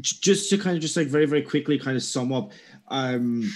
just 0.00 0.48
to 0.50 0.58
kind 0.58 0.76
of 0.76 0.82
just 0.82 0.96
like 0.96 1.08
very 1.08 1.26
very 1.26 1.42
quickly 1.42 1.78
kind 1.78 1.96
of 1.96 2.02
sum 2.02 2.32
up, 2.32 2.52
um, 2.88 3.52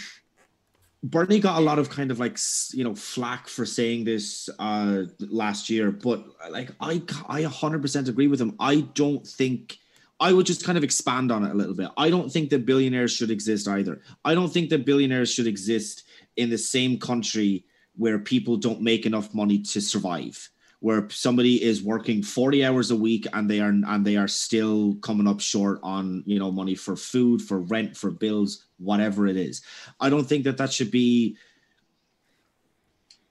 Bernie 1.02 1.38
got 1.38 1.58
a 1.58 1.64
lot 1.64 1.78
of 1.78 1.88
kind 1.88 2.10
of 2.10 2.18
like 2.18 2.38
you 2.72 2.84
know 2.84 2.94
flack 2.94 3.48
for 3.48 3.64
saying 3.64 4.04
this 4.04 4.50
uh, 4.58 5.04
last 5.20 5.70
year, 5.70 5.90
but 5.90 6.26
like 6.50 6.70
I 6.80 7.02
I 7.28 7.42
100% 7.42 8.08
agree 8.08 8.26
with 8.26 8.40
him. 8.40 8.56
I 8.58 8.80
don't 8.80 9.26
think 9.26 9.78
I 10.20 10.32
would 10.32 10.46
just 10.46 10.64
kind 10.64 10.76
of 10.76 10.84
expand 10.84 11.30
on 11.30 11.44
it 11.44 11.52
a 11.52 11.54
little 11.54 11.74
bit. 11.74 11.90
I 11.96 12.10
don't 12.10 12.30
think 12.30 12.50
that 12.50 12.66
billionaires 12.66 13.12
should 13.12 13.30
exist 13.30 13.68
either. 13.68 14.00
I 14.24 14.34
don't 14.34 14.52
think 14.52 14.70
that 14.70 14.84
billionaires 14.84 15.32
should 15.32 15.46
exist 15.46 16.04
in 16.36 16.50
the 16.50 16.58
same 16.58 16.98
country 16.98 17.64
where 17.96 18.18
people 18.18 18.56
don't 18.56 18.80
make 18.80 19.06
enough 19.06 19.32
money 19.34 19.58
to 19.60 19.80
survive 19.80 20.50
where 20.80 21.08
somebody 21.10 21.62
is 21.62 21.82
working 21.82 22.22
40 22.22 22.64
hours 22.64 22.90
a 22.90 22.96
week 22.96 23.26
and 23.32 23.50
they 23.50 23.60
are 23.60 23.70
and 23.70 24.04
they 24.04 24.16
are 24.16 24.28
still 24.28 24.94
coming 24.96 25.26
up 25.26 25.40
short 25.40 25.80
on 25.82 26.22
you 26.26 26.38
know 26.38 26.52
money 26.52 26.74
for 26.74 26.96
food 26.96 27.42
for 27.42 27.60
rent 27.60 27.96
for 27.96 28.10
bills 28.10 28.66
whatever 28.78 29.26
it 29.26 29.36
is 29.36 29.62
i 30.00 30.08
don't 30.08 30.24
think 30.24 30.44
that 30.44 30.56
that 30.58 30.72
should 30.72 30.90
be 30.90 31.36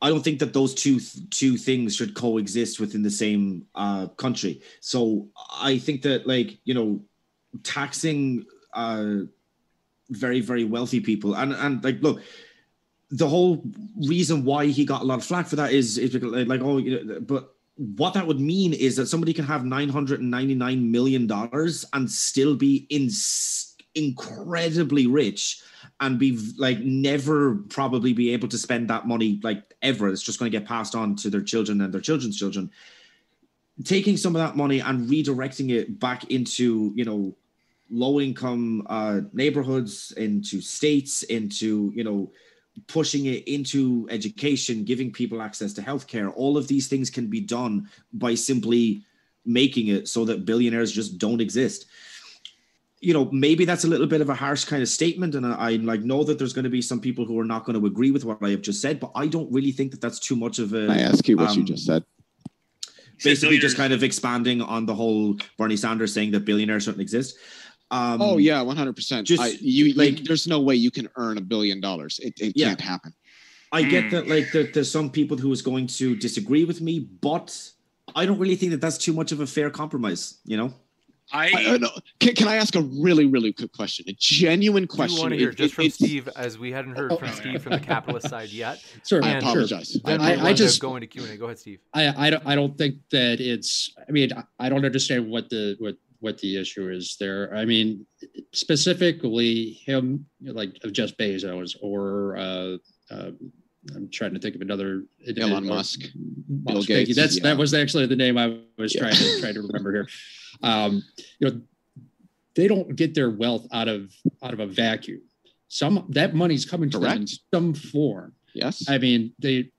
I 0.01 0.09
don't 0.09 0.23
think 0.23 0.39
that 0.39 0.53
those 0.53 0.73
two 0.73 0.99
two 1.31 1.57
things 1.57 1.95
should 1.95 2.13
coexist 2.13 2.79
within 2.79 3.01
the 3.01 3.09
same 3.09 3.65
uh, 3.73 4.07
country. 4.07 4.61
So 4.79 5.27
I 5.59 5.79
think 5.79 6.03
that 6.03 6.27
like 6.27 6.59
you 6.65 6.73
know, 6.73 7.01
taxing 7.63 8.45
uh, 8.73 9.21
very 10.09 10.39
very 10.39 10.65
wealthy 10.65 10.99
people 10.99 11.35
and 11.35 11.53
and 11.53 11.83
like 11.83 12.01
look, 12.01 12.21
the 13.09 13.27
whole 13.27 13.63
reason 14.05 14.45
why 14.45 14.67
he 14.67 14.85
got 14.85 15.01
a 15.01 15.05
lot 15.05 15.17
of 15.17 15.25
flack 15.25 15.47
for 15.47 15.55
that 15.55 15.71
is 15.71 15.97
is 15.97 16.11
because, 16.11 16.47
like 16.47 16.61
oh 16.61 16.77
you 16.77 17.03
know, 17.03 17.19
but 17.19 17.53
what 17.77 18.13
that 18.13 18.25
would 18.25 18.39
mean 18.39 18.73
is 18.73 18.95
that 18.95 19.07
somebody 19.07 19.33
can 19.33 19.45
have 19.45 19.63
999 19.63 20.91
million 20.91 21.27
dollars 21.27 21.85
and 21.93 22.09
still 22.09 22.55
be 22.55 22.87
in 22.89 23.09
incredibly 23.95 25.07
rich 25.07 25.61
and 25.99 26.19
be 26.19 26.37
like 26.57 26.79
never 26.79 27.55
probably 27.69 28.13
be 28.13 28.31
able 28.31 28.47
to 28.47 28.57
spend 28.57 28.89
that 28.89 29.07
money 29.07 29.39
like 29.43 29.73
ever. 29.81 30.09
It's 30.09 30.21
just 30.21 30.39
going 30.39 30.51
to 30.51 30.57
get 30.57 30.67
passed 30.67 30.95
on 30.95 31.15
to 31.17 31.29
their 31.29 31.41
children 31.41 31.81
and 31.81 31.93
their 31.93 32.01
children's 32.01 32.37
children. 32.37 32.71
Taking 33.83 34.17
some 34.17 34.35
of 34.35 34.41
that 34.41 34.55
money 34.55 34.79
and 34.79 35.09
redirecting 35.09 35.71
it 35.71 35.99
back 35.99 36.31
into, 36.31 36.91
you 36.95 37.05
know, 37.05 37.35
low 37.89 38.19
income 38.19 38.85
uh, 38.89 39.21
neighborhoods, 39.33 40.11
into 40.13 40.61
states, 40.61 41.23
into, 41.23 41.91
you 41.95 42.03
know, 42.03 42.31
pushing 42.87 43.25
it 43.25 43.47
into 43.47 44.07
education, 44.11 44.83
giving 44.83 45.11
people 45.11 45.41
access 45.41 45.73
to 45.73 45.81
healthcare. 45.81 46.31
All 46.35 46.57
of 46.57 46.67
these 46.67 46.87
things 46.87 47.09
can 47.09 47.27
be 47.27 47.39
done 47.39 47.89
by 48.13 48.35
simply 48.35 49.03
making 49.45 49.87
it 49.87 50.07
so 50.07 50.25
that 50.25 50.45
billionaires 50.45 50.91
just 50.91 51.17
don't 51.17 51.41
exist 51.41 51.85
you 52.99 53.13
know, 53.13 53.29
maybe 53.31 53.63
that's 53.63 53.83
a 53.83 53.87
little 53.87 54.07
bit 54.07 54.21
of 54.21 54.29
a 54.29 54.35
harsh 54.35 54.65
kind 54.65 54.81
of 54.81 54.89
statement, 54.89 55.35
and 55.35 55.45
I, 55.45 55.51
I, 55.51 55.71
like 55.75 56.01
know 56.01 56.23
that 56.23 56.39
there's 56.39 56.53
going 56.53 56.63
to 56.63 56.69
be 56.69 56.81
some 56.81 56.99
people 56.99 57.25
who 57.25 57.39
are 57.39 57.45
not 57.45 57.63
going 57.63 57.79
to 57.79 57.85
agree 57.85 58.11
with 58.11 58.25
what 58.25 58.39
I 58.41 58.49
have 58.49 58.61
just 58.61 58.81
said, 58.81 58.99
but 58.99 59.11
I 59.13 59.27
don't 59.27 59.51
really 59.51 59.71
think 59.71 59.91
that 59.91 60.01
that's 60.01 60.19
too 60.19 60.35
much 60.35 60.57
of 60.57 60.73
a. 60.73 60.87
I 60.87 60.97
ask 60.99 61.27
you 61.27 61.37
what 61.37 61.51
um, 61.51 61.59
you 61.59 61.63
just 61.63 61.85
said. 61.85 62.03
Basically, 63.23 63.57
just 63.59 63.77
kind 63.77 63.93
of 63.93 64.03
expanding 64.03 64.61
on 64.61 64.85
the 64.85 64.95
whole 64.95 65.37
Bernie 65.57 65.77
Sanders 65.77 66.13
saying 66.13 66.31
that 66.31 66.45
billionaires 66.45 66.83
shouldn't 66.83 67.01
exist. 67.01 67.37
Um, 67.91 68.21
oh 68.21 68.37
yeah, 68.37 68.61
one 68.61 68.75
hundred 68.75 68.95
percent. 68.95 69.27
Just 69.27 69.61
you 69.61 69.93
like, 69.93 70.23
there's 70.23 70.47
no 70.47 70.59
way 70.61 70.75
you 70.75 70.91
can 70.91 71.07
earn 71.17 71.37
a 71.37 71.41
billion 71.41 71.79
dollars. 71.79 72.19
It, 72.21 72.33
it 72.39 72.53
yeah. 72.55 72.67
can't 72.69 72.81
happen. 72.81 73.13
I 73.71 73.83
get 73.83 74.11
that, 74.11 74.29
like, 74.29 74.51
there, 74.53 74.63
there's 74.63 74.89
some 74.89 75.09
people 75.09 75.35
who 75.35 75.51
is 75.51 75.61
going 75.61 75.87
to 75.87 76.15
disagree 76.15 76.63
with 76.63 76.79
me, 76.79 76.99
but 76.99 77.71
I 78.15 78.25
don't 78.25 78.39
really 78.39 78.55
think 78.55 78.71
that 78.71 78.79
that's 78.79 78.97
too 78.97 79.11
much 79.11 79.33
of 79.33 79.41
a 79.41 79.47
fair 79.47 79.69
compromise. 79.69 80.39
You 80.45 80.57
know. 80.57 80.73
I, 81.31 81.51
I 81.73 81.77
no, 81.77 81.89
can, 82.19 82.35
can, 82.35 82.47
I 82.47 82.55
ask 82.55 82.75
a 82.75 82.81
really, 82.81 83.25
really 83.25 83.51
quick 83.51 83.73
question? 83.73 84.05
A 84.07 84.15
genuine 84.17 84.87
question. 84.87 85.19
want 85.19 85.31
to 85.31 85.37
hear 85.37 85.49
it, 85.49 85.57
just 85.57 85.73
it, 85.73 85.75
from 85.75 85.85
it, 85.85 85.93
Steve, 85.93 86.29
as 86.35 86.57
we 86.57 86.71
hadn't 86.71 86.95
heard 86.95 87.17
from 87.17 87.29
Steve 87.29 87.61
from 87.61 87.73
the 87.73 87.79
capitalist 87.79 88.29
side 88.29 88.49
yet. 88.49 88.83
Sure, 89.07 89.23
I 89.23 89.33
apologize. 89.33 89.97
Then 90.03 90.21
I, 90.21 90.47
I 90.47 90.53
just 90.53 90.81
go 90.81 90.95
into 90.95 91.07
Q 91.07 91.23
and 91.23 91.31
A. 91.31 91.37
Go 91.37 91.45
ahead, 91.45 91.59
Steve. 91.59 91.79
I, 91.93 92.27
I 92.27 92.29
don't, 92.29 92.45
I 92.45 92.55
don't 92.55 92.77
think 92.77 92.95
that 93.11 93.39
it's. 93.39 93.93
I 94.07 94.11
mean, 94.11 94.31
I 94.59 94.69
don't 94.69 94.83
understand 94.83 95.29
what 95.29 95.49
the 95.49 95.75
what 95.79 95.95
what 96.19 96.37
the 96.39 96.59
issue 96.59 96.89
is 96.89 97.15
there. 97.19 97.53
I 97.55 97.63
mean, 97.65 98.05
specifically 98.53 99.79
him, 99.85 100.25
like 100.41 100.77
of 100.83 100.93
Jeff 100.93 101.11
Bezos 101.17 101.75
or. 101.81 102.37
Uh, 102.37 102.77
uh, 103.09 103.31
I'm 103.95 104.09
trying 104.09 104.33
to 104.33 104.39
think 104.39 104.55
of 104.55 104.61
another 104.61 105.03
Elon 105.37 105.65
Musk, 105.65 106.01
Bill 106.65 106.83
Gates. 106.83 107.15
That's 107.15 107.37
yeah. 107.37 107.43
that 107.43 107.57
was 107.57 107.73
actually 107.73 108.05
the 108.05 108.15
name 108.15 108.37
I 108.37 108.59
was 108.77 108.93
yeah. 108.93 109.01
trying 109.01 109.15
to 109.15 109.41
try 109.41 109.51
to 109.51 109.61
remember 109.61 109.91
here. 109.91 110.07
Um, 110.61 111.03
you 111.39 111.49
know, 111.49 111.61
they 112.55 112.67
don't 112.67 112.95
get 112.95 113.13
their 113.13 113.29
wealth 113.29 113.67
out 113.71 113.87
of 113.87 114.13
out 114.43 114.53
of 114.53 114.59
a 114.59 114.67
vacuum. 114.67 115.21
Some 115.67 116.05
that 116.09 116.33
money's 116.33 116.65
coming 116.65 116.89
to 116.91 116.99
Correct. 116.99 117.13
them 117.13 117.21
in 117.21 117.27
some 117.53 117.73
form. 117.73 118.33
Yes. 118.53 118.89
I 118.89 118.97
mean, 118.97 119.33
they 119.39 119.71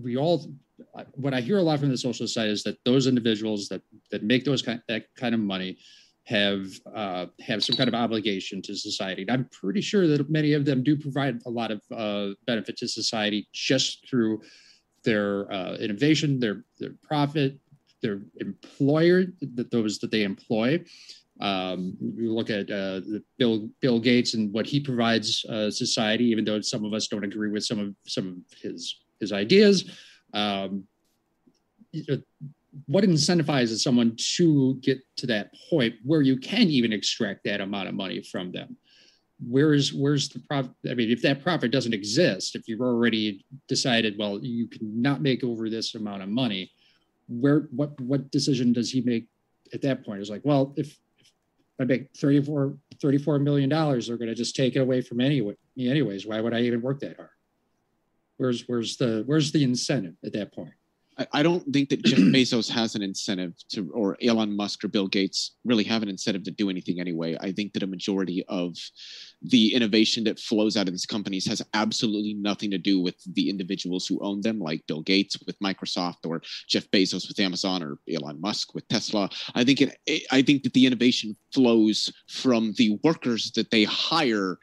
we 0.00 0.16
all 0.16 0.46
what 1.14 1.34
I 1.34 1.40
hear 1.40 1.58
a 1.58 1.62
lot 1.62 1.80
from 1.80 1.88
the 1.88 1.98
social 1.98 2.26
side 2.26 2.48
is 2.48 2.62
that 2.64 2.78
those 2.84 3.06
individuals 3.06 3.68
that 3.68 3.82
that 4.10 4.22
make 4.22 4.44
those 4.44 4.62
kind 4.62 4.82
that 4.88 5.06
kind 5.16 5.34
of 5.34 5.40
money 5.40 5.78
have 6.24 6.66
uh, 6.94 7.26
have 7.40 7.62
some 7.62 7.76
kind 7.76 7.88
of 7.88 7.94
obligation 7.94 8.62
to 8.62 8.74
society. 8.74 9.22
And 9.22 9.30
I'm 9.30 9.48
pretty 9.52 9.80
sure 9.80 10.06
that 10.06 10.30
many 10.30 10.54
of 10.54 10.64
them 10.64 10.82
do 10.82 10.96
provide 10.96 11.40
a 11.46 11.50
lot 11.50 11.70
of 11.70 11.82
uh, 11.94 12.34
benefit 12.46 12.76
to 12.78 12.88
society 12.88 13.46
just 13.52 14.08
through 14.08 14.40
their 15.04 15.52
uh, 15.52 15.74
innovation, 15.76 16.40
their 16.40 16.64
their 16.78 16.94
profit, 17.02 17.58
their 18.02 18.22
employer, 18.36 19.26
that 19.54 19.70
those 19.70 19.98
that 19.98 20.10
they 20.10 20.22
employ. 20.22 20.82
Um, 21.40 21.96
we 22.00 22.28
look 22.28 22.48
at 22.48 22.70
uh, 22.70 23.00
Bill 23.36 23.68
Bill 23.80 24.00
Gates 24.00 24.34
and 24.34 24.52
what 24.52 24.66
he 24.66 24.80
provides 24.80 25.44
uh, 25.44 25.70
society, 25.70 26.24
even 26.26 26.44
though 26.44 26.60
some 26.62 26.84
of 26.84 26.94
us 26.94 27.06
don't 27.08 27.24
agree 27.24 27.50
with 27.50 27.64
some 27.64 27.78
of 27.78 27.94
some 28.06 28.28
of 28.28 28.58
his 28.62 29.00
his 29.20 29.32
ideas. 29.32 29.90
Um, 30.32 30.84
what 32.86 33.04
incentivizes 33.04 33.78
someone 33.78 34.16
to 34.36 34.74
get 34.82 34.98
to 35.16 35.26
that 35.26 35.50
point 35.70 35.94
where 36.04 36.22
you 36.22 36.36
can 36.36 36.68
even 36.68 36.92
extract 36.92 37.44
that 37.44 37.60
amount 37.60 37.88
of 37.88 37.94
money 37.94 38.22
from 38.22 38.52
them? 38.52 38.76
Where's 39.46 39.92
where's 39.92 40.28
the 40.28 40.40
profit? 40.40 40.72
I 40.88 40.94
mean, 40.94 41.10
if 41.10 41.22
that 41.22 41.42
profit 41.42 41.70
doesn't 41.70 41.92
exist, 41.92 42.54
if 42.54 42.68
you've 42.68 42.80
already 42.80 43.44
decided, 43.68 44.16
well, 44.18 44.38
you 44.42 44.68
cannot 44.68 45.22
make 45.22 45.44
over 45.44 45.68
this 45.68 45.94
amount 45.94 46.22
of 46.22 46.28
money, 46.28 46.70
where 47.28 47.68
what 47.70 48.00
what 48.00 48.30
decision 48.30 48.72
does 48.72 48.90
he 48.90 49.00
make 49.02 49.26
at 49.72 49.82
that 49.82 50.04
point? 50.04 50.20
It's 50.20 50.30
like, 50.30 50.44
well, 50.44 50.72
if, 50.76 50.96
if 51.18 51.30
I 51.80 51.84
make 51.84 52.10
34, 52.16 52.76
34 53.02 53.38
million 53.40 53.68
dollars, 53.68 54.06
they're 54.06 54.16
going 54.16 54.28
to 54.28 54.34
just 54.34 54.56
take 54.56 54.76
it 54.76 54.80
away 54.80 55.00
from 55.00 55.20
anyway, 55.20 55.54
me 55.76 55.90
anyways. 55.90 56.26
Why 56.26 56.40
would 56.40 56.54
I 56.54 56.60
even 56.60 56.80
work 56.80 57.00
that 57.00 57.16
hard? 57.16 57.30
Where's 58.36 58.62
where's 58.66 58.96
the 58.96 59.24
where's 59.26 59.52
the 59.52 59.64
incentive 59.64 60.14
at 60.24 60.32
that 60.32 60.54
point? 60.54 60.74
I 61.32 61.42
don't 61.42 61.64
think 61.72 61.90
that 61.90 62.04
Jeff 62.04 62.18
Bezos 62.18 62.68
has 62.70 62.94
an 62.94 63.02
incentive 63.02 63.54
to, 63.70 63.90
or 63.92 64.16
Elon 64.22 64.56
Musk 64.56 64.84
or 64.84 64.88
Bill 64.88 65.06
Gates 65.06 65.56
really 65.64 65.84
have 65.84 66.02
an 66.02 66.08
incentive 66.08 66.42
to 66.44 66.50
do 66.50 66.70
anything 66.70 67.00
anyway. 67.00 67.36
I 67.40 67.52
think 67.52 67.72
that 67.72 67.82
a 67.82 67.86
majority 67.86 68.44
of 68.48 68.76
the 69.42 69.74
innovation 69.74 70.24
that 70.24 70.40
flows 70.40 70.76
out 70.76 70.88
of 70.88 70.94
these 70.94 71.06
companies 71.06 71.46
has 71.46 71.62
absolutely 71.74 72.34
nothing 72.34 72.70
to 72.70 72.78
do 72.78 73.00
with 73.00 73.16
the 73.34 73.48
individuals 73.48 74.06
who 74.06 74.18
own 74.22 74.40
them, 74.40 74.58
like 74.58 74.86
Bill 74.86 75.02
Gates 75.02 75.36
with 75.46 75.58
Microsoft 75.60 76.26
or 76.26 76.42
Jeff 76.68 76.90
Bezos 76.90 77.28
with 77.28 77.38
Amazon 77.38 77.82
or 77.82 77.98
Elon 78.12 78.40
Musk 78.40 78.74
with 78.74 78.88
Tesla. 78.88 79.28
I 79.54 79.64
think 79.64 79.82
it, 79.82 80.26
I 80.32 80.42
think 80.42 80.62
that 80.62 80.72
the 80.72 80.86
innovation 80.86 81.36
flows 81.52 82.12
from 82.28 82.72
the 82.76 82.98
workers 83.04 83.52
that 83.52 83.70
they 83.70 83.84
hire 83.84 84.58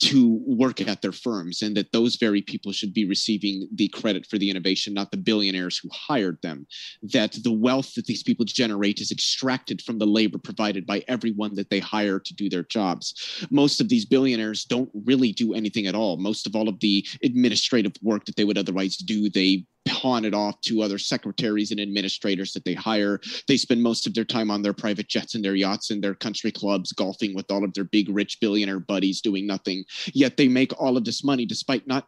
to 0.00 0.40
work 0.46 0.80
at 0.80 1.02
their 1.02 1.12
firms, 1.12 1.62
and 1.62 1.76
that 1.76 1.92
those 1.92 2.16
very 2.16 2.42
people 2.42 2.70
should 2.72 2.94
be 2.94 3.04
receiving 3.04 3.68
the 3.74 3.88
credit 3.88 4.26
for 4.26 4.38
the 4.38 4.50
innovation, 4.50 4.94
not 4.94 5.10
the 5.10 5.16
billionaires 5.16 5.78
who 5.78 5.87
hired 5.92 6.38
them. 6.42 6.66
That 7.02 7.32
the 7.42 7.52
wealth 7.52 7.94
that 7.94 8.06
these 8.06 8.22
people 8.22 8.44
generate 8.44 9.00
is 9.00 9.10
extracted 9.10 9.82
from 9.82 9.98
the 9.98 10.06
labor 10.06 10.38
provided 10.38 10.86
by 10.86 11.04
everyone 11.08 11.54
that 11.54 11.70
they 11.70 11.80
hire 11.80 12.18
to 12.18 12.34
do 12.34 12.48
their 12.48 12.64
jobs. 12.64 13.46
Most 13.50 13.80
of 13.80 13.88
these 13.88 14.04
billionaires 14.04 14.64
don't 14.64 14.90
really 15.04 15.32
do 15.32 15.54
anything 15.54 15.86
at 15.86 15.94
all. 15.94 16.16
Most 16.16 16.46
of 16.46 16.54
all 16.54 16.68
of 16.68 16.80
the 16.80 17.06
administrative 17.22 17.92
work 18.02 18.24
that 18.24 18.36
they 18.36 18.44
would 18.44 18.58
otherwise 18.58 18.96
do, 18.96 19.28
they 19.30 19.64
pawn 19.88 20.24
it 20.24 20.34
off 20.34 20.60
to 20.60 20.82
other 20.82 20.98
secretaries 20.98 21.70
and 21.70 21.80
administrators 21.80 22.52
that 22.52 22.64
they 22.64 22.74
hire. 22.74 23.20
They 23.46 23.56
spend 23.56 23.82
most 23.82 24.06
of 24.06 24.14
their 24.14 24.24
time 24.24 24.50
on 24.50 24.62
their 24.62 24.74
private 24.74 25.08
jets 25.08 25.34
and 25.34 25.44
their 25.44 25.54
yachts 25.54 25.90
and 25.90 26.02
their 26.02 26.14
country 26.14 26.52
clubs, 26.52 26.92
golfing 26.92 27.34
with 27.34 27.50
all 27.50 27.64
of 27.64 27.72
their 27.74 27.84
big 27.84 28.08
rich 28.10 28.38
billionaire 28.40 28.80
buddies, 28.80 29.20
doing 29.20 29.46
nothing. 29.46 29.84
Yet 30.12 30.36
they 30.36 30.48
make 30.48 30.78
all 30.80 30.96
of 30.96 31.04
this 31.04 31.24
money 31.24 31.46
despite 31.46 31.86
not 31.86 32.06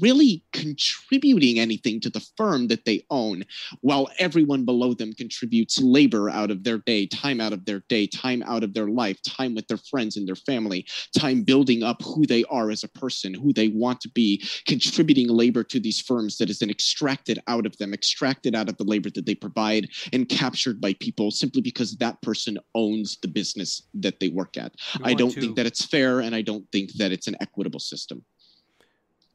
really 0.00 0.44
contributing 0.52 1.58
anything 1.58 2.00
to 2.00 2.10
the 2.10 2.24
firm 2.36 2.68
that 2.68 2.84
they 2.84 3.04
own, 3.10 3.44
while 3.80 4.08
everyone 4.18 4.64
below 4.64 4.94
them 4.94 5.12
contributes 5.12 5.80
labor 5.80 6.28
out 6.28 6.50
of 6.50 6.64
their 6.64 6.78
day, 6.78 7.06
time 7.06 7.40
out 7.40 7.52
of 7.52 7.64
their 7.64 7.82
day, 7.88 8.06
time 8.06 8.42
out 8.46 8.64
of 8.64 8.74
their 8.74 8.88
life, 8.88 9.18
time 9.22 9.54
with 9.54 9.66
their 9.68 9.78
friends 9.78 10.16
and 10.16 10.26
their 10.26 10.34
family, 10.34 10.86
time 11.16 11.42
building 11.42 11.82
up 11.82 12.02
who 12.02 12.26
they 12.26 12.44
are 12.44 12.70
as 12.70 12.82
a 12.84 12.88
person, 12.88 13.34
who 13.34 13.52
they 13.52 13.68
want 13.68 14.00
to 14.00 14.08
be, 14.10 14.42
contributing 14.66 15.28
labor 15.28 15.62
to 15.62 15.80
these 15.80 16.00
firms 16.00 16.38
that 16.38 16.50
is 16.50 16.58
then 16.58 16.70
extracted 16.70 17.38
out 17.46 17.66
of 17.66 17.76
them, 17.78 17.94
extracted 17.94 18.54
out 18.54 18.68
of 18.68 18.76
the 18.76 18.84
labor 18.84 19.10
that 19.10 19.26
they 19.26 19.34
provide, 19.34 19.88
and 20.12 20.28
captured 20.28 20.80
by 20.80 20.94
people 20.94 21.30
simply 21.30 21.62
because 21.62 21.96
that 21.96 22.20
person 22.22 22.58
owns 22.74 23.18
the 23.22 23.28
business 23.28 23.82
that 23.94 24.20
they 24.20 24.28
work 24.28 24.56
at. 24.56 24.74
I 25.02 25.14
don't 25.14 25.32
to... 25.32 25.40
think 25.40 25.56
that 25.56 25.66
it's 25.66 25.84
fair, 25.84 26.20
and 26.20 26.34
I 26.34 26.42
don't 26.42 26.66
think 26.72 26.92
that 26.94 27.12
it's 27.12 27.28
an 27.28 27.36
equitable 27.40 27.80
system. 27.80 28.24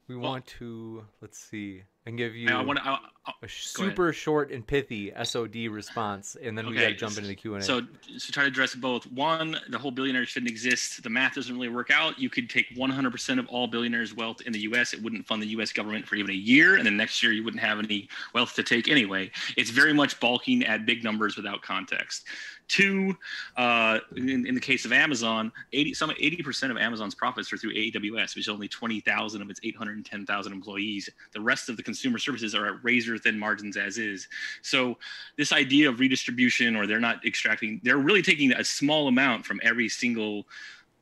We 0.07 0.15
well, 0.15 0.32
want 0.32 0.45
to 0.60 1.03
let's 1.22 1.40
see 1.40 1.84
and 2.06 2.18
give 2.18 2.36
you 2.36 2.49
I 2.49 2.61
want 2.61 2.77
to, 2.77 2.99
a 3.41 3.49
super 3.49 4.14
short 4.14 4.52
and 4.52 4.65
pithy 4.65 5.11
SOD 5.23 5.56
response, 5.72 6.38
and 6.41 6.56
then 6.56 6.65
okay. 6.65 6.76
we 6.76 6.80
got 6.80 6.88
to 6.90 6.94
jump 6.94 7.18
into 7.18 7.30
the 7.30 7.36
Q 7.36 7.56
and 7.56 7.64
A. 7.64 7.65
So, 7.65 7.82
so 8.18 8.32
try 8.32 8.44
to 8.44 8.49
address 8.49 8.76
both. 8.76 9.11
One, 9.11 9.57
the 9.69 9.80
whole 9.80 9.90
billionaire 9.90 10.26
shouldn't 10.26 10.52
exist. 10.52 11.02
The 11.02 11.10
math 11.10 11.34
doesn't 11.34 11.56
really 11.56 11.69
work 11.69 11.90
out. 11.90 12.19
You 12.19 12.30
could 12.30 12.48
take 12.48 12.69
100% 12.76 13.40
of 13.40 13.48
all 13.48 13.65
billionaires' 13.65 14.14
wealth 14.14 14.41
in 14.41 14.53
the 14.53 14.60
U.S. 14.60 14.94
It 14.94 15.02
wouldn't 15.02 15.26
fund 15.26 15.41
the 15.41 15.48
U.S. 15.48 15.72
government 15.72 16.07
for 16.07 16.15
even 16.15 16.30
a 16.30 16.38
year, 16.38 16.76
and 16.76 16.86
then 16.86 16.95
next 16.95 17.23
year 17.23 17.32
you 17.32 17.44
wouldn't 17.44 17.64
have 17.64 17.80
any 17.80 18.07
wealth 18.36 18.53
to 18.56 18.64
take 18.64 18.88
anyway. 18.88 19.32
It's 19.57 19.72
very 19.72 19.94
much 19.94 20.19
balking 20.19 20.64
at 20.65 20.86
big 20.86 21.03
numbers 21.03 21.36
without 21.36 21.64
context. 21.64 22.27
Two, 22.68 23.16
uh, 23.58 24.00
in, 24.16 24.48
in, 24.48 24.56
the 24.56 24.62
case 24.62 24.86
of 24.86 24.92
Amazon, 24.92 25.52
80 25.72 25.94
some 25.94 26.10
80% 26.10 26.72
of 26.72 26.78
Amazon's 26.78 27.14
profits 27.14 27.54
are 27.54 27.58
through 27.58 27.74
AWS, 27.74 28.36
which 28.36 28.46
is 28.46 28.50
only 28.50 28.68
20,000 28.68 29.42
of 29.42 29.50
its 29.52 29.60
810,000 29.64 30.52
employees. 30.52 31.10
The 31.34 31.42
rest 31.42 31.70
of 31.70 31.78
the 31.78 31.84
consumer 31.84 32.18
services 32.18 32.56
are 32.56 32.66
at 32.66 32.84
razor 32.84 33.20
thin 33.20 33.38
margins 33.38 33.78
as 33.78 34.00
is. 34.00 34.28
So 34.64 34.98
this 35.38 35.54
idea 35.54 35.90
of 35.90 36.00
redistribution, 36.00 36.76
or 36.76 36.88
they're 36.88 37.00
not 37.00 37.24
extracting, 37.24 37.82
they're 37.84 37.98
really 37.98 38.24
taking 38.24 38.52
a 38.52 38.64
small 38.64 39.08
amount 39.08 39.46
from 39.46 39.60
every 39.64 39.88
single 39.88 40.48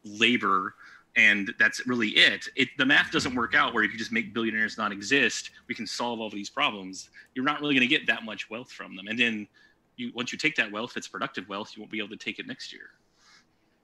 labor 0.03 0.76
and 1.15 1.53
that's 1.60 1.85
really 1.85 2.10
it. 2.10 2.48
it 2.56 2.69
the 2.77 2.85
math 2.85 3.11
doesn't 3.11 3.35
work 3.35 3.53
out 3.53 3.73
where 3.73 3.84
if 3.84 3.91
you 3.91 3.98
just 3.98 4.11
make 4.11 4.34
billionaires 4.34 4.77
not 4.77 4.91
exist 4.91 5.52
we 5.68 5.76
can 5.76 5.85
solve 5.85 6.19
all 6.19 6.27
of 6.27 6.34
these 6.34 6.49
problems 6.49 7.10
you're 7.35 7.45
not 7.45 7.61
really 7.61 7.76
going 7.76 7.88
to 7.88 7.98
get 7.98 8.07
that 8.07 8.23
much 8.23 8.49
wealth 8.49 8.72
from 8.72 8.95
them 8.95 9.07
and 9.07 9.18
then 9.18 9.48
you 9.95 10.11
once 10.14 10.32
you 10.32 10.38
take 10.38 10.56
that 10.56 10.72
wealth, 10.72 10.98
it's 10.98 11.07
productive 11.07 11.48
wealth, 11.49 11.72
you 11.76 11.82
won't 11.82 11.91
be 11.91 11.99
able 11.99 12.10
to 12.10 12.18
take 12.18 12.40
it 12.40 12.48
next 12.48 12.74
year. 12.74 12.90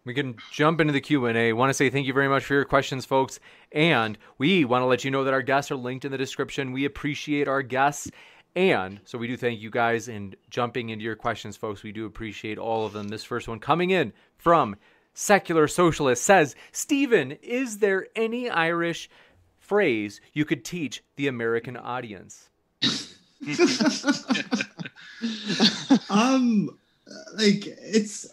We 0.05 0.13
can 0.13 0.37
jump 0.51 0.79
into 0.79 0.93
the 0.93 1.01
Q&A. 1.01 1.53
Want 1.53 1.69
to 1.69 1.73
say 1.73 1.89
thank 1.89 2.07
you 2.07 2.13
very 2.13 2.29
much 2.29 2.45
for 2.45 2.53
your 2.53 2.65
questions, 2.65 3.05
folks. 3.05 3.39
And 3.71 4.17
we 4.37 4.63
want 4.65 4.81
to 4.81 4.85
let 4.85 5.03
you 5.03 5.11
know 5.11 5.25
that 5.25 5.33
our 5.33 5.41
guests 5.41 5.71
are 5.71 5.75
linked 5.75 6.05
in 6.05 6.11
the 6.11 6.17
description. 6.17 6.71
We 6.71 6.85
appreciate 6.85 7.47
our 7.47 7.61
guests. 7.61 8.09
And 8.55 9.01
so 9.03 9.17
we 9.17 9.27
do 9.27 9.37
thank 9.37 9.59
you 9.59 9.69
guys 9.69 10.07
and 10.07 10.35
jumping 10.49 10.89
into 10.89 11.03
your 11.03 11.15
questions, 11.15 11.57
folks. 11.57 11.83
We 11.83 11.91
do 11.91 12.05
appreciate 12.05 12.57
all 12.57 12.85
of 12.85 12.93
them. 12.93 13.09
This 13.09 13.23
first 13.23 13.47
one 13.47 13.59
coming 13.59 13.91
in 13.91 14.13
from 14.37 14.77
Secular 15.13 15.67
Socialist 15.67 16.23
says, 16.23 16.55
Stephen, 16.71 17.33
is 17.43 17.79
there 17.79 18.07
any 18.15 18.49
Irish 18.49 19.09
phrase 19.59 20.21
you 20.33 20.45
could 20.45 20.65
teach 20.65 21.03
the 21.17 21.27
American 21.27 21.77
audience? 21.77 22.49
um, 26.09 26.77
like 27.35 27.65
it's 27.65 28.27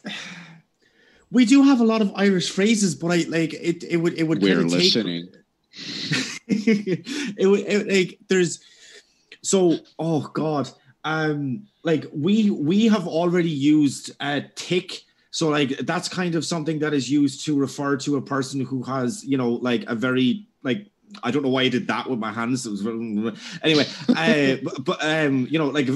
we 1.31 1.45
do 1.45 1.63
have 1.63 1.81
a 1.81 1.85
lot 1.85 2.03
of 2.03 2.13
Irish 2.15 2.51
phrases, 2.51 2.95
but 2.95 3.09
I 3.09 3.25
like 3.29 3.55
it. 3.55 3.85
It 3.85 3.97
would 3.97 4.15
it 4.15 4.25
would 4.25 4.43
we're 4.43 4.63
listening. 4.63 5.29
it 6.49 7.47
would 7.47 7.61
it, 7.61 7.89
like 7.89 8.19
there's 8.29 8.61
so 9.43 9.79
oh 9.99 10.31
god 10.35 10.69
um 11.05 11.67
like 11.85 12.07
we 12.13 12.51
we 12.51 12.87
have 12.87 13.07
already 13.07 13.51
used 13.51 14.11
a 14.21 14.43
tick 14.55 15.03
so 15.31 15.49
like 15.49 15.71
that's 15.81 16.09
kind 16.09 16.35
of 16.35 16.45
something 16.45 16.79
that 16.79 16.95
is 16.95 17.11
used 17.11 17.45
to 17.45 17.57
refer 17.57 17.97
to 17.97 18.17
a 18.17 18.23
person 18.23 18.65
who 18.65 18.83
has 18.83 19.25
you 19.25 19.37
know 19.37 19.51
like 19.51 19.85
a 19.87 19.95
very 19.95 20.47
like 20.63 20.91
I 21.23 21.31
don't 21.31 21.43
know 21.43 21.49
why 21.49 21.63
I 21.63 21.69
did 21.69 21.87
that 21.89 22.09
with 22.09 22.19
my 22.19 22.33
hands. 22.33 22.67
It 22.67 22.71
was 22.71 22.85
anyway, 23.63 23.87
uh, 24.09 24.57
but, 24.65 24.85
but 24.85 25.05
um, 25.05 25.47
you 25.51 25.59
know, 25.59 25.69
like 25.69 25.89
a 25.89 25.93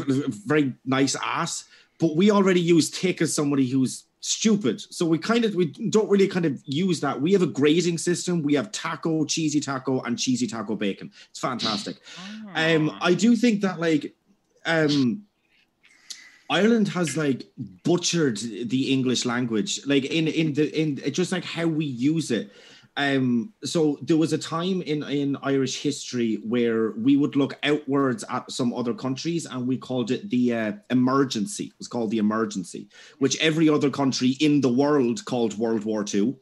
very 0.46 0.74
nice 0.84 1.16
ass. 1.22 1.64
But 1.98 2.16
we 2.16 2.30
already 2.30 2.60
use 2.60 2.90
tick 2.90 3.20
as 3.20 3.34
somebody 3.34 3.68
who's 3.68 4.04
stupid. 4.20 4.80
So 4.80 5.04
we 5.06 5.18
kind 5.18 5.44
of 5.44 5.54
we 5.54 5.66
don't 5.66 6.08
really 6.08 6.28
kind 6.28 6.46
of 6.46 6.60
use 6.64 7.00
that. 7.00 7.20
We 7.20 7.32
have 7.32 7.42
a 7.42 7.46
grading 7.46 7.98
system. 7.98 8.42
We 8.42 8.54
have 8.54 8.72
taco, 8.72 9.24
cheesy 9.24 9.60
taco, 9.60 10.00
and 10.02 10.18
cheesy 10.18 10.46
taco 10.46 10.76
bacon. 10.76 11.10
It's 11.30 11.40
fantastic. 11.40 11.96
Um, 12.54 12.96
I 13.00 13.14
do 13.14 13.36
think 13.36 13.62
that 13.62 13.80
like 13.80 14.14
um 14.66 15.24
Ireland 16.50 16.88
has 16.88 17.16
like 17.16 17.46
butchered 17.84 18.38
the 18.38 18.92
English 18.92 19.24
language, 19.24 19.86
like 19.86 20.04
in 20.04 20.26
in 20.28 20.54
the 20.54 20.80
in 20.80 20.96
just 21.12 21.32
like 21.32 21.44
how 21.44 21.66
we 21.66 21.84
use 21.84 22.30
it. 22.30 22.50
Um, 22.96 23.54
so 23.64 23.98
there 24.02 24.16
was 24.16 24.32
a 24.32 24.38
time 24.38 24.82
in, 24.82 25.02
in 25.04 25.36
Irish 25.42 25.80
history 25.80 26.36
where 26.44 26.90
we 26.92 27.16
would 27.16 27.36
look 27.36 27.58
outwards 27.62 28.24
at 28.28 28.50
some 28.50 28.74
other 28.74 28.92
countries 28.92 29.46
and 29.46 29.66
we 29.66 29.78
called 29.78 30.10
it 30.10 30.28
the 30.28 30.54
uh, 30.54 30.72
emergency. 30.90 31.64
It 31.64 31.78
was 31.78 31.88
called 31.88 32.10
the 32.10 32.18
emergency, 32.18 32.88
which 33.18 33.40
every 33.40 33.68
other 33.68 33.90
country 33.90 34.30
in 34.40 34.60
the 34.60 34.68
world 34.72 35.24
called 35.24 35.56
World 35.56 35.84
War 35.84 36.04
II. 36.12 36.36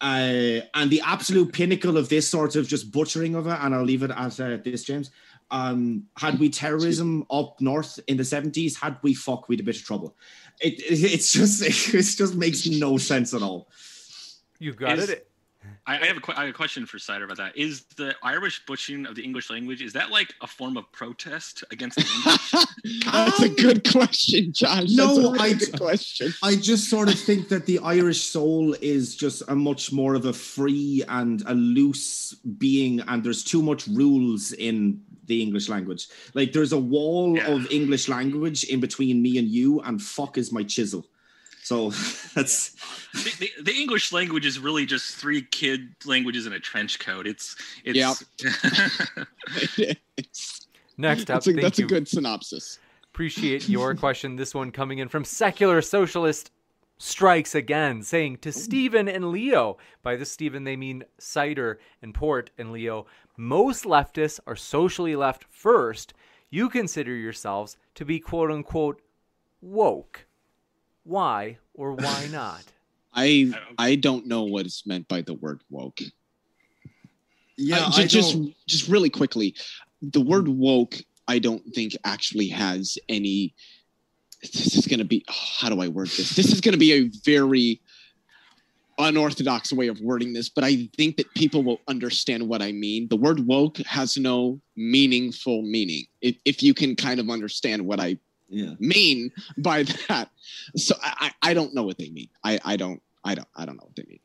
Uh, 0.00 0.60
and 0.74 0.90
the 0.90 1.00
absolute 1.04 1.52
pinnacle 1.52 1.96
of 1.96 2.08
this 2.08 2.28
sort 2.28 2.54
of 2.54 2.68
just 2.68 2.92
butchering 2.92 3.34
of 3.34 3.46
it, 3.46 3.58
and 3.60 3.74
I'll 3.74 3.82
leave 3.82 4.02
it 4.02 4.10
at 4.10 4.40
uh, 4.40 4.58
this, 4.62 4.84
James, 4.84 5.10
Um, 5.50 6.04
had 6.18 6.38
we 6.38 6.50
terrorism 6.50 7.24
up 7.30 7.60
north 7.60 7.98
in 8.06 8.16
the 8.16 8.22
70s, 8.22 8.78
had 8.78 8.98
we 9.02 9.14
fuck, 9.14 9.48
we'd 9.48 9.60
a 9.60 9.62
bit 9.62 9.76
of 9.76 9.84
trouble. 9.84 10.14
It, 10.60 10.74
it 10.80 11.12
it's 11.12 11.32
just 11.32 11.62
it 11.94 12.04
just 12.16 12.34
makes 12.34 12.66
no 12.66 12.98
sense 12.98 13.32
at 13.34 13.42
all. 13.42 13.68
You 14.58 14.72
got 14.72 14.98
Is- 14.98 15.10
it. 15.10 15.28
I, 15.86 16.00
I 16.00 16.06
have 16.06 16.16
a 16.16 16.20
que- 16.20 16.34
I 16.36 16.40
have 16.40 16.50
a 16.50 16.52
question 16.52 16.84
for 16.86 16.98
Cider 16.98 17.24
about 17.24 17.36
that. 17.36 17.56
Is 17.56 17.82
the 17.96 18.14
Irish 18.22 18.64
butchering 18.66 19.06
of 19.06 19.14
the 19.14 19.22
English 19.22 19.50
language 19.50 19.82
is 19.82 19.92
that 19.92 20.10
like 20.10 20.34
a 20.40 20.46
form 20.46 20.76
of 20.76 20.90
protest 20.92 21.62
against 21.70 21.96
the 21.96 22.06
English? 22.16 23.04
That's 23.12 23.40
a 23.42 23.48
good 23.48 23.88
question, 23.90 24.52
Josh. 24.52 24.90
No, 24.90 25.30
really 25.32 25.38
I- 25.38 25.52
good 25.54 25.78
question. 25.78 26.32
I 26.42 26.56
just 26.56 26.90
sort 26.90 27.08
of 27.08 27.18
think 27.18 27.48
that 27.48 27.66
the 27.66 27.78
Irish 27.80 28.22
soul 28.22 28.74
is 28.80 29.14
just 29.16 29.42
a 29.48 29.54
much 29.54 29.92
more 29.92 30.14
of 30.14 30.24
a 30.24 30.32
free 30.32 31.04
and 31.08 31.42
a 31.46 31.54
loose 31.54 32.34
being, 32.58 33.00
and 33.00 33.22
there's 33.22 33.44
too 33.44 33.62
much 33.62 33.86
rules 33.86 34.52
in 34.52 35.00
the 35.26 35.42
English 35.42 35.68
language. 35.68 36.08
Like 36.34 36.52
there's 36.52 36.72
a 36.72 36.78
wall 36.78 37.36
Yeah. 37.36 37.48
of 37.48 37.70
English 37.70 38.08
language 38.08 38.64
in 38.64 38.80
between 38.80 39.22
me 39.22 39.38
and 39.38 39.48
you, 39.48 39.80
and 39.82 40.00
fuck 40.02 40.36
is 40.38 40.52
my 40.52 40.62
chisel. 40.62 41.06
So 41.66 41.90
that's 42.34 42.70
the, 43.12 43.34
the, 43.40 43.50
the 43.64 43.74
English 43.74 44.12
language 44.12 44.46
is 44.46 44.60
really 44.60 44.86
just 44.86 45.16
three 45.16 45.42
kid 45.42 45.96
languages 46.04 46.46
in 46.46 46.52
a 46.52 46.60
trench 46.60 47.00
coat. 47.00 47.26
It's 47.26 47.56
it's 47.84 48.24
Next 50.96 51.22
up, 51.22 51.26
that's 51.26 51.48
a, 51.48 51.52
that's 51.54 51.80
a 51.80 51.82
good 51.82 52.06
synopsis. 52.06 52.78
Appreciate 53.12 53.68
your 53.68 53.96
question. 53.96 54.36
This 54.36 54.54
one 54.54 54.70
coming 54.70 54.98
in 54.98 55.08
from 55.08 55.24
Secular 55.24 55.82
Socialist 55.82 56.52
Strikes 56.98 57.56
again, 57.56 58.04
saying 58.04 58.36
to 58.38 58.52
Stephen 58.52 59.08
and 59.08 59.32
Leo, 59.32 59.76
by 60.04 60.14
this 60.14 60.30
Stephen 60.30 60.62
they 60.62 60.76
mean 60.76 61.02
Cider 61.18 61.80
and 62.00 62.14
Port 62.14 62.50
and 62.56 62.70
Leo, 62.70 63.06
most 63.36 63.84
leftists 63.84 64.38
are 64.46 64.54
socially 64.54 65.16
left 65.16 65.42
first. 65.50 66.14
You 66.48 66.68
consider 66.68 67.12
yourselves 67.12 67.76
to 67.96 68.04
be 68.04 68.20
quote 68.20 68.52
unquote 68.52 69.02
woke. 69.60 70.26
Why 71.06 71.58
or 71.74 71.92
why 71.92 72.28
not? 72.32 72.64
I 73.14 73.52
I 73.78 73.94
don't 73.94 74.26
know 74.26 74.42
what 74.42 74.66
is 74.66 74.82
meant 74.84 75.08
by 75.08 75.22
the 75.22 75.34
word 75.34 75.62
woke. 75.70 76.00
yeah. 77.56 77.78
Uh, 77.86 77.92
I 77.94 78.06
just 78.06 78.34
don't- 78.34 78.54
just 78.66 78.88
really 78.88 79.08
quickly, 79.10 79.54
the 80.02 80.20
word 80.20 80.48
woke 80.48 80.96
I 81.28 81.38
don't 81.38 81.62
think 81.74 81.96
actually 82.04 82.48
has 82.48 82.98
any. 83.08 83.54
This 84.42 84.76
is 84.76 84.86
going 84.86 84.98
to 84.98 85.04
be 85.04 85.24
oh, 85.28 85.32
how 85.60 85.68
do 85.70 85.80
I 85.80 85.88
word 85.88 86.08
this? 86.08 86.36
This 86.36 86.52
is 86.52 86.60
going 86.60 86.72
to 86.74 86.78
be 86.78 86.92
a 86.92 87.08
very 87.24 87.80
unorthodox 88.98 89.72
way 89.72 89.88
of 89.88 90.00
wording 90.00 90.32
this, 90.32 90.48
but 90.48 90.64
I 90.64 90.88
think 90.96 91.16
that 91.16 91.32
people 91.34 91.62
will 91.62 91.80
understand 91.88 92.46
what 92.48 92.62
I 92.62 92.72
mean. 92.72 93.08
The 93.08 93.16
word 93.16 93.40
woke 93.40 93.78
has 93.78 94.16
no 94.16 94.60
meaningful 94.76 95.62
meaning. 95.62 96.04
If, 96.22 96.36
if 96.44 96.62
you 96.62 96.72
can 96.74 96.96
kind 96.96 97.20
of 97.20 97.28
understand 97.28 97.84
what 97.84 98.00
I 98.00 98.18
yeah. 98.48 98.74
mean 98.78 99.32
by 99.58 99.84
that, 100.08 100.30
so 100.76 100.94
I, 101.02 101.32
I 101.42 101.50
I 101.50 101.54
don't 101.54 101.74
know 101.74 101.82
what 101.82 101.98
they 101.98 102.10
mean. 102.10 102.28
I, 102.44 102.58
I 102.64 102.76
don't 102.76 103.02
I 103.24 103.34
don't 103.34 103.48
I 103.56 103.64
don't 103.64 103.76
know 103.76 103.86
what 103.86 103.96
they 103.96 104.04
mean. 104.08 104.20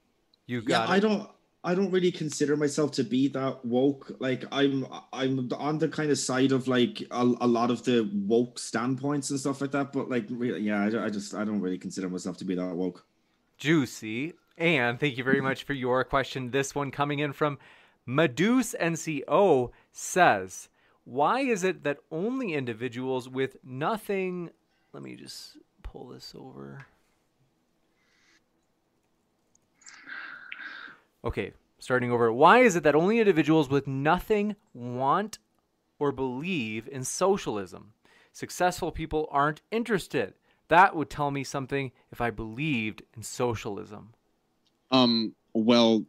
You 0.45 0.59
yeah, 0.59 0.67
got 0.67 0.89
I 0.89 0.99
don't 0.99 1.29
I 1.63 1.75
don't 1.75 1.91
really 1.91 2.11
consider 2.11 2.57
myself 2.57 2.91
to 2.93 3.03
be 3.03 3.27
that 3.29 3.63
woke. 3.63 4.11
Like 4.19 4.45
I'm 4.51 4.85
I'm 5.13 5.49
on 5.53 5.77
the 5.77 5.87
kind 5.87 6.09
of 6.09 6.17
side 6.17 6.51
of 6.51 6.67
like 6.67 7.01
a, 7.11 7.21
a 7.41 7.47
lot 7.47 7.69
of 7.69 7.83
the 7.83 8.09
woke 8.13 8.57
standpoints 8.57 9.29
and 9.29 9.39
stuff 9.39 9.61
like 9.61 9.71
that. 9.71 9.93
But 9.93 10.09
like 10.09 10.25
really, 10.29 10.61
yeah, 10.61 10.83
I, 10.83 11.05
I 11.05 11.09
just 11.09 11.35
I 11.35 11.43
don't 11.43 11.61
really 11.61 11.77
consider 11.77 12.09
myself 12.09 12.37
to 12.37 12.45
be 12.45 12.55
that 12.55 12.75
woke. 12.75 13.05
Juicy. 13.57 14.33
And 14.57 14.99
thank 14.99 15.17
you 15.17 15.23
very 15.23 15.41
much 15.49 15.63
for 15.63 15.73
your 15.73 16.03
question. 16.03 16.49
This 16.49 16.73
one 16.73 16.89
coming 16.89 17.19
in 17.19 17.31
from 17.31 17.59
Meduse 18.07 18.75
NCO 18.79 19.71
says, 19.91 20.69
Why 21.03 21.41
is 21.41 21.63
it 21.63 21.83
that 21.83 21.97
only 22.11 22.53
individuals 22.53 23.27
with 23.27 23.57
nothing. 23.63 24.51
Let 24.93 25.03
me 25.03 25.15
just 25.15 25.57
pull 25.83 26.09
this 26.09 26.33
over. 26.37 26.85
Okay, 31.23 31.53
starting 31.79 32.11
over. 32.11 32.31
Why 32.31 32.59
is 32.59 32.75
it 32.75 32.83
that 32.83 32.95
only 32.95 33.19
individuals 33.19 33.69
with 33.69 33.87
nothing 33.87 34.55
want 34.73 35.39
or 35.99 36.11
believe 36.11 36.87
in 36.91 37.03
socialism? 37.03 37.93
Successful 38.31 38.91
people 38.91 39.27
aren't 39.31 39.61
interested. 39.71 40.33
That 40.67 40.95
would 40.95 41.09
tell 41.09 41.31
me 41.31 41.43
something 41.43 41.91
if 42.11 42.21
I 42.21 42.29
believed 42.29 43.03
in 43.15 43.23
socialism. 43.23 44.13
Um, 44.89 45.35
well, 45.53 46.05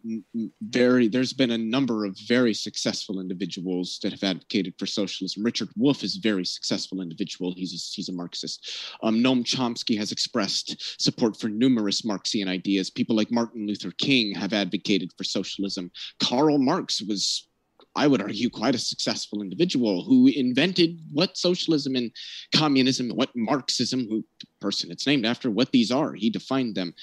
very. 0.60 1.08
There's 1.08 1.32
been 1.32 1.50
a 1.50 1.58
number 1.58 2.04
of 2.04 2.16
very 2.26 2.54
successful 2.54 3.20
individuals 3.20 3.98
that 4.02 4.12
have 4.12 4.22
advocated 4.22 4.74
for 4.78 4.86
socialism. 4.86 5.42
Richard 5.42 5.68
Wolff 5.76 6.04
is 6.04 6.16
a 6.16 6.20
very 6.20 6.44
successful 6.44 7.00
individual. 7.00 7.52
He's 7.56 7.72
a, 7.72 7.80
he's 7.94 8.08
a 8.08 8.12
Marxist. 8.12 8.94
Um, 9.02 9.16
Noam 9.16 9.44
Chomsky 9.44 9.98
has 9.98 10.12
expressed 10.12 11.00
support 11.00 11.38
for 11.38 11.48
numerous 11.48 12.04
Marxian 12.04 12.48
ideas. 12.48 12.90
People 12.90 13.16
like 13.16 13.32
Martin 13.32 13.66
Luther 13.66 13.92
King 13.98 14.34
have 14.34 14.52
advocated 14.52 15.10
for 15.16 15.24
socialism. 15.24 15.90
Karl 16.20 16.58
Marx 16.58 17.02
was. 17.02 17.48
I 17.94 18.06
would 18.06 18.22
argue 18.22 18.48
quite 18.48 18.74
a 18.74 18.78
successful 18.78 19.42
individual 19.42 20.02
who 20.02 20.28
invented 20.28 20.98
what 21.12 21.36
socialism 21.36 21.94
and 21.94 22.10
communism, 22.54 23.10
what 23.10 23.28
Marxism, 23.36 24.06
who 24.08 24.24
the 24.40 24.46
person 24.62 24.90
it's 24.90 25.06
named 25.06 25.26
after, 25.26 25.50
what 25.50 25.72
these 25.72 25.90
are. 25.90 26.14
He 26.14 26.30
defined 26.30 26.74
them 26.74 26.94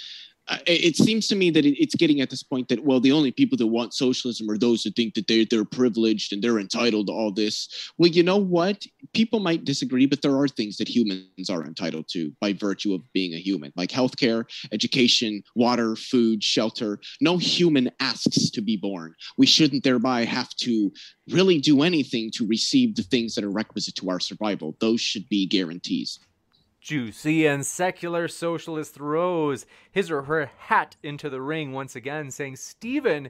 it 0.66 0.96
seems 0.96 1.28
to 1.28 1.36
me 1.36 1.50
that 1.52 1.66
it's 1.66 1.96
getting 1.96 2.22
at 2.22 2.30
this 2.30 2.44
point 2.44 2.68
that 2.70 2.84
well 2.84 3.00
the 3.00 3.12
only 3.12 3.32
people 3.32 3.58
that 3.58 3.68
want 3.68 3.94
socialism 3.94 4.50
are 4.50 4.58
those 4.58 4.84
who 4.84 4.92
think 4.92 5.14
that 5.14 5.28
they're, 5.28 5.46
they're 5.46 5.66
privileged 5.66 6.34
and 6.34 6.42
they're 6.42 6.60
entitled 6.60 7.08
to 7.08 7.14
all 7.14 7.32
this. 7.32 7.92
Well 7.98 8.10
you 8.10 8.24
know 8.24 8.38
what? 8.38 8.84
People 9.14 9.40
might 9.40 9.66
disagree 9.66 10.06
but 10.06 10.22
there 10.22 10.38
are 10.38 10.48
things 10.48 10.78
that 10.78 10.88
humans 10.88 11.50
are 11.50 11.66
entitled 11.66 12.08
to 12.12 12.32
by 12.40 12.54
virtue 12.54 12.94
of 12.94 13.02
being 13.14 13.34
a 13.34 13.40
human 13.40 13.72
like 13.76 13.90
healthcare 13.90 14.46
education 14.72 15.44
water 15.56 15.96
food 15.96 16.44
shelter. 16.44 17.00
No 17.22 17.38
human 17.38 17.92
asks 18.00 18.50
to 18.52 18.62
be 18.62 18.78
born. 18.78 19.14
We 19.38 19.46
shouldn't 19.46 19.84
thereby 19.84 20.26
have 20.26 20.50
to 20.58 20.92
really 21.30 21.60
do 21.60 21.84
anything 21.84 22.32
to 22.32 22.48
receive 22.48 22.96
the 22.96 23.04
things 23.04 23.36
that 23.36 23.44
are 23.44 23.52
requisite 23.52 23.96
to 23.96 24.10
our 24.10 24.20
survival. 24.20 24.76
Those 24.80 25.02
should 25.02 25.28
be 25.30 25.46
guarantees 25.46 26.20
Juicy 26.81 27.45
and 27.45 27.65
secular 27.65 28.27
socialist 28.27 28.93
throws 28.93 29.65
his 29.91 30.10
or 30.10 30.23
her 30.23 30.51
hat 30.57 30.95
into 31.03 31.30
the 31.30 31.41
ring 31.41 31.73
once 31.73 31.95
again, 31.95 32.31
saying, 32.31 32.56
Stephen, 32.56 33.30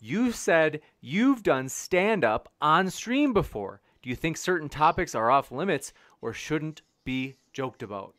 you 0.00 0.30
said 0.32 0.80
you've 1.00 1.42
done 1.42 1.68
stand 1.68 2.24
up 2.24 2.52
on 2.60 2.90
stream 2.90 3.32
before. 3.32 3.80
Do 4.02 4.10
you 4.10 4.16
think 4.16 4.36
certain 4.36 4.68
topics 4.68 5.14
are 5.14 5.30
off 5.30 5.50
limits 5.50 5.92
or 6.20 6.32
shouldn't 6.32 6.82
be 7.04 7.36
joked 7.52 7.82
about? 7.82 8.14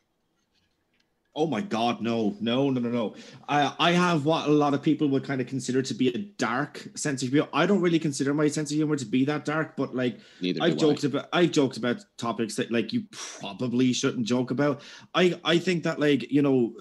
Oh 1.36 1.46
my 1.46 1.62
God, 1.62 2.02
no, 2.02 2.36
no, 2.42 2.72
no, 2.72 2.82
no, 2.82 2.90
no. 2.90 3.16
I 3.48 3.74
I 3.80 3.92
have 3.92 4.26
what 4.26 4.48
a 4.48 4.52
lot 4.52 4.74
of 4.74 4.82
people 4.82 5.08
would 5.10 5.24
kind 5.24 5.40
of 5.40 5.48
consider 5.48 5.82
to 5.84 5.94
be 5.94 6.08
a 6.10 6.18
dark 6.18 6.90
sense 6.96 7.22
of 7.22 7.30
humor. 7.30 7.48
I 7.54 7.68
don't 7.68 7.82
really 7.82 8.00
consider 8.00 8.34
my 8.34 8.48
sense 8.48 8.72
of 8.72 8.78
humor 8.78 8.96
to 8.96 9.06
be 9.06 9.26
that 9.26 9.46
dark, 9.46 9.78
but 9.78 9.96
like 9.96 10.20
neither 10.42 10.62
I've 10.62 10.78
do 10.78 10.90
I. 10.90 10.90
joked 10.90 11.04
about 11.04 11.30
I've 11.32 11.52
joked 11.52 11.78
about 11.78 12.04
topics 12.18 12.56
that 12.56 12.72
like 12.72 12.92
you 12.92 13.04
probably 13.12 13.94
shouldn't 13.94 14.26
joke 14.26 14.50
about. 14.50 14.82
I 15.14 15.40
I 15.46 15.60
think 15.60 15.84
that 15.84 16.00
like 16.00 16.32
you 16.32 16.42
know, 16.42 16.74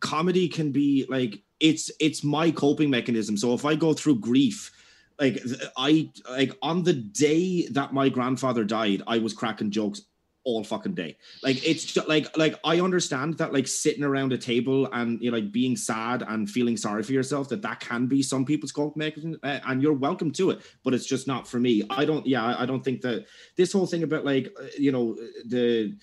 comedy 0.00 0.46
can 0.46 0.70
be 0.70 1.06
like 1.08 1.42
it's 1.58 1.90
it's 2.00 2.22
my 2.22 2.50
coping 2.50 2.90
mechanism. 2.90 3.36
So 3.38 3.54
if 3.54 3.64
I 3.64 3.76
go 3.76 3.94
through 3.94 4.20
grief, 4.20 4.72
like 5.18 5.40
I 5.78 6.10
like 6.28 6.52
on 6.60 6.82
the 6.82 6.92
day 6.92 7.66
that 7.68 7.94
my 7.94 8.10
grandfather 8.10 8.64
died, 8.64 9.02
I 9.06 9.18
was 9.18 9.32
cracking 9.32 9.70
jokes 9.70 10.02
all 10.44 10.62
fucking 10.62 10.94
day. 10.94 11.16
Like 11.42 11.66
it's 11.66 11.84
just 11.84 12.06
like 12.08 12.36
like 12.36 12.54
I 12.64 12.80
understand 12.80 13.38
that 13.38 13.52
like 13.52 13.66
sitting 13.66 14.04
around 14.04 14.32
a 14.32 14.38
table 14.38 14.88
and 14.92 15.20
you 15.20 15.30
know 15.30 15.38
like 15.38 15.50
being 15.52 15.76
sad 15.76 16.22
and 16.26 16.48
feeling 16.48 16.76
sorry 16.76 17.02
for 17.02 17.12
yourself 17.12 17.48
that 17.48 17.62
that 17.62 17.80
can 17.80 18.06
be 18.06 18.22
some 18.22 18.44
people's 18.44 18.72
coping 18.72 19.00
mechanism, 19.00 19.38
uh, 19.42 19.60
and 19.66 19.82
you're 19.82 19.92
welcome 19.94 20.30
to 20.32 20.50
it. 20.50 20.60
But 20.84 20.94
it's 20.94 21.06
just 21.06 21.26
not 21.26 21.48
for 21.48 21.58
me. 21.58 21.82
I 21.90 22.04
don't. 22.04 22.26
Yeah, 22.26 22.44
I- 22.44 22.64
don't 22.66 22.82
think 22.82 23.02
that 23.02 23.26
this 23.56 23.72
whole 23.72 23.86
thing 23.86 24.02
about 24.02 24.24
like 24.24 24.52
uh, 24.58 24.66
you 24.78 24.92
know 24.92 25.16
the 25.46 25.96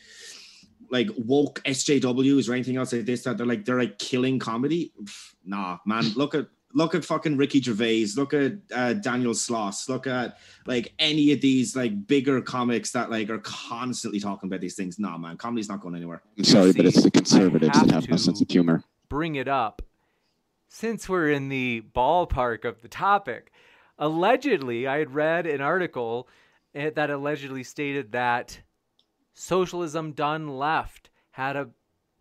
like 0.89 1.09
woke 1.18 1.61
SJWs 1.63 2.49
or 2.49 2.53
anything 2.53 2.77
else 2.77 2.93
like 2.93 3.05
this 3.05 3.23
that 3.23 3.38
they're 3.38 3.45
like 3.45 3.65
they're 3.65 3.80
like 3.80 3.97
killing 3.97 4.39
comedy. 4.39 4.93
Nah, 5.45 5.77
man. 5.85 6.03
Look 6.15 6.35
at 6.35 6.47
look 6.73 6.95
at 6.95 7.06
fucking 7.06 7.38
Ricky 7.38 7.61
Gervais. 7.61 8.07
Look 8.15 8.34
at 8.34 8.53
uh, 8.73 8.93
Daniel 8.93 9.34
Sloss. 9.34 9.88
Look 9.89 10.07
at 10.07 10.38
like 10.65 10.93
any 10.99 11.31
of 11.31 11.41
these 11.41 11.76
like 11.76 12.07
bigger 12.07 12.41
comics 12.41 12.91
that 12.91 13.10
like 13.10 13.30
are 13.30 13.39
constantly 13.39 14.19
talking 14.19 14.48
about 14.48 14.61
these 14.61 14.76
things. 14.76 14.99
Nah, 14.99 15.18
man. 15.18 15.38
Comedy's 15.38 15.69
not 15.69 15.81
going 15.81 15.95
anywhere. 15.95 16.22
I'm 16.38 16.43
sorry, 16.43 16.73
but 16.73 16.85
it's 16.85 17.03
the 17.03 17.11
conservatives 17.11 17.77
have 17.77 17.88
that 17.88 17.93
have 17.93 18.10
no 18.10 18.18
sense 18.18 18.41
of 18.41 18.49
humor. 18.49 18.84
bring 19.10 19.35
it 19.35 19.48
up 19.48 19.81
since 20.68 21.10
we're 21.10 21.30
in 21.30 21.49
the 21.49 21.84
ballpark 21.93 22.65
of 22.65 22.81
the 22.81 22.88
topic. 22.88 23.52
Allegedly, 23.99 24.88
I 24.88 24.99
had 24.99 25.14
read 25.14 25.45
an 25.45 25.61
article 25.61 26.27
eh, 26.73 26.89
that 26.95 27.10
allegedly 27.10 27.64
stated 27.64 28.14
that 28.14 28.61
socialism 29.34 30.14
done 30.14 30.48
left 30.48 31.10
had 31.31 31.56
a 31.56 31.69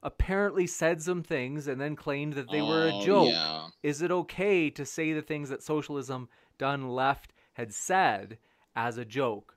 apparently 0.02 0.66
said 0.66 1.02
some 1.02 1.22
things 1.22 1.66
and 1.68 1.80
then 1.80 1.96
claimed 1.96 2.34
that 2.34 2.50
they 2.50 2.62
were 2.62 2.86
a 2.86 2.92
Oh, 2.92 3.04
joke. 3.04 3.28
yeah. 3.30 3.68
Is 3.82 4.02
it 4.02 4.10
okay 4.10 4.70
to 4.70 4.84
say 4.84 5.12
the 5.12 5.22
things 5.22 5.48
that 5.48 5.62
socialism 5.62 6.28
done 6.58 6.88
left 6.88 7.32
had 7.54 7.72
said 7.74 8.38
as 8.76 8.98
a 8.98 9.04
joke? 9.04 9.56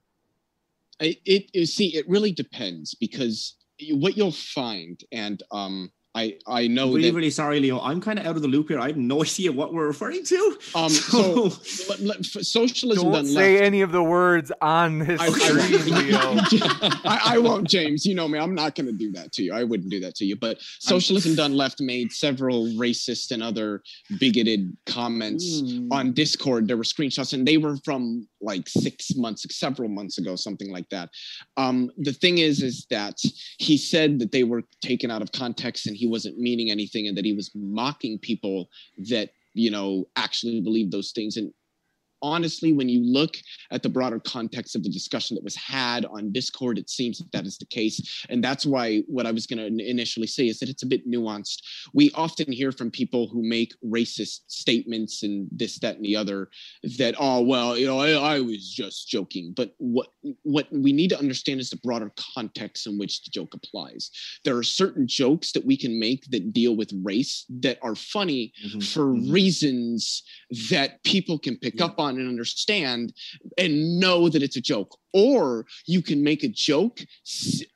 it, 0.99 1.18
it, 1.26 1.49
it 1.53 1.65
see 1.68 1.95
it 1.95 2.07
really 2.07 2.32
depends 2.32 2.94
because 2.95 3.56
what 3.91 4.15
you'll 4.15 4.32
find 4.32 5.03
and 5.11 5.41
um 5.52 5.91
I 6.15 6.38
I 6.45 6.68
know 6.68 6.94
really 6.94 7.10
that, 7.10 7.15
really 7.15 7.30
sorry, 7.31 7.60
Leo. 7.60 7.80
I'm 7.80 7.99
kind 7.99 8.19
of 8.19 8.26
out 8.27 8.35
of 8.35 8.41
the 8.44 8.48
loop 8.48 8.69
here. 8.69 8.80
I 8.80 8.88
have 8.88 8.98
no 8.98 9.23
idea 9.23 9.52
what 9.52 9.73
we're 9.73 9.88
referring 9.88 10.23
to. 10.26 10.57
Um, 10.76 10.90
So- 11.14 11.49
so, 11.49 11.85
let- 11.90 11.99
let- 12.02 12.26
socialism 12.26 13.03
Don't 13.06 13.14
done 13.14 13.26
say 13.26 13.53
left. 13.56 13.64
any 13.65 13.81
of 13.81 13.91
the 13.91 14.03
words 14.03 14.52
on 14.61 14.99
this 14.99 15.19
I, 15.19 15.30
screen, 15.30 15.95
Leo. 15.95 16.19
I, 16.19 16.99
I, 17.06 17.35
I 17.35 17.38
won't, 17.40 17.68
James. 17.68 18.06
You 18.06 18.14
know 18.15 18.27
me. 18.27 18.38
I'm 18.38 18.53
not 18.53 18.76
going 18.76 18.85
to 18.88 18.94
do 18.94 19.11
that 19.14 19.31
to 19.34 19.44
you. 19.44 19.53
I 19.53 19.64
wouldn't 19.64 19.90
do 19.90 19.99
that 20.02 20.15
to 20.15 20.26
you. 20.26 20.35
But 20.35 20.60
socialism 20.80 21.35
done 21.35 21.56
left 21.56 21.81
made 21.81 22.11
several 22.11 22.68
racist 22.73 23.31
and 23.31 23.41
other 23.41 23.81
bigoted 24.19 24.76
comments 24.85 25.61
Hmm. 25.61 25.91
on 25.91 26.14
Discord. 26.14 26.68
There 26.68 26.77
were 26.77 26.84
screenshots, 26.84 27.34
and 27.34 27.48
they 27.48 27.57
were 27.57 27.77
from 27.84 28.27
like 28.41 28.68
six 28.69 29.15
months, 29.15 29.45
several 29.56 29.90
months 29.90 30.18
ago, 30.18 30.35
something 30.35 30.69
like 30.72 30.90
that. 30.90 31.10
Um, 31.57 31.90
the 31.98 32.14
thing 32.14 32.38
is, 32.40 32.61
is 32.61 32.85
that 32.90 33.18
he 33.57 33.77
said 33.77 34.19
that 34.19 34.31
they 34.31 34.44
were 34.44 34.64
taken 34.81 35.10
out 35.10 35.22
of 35.22 35.31
context, 35.31 35.88
and 35.88 35.95
he 35.95 36.03
wasn't 36.08 36.40
meaning 36.40 36.72
anything, 36.72 37.08
and 37.08 37.18
that 37.18 37.26
he 37.26 37.34
was 37.34 37.52
mocking 37.56 38.18
people 38.20 38.70
that 39.10 39.30
you 39.54 39.72
know 39.72 40.08
actually 40.16 40.62
believe 40.62 40.92
those 40.92 41.12
things. 41.12 41.38
And 41.38 41.54
honestly, 42.24 42.74
when 42.74 42.90
you 42.90 43.02
look 43.04 43.36
at 43.72 43.84
the 43.84 43.90
broader 43.90 44.20
context 44.20 44.76
of 44.76 44.84
the 44.84 44.90
discussion 44.90 45.36
that 45.36 45.44
was 45.44 45.56
had 45.56 46.06
on 46.06 46.32
Discord, 46.32 46.80
it 46.80 46.90
seems 46.90 47.20
that 47.20 47.32
that 47.34 47.45
is 47.45 47.58
the 47.58 47.66
case. 47.66 48.26
And 48.30 48.44
that's 48.44 48.66
why 48.66 49.00
what 49.08 49.28
I 49.28 49.32
was 49.32 49.45
going 49.45 49.60
to 49.60 49.86
initially 49.90 50.26
say 50.28 50.48
is 50.48 50.60
that 50.60 50.70
it's 50.70 50.84
a 50.84 50.88
bit 50.88 51.08
nuanced. 51.08 51.62
We 51.94 52.10
often 52.16 52.52
hear 52.52 52.72
from 52.72 52.90
people 52.90 53.28
who 53.28 53.44
make 53.44 53.74
racist 53.86 54.40
statements 54.48 55.22
and 55.24 55.48
this, 55.52 55.78
that, 55.80 55.98
and 55.98 56.06
the 56.06 56.16
other 56.16 56.50
that, 56.98 57.16
oh, 57.20 57.41
well, 57.41 57.78
you 57.78 57.86
know, 57.86 58.00
I, 58.00 58.36
I 58.36 58.40
was 58.40 58.72
just 58.74 59.08
joking. 59.10 59.54
But 59.56 59.76
what 59.78 60.08
what 60.44 60.68
we 60.72 60.94
need 60.94 61.10
to 61.10 61.20
understand 61.20 61.60
is 61.60 61.70
the 61.70 61.78
broader 61.84 62.12
context 62.36 62.88
in 62.88 62.98
which 62.98 63.24
the 63.24 63.32
joke 63.32 63.54
applies. 63.54 64.10
There 64.45 64.58
are 64.58 64.64
certain 64.64 65.06
jokes 65.08 65.52
that 65.52 65.66
we 65.66 65.76
can 65.78 66.00
make 66.00 66.24
that 66.32 66.54
deal 66.54 66.76
with 66.78 66.91
race 67.04 67.45
that 67.60 67.78
are 67.82 67.95
funny 67.95 68.54
Mhm, 68.66 68.84
for 68.84 69.06
mhm. 69.08 69.32
reasons 69.34 70.24
that 70.70 71.04
people 71.04 71.38
can 71.38 71.58
pick 71.58 71.76
Yeah. 71.80 71.86
up 71.86 72.00
on 72.00 72.12
and 72.18 72.27
understand 72.27 73.14
and 73.57 73.99
know 73.99 74.30
that 74.30 74.44
it's 74.44 74.57
a 74.57 74.61
joke. 74.61 74.98
Or 75.14 75.65
you 75.85 76.02
can 76.02 76.23
make 76.23 76.44
a 76.44 76.48
joke 76.49 77.02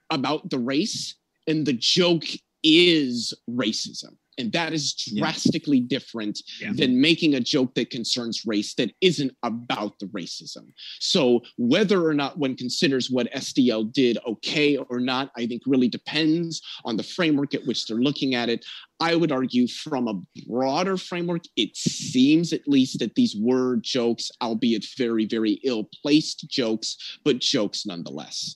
about 0.10 0.50
the 0.50 0.60
race, 0.60 1.16
and 1.48 1.66
the 1.66 1.74
joke 1.74 2.26
is 2.64 3.34
racism. 3.50 4.16
And 4.38 4.52
that 4.52 4.74
is 4.74 4.94
Yeah. 5.08 5.22
drastically 5.22 5.80
different 5.80 6.42
Yeah. 6.60 6.74
than 6.74 7.02
making 7.02 7.34
a 7.34 7.40
joke 7.40 7.74
that 7.76 7.90
concerns 7.90 8.46
race 8.46 8.74
that 8.76 8.94
isn't 9.02 9.36
about 9.44 9.98
the 10.00 10.06
racism. 10.08 10.72
So, 11.00 11.44
whether 11.58 12.06
or 12.06 12.14
not 12.14 12.38
one 12.38 12.56
considers 12.56 13.10
what 13.10 13.30
SDL 13.34 13.84
did 13.84 14.18
okay 14.28 14.78
or 14.78 15.00
not, 15.00 15.32
I 15.36 15.48
think 15.48 15.64
really 15.66 15.88
depends 15.88 16.62
on 16.86 16.98
the 16.98 17.04
framework 17.04 17.54
at 17.56 17.66
which 17.66 17.86
they're 17.88 17.98
looking 17.98 18.36
at 18.36 18.50
it. 18.50 18.66
I 19.00 19.16
would 19.16 19.32
argue 19.32 19.68
from 19.68 20.08
a 20.08 20.22
broader 20.48 20.98
framework, 20.98 21.44
it 21.56 21.76
seems 21.76 22.52
at 22.54 22.68
least 22.68 23.00
that 23.00 23.16
these 23.16 23.36
were 23.36 23.78
jokes, 23.78 24.32
albeit 24.42 24.86
very, 24.98 25.26
very 25.26 25.54
ill 25.64 25.90
placed 26.02 26.48
jokes, 26.50 26.98
but 27.24 27.40
jokes 27.40 27.86
nonetheless. 27.86 28.54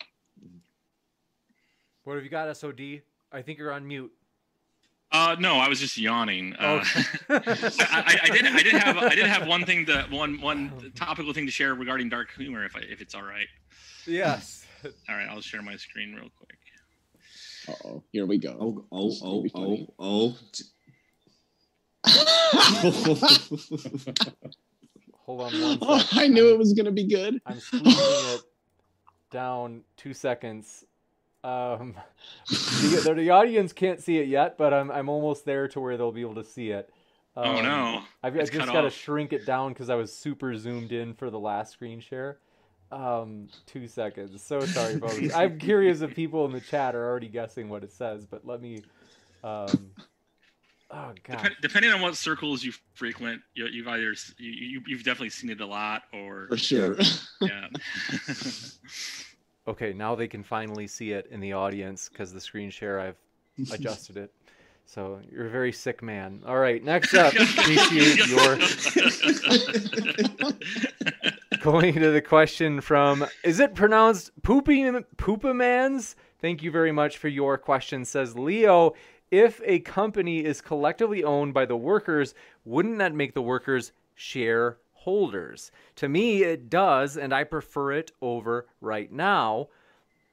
What 2.03 2.15
have 2.15 2.23
you 2.23 2.29
got, 2.29 2.49
SOD? 2.57 3.01
I 3.31 3.41
think 3.41 3.59
you're 3.59 3.71
on 3.71 3.87
mute. 3.87 4.11
Uh, 5.11 5.35
no, 5.39 5.57
I 5.57 5.67
was 5.67 5.79
just 5.79 5.97
yawning. 5.97 6.53
Uh, 6.57 6.83
Oh. 6.83 7.03
I, 7.29 7.41
I, 7.89 8.19
I 8.23 8.29
did. 8.29 8.45
I 8.45 8.63
did 8.63 8.73
have. 8.73 8.97
I 8.97 9.15
did 9.15 9.25
have 9.25 9.47
one 9.47 9.65
thing. 9.65 9.85
To, 9.88 10.05
one 10.09 10.39
one 10.39 10.91
topical 10.95 11.33
thing 11.33 11.45
to 11.45 11.51
share 11.51 11.73
regarding 11.75 12.07
dark 12.09 12.29
humor, 12.38 12.63
if 12.65 12.75
I, 12.75 12.79
if 12.79 13.01
it's 13.01 13.13
all 13.15 13.23
right. 13.23 13.47
yes. 14.07 14.59
All 15.09 15.15
right, 15.15 15.27
I'll 15.29 15.41
share 15.41 15.61
my 15.61 15.75
screen 15.75 16.15
real 16.15 16.29
quick. 16.35 16.57
Uh 17.67 17.73
oh, 17.88 18.03
here 18.11 18.25
we 18.25 18.39
go. 18.39 18.83
Oh, 18.91 18.91
oh, 18.91 19.41
This 19.43 19.51
is 19.51 19.53
gonna 19.53 19.85
oh, 19.99 19.99
oh, 19.99 20.35
oh. 22.03 22.03
Hold 25.25 25.41
on 25.41 25.61
one 25.61 25.77
Oh. 25.81 26.07
I 26.13 26.27
knew 26.27 26.45
I'm- 26.47 26.55
it 26.55 26.57
was 26.57 26.73
going 26.73 26.88
to 26.88 26.91
be 26.91 27.03
good. 27.07 27.39
I'm 27.45 27.59
squeezing 27.59 27.91
it 27.93 28.41
down 29.29 29.83
two 29.97 30.15
seconds. 30.15 30.83
Um, 31.43 31.95
the, 32.49 33.13
the 33.15 33.30
audience 33.31 33.73
can't 33.73 33.99
see 33.99 34.18
it 34.19 34.27
yet, 34.27 34.57
but 34.57 34.73
I'm 34.73 34.91
I'm 34.91 35.09
almost 35.09 35.45
there 35.45 35.68
to 35.69 35.80
where 35.80 35.97
they'll 35.97 36.11
be 36.11 36.22
able 36.22 36.35
to 36.35 36.43
see 36.43 36.69
it. 36.69 36.89
oh 37.35 37.57
Um, 37.57 37.63
no! 37.63 38.03
I've, 38.23 38.38
I've 38.38 38.51
just 38.51 38.68
got 38.68 38.81
to 38.81 38.89
shrink 38.91 39.34
it 39.34 39.45
down 39.45 39.73
because 39.73 39.89
I 39.89 39.95
was 39.95 40.13
super 40.13 40.55
zoomed 40.55 40.91
in 40.91 41.13
for 41.13 41.30
the 41.30 41.39
last 41.39 41.73
screen 41.73 41.99
share. 41.99 42.38
Um, 42.91 43.47
two 43.65 43.88
seconds. 43.88 44.43
So 44.43 44.59
sorry, 44.59 44.99
folks. 44.99 45.34
I'm 45.34 45.57
curious 45.57 46.01
if 46.01 46.13
people 46.13 46.45
in 46.45 46.51
the 46.51 46.59
chat 46.61 46.93
are 46.93 47.07
already 47.09 47.30
guessing 47.30 47.69
what 47.69 47.84
it 47.84 47.91
says, 47.91 48.26
but 48.26 48.45
let 48.45 48.61
me. 48.61 48.84
Um, 49.43 49.91
oh 50.91 51.13
god. 51.23 51.43
Dep- 51.43 51.61
depending 51.61 51.91
on 51.91 52.01
what 52.01 52.15
circles 52.18 52.63
you 52.63 52.73
frequent, 52.93 53.41
you, 53.55 53.65
you've 53.65 53.88
either 53.88 54.13
you, 54.38 54.51
you, 54.51 54.81
you've 54.88 55.03
definitely 55.03 55.30
seen 55.30 55.49
it 55.49 55.61
a 55.61 55.65
lot, 55.65 56.03
or 56.13 56.47
For 56.49 56.57
sure. 56.57 56.97
yeah. 57.41 57.68
Okay, 59.67 59.93
now 59.93 60.15
they 60.15 60.27
can 60.27 60.43
finally 60.43 60.88
see 60.88 61.11
it 61.11 61.27
in 61.29 61.39
the 61.39 61.53
audience 61.53 62.09
because 62.09 62.33
the 62.33 62.41
screen 62.41 62.69
share 62.69 62.99
I've 62.99 63.17
adjusted 63.71 64.17
it. 64.17 64.33
So 64.85 65.19
you're 65.31 65.47
a 65.47 65.49
very 65.49 65.71
sick 65.71 66.01
man. 66.01 66.41
All 66.45 66.57
right, 66.57 66.83
next 66.83 67.13
up, 67.13 67.33
appreciate 67.39 68.27
your 68.27 68.57
going 71.61 71.93
to 71.93 72.11
the 72.11 72.21
question 72.21 72.81
from 72.81 73.25
is 73.43 73.59
it 73.59 73.75
pronounced 73.75 74.31
poopy 74.41 74.81
poopamans? 75.17 76.15
Thank 76.41 76.63
you 76.63 76.71
very 76.71 76.91
much 76.91 77.17
for 77.17 77.27
your 77.27 77.57
question. 77.57 78.03
Says 78.03 78.35
Leo, 78.35 78.93
if 79.29 79.61
a 79.63 79.79
company 79.79 80.43
is 80.43 80.59
collectively 80.59 81.23
owned 81.23 81.53
by 81.53 81.65
the 81.65 81.77
workers, 81.77 82.33
wouldn't 82.65 82.97
that 82.97 83.13
make 83.13 83.33
the 83.33 83.41
workers 83.41 83.91
shareholders? 85.02 85.72
To 85.98 86.10
me, 86.10 86.44
it 86.44 86.69
does, 86.69 87.18
and 87.18 87.34
I 87.34 87.44
prefer 87.44 87.94
it 87.94 88.11
over 88.22 88.68
right 88.80 89.11
now. 89.11 89.68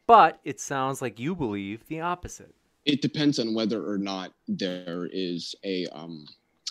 But 0.06 0.40
it 0.44 0.58
sounds 0.60 1.02
like 1.02 1.20
you 1.20 1.34
believe 1.34 1.86
the 1.86 2.00
opposite. 2.00 2.54
it 2.86 3.02
depends 3.02 3.38
on 3.38 3.54
whether 3.54 3.86
or 3.86 3.98
not 3.98 4.32
there 4.46 5.08
is 5.12 5.54
a 5.64 5.86
um, 5.92 6.26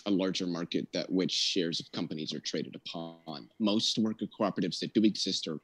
a 0.06 0.10
larger 0.10 0.46
market 0.46 0.88
that 0.92 1.10
which 1.10 1.32
shares 1.32 1.80
of 1.80 1.92
companies 1.92 2.32
are 2.34 2.40
traded 2.40 2.74
upon. 2.74 3.48
Most 3.60 3.98
worker 3.98 4.26
cooperatives 4.26 4.80
that 4.80 4.92
do 4.94 5.04
exist 5.04 5.46
or 5.46 5.60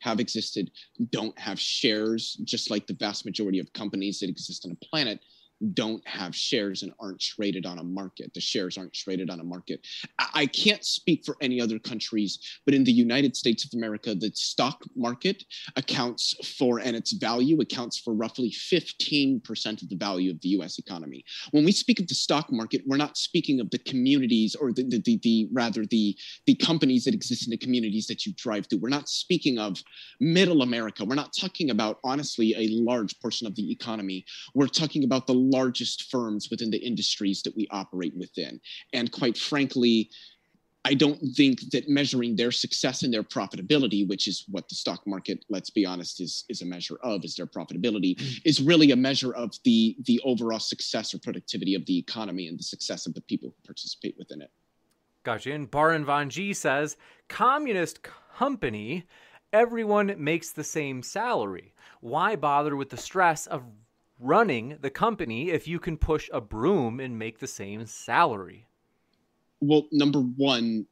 have 0.00 0.20
existed 0.20 0.70
don't 1.10 1.36
have 1.38 1.58
shares, 1.58 2.36
just 2.44 2.70
like 2.70 2.86
the 2.86 2.94
vast 2.94 3.24
majority 3.24 3.58
of 3.58 3.72
companies 3.72 4.20
that 4.20 4.28
exist 4.28 4.64
on 4.64 4.70
the 4.70 4.86
planet 4.86 5.20
don't 5.74 6.06
have 6.06 6.34
shares 6.34 6.82
and 6.82 6.92
aren't 7.00 7.20
traded 7.20 7.66
on 7.66 7.78
a 7.78 7.84
market. 7.84 8.32
The 8.34 8.40
shares 8.40 8.78
aren't 8.78 8.92
traded 8.92 9.30
on 9.30 9.40
a 9.40 9.44
market. 9.44 9.86
I, 10.34 10.46
can't 10.46 10.84
speak 10.84 11.24
for 11.24 11.36
any 11.40 11.60
other 11.60 11.78
countries, 11.78 12.38
but 12.64 12.74
in 12.74 12.84
the 12.84 12.92
United 12.92 13.36
States 13.36 13.64
of 13.64 13.76
America, 13.76 14.14
the 14.14 14.30
stock 14.34 14.82
market 14.96 15.44
accounts 15.76 16.34
for, 16.58 16.80
and 16.80 16.96
its 16.96 17.12
value 17.12 17.60
accounts 17.60 17.98
for 17.98 18.14
roughly 18.14 18.50
15% 18.50 19.82
of 19.82 19.88
the 19.88 19.96
value 19.96 20.30
of 20.30 20.40
the 20.40 20.48
US 20.50 20.78
economy. 20.78 21.24
When 21.50 21.64
we 21.64 21.72
speak 21.72 22.00
of 22.00 22.08
the 22.08 22.14
stock 22.14 22.50
market, 22.50 22.82
we're 22.86 22.96
not 22.96 23.16
speaking 23.16 23.60
of 23.60 23.70
the 23.70 23.78
communities 23.78 24.54
or 24.54 24.72
the, 24.72 24.84
the, 24.84 25.02
the, 25.04 25.18
the 25.22 25.48
rather 25.52 25.84
the, 25.86 26.16
the 26.46 26.54
companies 26.54 27.04
that 27.04 27.14
exist 27.14 27.46
in 27.46 27.50
the 27.50 27.56
communities 27.56 28.06
that 28.06 28.24
you 28.24 28.32
drive 28.36 28.66
through. 28.66 28.80
We're 28.80 28.88
not 28.88 29.08
speaking 29.08 29.58
of 29.58 29.82
middle 30.20 30.62
America. 30.62 31.04
We're 31.04 31.14
not 31.14 31.34
talking 31.38 31.70
about, 31.70 31.98
honestly, 32.04 32.54
a 32.56 32.68
large 32.82 33.18
portion 33.20 33.46
of 33.46 33.54
the 33.54 33.70
economy. 33.70 34.24
We're 34.54 34.66
talking 34.66 35.04
about 35.04 35.26
the 35.26 35.34
largest 35.50 36.10
firms 36.10 36.48
within 36.50 36.70
the 36.70 36.78
industries 36.78 37.42
that 37.42 37.56
we 37.56 37.66
operate 37.70 38.16
within. 38.16 38.60
And 38.92 39.10
quite 39.10 39.36
frankly, 39.36 40.10
I 40.84 40.94
don't 40.94 41.20
think 41.36 41.60
that 41.72 41.88
measuring 41.88 42.36
their 42.36 42.50
success 42.50 43.02
and 43.02 43.12
their 43.12 43.22
profitability, 43.22 44.08
which 44.08 44.26
is 44.26 44.44
what 44.48 44.68
the 44.68 44.74
stock 44.74 45.06
market, 45.06 45.44
let's 45.50 45.70
be 45.70 45.84
honest, 45.84 46.20
is, 46.20 46.44
is 46.48 46.62
a 46.62 46.64
measure 46.64 46.96
of, 47.02 47.24
is 47.24 47.34
their 47.36 47.46
profitability, 47.46 48.16
mm. 48.16 48.40
is 48.44 48.62
really 48.62 48.92
a 48.92 48.96
measure 48.96 49.34
of 49.34 49.52
the, 49.64 49.96
the 50.04 50.20
overall 50.24 50.60
success 50.60 51.12
or 51.12 51.18
productivity 51.18 51.74
of 51.74 51.84
the 51.86 51.98
economy 51.98 52.48
and 52.48 52.58
the 52.58 52.62
success 52.62 53.06
of 53.06 53.12
the 53.12 53.20
people 53.22 53.50
who 53.50 53.66
participate 53.66 54.14
within 54.18 54.40
it. 54.40 54.50
Gotcha. 55.24 55.52
And 55.52 55.70
Baron 55.70 56.04
Von 56.06 56.30
G 56.30 56.54
says, 56.54 56.96
communist 57.28 58.00
company, 58.34 59.04
everyone 59.52 60.14
makes 60.16 60.52
the 60.52 60.64
same 60.64 61.02
salary. 61.02 61.74
Why 62.00 62.36
bother 62.36 62.76
with 62.76 62.88
the 62.88 62.96
stress 62.96 63.46
of 63.46 63.62
running 64.18 64.78
the 64.80 64.90
company 64.90 65.50
if 65.50 65.68
you 65.68 65.78
can 65.78 65.96
push 65.96 66.28
a 66.32 66.40
broom 66.40 67.00
and 67.00 67.18
make 67.18 67.38
the 67.38 67.46
same 67.46 67.86
salary? 67.86 68.66
Well, 69.60 69.88
number 69.92 70.20
one, 70.20 70.86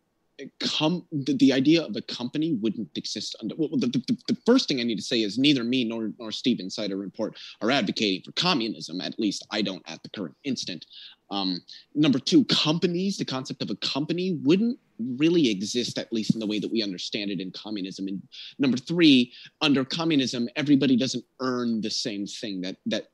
come 0.61 1.05
the, 1.13 1.35
the 1.35 1.53
idea 1.53 1.83
of 1.83 1.97
a 1.97 2.03
company 2.03 2.59
wouldn't 2.61 2.89
exist 2.97 3.37
under 3.41 3.55
well 3.57 3.71
the, 3.73 3.87
the, 3.87 4.17
the 4.29 4.37
first 4.45 4.69
thing 4.69 4.81
i 4.81 4.83
need 4.83 4.97
to 4.97 5.03
say 5.03 5.23
is 5.23 5.39
neither 5.39 5.65
me 5.65 5.85
nor 5.85 6.13
nor 6.19 6.31
steve 6.31 6.61
in 6.61 6.71
Cider 6.71 7.03
and 7.03 7.13
Port 7.15 7.37
are 7.63 7.71
advocating 7.71 8.23
for 8.23 8.33
communism 8.33 9.01
at 9.01 9.19
least 9.19 9.47
i 9.51 9.63
don't 9.63 9.83
at 9.87 10.03
the 10.03 10.11
current 10.11 10.35
instant. 10.45 10.85
Um, 11.29 11.61
number 11.95 12.21
two 12.21 12.45
companies 12.45 13.17
the 13.19 13.25
concept 13.25 13.63
of 13.63 13.71
a 13.71 13.77
company 13.77 14.39
wouldn't 14.45 14.79
really 15.19 15.51
exist 15.51 15.99
at 15.99 16.13
least 16.13 16.35
in 16.35 16.41
the 16.41 16.47
way 16.47 16.59
that 16.59 16.71
we 16.71 16.83
understand 16.83 17.31
it 17.31 17.41
in 17.41 17.51
communism. 17.51 18.07
And 18.07 18.23
number 18.59 18.77
three 18.77 19.33
under 19.61 19.85
communism 19.85 20.49
everybody 20.55 20.97
doesn't 20.97 21.25
earn 21.41 21.81
the 21.81 21.91
same 21.91 22.27
thing 22.27 22.61
that 22.61 22.77
that 22.87 23.09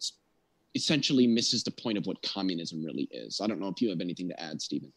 essentially 0.75 1.27
misses 1.27 1.65
the 1.65 1.71
point 1.71 1.99
of 1.99 2.07
what 2.07 2.23
communism 2.23 2.85
really 2.85 3.09
is. 3.11 3.41
I 3.43 3.47
don't 3.47 3.61
know 3.61 3.69
if 3.69 3.81
you 3.81 3.89
have 3.91 4.01
anything 4.01 4.29
to 4.29 4.41
add 4.41 4.61
stephen 4.61 4.93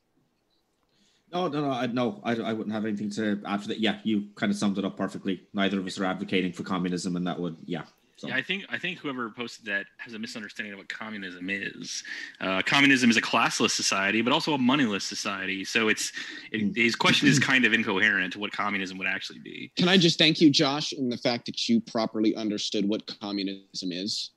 no, 1.36 1.48
no, 1.48 1.62
no, 1.62 1.72
I, 1.72 1.88
no. 1.88 2.22
I, 2.24 2.36
I 2.36 2.54
wouldn't 2.54 2.74
have 2.74 2.86
anything 2.86 3.10
to 3.12 3.42
add 3.46 3.62
to 3.64 3.68
that. 3.68 3.80
Yeah, 3.80 4.00
you 4.04 4.30
kind 4.36 4.52
of 4.52 4.58
summed 4.58 4.78
it 4.78 4.86
up 4.86 4.96
perfectly. 4.98 5.44
Neither 5.54 5.80
of 5.80 5.86
us 5.86 6.00
are 6.00 6.06
advocating 6.06 6.54
for 6.54 6.64
communism, 6.64 7.16
and 7.16 7.28
that 7.28 7.40
would, 7.40 7.58
yeah. 7.66 7.84
So. 8.18 8.30
Yeah, 8.30 8.38
I 8.38 8.42
think 8.42 8.64
I 8.70 8.78
think 8.78 9.00
whoever 9.00 9.30
posted 9.30 9.66
that 9.66 9.88
has 9.98 10.14
a 10.14 10.20
misunderstanding 10.20 10.72
of 10.72 10.78
what 10.78 10.88
communism 10.88 11.50
is. 11.50 12.02
Uh, 12.40 12.62
communism 12.66 13.10
is 13.10 13.18
a 13.18 13.22
classless 13.22 13.72
society, 13.72 14.22
but 14.22 14.32
also 14.32 14.54
a 14.54 14.58
moneyless 14.58 15.04
society. 15.04 15.66
So 15.66 15.90
it's 15.90 16.14
it, 16.54 16.62
hmm. 16.62 16.70
his 16.74 16.96
question 16.96 17.28
is 17.28 17.40
kind 17.40 17.66
of 17.66 17.74
incoherent 17.74 18.32
to 18.32 18.40
what 18.40 18.54
communism 18.54 18.98
would 19.00 19.08
actually 19.08 19.40
be. 19.40 19.70
Can 19.76 19.90
I 19.90 19.98
just 19.98 20.18
thank 20.18 20.40
you, 20.40 20.50
Josh, 20.50 20.94
in 20.94 21.10
the 21.10 21.18
fact 21.18 21.46
that 21.48 21.68
you 21.68 21.82
properly 21.82 22.34
understood 22.38 22.88
what 22.88 23.06
communism 23.20 23.92
is? 23.92 24.32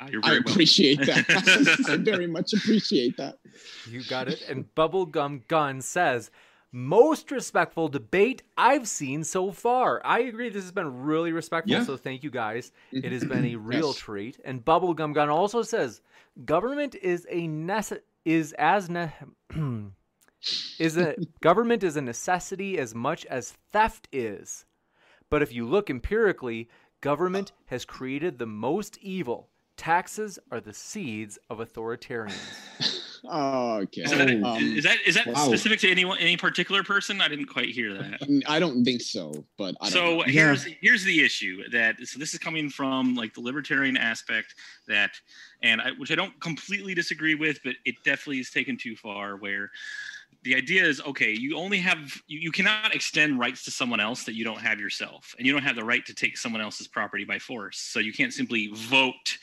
Uh, 0.00 0.08
I 0.22 0.34
appreciate 0.34 1.00
that. 1.00 1.84
I 1.88 1.96
very 1.96 2.26
much 2.26 2.52
appreciate 2.52 3.16
that. 3.16 3.38
You 3.88 4.04
got 4.04 4.28
it. 4.28 4.42
And 4.48 4.72
Bubblegum 4.74 5.46
Gun 5.48 5.80
says, 5.80 6.30
most 6.70 7.30
respectful 7.30 7.88
debate 7.88 8.42
I've 8.56 8.86
seen 8.86 9.24
so 9.24 9.50
far. 9.52 10.02
I 10.04 10.20
agree. 10.20 10.50
This 10.50 10.64
has 10.64 10.72
been 10.72 11.02
really 11.02 11.32
respectful. 11.32 11.72
Yeah. 11.72 11.84
So 11.84 11.96
thank 11.96 12.22
you 12.22 12.30
guys. 12.30 12.72
It 12.92 13.10
has 13.10 13.24
been 13.24 13.44
a 13.46 13.56
real 13.56 13.88
yes. 13.88 13.96
treat. 13.96 14.38
And 14.44 14.64
Bubblegum 14.64 15.14
Gun 15.14 15.30
also 15.30 15.62
says, 15.62 16.02
government 16.44 16.94
is 16.94 17.26
a 17.30 17.48
nece- 17.48 18.00
is 18.24 18.52
as 18.58 18.90
ne- 18.90 19.12
is 20.78 20.96
a 20.98 21.16
government 21.40 21.82
is 21.82 21.96
a 21.96 22.02
necessity 22.02 22.78
as 22.78 22.94
much 22.94 23.24
as 23.26 23.52
theft 23.72 24.06
is. 24.12 24.66
But 25.30 25.42
if 25.42 25.52
you 25.52 25.66
look 25.66 25.88
empirically, 25.88 26.68
government 27.00 27.52
has 27.66 27.84
created 27.84 28.38
the 28.38 28.46
most 28.46 28.98
evil 28.98 29.48
Taxes 29.78 30.40
are 30.50 30.60
the 30.60 30.74
seeds 30.74 31.38
of 31.48 31.58
authoritarians. 31.58 33.20
oh, 33.24 33.76
okay. 33.76 34.02
Is 34.02 34.10
that, 34.10 34.28
um, 34.28 34.58
is 34.60 34.82
that, 34.82 34.96
is 35.06 35.14
that 35.14 35.28
wow. 35.28 35.46
specific 35.46 35.78
to 35.80 35.90
anyone, 35.90 36.18
any 36.18 36.36
particular 36.36 36.82
person? 36.82 37.20
I 37.20 37.28
didn't 37.28 37.46
quite 37.46 37.68
hear 37.68 37.94
that. 37.94 38.42
I 38.48 38.58
don't 38.58 38.84
think 38.84 39.00
so, 39.00 39.44
but 39.56 39.76
so 39.86 40.22
here's 40.22 40.66
yeah. 40.66 40.74
here's 40.80 41.04
the 41.04 41.24
issue 41.24 41.62
that 41.70 41.94
so 42.04 42.18
this 42.18 42.34
is 42.34 42.40
coming 42.40 42.68
from 42.68 43.14
like 43.14 43.34
the 43.34 43.40
libertarian 43.40 43.96
aspect 43.96 44.56
that, 44.88 45.12
and 45.62 45.80
I, 45.80 45.92
which 45.92 46.10
I 46.10 46.16
don't 46.16 46.38
completely 46.40 46.92
disagree 46.92 47.36
with, 47.36 47.60
but 47.64 47.76
it 47.84 47.94
definitely 48.04 48.40
is 48.40 48.50
taken 48.50 48.76
too 48.76 48.96
far. 48.96 49.36
Where 49.36 49.70
the 50.42 50.54
idea 50.54 50.84
is 50.84 51.00
okay 51.02 51.32
you 51.32 51.56
only 51.56 51.78
have 51.78 51.98
you, 52.26 52.38
you 52.38 52.50
cannot 52.50 52.94
extend 52.94 53.38
rights 53.38 53.64
to 53.64 53.70
someone 53.70 54.00
else 54.00 54.24
that 54.24 54.34
you 54.34 54.44
don't 54.44 54.60
have 54.60 54.78
yourself 54.78 55.34
and 55.36 55.46
you 55.46 55.52
don't 55.52 55.62
have 55.62 55.76
the 55.76 55.84
right 55.84 56.06
to 56.06 56.14
take 56.14 56.36
someone 56.36 56.60
else's 56.60 56.88
property 56.88 57.24
by 57.24 57.38
force 57.38 57.78
so 57.78 57.98
you 57.98 58.12
can't 58.12 58.32
simply 58.32 58.70
vote 58.74 59.38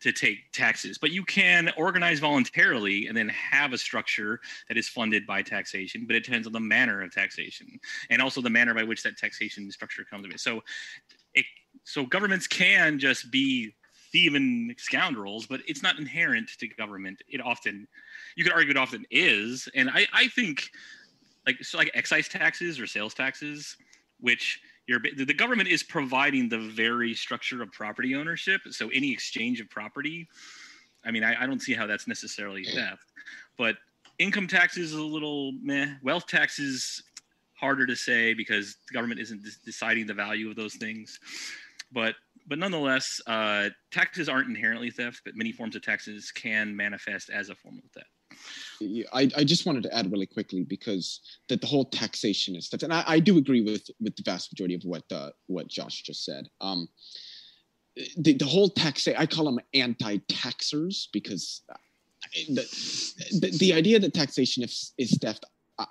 to 0.00 0.12
take 0.12 0.52
taxes. 0.52 0.98
But 0.98 1.12
you 1.12 1.24
can 1.24 1.70
organize 1.78 2.18
voluntarily 2.18 3.06
and 3.06 3.16
then 3.16 3.30
have 3.30 3.72
a 3.72 3.78
structure 3.78 4.38
that 4.68 4.76
is 4.76 4.86
funded 4.86 5.26
by 5.26 5.42
taxation 5.42 6.04
but 6.06 6.14
it 6.14 6.24
depends 6.24 6.46
on 6.46 6.52
the 6.52 6.60
manner 6.60 7.02
of 7.02 7.12
taxation 7.12 7.80
and 8.10 8.20
also 8.20 8.40
the 8.40 8.50
manner 8.50 8.74
by 8.74 8.82
which 8.82 9.02
that 9.02 9.16
taxation 9.16 9.70
structure 9.70 10.04
comes 10.04 10.26
about 10.26 10.40
so 10.40 10.62
it 11.32 11.46
so 11.84 12.04
governments 12.04 12.46
can 12.46 12.98
just 12.98 13.30
be 13.30 13.74
thieving 14.12 14.74
scoundrels 14.78 15.46
but 15.46 15.60
it's 15.66 15.82
not 15.82 15.98
inherent 15.98 16.50
to 16.58 16.68
government. 16.68 17.22
It 17.28 17.40
often 17.40 17.88
you 18.36 18.44
could 18.44 18.52
argue 18.52 18.70
it 18.70 18.76
often 18.76 19.04
is, 19.10 19.68
and 19.74 19.90
I 19.90 20.06
I 20.12 20.28
think 20.28 20.70
like 21.46 21.62
so 21.62 21.78
like 21.78 21.90
excise 21.94 22.28
taxes 22.28 22.80
or 22.80 22.86
sales 22.86 23.14
taxes, 23.14 23.76
which 24.20 24.60
the 24.86 25.34
government 25.34 25.68
is 25.68 25.82
providing 25.82 26.48
the 26.48 26.58
very 26.58 27.14
structure 27.14 27.62
of 27.62 27.72
property 27.72 28.14
ownership. 28.14 28.60
So 28.70 28.90
any 28.90 29.10
exchange 29.10 29.60
of 29.60 29.70
property, 29.70 30.28
I 31.04 31.10
mean, 31.10 31.24
I, 31.24 31.42
I 31.42 31.46
don't 31.46 31.60
see 31.60 31.72
how 31.72 31.86
that's 31.86 32.06
necessarily 32.06 32.64
theft. 32.64 33.12
But 33.56 33.76
income 34.18 34.46
taxes 34.46 34.92
is 34.92 34.98
a 34.98 35.02
little 35.02 35.52
meh. 35.62 35.94
Wealth 36.02 36.26
taxes 36.26 37.02
harder 37.54 37.86
to 37.86 37.96
say 37.96 38.34
because 38.34 38.76
the 38.88 38.94
government 38.94 39.20
isn't 39.20 39.42
deciding 39.64 40.06
the 40.06 40.14
value 40.14 40.50
of 40.50 40.56
those 40.56 40.74
things. 40.74 41.18
But 41.92 42.14
but 42.46 42.58
nonetheless, 42.58 43.22
uh, 43.26 43.70
taxes 43.90 44.28
aren't 44.28 44.48
inherently 44.48 44.90
theft, 44.90 45.22
but 45.24 45.34
many 45.34 45.50
forms 45.50 45.76
of 45.76 45.82
taxes 45.82 46.30
can 46.30 46.76
manifest 46.76 47.30
as 47.30 47.48
a 47.48 47.54
form 47.54 47.80
of 47.82 47.90
theft. 47.92 48.10
I, 49.12 49.30
I 49.36 49.44
just 49.44 49.66
wanted 49.66 49.82
to 49.84 49.94
add 49.94 50.10
really 50.10 50.26
quickly 50.26 50.64
because 50.64 51.20
that 51.48 51.60
the 51.60 51.66
whole 51.66 51.84
taxation 51.84 52.54
and 52.54 52.62
stuff, 52.62 52.82
and 52.82 52.92
I, 52.92 53.04
I 53.06 53.18
do 53.20 53.38
agree 53.38 53.60
with 53.60 53.88
with 54.00 54.16
the 54.16 54.22
vast 54.24 54.52
majority 54.52 54.74
of 54.74 54.82
what 54.84 55.04
uh, 55.12 55.30
what 55.46 55.68
Josh 55.68 56.02
just 56.02 56.24
said. 56.24 56.48
Um, 56.60 56.88
the, 58.16 58.34
the 58.34 58.44
whole 58.44 58.68
tax 58.68 59.06
I 59.06 59.26
call 59.26 59.44
them 59.44 59.60
anti-taxers 59.72 61.08
because 61.12 61.62
uh, 61.70 61.74
the, 62.48 62.62
the, 63.40 63.56
the 63.58 63.72
idea 63.72 63.98
that 64.00 64.14
taxation 64.14 64.64
is, 64.64 64.92
is 64.98 65.16
theft 65.18 65.44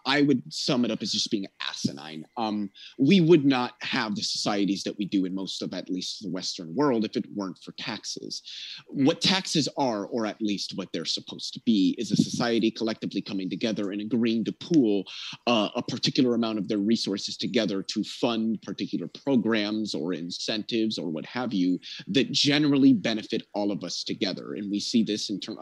I 0.05 0.21
would 0.21 0.41
sum 0.53 0.85
it 0.85 0.91
up 0.91 1.01
as 1.01 1.11
just 1.11 1.29
being 1.29 1.47
asinine. 1.61 2.25
Um, 2.37 2.69
we 2.97 3.19
would 3.19 3.43
not 3.43 3.73
have 3.81 4.15
the 4.15 4.21
societies 4.21 4.83
that 4.83 4.97
we 4.97 5.05
do 5.05 5.25
in 5.25 5.35
most 5.35 5.61
of 5.61 5.73
at 5.73 5.89
least 5.89 6.23
the 6.23 6.29
Western 6.29 6.73
world 6.73 7.03
if 7.03 7.17
it 7.17 7.25
weren't 7.35 7.59
for 7.63 7.73
taxes. 7.73 8.41
What 8.87 9.21
taxes 9.21 9.67
are, 9.77 10.05
or 10.05 10.25
at 10.25 10.41
least 10.41 10.73
what 10.75 10.89
they're 10.93 11.05
supposed 11.05 11.53
to 11.53 11.61
be, 11.65 11.95
is 11.97 12.11
a 12.11 12.15
society 12.15 12.71
collectively 12.71 13.21
coming 13.21 13.49
together 13.49 13.91
and 13.91 14.01
agreeing 14.01 14.45
to 14.45 14.53
pool 14.53 15.03
uh, 15.47 15.69
a 15.75 15.83
particular 15.83 16.35
amount 16.35 16.59
of 16.59 16.67
their 16.67 16.77
resources 16.77 17.35
together 17.35 17.83
to 17.83 18.03
fund 18.03 18.61
particular 18.61 19.09
programs 19.23 19.93
or 19.93 20.13
incentives 20.13 20.97
or 20.97 21.09
what 21.09 21.25
have 21.25 21.53
you 21.53 21.79
that 22.07 22.31
generally 22.31 22.93
benefit 22.93 23.43
all 23.53 23.71
of 23.71 23.83
us 23.83 24.03
together. 24.03 24.53
And 24.53 24.71
we 24.71 24.79
see 24.79 25.03
this 25.03 25.29
in 25.29 25.39
terms, 25.39 25.59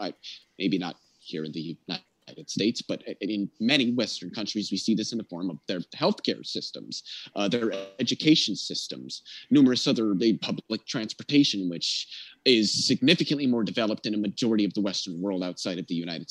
maybe 0.58 0.78
not 0.78 0.96
here 1.20 1.44
in 1.44 1.52
the 1.52 1.76
United 1.88 2.04
United 2.28 2.50
States, 2.50 2.82
but 2.82 3.02
in 3.20 3.50
many 3.60 3.92
Western 3.92 4.30
countries, 4.30 4.70
we 4.70 4.76
see 4.76 4.94
this 4.94 5.12
in 5.12 5.18
the 5.18 5.24
form 5.24 5.50
of 5.50 5.58
their 5.66 5.80
healthcare 5.96 6.44
systems, 6.44 7.02
uh, 7.36 7.48
their 7.48 7.72
education 7.98 8.56
systems, 8.56 9.22
numerous 9.50 9.86
other 9.86 10.14
public 10.40 10.86
transportation, 10.86 11.68
which 11.68 12.08
is 12.44 12.86
significantly 12.86 13.46
more 13.46 13.64
developed 13.64 14.06
in 14.06 14.14
a 14.14 14.18
majority 14.18 14.64
of 14.64 14.74
the 14.74 14.80
Western 14.80 15.20
world 15.20 15.42
outside 15.42 15.78
of 15.78 15.86
the 15.88 15.94
United 15.94 16.30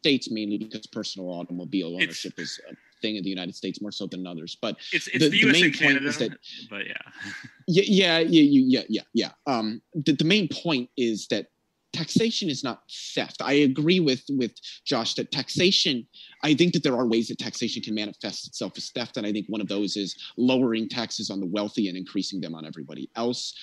States, 0.00 0.30
mainly 0.30 0.58
because 0.58 0.86
personal 0.86 1.28
automobile 1.28 1.94
ownership 1.94 2.32
it's, 2.38 2.52
is 2.52 2.60
a 2.70 2.74
thing 3.00 3.16
in 3.16 3.22
the 3.22 3.30
United 3.30 3.54
States 3.54 3.80
more 3.80 3.92
so 3.92 4.06
than 4.06 4.26
others. 4.26 4.56
But 4.60 4.76
it's, 4.92 5.08
it's 5.08 5.24
the, 5.24 5.30
the, 5.30 5.44
the 5.44 5.52
main 5.52 5.72
point 5.72 6.04
is 6.04 6.18
that, 6.18 6.32
but 6.70 6.86
yeah. 6.86 6.94
yeah, 7.66 8.18
yeah, 8.18 8.18
yeah, 8.18 8.62
yeah, 8.66 8.82
yeah, 8.88 9.02
yeah. 9.14 9.30
Um, 9.46 9.82
the, 9.94 10.12
the 10.12 10.24
main 10.24 10.48
point 10.48 10.90
is 10.96 11.26
that 11.28 11.46
taxation 11.92 12.48
is 12.48 12.62
not 12.62 12.82
theft. 13.14 13.40
I 13.42 13.52
agree 13.52 14.00
with 14.00 14.22
with 14.30 14.52
Josh 14.84 15.14
that 15.14 15.30
taxation. 15.32 16.06
I 16.44 16.54
think 16.54 16.72
that 16.74 16.82
there 16.82 16.96
are 16.96 17.06
ways 17.06 17.28
that 17.28 17.38
taxation 17.38 17.82
can 17.82 17.94
manifest 17.94 18.46
itself 18.46 18.72
as 18.76 18.90
theft, 18.90 19.16
and 19.16 19.26
I 19.26 19.32
think 19.32 19.46
one 19.48 19.60
of 19.60 19.68
those 19.68 19.96
is 19.96 20.14
lowering 20.36 20.88
taxes 20.88 21.30
on 21.30 21.40
the 21.40 21.46
wealthy 21.46 21.88
and 21.88 21.96
increasing 21.96 22.40
them 22.40 22.54
on 22.54 22.64
everybody 22.64 23.10
else, 23.16 23.54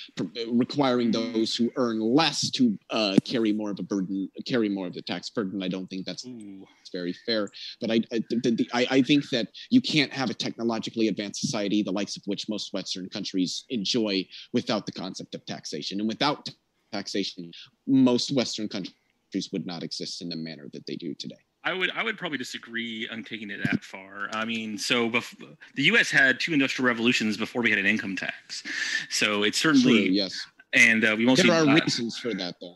requiring 0.52 1.12
those 1.12 1.56
who 1.56 1.72
earn 1.78 2.00
less 2.00 2.50
to 2.52 2.78
uh, 2.90 3.16
carry 3.26 3.54
more 3.54 3.72
of 3.72 3.80
a 3.80 3.84
burden, 3.84 4.30
carry 4.46 4.70
more 4.70 4.88
of 4.88 4.94
the 4.94 5.02
tax 5.02 5.30
burden. 5.30 5.64
I 5.64 5.68
don't 5.68 5.88
think 5.88 6.06
that's 6.06 6.26
Ooh. 6.26 6.66
very 6.92 7.14
fair. 7.26 7.50
But 7.80 7.92
I 7.92 8.02
I, 8.12 8.20
the, 8.30 8.68
I 8.74 8.88
I 8.92 9.02
think 9.02 9.30
that 9.30 9.48
you 9.70 9.82
can't 9.82 10.12
have 10.12 10.30
a 10.30 10.34
technologically 10.34 11.08
advanced 11.08 11.42
society, 11.42 11.84
the 11.84 11.92
likes 11.92 12.18
of 12.18 12.24
which 12.26 12.50
most 12.50 12.74
Western 12.74 13.10
countries 13.10 13.66
enjoy, 13.70 14.26
without 14.54 14.86
the 14.86 14.92
concept 14.92 15.36
of 15.36 15.46
taxation 15.46 16.00
and 16.00 16.08
without 16.08 16.50
taxation, 16.96 17.52
most 17.88 18.34
Western 18.36 18.68
countries 18.70 19.50
would 19.52 19.66
not 19.66 19.84
exist 19.84 20.22
in 20.22 20.30
the 20.30 20.36
manner 20.36 20.68
that 20.74 20.86
they 20.86 20.96
do 20.96 21.14
today. 21.14 21.36
I 21.64 21.74
would 21.74 21.92
I 21.92 22.04
would 22.04 22.18
probably 22.18 22.38
disagree 22.38 23.08
on 23.12 23.24
taking 23.24 23.50
it 23.50 23.60
that 23.64 23.84
far. 23.84 24.30
I 24.34 24.46
mean, 24.46 24.78
so 24.78 25.10
bef- 25.10 25.36
the 25.74 25.84
U.S. 25.84 26.12
had 26.12 26.40
two 26.40 26.54
industrial 26.54 26.88
revolutions 26.88 27.38
before 27.38 27.64
we 27.64 27.72
had 27.72 27.80
an 27.80 27.88
income 27.88 28.16
tax, 28.16 28.64
so 29.10 29.44
it's 29.44 29.58
certainly 29.58 30.06
True, 30.06 30.14
yes. 30.14 30.46
And 30.74 31.04
uh, 31.04 31.16
we 31.18 31.26
won't. 31.26 31.38
There 31.38 31.48
see, 31.48 31.52
are 31.52 31.68
uh, 31.68 31.74
reasons 31.74 32.20
for 32.20 32.34
that, 32.36 32.56
though. 32.62 32.76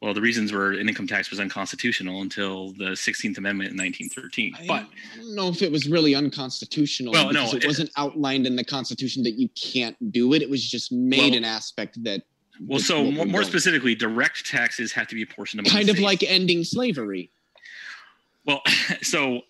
Well, 0.00 0.14
the 0.14 0.20
reasons 0.20 0.50
were 0.50 0.72
an 0.72 0.88
income 0.88 1.06
tax 1.06 1.28
was 1.30 1.40
unconstitutional 1.40 2.22
until 2.22 2.72
the 2.72 2.92
16th 2.92 3.36
Amendment 3.36 3.72
in 3.72 3.76
1913. 3.76 4.54
I 4.54 4.66
but 4.66 4.86
I 5.12 5.16
don't 5.16 5.34
know 5.34 5.48
if 5.48 5.60
it 5.60 5.70
was 5.70 5.88
really 5.88 6.14
unconstitutional. 6.14 7.12
Well, 7.12 7.32
no, 7.32 7.48
it, 7.48 7.64
it 7.64 7.66
wasn't 7.66 7.90
outlined 7.98 8.46
in 8.46 8.56
the 8.56 8.64
Constitution 8.64 9.22
that 9.24 9.32
you 9.32 9.50
can't 9.60 9.96
do 10.10 10.32
it. 10.32 10.40
It 10.40 10.48
was 10.48 10.66
just 10.66 10.90
made 10.90 11.32
well, 11.32 11.38
an 11.38 11.44
aspect 11.44 12.02
that 12.04 12.22
well, 12.66 12.78
so 12.78 13.10
more, 13.10 13.26
more 13.26 13.44
specifically, 13.44 13.94
direct 13.94 14.46
taxes 14.46 14.92
have 14.92 15.08
to 15.08 15.14
be 15.14 15.22
apportioned. 15.22 15.66
Kind 15.66 15.88
of 15.88 15.98
like 15.98 16.22
ending 16.22 16.64
slavery. 16.64 17.30
Well, 18.44 18.62
so 19.02 19.42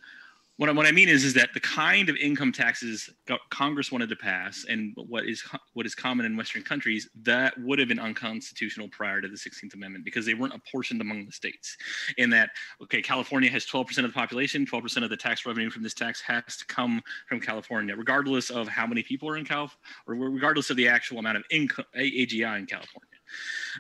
what 0.61 0.69
I, 0.69 0.73
what 0.73 0.85
I 0.85 0.93
mean 0.93 1.09
is 1.09 1.25
is 1.25 1.33
that 1.35 1.55
the 1.55 1.61
kind 1.61 2.11
of 2.11 2.17
income 2.17 2.53
taxes 2.53 3.09
Congress 3.49 3.91
wanted 3.91 4.11
to 4.11 4.17
pass 4.17 4.67
and 4.69 4.93
what 4.95 5.25
is 5.25 5.43
what 5.73 5.87
is 5.87 5.95
common 5.95 6.27
in 6.27 6.37
Western 6.37 6.63
countries 6.63 7.09
that 7.23 7.59
would 7.61 7.79
have 7.79 7.89
been 7.89 7.99
unconstitutional 7.99 8.87
prior 8.89 9.23
to 9.23 9.29
the 9.29 9.37
16th 9.37 9.73
Amendment 9.73 10.05
because 10.05 10.27
they 10.27 10.35
weren't 10.35 10.53
apportioned 10.53 11.01
among 11.01 11.25
the 11.25 11.33
states. 11.33 11.79
In 12.19 12.29
that, 12.31 12.51
okay, 12.83 13.01
California 13.01 13.51
has 13.51 13.65
12% 13.65 13.89
of 14.05 14.05
the 14.05 14.09
population, 14.11 14.67
12% 14.67 15.03
of 15.03 15.09
the 15.09 15.17
tax 15.17 15.47
revenue 15.47 15.71
from 15.71 15.83
this 15.83 15.95
tax 15.95 16.21
has 16.21 16.59
to 16.59 16.67
come 16.67 17.01
from 17.27 17.41
California, 17.41 17.97
regardless 17.97 18.51
of 18.51 18.69
how 18.69 18.87
many 18.87 19.03
people 19.03 19.31
are 19.31 19.39
in 19.39 19.47
Cal 19.47 19.73
or 20.07 20.15
regardless 20.15 20.69
of 20.69 20.77
the 20.77 20.87
actual 20.87 21.21
amount 21.21 21.39
of 21.39 21.45
income 21.51 21.87
AGI 21.97 22.59
in 22.59 22.67
California. 22.67 23.09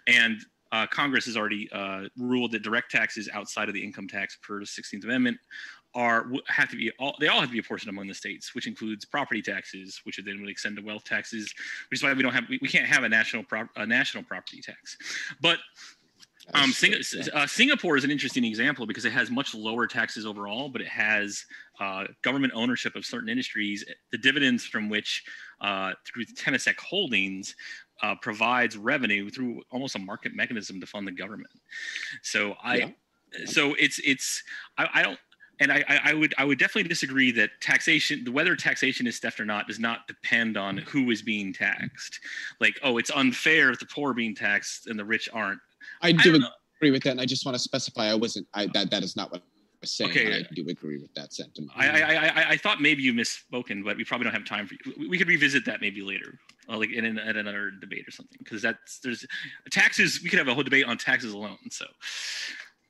And 0.06 0.40
uh, 0.72 0.86
Congress 0.86 1.24
has 1.24 1.36
already 1.36 1.68
uh, 1.72 2.04
ruled 2.16 2.52
that 2.52 2.62
direct 2.62 2.90
taxes 2.90 3.28
outside 3.32 3.68
of 3.68 3.74
the 3.74 3.82
income 3.82 4.06
tax 4.06 4.38
per 4.42 4.60
the 4.60 4.64
16th 4.64 5.04
Amendment 5.04 5.36
are 5.94 6.26
have 6.46 6.70
to 6.70 6.76
be 6.76 6.90
all 6.98 7.16
they 7.18 7.28
all 7.28 7.40
have 7.40 7.48
to 7.48 7.52
be 7.52 7.58
apportioned 7.58 7.90
among 7.90 8.06
the 8.06 8.14
states, 8.14 8.54
which 8.54 8.66
includes 8.66 9.04
property 9.04 9.42
taxes, 9.42 10.00
which 10.04 10.20
then 10.24 10.40
would 10.40 10.50
extend 10.50 10.76
to 10.76 10.82
wealth 10.82 11.04
taxes, 11.04 11.52
which 11.90 11.98
is 11.98 12.02
why 12.02 12.12
we 12.12 12.22
don't 12.22 12.32
have 12.32 12.44
we, 12.48 12.58
we 12.62 12.68
can't 12.68 12.86
have 12.86 13.02
a 13.02 13.08
national 13.08 13.42
prop, 13.42 13.68
a 13.76 13.86
national 13.86 14.22
property 14.22 14.60
tax. 14.60 14.96
But 15.40 15.58
um, 16.54 16.72
Sing- 16.72 16.94
uh, 17.32 17.46
Singapore 17.46 17.96
is 17.96 18.04
an 18.04 18.10
interesting 18.10 18.44
example 18.44 18.86
because 18.86 19.04
it 19.04 19.12
has 19.12 19.30
much 19.30 19.54
lower 19.54 19.86
taxes 19.86 20.26
overall, 20.26 20.68
but 20.68 20.80
it 20.80 20.88
has 20.88 21.44
uh, 21.78 22.04
government 22.22 22.52
ownership 22.56 22.96
of 22.96 23.04
certain 23.04 23.28
industries, 23.28 23.84
the 24.10 24.18
dividends 24.18 24.64
from 24.64 24.88
which, 24.88 25.24
uh, 25.60 25.92
through 26.04 26.24
Temasek 26.24 26.78
Holdings, 26.78 27.54
uh, 28.02 28.14
provides 28.16 28.76
revenue 28.76 29.30
through 29.30 29.62
almost 29.70 29.94
a 29.94 29.98
market 29.98 30.34
mechanism 30.34 30.80
to 30.80 30.86
fund 30.86 31.06
the 31.06 31.12
government. 31.12 31.52
So 32.22 32.54
I, 32.62 32.76
yeah. 32.76 32.88
so 33.44 33.74
it's 33.78 34.00
it's 34.04 34.42
I, 34.78 34.88
I 34.94 35.02
don't 35.02 35.18
and 35.60 35.70
I, 35.70 36.00
I, 36.04 36.14
would 36.14 36.34
I 36.38 36.44
would 36.44 36.58
definitely 36.58 36.88
disagree 36.88 37.30
that 37.32 37.50
taxation, 37.60 38.24
whether 38.32 38.56
taxation 38.56 39.06
is 39.06 39.18
theft 39.18 39.38
or 39.38 39.44
not, 39.44 39.68
does 39.68 39.78
not 39.78 40.08
depend 40.08 40.56
on 40.56 40.78
who 40.78 41.10
is 41.10 41.20
being 41.20 41.52
taxed. 41.52 42.18
Like, 42.60 42.80
oh, 42.82 42.96
it's 42.96 43.10
unfair 43.10 43.70
if 43.70 43.78
the 43.78 43.86
poor 43.86 44.10
are 44.10 44.14
being 44.14 44.34
taxed 44.34 44.86
and 44.86 44.98
the 44.98 45.04
rich 45.04 45.28
aren't. 45.32 45.60
I 46.00 46.12
do 46.12 46.34
I 46.42 46.48
agree 46.78 46.90
with 46.90 47.02
that, 47.04 47.10
and 47.10 47.20
I 47.20 47.26
just 47.26 47.44
want 47.44 47.54
to 47.54 47.58
specify 47.58 48.06
I 48.06 48.14
wasn't. 48.14 48.46
I 48.54 48.66
that 48.72 48.90
that 48.90 49.02
is 49.02 49.16
not 49.16 49.30
what 49.30 49.42
I 49.42 49.44
was 49.82 49.90
saying. 49.90 50.10
Okay. 50.10 50.38
I 50.38 50.54
do 50.54 50.66
agree 50.66 50.98
with 50.98 51.12
that 51.14 51.34
sentiment. 51.34 51.72
I, 51.76 51.88
I 51.88 52.14
I, 52.14 52.48
I 52.50 52.56
thought 52.56 52.80
maybe 52.80 53.02
you 53.02 53.12
misspoken, 53.12 53.84
but 53.84 53.98
we 53.98 54.04
probably 54.04 54.24
don't 54.24 54.32
have 54.32 54.46
time 54.46 54.66
for 54.66 54.74
you. 54.74 55.10
We 55.10 55.18
could 55.18 55.28
revisit 55.28 55.66
that 55.66 55.82
maybe 55.82 56.00
later, 56.00 56.38
uh, 56.70 56.78
like 56.78 56.90
in, 56.90 57.04
in, 57.04 57.18
in 57.18 57.36
another 57.36 57.70
debate 57.70 58.08
or 58.08 58.12
something, 58.12 58.38
because 58.38 58.62
that's 58.62 59.00
there's 59.00 59.26
taxes. 59.70 60.20
We 60.22 60.30
could 60.30 60.38
have 60.38 60.48
a 60.48 60.54
whole 60.54 60.62
debate 60.62 60.86
on 60.86 60.96
taxes 60.96 61.34
alone. 61.34 61.58
So. 61.70 61.84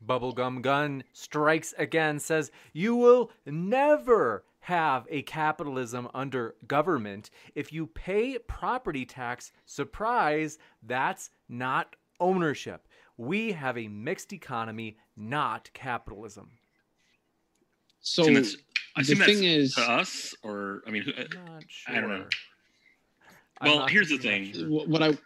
Bubblegum 0.05 0.63
Gun 0.63 1.05
strikes 1.13 1.75
again, 1.79 2.19
says, 2.19 2.51
You 2.73 2.97
will 2.97 3.31
never 3.47 4.45
have 4.61 5.07
a 5.11 5.23
capitalism 5.23 6.09
under 6.15 6.55
government 6.67 7.31
if 7.55 7.73
you 7.73 7.87
pay 7.87 8.39
property 8.39 9.05
tax. 9.05 9.53
Surprise, 9.67 10.59
that's 10.83 11.31
not 11.49 11.97
ownership. 12.21 12.87
We 13.17 13.53
have 13.53 13.77
a 13.77 13.89
mixed 13.89 14.33
economy, 14.33 14.97
not 15.17 15.71
capitalism. 15.75 16.51
So 18.01 18.25
the 18.25 18.43
thing 19.05 19.45
is, 19.45 19.75
to 19.75 19.83
us, 19.83 20.35
or 20.43 20.83
I 20.87 20.91
mean, 20.91 21.05
sure. 21.69 21.97
I 21.97 22.01
don't 22.01 22.11
know. 22.11 22.27
Well, 23.63 23.87
here's 23.87 24.09
the 24.09 24.17
thing. 24.17 24.55
Sure. 24.55 24.69
What 24.69 25.03
I 25.03 25.19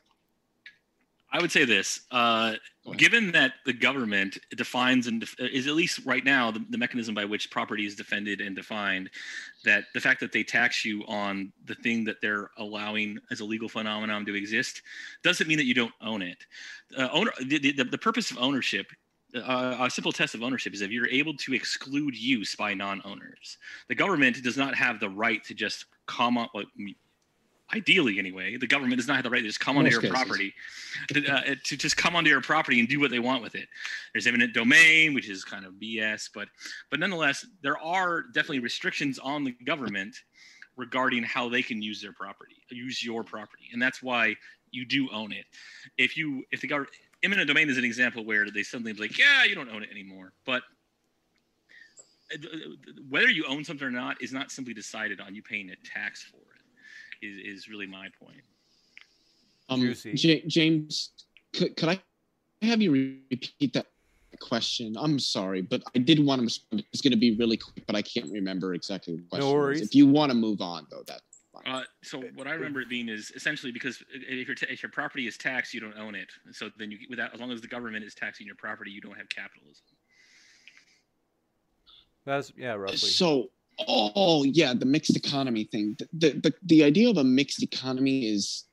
I 1.35 1.40
would 1.40 1.51
say 1.51 1.65
this: 1.65 2.02
uh, 2.12 2.55
given 2.97 3.32
that 3.32 3.55
the 3.66 3.73
government 3.73 4.39
defines 4.56 5.09
and 5.09 5.20
def- 5.20 5.35
is 5.40 5.66
at 5.66 5.74
least 5.74 5.98
right 6.06 6.24
now 6.24 6.52
the, 6.52 6.65
the, 6.70 6.78
mechanism 6.78 7.12
by 7.12 7.24
which 7.24 7.51
property 7.51 7.85
is 7.86 7.97
defended 7.97 8.40
and 8.40 8.55
defined, 8.55 9.11
that 9.65 9.86
the 9.94 10.01
fact 10.01 10.20
that 10.20 10.31
they 10.31 10.44
tax 10.44 10.85
you 10.85 11.02
on 11.09 11.52
the 11.65 11.74
thing 11.74 12.05
that 12.05 12.20
they're 12.23 12.51
allowing 12.56 13.19
as 13.32 13.40
a 13.40 13.44
legal 13.44 13.69
phenomenon 13.69 14.24
to 14.27 14.36
exist 14.36 14.82
doesn't 15.24 15.48
mean 15.48 15.59
that 15.59 15.66
you 15.66 15.74
don't 15.74 15.93
own 16.01 16.23
it. 16.23 16.39
Uh, 16.97 17.09
owner, 17.12 17.32
the, 17.40 17.59
the, 17.59 17.82
the 17.82 17.98
purpose 17.98 18.31
of 18.31 18.39
ownership 18.39 18.86
uh, 19.35 19.77
a 19.81 19.90
simple 19.90 20.12
test 20.12 20.36
of 20.36 20.44
ownership 20.44 20.73
is 20.74 20.81
if 20.81 20.93
you're 20.93 21.09
able 21.09 21.35
to 21.35 21.55
exclude 21.55 22.16
use 22.16 22.55
by 22.55 22.73
non-owners. 22.73 23.59
The 23.89 23.94
government 23.97 24.40
does 24.44 24.56
not 24.56 24.77
have 24.77 25.01
the 25.01 25.09
right 25.09 25.43
to 25.44 25.55
just 25.55 25.86
come 26.06 26.39
up. 26.39 26.52
Ideally 27.74 28.18
anyway, 28.18 28.56
the 28.56 28.66
government 28.66 28.96
does 28.96 29.09
not 29.09 29.16
have 29.16 29.24
the 29.24 29.30
right 29.30 29.40
to 29.40 29.46
just 29.46 29.60
come 29.60 29.76
onto 29.76 29.90
your 29.90 30.01
cases. 30.01 30.14
property, 30.14 30.55
to, 31.09 31.26
uh, 31.26 31.55
to, 31.64 31.76
just 31.76 31.96
come 31.96 32.14
onto 32.14 32.30
your 32.30 32.40
property 32.40 32.78
and 32.78 32.88
do 32.88 33.01
what 33.01 33.10
they 33.10 33.18
want 33.18 33.42
with 33.42 33.55
it. 33.55 33.68
There's 34.12 34.26
eminent 34.26 34.55
domain, 34.55 35.12
which 35.14 35.28
is 35.28 35.44
kind 35.44 35.66
of 35.66 35.74
BS, 35.74 36.30
but 36.32 36.48
but 36.90 37.01
nonetheless, 37.01 37.44
there 37.62 37.78
are 37.78 38.22
definitely 38.22 38.60
restrictions 38.60 39.18
on 39.18 39.44
the 39.44 39.52
government 39.66 40.16
regarding 40.76 41.22
how 41.22 41.48
they 41.48 41.62
can 41.62 41.82
use 41.82 42.01
their 42.01 42.12
property, 42.12 42.56
use 42.70 43.05
your 43.05 43.24
property, 43.24 43.64
and 43.72 43.82
that's 43.82 44.02
why 44.02 44.34
you 44.70 44.84
do 44.84 45.09
own 45.12 45.32
it. 45.32 45.44
If 45.98 46.16
you 46.16 46.44
if 46.52 46.60
the 46.60 46.68
government 46.68 46.92
eminent 47.22 47.48
domain 47.48 47.68
is 47.68 47.78
an 47.78 47.84
example 47.84 48.24
where 48.24 48.51
they 48.51 48.62
suddenly 48.62 48.92
be 48.92 49.01
like, 49.01 49.18
yeah, 49.18 49.44
you 49.44 49.55
don't 49.55 49.70
own 49.70 49.82
it 49.82 49.90
anymore, 49.90 50.32
but 50.44 50.62
uh, 52.32 52.38
whether 53.09 53.28
you 53.28 53.44
own 53.46 53.64
something 53.64 53.86
or 53.86 53.90
not 53.90 54.20
is 54.22 54.32
not 54.32 54.51
simply 54.51 54.74
decided 54.74 55.20
on 55.20 55.34
you 55.34 55.42
paying 55.42 55.70
a 55.70 55.76
tax 55.76 56.22
for 56.22 56.53
is, 57.24 57.59
is 57.59 57.68
really 57.68 57.86
my 57.86 58.09
point. 58.22 58.42
Um, 59.68 59.94
J- 60.14 60.44
James, 60.46 61.10
could, 61.55 61.76
could 61.76 61.88
I 61.88 62.01
have 62.62 62.82
you 62.82 63.20
repeat 63.30 63.72
that 63.74 63.86
question? 64.40 64.94
I'm 64.98 65.18
sorry, 65.18 65.62
but 65.62 65.82
I 65.94 65.98
did 65.98 66.24
want 66.24 66.40
to 66.40 66.44
respond. 66.44 66.84
It's 66.92 67.01
going 67.01 67.12
to 67.12 67.18
be 67.18 67.36
really 67.36 67.56
quick, 67.56 67.86
but 67.86 67.96
I 67.96 68.02
can't 68.02 68.30
remember 68.30 68.74
exactly 68.74 69.14
what 69.14 69.28
question. 69.30 69.48
No 69.48 69.55
worries. 69.55 69.80
If 69.80 69.94
you 69.94 70.06
want 70.06 70.30
to 70.30 70.36
move 70.36 70.60
on, 70.60 70.86
though, 70.90 71.02
that. 71.06 71.20
Uh, 71.66 71.82
so 72.02 72.20
what 72.34 72.48
I 72.48 72.52
remember 72.52 72.80
it 72.80 72.88
being 72.88 73.09
is 73.09 73.30
essentially 73.36 73.70
because 73.70 74.02
if 74.12 74.48
your, 74.48 74.56
t- 74.56 74.66
if 74.68 74.82
your 74.82 74.90
property 74.90 75.28
is 75.28 75.38
taxed, 75.38 75.72
you 75.72 75.80
don't 75.80 75.96
own 75.96 76.16
it. 76.16 76.28
So 76.51 76.68
then 76.78 76.90
you 76.90 76.98
without 77.09 77.32
as 77.32 77.40
long 77.40 77.52
as 77.52 77.60
the 77.60 77.68
government 77.68 78.05
is 78.05 78.12
taxing 78.12 78.44
your 78.44 78.56
property, 78.56 78.90
you 78.90 79.01
don't 79.01 79.16
have 79.16 79.28
capitalism. 79.28 79.84
That's 82.26 82.52
yeah, 82.56 82.72
roughly. 82.72 82.98
So 82.98 83.51
Oh 83.80 84.44
yeah, 84.44 84.74
the 84.74 84.86
mixed 84.86 85.16
economy 85.16 85.64
thing. 85.64 85.96
The 86.12 86.30
the 86.32 86.55
the 86.62 86.84
idea 86.84 87.10
of 87.10 87.16
a 87.16 87.24
mixed 87.24 87.62
economy 87.62 88.26
is, 88.26 88.64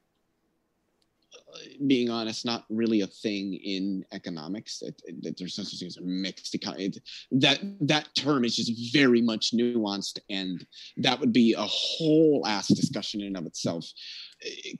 uh, 1.33 1.57
being 1.87 2.09
honest, 2.09 2.45
not 2.45 2.65
really 2.69 3.01
a 3.01 3.07
thing 3.07 3.53
in 3.53 4.05
economics. 4.11 4.81
It, 4.81 5.01
there's 5.37 5.57
no 5.57 5.63
such 5.63 5.79
thing 5.79 5.87
as 5.87 5.97
a 5.97 6.01
mixed 6.01 6.53
economy. 6.53 6.93
That 7.31 7.59
that 7.81 8.09
term 8.15 8.45
is 8.45 8.55
just 8.55 8.93
very 8.93 9.21
much 9.21 9.53
nuanced, 9.53 10.19
and 10.29 10.65
that 10.97 11.19
would 11.19 11.33
be 11.33 11.53
a 11.53 11.65
whole 11.65 12.43
ass 12.45 12.67
discussion 12.67 13.21
in 13.21 13.27
and 13.27 13.37
of 13.37 13.45
itself 13.45 13.85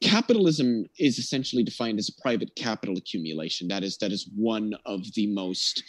capitalism 0.02 0.86
is 0.98 1.20
essentially 1.20 1.64
defined 1.64 2.00
as 2.00 2.10
a 2.10 2.22
private 2.22 2.56
capital 2.56 2.98
accumulation. 2.98 3.68
That 3.68 3.84
is 3.84 3.98
that 3.98 4.12
is 4.12 4.30
one 4.36 4.74
of 4.86 5.02
the 5.14 5.28
most, 5.28 5.84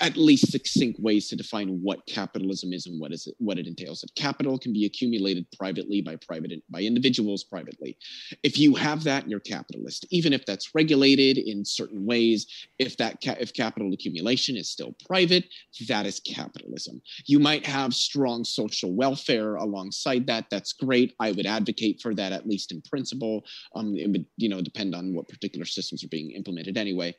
at 0.00 0.16
least 0.16 0.50
succinct 0.50 0.98
ways 1.00 1.28
to 1.28 1.36
define 1.36 1.80
what 1.82 2.06
capitalism 2.06 2.72
is 2.72 2.86
and 2.86 2.98
what 2.98 3.12
is 3.12 3.26
it, 3.26 3.34
what 3.38 3.58
it 3.58 3.66
entails. 3.66 4.00
That 4.00 4.14
capital 4.14 4.58
can 4.58 4.72
be 4.72 4.86
accumulated 4.86 5.46
privately 5.56 6.00
by 6.00 6.16
private 6.16 6.62
by 6.70 6.80
individuals 6.80 7.44
privately. 7.44 7.98
If 8.42 8.58
you 8.58 8.74
have 8.76 9.04
that, 9.04 9.28
you're 9.28 9.40
capitalist. 9.40 10.06
Even 10.10 10.32
if 10.32 10.46
that's 10.46 10.74
regulated 10.74 11.36
in 11.36 11.64
certain 11.64 12.06
ways, 12.06 12.46
if 12.78 12.96
that 12.96 13.22
ca- 13.22 13.36
if 13.38 13.52
capital 13.52 13.92
accumulation 13.92 14.56
is 14.56 14.70
still 14.70 14.94
private, 15.06 15.44
that 15.88 16.06
is 16.06 16.20
capitalism. 16.20 17.02
You 17.26 17.40
might 17.40 17.66
have 17.66 17.94
strong 17.94 18.44
social 18.44 18.94
welfare 18.94 19.56
alongside 19.56 20.26
that. 20.28 20.46
That's 20.50 20.72
great. 20.72 21.14
I 21.20 21.32
would 21.32 21.46
advocate 21.46 22.00
for 22.00 22.14
that 22.14 22.32
at 22.32 22.46
least 22.46 22.72
in 22.72 22.80
principle 22.82 23.17
possible. 23.18 23.44
Um, 23.74 23.96
it 23.96 24.10
would, 24.10 24.26
you 24.36 24.48
know, 24.48 24.60
depend 24.60 24.94
on 24.94 25.14
what 25.14 25.28
particular 25.28 25.64
systems 25.64 26.04
are 26.04 26.08
being 26.08 26.30
implemented 26.32 26.76
anyway. 26.76 27.14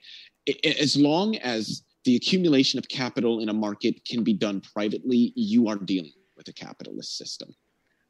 It, 0.45 0.79
as 0.79 0.95
long 0.95 1.35
as 1.37 1.83
the 2.05 2.15
accumulation 2.15 2.79
of 2.79 2.87
capital 2.87 3.39
in 3.39 3.49
a 3.49 3.53
market 3.53 4.05
can 4.05 4.23
be 4.23 4.33
done 4.33 4.61
privately, 4.61 5.33
you 5.35 5.67
are 5.67 5.75
dealing 5.75 6.13
with 6.37 6.47
a 6.47 6.53
capitalist 6.53 7.17
system. 7.17 7.53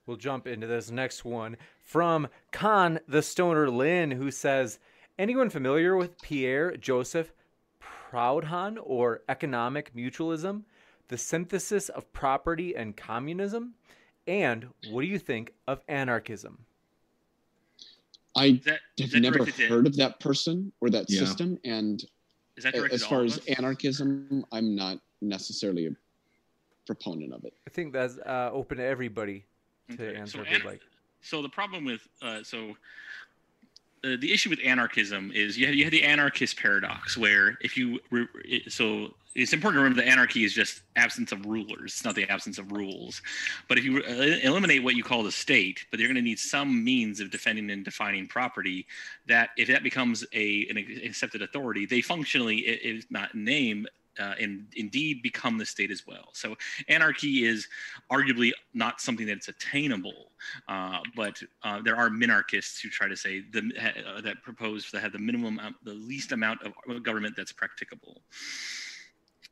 We'll 0.05 0.17
jump 0.17 0.47
into 0.47 0.67
this 0.67 0.89
next 0.89 1.23
one 1.23 1.57
from 1.83 2.27
Khan 2.51 2.99
the 3.07 3.21
Stoner 3.21 3.69
Lynn, 3.69 4.11
who 4.11 4.31
says, 4.31 4.79
Anyone 5.19 5.49
familiar 5.49 5.95
with 5.95 6.19
Pierre 6.21 6.75
Joseph 6.77 7.33
Proudhon 7.81 8.77
or 8.81 9.21
economic 9.27 9.93
mutualism, 9.93 10.63
the 11.09 11.17
synthesis 11.17 11.89
of 11.89 12.11
property 12.13 12.75
and 12.75 12.95
communism? 12.95 13.73
And 14.25 14.69
what 14.89 15.01
do 15.01 15.07
you 15.07 15.19
think 15.19 15.53
of 15.67 15.81
anarchism? 15.87 16.65
I 18.39 18.61
that, 18.65 18.79
have 18.99 19.13
never 19.21 19.45
heard 19.67 19.85
of 19.85 19.95
that 19.97 20.19
person 20.19 20.71
or 20.79 20.89
that 20.89 21.09
yeah. 21.09 21.19
system, 21.19 21.59
and 21.65 22.03
as 22.63 23.03
far 23.03 23.23
as 23.23 23.37
anarchism, 23.57 24.45
I'm 24.51 24.75
not 24.75 24.99
necessarily 25.21 25.87
a 25.87 25.91
proponent 26.85 27.33
of 27.33 27.43
it. 27.43 27.53
I 27.67 27.69
think 27.69 27.93
that's 27.93 28.17
uh, 28.19 28.49
open 28.53 28.77
to 28.77 28.83
everybody 28.83 29.45
to 29.89 29.93
okay. 29.93 30.19
answer. 30.19 30.45
So, 30.45 30.55
an- 30.55 30.65
like. 30.65 30.81
so 31.21 31.41
the 31.41 31.49
problem 31.49 31.83
with 31.83 32.07
uh, 32.21 32.43
so 32.43 32.75
uh, 34.03 34.15
the 34.19 34.31
issue 34.31 34.49
with 34.49 34.59
anarchism 34.63 35.31
is 35.33 35.57
you 35.57 35.65
have, 35.65 35.75
you 35.75 35.83
have 35.83 35.91
the 35.91 36.03
anarchist 36.03 36.57
paradox 36.57 37.17
where 37.17 37.57
if 37.61 37.77
you 37.77 37.99
re- 38.11 38.63
so 38.67 39.13
it's 39.35 39.53
important 39.53 39.79
to 39.79 39.83
remember 39.83 40.01
that 40.01 40.09
anarchy 40.09 40.43
is 40.43 40.53
just 40.53 40.81
absence 40.95 41.31
of 41.31 41.45
rulers 41.45 41.93
it's 41.93 42.05
not 42.05 42.15
the 42.15 42.29
absence 42.29 42.57
of 42.57 42.71
rules. 42.71 43.21
But 43.67 43.77
if 43.77 43.83
you 43.83 43.97
uh, 44.03 44.39
eliminate 44.43 44.83
what 44.83 44.95
you 44.95 45.03
call 45.03 45.23
the 45.23 45.31
state 45.31 45.85
but 45.91 45.99
you're 45.99 46.09
going 46.09 46.15
to 46.15 46.21
need 46.21 46.39
some 46.39 46.83
means 46.83 47.19
of 47.19 47.31
defending 47.31 47.69
and 47.71 47.83
defining 47.85 48.27
property 48.27 48.85
that 49.27 49.49
if 49.57 49.67
that 49.67 49.83
becomes 49.83 50.25
a 50.33 50.67
an 50.69 50.77
accepted 51.05 51.41
authority 51.41 51.85
they 51.85 52.01
functionally 52.01 52.57
if 52.59 53.05
not 53.09 53.33
name 53.35 53.85
uh, 54.19 54.33
and 54.39 54.65
indeed 54.75 55.21
become 55.21 55.57
the 55.57 55.65
state 55.65 55.91
as 55.91 56.05
well. 56.07 56.29
So 56.33 56.55
anarchy 56.87 57.45
is 57.45 57.67
arguably 58.11 58.51
not 58.73 59.01
something 59.01 59.25
that's 59.25 59.47
attainable, 59.47 60.31
uh, 60.67 60.99
but 61.15 61.41
uh, 61.63 61.81
there 61.81 61.95
are 61.95 62.09
minarchists 62.09 62.81
who 62.81 62.89
try 62.89 63.07
to 63.07 63.15
say 63.15 63.41
the, 63.51 63.71
uh, 63.79 64.21
that 64.21 64.41
propose 64.43 64.89
that 64.91 65.01
have 65.01 65.11
the 65.11 65.19
minimum, 65.19 65.59
the 65.83 65.93
least 65.93 66.31
amount 66.31 66.59
of 66.63 67.03
government 67.03 67.35
that's 67.37 67.51
practicable. 67.51 68.21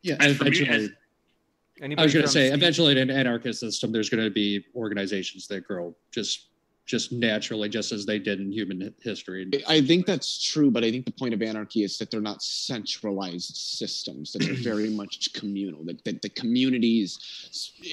Yeah, 0.02 0.18
eventually. 0.22 0.70
Me, 0.70 0.76
as, 0.76 0.90
I 1.98 2.04
was 2.04 2.14
going 2.14 2.26
to 2.26 2.32
say, 2.32 2.52
eventually, 2.52 2.94
in 2.94 2.98
an 2.98 3.12
anarchist 3.12 3.60
system, 3.60 3.92
there's 3.92 4.10
going 4.10 4.24
to 4.24 4.32
be 4.32 4.66
organizations 4.76 5.48
that 5.48 5.68
grow 5.68 5.96
just 6.12 6.48
just 6.88 7.12
naturally, 7.12 7.68
just 7.68 7.92
as 7.92 8.06
they 8.06 8.18
did 8.18 8.40
in 8.40 8.50
human 8.52 8.94
history. 9.02 9.46
I 9.68 9.82
think 9.82 10.06
that's 10.06 10.42
true, 10.42 10.72
but 10.72 10.86
I 10.86 10.90
think 10.90 11.06
the 11.06 11.12
point 11.12 11.34
of 11.34 11.42
anarchy 11.42 11.84
is 11.84 11.98
that 11.98 12.10
they're 12.10 12.22
not 12.22 12.42
centralized 12.42 13.58
systems, 13.58 14.32
that 14.32 14.40
they're 14.40 14.54
very 14.54 14.90
much 15.02 15.34
communal, 15.34 15.84
that, 15.84 16.04
that 16.06 16.22
the 16.22 16.30
communities 16.30 17.20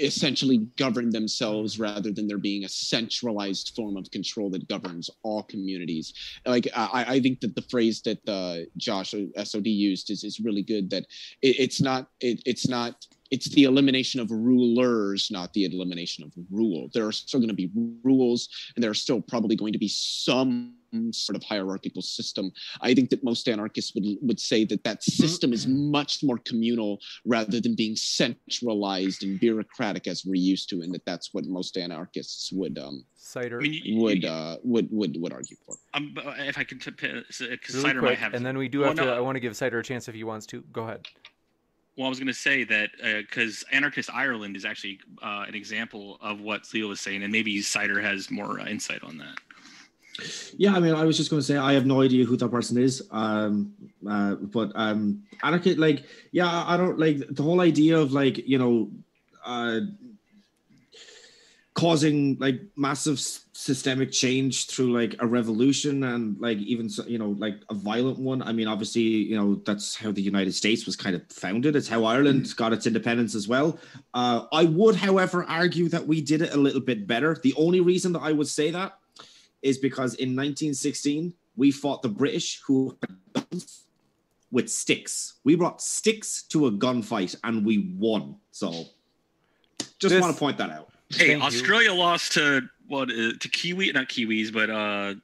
essentially 0.00 0.58
govern 0.76 1.10
themselves 1.10 1.78
rather 1.78 2.12
than 2.12 2.28
there 2.28 2.38
being 2.38 2.64
a 2.64 2.68
centralized 2.68 3.72
form 3.74 3.96
of 3.96 4.08
control 4.12 4.48
that 4.50 4.68
governs 4.68 5.10
all 5.24 5.42
communities. 5.42 6.14
Like, 6.46 6.68
I, 6.76 7.04
I 7.08 7.20
think 7.20 7.40
that 7.40 7.56
the 7.56 7.62
phrase 7.62 8.00
that 8.02 8.26
uh, 8.28 8.70
Josh 8.76 9.12
uh, 9.12 9.44
SOD 9.44 9.66
used 9.66 10.10
is, 10.10 10.22
is 10.22 10.38
really 10.38 10.62
good, 10.62 10.88
that 10.90 11.04
it, 11.42 11.58
it's 11.58 11.80
not, 11.80 12.10
it, 12.20 12.40
it's 12.46 12.68
not 12.68 13.04
it's 13.30 13.48
the 13.51 13.64
elimination 13.64 14.20
of 14.20 14.30
rulers, 14.30 15.28
not 15.30 15.52
the 15.55 15.64
elimination 15.64 16.24
of 16.24 16.32
rule. 16.51 16.88
There 16.92 17.06
are 17.06 17.12
still 17.12 17.40
going 17.40 17.48
to 17.48 17.55
be 17.55 17.70
rules, 18.02 18.48
and 18.74 18.82
there 18.82 18.90
are 18.90 18.94
still 18.94 19.20
probably 19.20 19.56
going 19.56 19.72
to 19.72 19.78
be 19.78 19.88
some 19.88 20.74
sort 21.10 21.34
of 21.34 21.42
hierarchical 21.42 22.02
system. 22.02 22.52
I 22.80 22.94
think 22.94 23.10
that 23.10 23.24
most 23.24 23.48
anarchists 23.48 23.94
would 23.94 24.05
would 24.22 24.40
say 24.40 24.64
that 24.66 24.84
that 24.84 25.02
system 25.02 25.52
is 25.52 25.66
much 25.66 26.22
more 26.22 26.38
communal 26.38 27.01
rather 27.24 27.60
than 27.60 27.74
being 27.74 27.96
centralized 27.96 29.24
and 29.24 29.40
bureaucratic 29.40 30.06
as 30.06 30.24
we're 30.24 30.36
used 30.36 30.68
to, 30.70 30.82
and 30.82 30.94
that 30.94 31.05
that's 31.05 31.34
what 31.34 31.46
most 31.46 31.76
anarchists 31.76 32.52
would 32.52 32.78
um 32.78 33.05
Cider 33.16 33.59
I 33.59 33.62
mean, 33.62 34.01
would 34.01 34.24
uh 34.24 34.59
would 34.62 34.88
would 34.90 35.16
would 35.20 35.32
argue 35.32 35.56
for. 35.66 35.74
Um, 35.94 36.14
if 36.38 36.59
I 36.59 36.64
can, 36.64 36.78
t- 36.78 36.90
p- 36.90 37.09
really 37.09 37.56
Cider 37.66 38.01
quick, 38.01 38.10
might 38.12 38.18
have, 38.18 38.34
and 38.34 38.44
then 38.44 38.59
we 38.59 38.68
do 38.68 38.80
have 38.80 38.96
well, 38.96 39.06
to. 39.06 39.10
No. 39.12 39.16
I 39.16 39.20
want 39.20 39.36
to 39.36 39.40
give 39.40 39.56
Cider 39.56 39.78
a 39.78 39.82
chance 39.82 40.09
if 40.09 40.14
he 40.14 40.24
wants 40.24 40.46
to. 40.46 40.62
Go 40.72 40.84
ahead. 40.84 41.06
Well, 41.96 42.06
I 42.06 42.08
was 42.08 42.18
going 42.18 42.26
to 42.26 42.34
say 42.34 42.64
that 42.64 42.90
because 43.00 43.64
uh, 43.70 43.76
Anarchist 43.76 44.10
Ireland 44.12 44.56
is 44.56 44.64
actually 44.64 44.98
uh, 45.22 45.44
an 45.46 45.54
example 45.54 46.18
of 46.20 46.40
what 46.40 46.62
Leo 46.74 46.88
was 46.88 47.00
saying, 47.00 47.22
and 47.22 47.30
maybe 47.30 47.60
Cider 47.62 48.00
has 48.00 48.30
more 48.30 48.60
uh, 48.60 48.66
insight 48.66 49.04
on 49.04 49.18
that. 49.18 49.38
Yeah, 50.56 50.74
I 50.74 50.80
mean, 50.80 50.94
I 50.94 51.04
was 51.04 51.16
just 51.16 51.30
going 51.30 51.40
to 51.40 51.46
say 51.46 51.56
I 51.56 51.72
have 51.72 51.86
no 51.86 52.02
idea 52.02 52.24
who 52.24 52.36
that 52.36 52.48
person 52.48 52.78
is. 52.78 53.02
Um, 53.10 53.74
uh, 54.08 54.34
but 54.34 54.72
um, 54.74 55.22
anarchist, 55.42 55.78
like, 55.78 56.04
yeah, 56.32 56.64
I 56.66 56.76
don't 56.76 56.98
like 56.98 57.18
the 57.30 57.42
whole 57.42 57.60
idea 57.60 57.96
of 57.98 58.12
like 58.12 58.38
you 58.38 58.58
know, 58.58 58.90
uh, 59.44 59.80
causing 61.74 62.38
like 62.38 62.60
massive 62.76 63.18
systemic 63.18 64.12
change 64.12 64.68
through 64.68 64.96
like 64.96 65.16
a 65.18 65.26
revolution 65.26 66.05
and 66.05 66.40
like 66.40 66.59
even 66.59 66.88
you 67.06 67.18
know 67.18 67.30
like 67.30 67.56
a 67.68 67.74
violent 67.74 68.18
one. 68.18 68.42
I 68.42 68.52
mean 68.52 68.68
obviously 68.68 69.02
you 69.02 69.36
know 69.36 69.56
that's 69.66 69.96
how 69.96 70.12
the 70.12 70.22
united 70.22 70.55
states 70.55 70.86
was 70.86 70.94
kind 70.94 71.16
of 71.16 71.22
founded. 71.30 71.74
It's 71.74 71.88
how 71.88 72.05
ireland 72.05 72.55
got 72.56 72.72
its 72.72 72.86
independence 72.86 73.34
as 73.34 73.48
well. 73.48 73.78
Uh, 74.14 74.46
i 74.52 74.64
would 74.64 74.94
however 74.94 75.44
argue 75.48 75.88
that 75.88 76.06
we 76.06 76.20
did 76.20 76.42
it 76.42 76.55
a 76.55 76.56
little 76.56 76.80
bit 76.80 77.06
better. 77.09 77.36
The 77.42 77.55
only 77.56 77.80
reason 77.80 78.12
that 78.12 78.22
i 78.22 78.30
would 78.30 78.48
say 78.48 78.70
that 78.70 78.98
is 79.62 79.78
because 79.78 80.14
in 80.14 80.30
1916 80.30 81.34
we 81.56 81.72
fought 81.72 82.02
the 82.02 82.09
british 82.09 82.60
who 82.66 82.96
with 84.52 84.70
sticks. 84.70 85.34
We 85.42 85.56
brought 85.56 85.82
sticks 85.82 86.44
to 86.44 86.66
a 86.66 86.72
gunfight 86.72 87.34
and 87.42 87.66
we 87.66 87.92
won. 87.98 88.36
So 88.52 88.70
just 89.98 90.14
this, 90.14 90.22
want 90.22 90.32
to 90.32 90.38
point 90.38 90.59
that 90.59 90.70
out 90.70 90.93
Hey, 91.16 91.28
Thank 91.28 91.42
Australia 91.42 91.92
you. 91.92 91.98
lost 91.98 92.32
to 92.32 92.62
what? 92.88 93.10
Uh, 93.10 93.32
to 93.38 93.48
Kiwi, 93.48 93.92
not 93.92 94.08
Kiwis, 94.08 94.52
but 94.52 94.70
uh, 94.70 95.14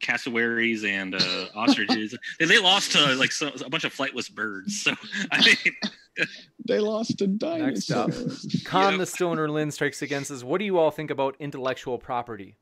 cassowaries 0.00 0.84
and 0.84 1.14
uh, 1.14 1.46
ostriches. 1.54 2.16
and 2.40 2.50
they 2.50 2.58
lost 2.58 2.92
to 2.92 3.14
like 3.14 3.32
so, 3.32 3.50
a 3.64 3.70
bunch 3.70 3.84
of 3.84 3.94
flightless 3.94 4.32
birds. 4.32 4.82
So 4.82 4.92
I 5.32 5.44
mean, 5.44 6.26
they 6.66 6.78
lost 6.80 7.18
to 7.18 7.26
dinosaurs. 7.26 7.88
Next 7.88 8.54
up, 8.54 8.64
Con 8.64 8.92
yep. 8.92 8.98
the 9.00 9.06
Stoner 9.06 9.50
Lynn 9.50 9.70
strikes 9.70 10.02
against 10.02 10.30
us. 10.30 10.44
What 10.44 10.58
do 10.58 10.64
you 10.64 10.78
all 10.78 10.90
think 10.90 11.10
about 11.10 11.36
intellectual 11.38 11.98
property? 11.98 12.56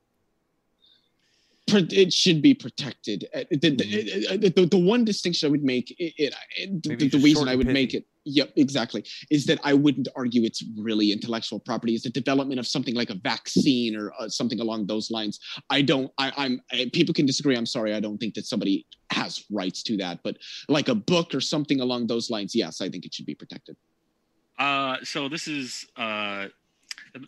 It 1.68 2.12
should 2.12 2.42
be 2.42 2.54
protected. 2.54 3.26
Uh, 3.34 3.40
the, 3.50 3.56
mm-hmm. 3.56 4.40
the, 4.40 4.48
the, 4.50 4.66
the, 4.66 4.78
one 4.78 5.04
distinction 5.04 5.48
I 5.48 5.50
would 5.50 5.64
make, 5.64 5.90
it, 5.98 6.14
it 6.56 6.82
the, 6.82 7.08
the 7.08 7.18
reason 7.18 7.48
I 7.48 7.56
would 7.56 7.66
make 7.66 7.92
it, 7.92 8.06
yep, 8.24 8.52
exactly, 8.56 9.04
is 9.30 9.46
that 9.46 9.58
I 9.64 9.74
wouldn't 9.74 10.06
argue 10.14 10.44
it's 10.44 10.62
really 10.78 11.10
intellectual 11.10 11.58
property. 11.58 11.94
Is 11.94 12.02
the 12.02 12.10
development 12.10 12.60
of 12.60 12.66
something 12.66 12.94
like 12.94 13.10
a 13.10 13.14
vaccine 13.14 13.96
or 13.96 14.12
uh, 14.18 14.28
something 14.28 14.60
along 14.60 14.86
those 14.86 15.10
lines. 15.10 15.40
I 15.68 15.82
don't. 15.82 16.10
I, 16.18 16.32
I'm. 16.36 16.60
I, 16.72 16.90
people 16.92 17.12
can 17.12 17.26
disagree. 17.26 17.56
I'm 17.56 17.66
sorry. 17.66 17.94
I 17.94 18.00
don't 18.00 18.18
think 18.18 18.34
that 18.34 18.46
somebody 18.46 18.86
has 19.10 19.44
rights 19.50 19.82
to 19.84 19.96
that. 19.96 20.20
But 20.22 20.36
like 20.68 20.88
a 20.88 20.94
book 20.94 21.34
or 21.34 21.40
something 21.40 21.80
along 21.80 22.06
those 22.06 22.30
lines, 22.30 22.54
yes, 22.54 22.80
I 22.80 22.88
think 22.88 23.04
it 23.06 23.14
should 23.14 23.26
be 23.26 23.34
protected. 23.34 23.76
Uh, 24.58 24.96
so 25.02 25.28
this 25.28 25.48
is 25.48 25.84
uh, 25.96 26.46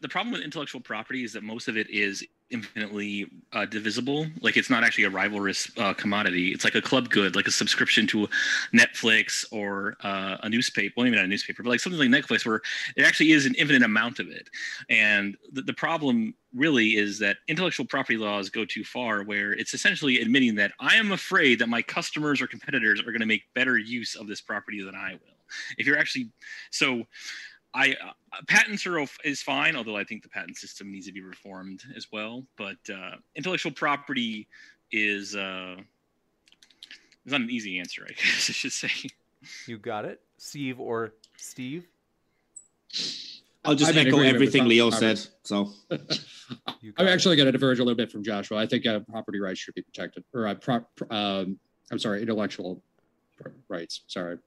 the 0.01 0.09
problem 0.09 0.33
with 0.33 0.43
intellectual 0.43 0.81
property 0.81 1.25
is 1.25 1.33
that 1.33 1.43
most 1.43 1.69
of 1.69 1.77
it 1.77 1.89
is 1.91 2.25
infinitely 2.51 3.31
uh, 3.53 3.67
divisible. 3.67 4.27
Like 4.41 4.57
it's 4.57 4.71
not 4.71 4.85
actually 4.85 5.05
a 5.05 5.11
rivalrous 5.11 5.71
uh, 5.79 5.95
commodity. 5.95 6.51
It's 6.53 6.65
like 6.65 6.75
a 6.75 6.83
club 6.83 7.11
good, 7.11 7.37
like 7.37 7.47
a 7.47 7.51
subscription 7.51 8.07
to 8.09 8.29
Netflix 8.75 9.45
or 9.53 9.97
uh, 10.03 10.39
a 10.43 10.49
newspaper. 10.49 10.95
Well, 10.97 11.11
not 11.11 11.25
a 11.25 11.29
newspaper, 11.29 11.63
but 11.63 11.71
like 11.71 11.81
something 11.81 12.01
like 12.01 12.09
Netflix, 12.09 12.47
where 12.47 12.63
it 12.97 13.05
actually 13.05 13.33
is 13.33 13.47
an 13.47 13.55
infinite 13.57 13.83
amount 13.83 14.19
of 14.19 14.29
it. 14.29 14.49
And 14.89 15.37
the, 15.53 15.63
the 15.63 15.75
problem 15.75 16.35
really 16.55 16.97
is 16.97 17.19
that 17.19 17.37
intellectual 17.49 17.87
property 17.87 18.17
laws 18.17 18.49
go 18.49 18.65
too 18.65 18.85
far, 18.85 19.23
where 19.23 19.53
it's 19.53 19.75
essentially 19.75 20.21
admitting 20.21 20.55
that 20.57 20.73
I 20.81 20.97
am 20.97 21.13
afraid 21.13 21.59
that 21.59 21.69
my 21.69 21.83
customers 21.83 22.41
or 22.41 22.47
competitors 22.47 23.01
are 23.01 23.13
going 23.13 23.21
to 23.21 23.27
make 23.27 23.43
better 23.55 23.77
use 23.77 24.17
of 24.17 24.27
this 24.27 24.41
property 24.41 24.83
than 24.83 24.95
I 24.95 25.13
will. 25.13 25.39
If 25.77 25.87
you're 25.87 25.99
actually 25.99 26.31
so 26.71 27.05
I 27.79 27.93
uh, 27.93 28.43
patents 28.49 28.85
are 28.87 29.05
is 29.25 29.41
fine, 29.41 29.77
although 29.77 29.97
I 29.97 30.03
think 30.03 30.25
the 30.25 30.29
patent 30.29 30.57
system 30.57 30.91
needs 30.91 31.07
to 31.07 31.13
be 31.13 31.23
reformed 31.23 31.85
as 31.97 32.09
well. 32.11 32.45
But 32.57 32.77
uh, 32.93 33.17
intellectual 33.37 33.71
property 33.71 34.49
is 34.91 35.37
uh, 35.37 35.77
is 37.25 37.33
not 37.33 37.41
an 37.41 37.51
easy 37.51 37.79
answer, 37.79 38.05
I 38.05 38.13
guess 38.17 38.51
I 38.51 38.53
should 38.53 38.73
say. 38.73 38.91
You 39.67 39.79
got 39.79 40.05
it, 40.05 40.21
Steve 40.39 40.81
or 40.81 41.15
Steve. 41.37 41.87
I'll 43.65 43.77
just 43.77 43.95
I 43.95 44.01
echo 44.01 44.21
everything 44.21 44.67
Leo 44.67 44.91
said. 44.91 45.21
So 45.45 45.71
I'm 45.91 47.07
actually 47.07 47.37
going 47.37 47.47
to 47.47 47.53
diverge 47.53 47.79
a 47.79 47.85
little 47.85 47.97
bit 47.97 48.11
from 48.11 48.25
Joshua. 48.25 48.59
I 48.59 48.67
think 48.67 48.87
uh, 48.87 49.01
property 49.01 49.39
rights 49.39 49.61
should 49.61 49.75
be 49.75 49.83
protected, 49.83 50.25
or 50.35 50.49
uh, 50.49 50.55
pro- 50.55 50.87
um, 51.11 51.61
I'm 51.93 51.99
sorry, 52.01 52.23
intellectual 52.23 52.83
rights. 53.69 54.03
Sorry. 54.09 54.39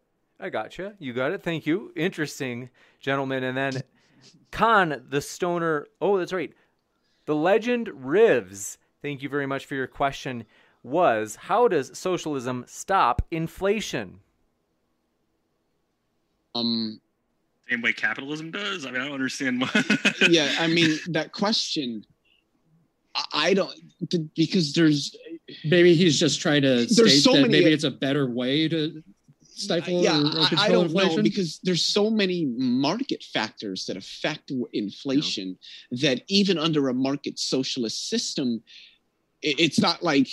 I 0.41 0.49
gotcha. 0.49 0.95
You 0.97 1.13
got 1.13 1.31
it. 1.31 1.43
Thank 1.43 1.68
you. 1.68 1.93
Interesting, 1.95 2.69
gentlemen. 2.99 3.43
And 3.43 3.55
then 3.55 3.84
Khan, 4.51 5.03
the 5.07 5.22
stoner. 5.22 5.88
Oh, 6.01 6.18
that's 6.18 6.34
right. 6.34 6.51
The 7.26 7.35
legend 7.35 7.88
Rivs. 7.88 8.77
Thank 9.03 9.22
you 9.22 9.30
very 9.30 9.45
much 9.45 9.65
for 9.65 9.76
your 9.76 9.88
question. 9.88 10.45
Was 10.84 11.35
how 11.35 11.68
does 11.68 11.97
socialism 11.97 12.65
stop 12.68 13.22
inflation? 13.30 14.19
Um, 16.55 16.99
same 17.69 17.81
way 17.81 17.93
capitalism 17.93 18.49
does. 18.49 18.85
I 18.85 18.91
mean, 18.91 19.01
I 19.01 19.05
don't 19.05 19.13
understand. 19.13 19.63
yeah, 20.30 20.51
I 20.59 20.68
mean 20.68 20.99
that 21.09 21.34
question. 21.34 22.03
I 23.34 23.53
don't 23.53 23.73
because 24.35 24.73
there's 24.73 25.15
maybe 25.65 25.93
he's 25.93 26.19
just 26.19 26.41
trying 26.41 26.61
to 26.61 26.85
there's 26.85 27.23
so 27.23 27.34
many, 27.34 27.49
maybe 27.49 27.73
it's 27.73 27.84
a 27.84 27.91
better 27.91 28.26
way 28.30 28.69
to 28.69 29.03
stifle 29.53 30.02
yeah, 30.02 30.19
or, 30.19 30.26
or 30.26 30.48
I, 30.57 30.65
I, 30.65 30.69
don't 30.69 30.86
inflation? 30.86 31.18
know 31.18 31.23
because 31.23 31.60
there's 31.64 31.84
so 31.84 32.10
many 32.10 32.45
market 32.57 33.23
factors 33.23 33.86
that 33.86 33.98
affect 33.98 34.52
inflation 34.73 35.57
yeah. 35.91 36.10
that 36.10 36.23
even 36.28 36.57
under 36.57 36.90
a 36.90 36.94
market 36.94 37.40
socialist 37.40 38.10
system, 38.10 38.64
it's 39.41 39.80
not 39.80 40.03
like 40.03 40.30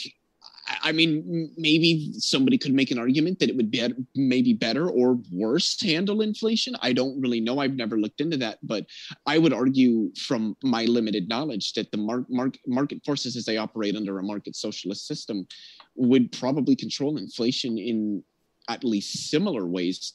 I 0.82 0.92
mean, 0.92 1.50
maybe 1.56 2.12
somebody 2.18 2.58
could 2.58 2.74
make 2.74 2.90
an 2.90 2.98
argument 2.98 3.38
that 3.38 3.48
it 3.48 3.56
would 3.56 3.70
be 3.70 3.86
maybe 4.14 4.52
better 4.52 4.88
or 4.88 5.18
worse 5.32 5.80
handle 5.80 6.20
inflation. 6.20 6.76
I 6.82 6.92
don't 6.92 7.20
really 7.20 7.40
know. 7.40 7.58
I've 7.58 7.74
never 7.74 7.96
looked 7.96 8.20
into 8.20 8.36
that, 8.38 8.58
but 8.62 8.86
I 9.26 9.38
would 9.38 9.52
argue 9.52 10.12
from 10.14 10.56
my 10.62 10.84
limited 10.84 11.28
knowledge 11.28 11.72
that 11.74 11.90
the 11.90 11.96
mar- 11.98 12.26
mar- 12.28 12.52
market 12.66 13.04
forces, 13.04 13.36
as 13.36 13.44
they 13.44 13.56
operate 13.56 13.96
under 13.96 14.18
a 14.18 14.22
market 14.22 14.56
socialist 14.56 15.06
system, 15.06 15.46
would 15.94 16.32
probably 16.32 16.76
control 16.76 17.16
inflation 17.16 17.78
in 17.78 18.22
at 18.68 18.84
least 18.84 19.30
similar 19.30 19.66
ways 19.66 20.14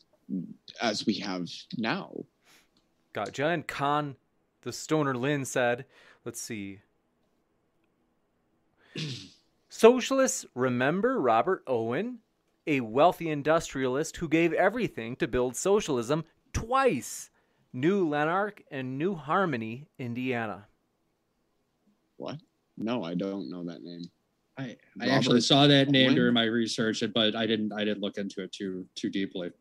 as 0.82 1.06
we 1.06 1.16
have 1.16 1.50
now. 1.78 2.12
Gotcha. 3.14 3.48
And 3.48 3.68
Khan, 3.68 4.16
the 4.62 4.72
stoner 4.72 5.16
Lin 5.16 5.46
said, 5.46 5.86
let's 6.26 6.42
see. 6.42 6.80
Socialists 9.70 10.46
remember 10.56 11.20
Robert 11.20 11.64
Owen, 11.68 12.20
a 12.68 12.80
wealthy 12.80 13.30
industrialist 13.30 14.18
who 14.18 14.30
gave 14.30 14.54
everything 14.54 15.16
to 15.18 15.28
build 15.28 15.56
socialism 15.56 16.24
twice. 16.54 17.30
New 17.76 18.08
Lanark 18.08 18.62
and 18.70 19.00
New 19.00 19.16
Harmony, 19.16 19.88
Indiana. 19.98 20.68
What? 22.18 22.38
No, 22.78 23.04
I 23.04 23.16
don't 23.16 23.50
know 23.50 23.64
that 23.66 23.82
name. 23.82 24.06
I, 24.58 24.78
I 25.02 25.08
actually 25.08 25.42
saw 25.42 25.66
that 25.68 25.90
name 25.90 26.10
Owen? 26.10 26.16
during 26.16 26.34
my 26.34 26.44
research, 26.44 27.04
but 27.14 27.36
I 27.36 27.46
didn't 27.46 27.74
I 27.74 27.84
didn't 27.84 28.02
look 28.02 28.18
into 28.18 28.42
it 28.44 28.52
too 28.52 28.86
too 28.96 29.10
deeply. 29.10 29.52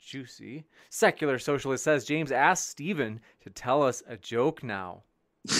Juicy. 0.00 0.64
Secular 0.88 1.38
socialist 1.38 1.82
says 1.82 2.04
James 2.04 2.30
asked 2.30 2.68
Stephen 2.68 3.20
to 3.42 3.50
tell 3.50 3.82
us 3.82 4.04
a 4.06 4.16
joke 4.16 4.62
now. 4.62 5.02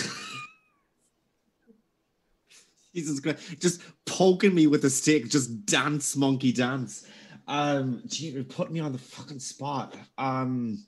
Jesus 2.95 3.19
Christ. 3.19 3.59
Just 3.59 3.81
poking 4.05 4.55
me 4.55 4.67
with 4.67 4.85
a 4.85 4.89
stick, 4.89 5.27
just 5.27 5.65
dance, 5.65 6.15
monkey 6.15 6.53
dance. 6.53 7.05
Um, 7.47 8.01
gee, 8.07 8.41
put 8.43 8.71
me 8.71 8.79
on 8.79 8.91
the 8.91 8.97
fucking 8.97 9.39
spot. 9.39 9.95
Um, 10.17 10.85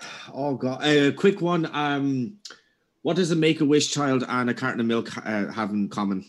oh 0.32 0.54
god, 0.54 0.84
a 0.84 1.08
uh, 1.08 1.12
quick 1.12 1.40
one. 1.40 1.68
Um, 1.72 2.38
what 3.02 3.16
does 3.16 3.30
a 3.30 3.36
Make 3.36 3.60
a 3.60 3.64
Wish 3.64 3.90
child 3.90 4.24
and 4.28 4.50
a 4.50 4.54
carton 4.54 4.80
of 4.80 4.86
milk 4.86 5.16
uh, 5.16 5.50
have 5.50 5.70
in 5.70 5.88
common? 5.88 6.24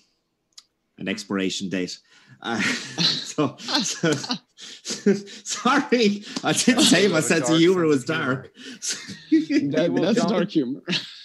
An 0.98 1.08
expiration 1.08 1.70
date. 1.70 2.00
Uh, 2.42 2.62
so, 2.62 3.56
so 3.58 4.12
sorry, 5.44 6.24
I 6.44 6.54
didn't 6.54 6.84
say 6.84 7.08
my 7.08 7.20
sense 7.20 7.50
of 7.50 7.58
humor 7.58 7.86
was 7.86 8.06
dark. 8.06 8.54
that, 9.32 9.92
that's 10.02 10.26
dark 10.26 10.50
humor. 10.50 10.82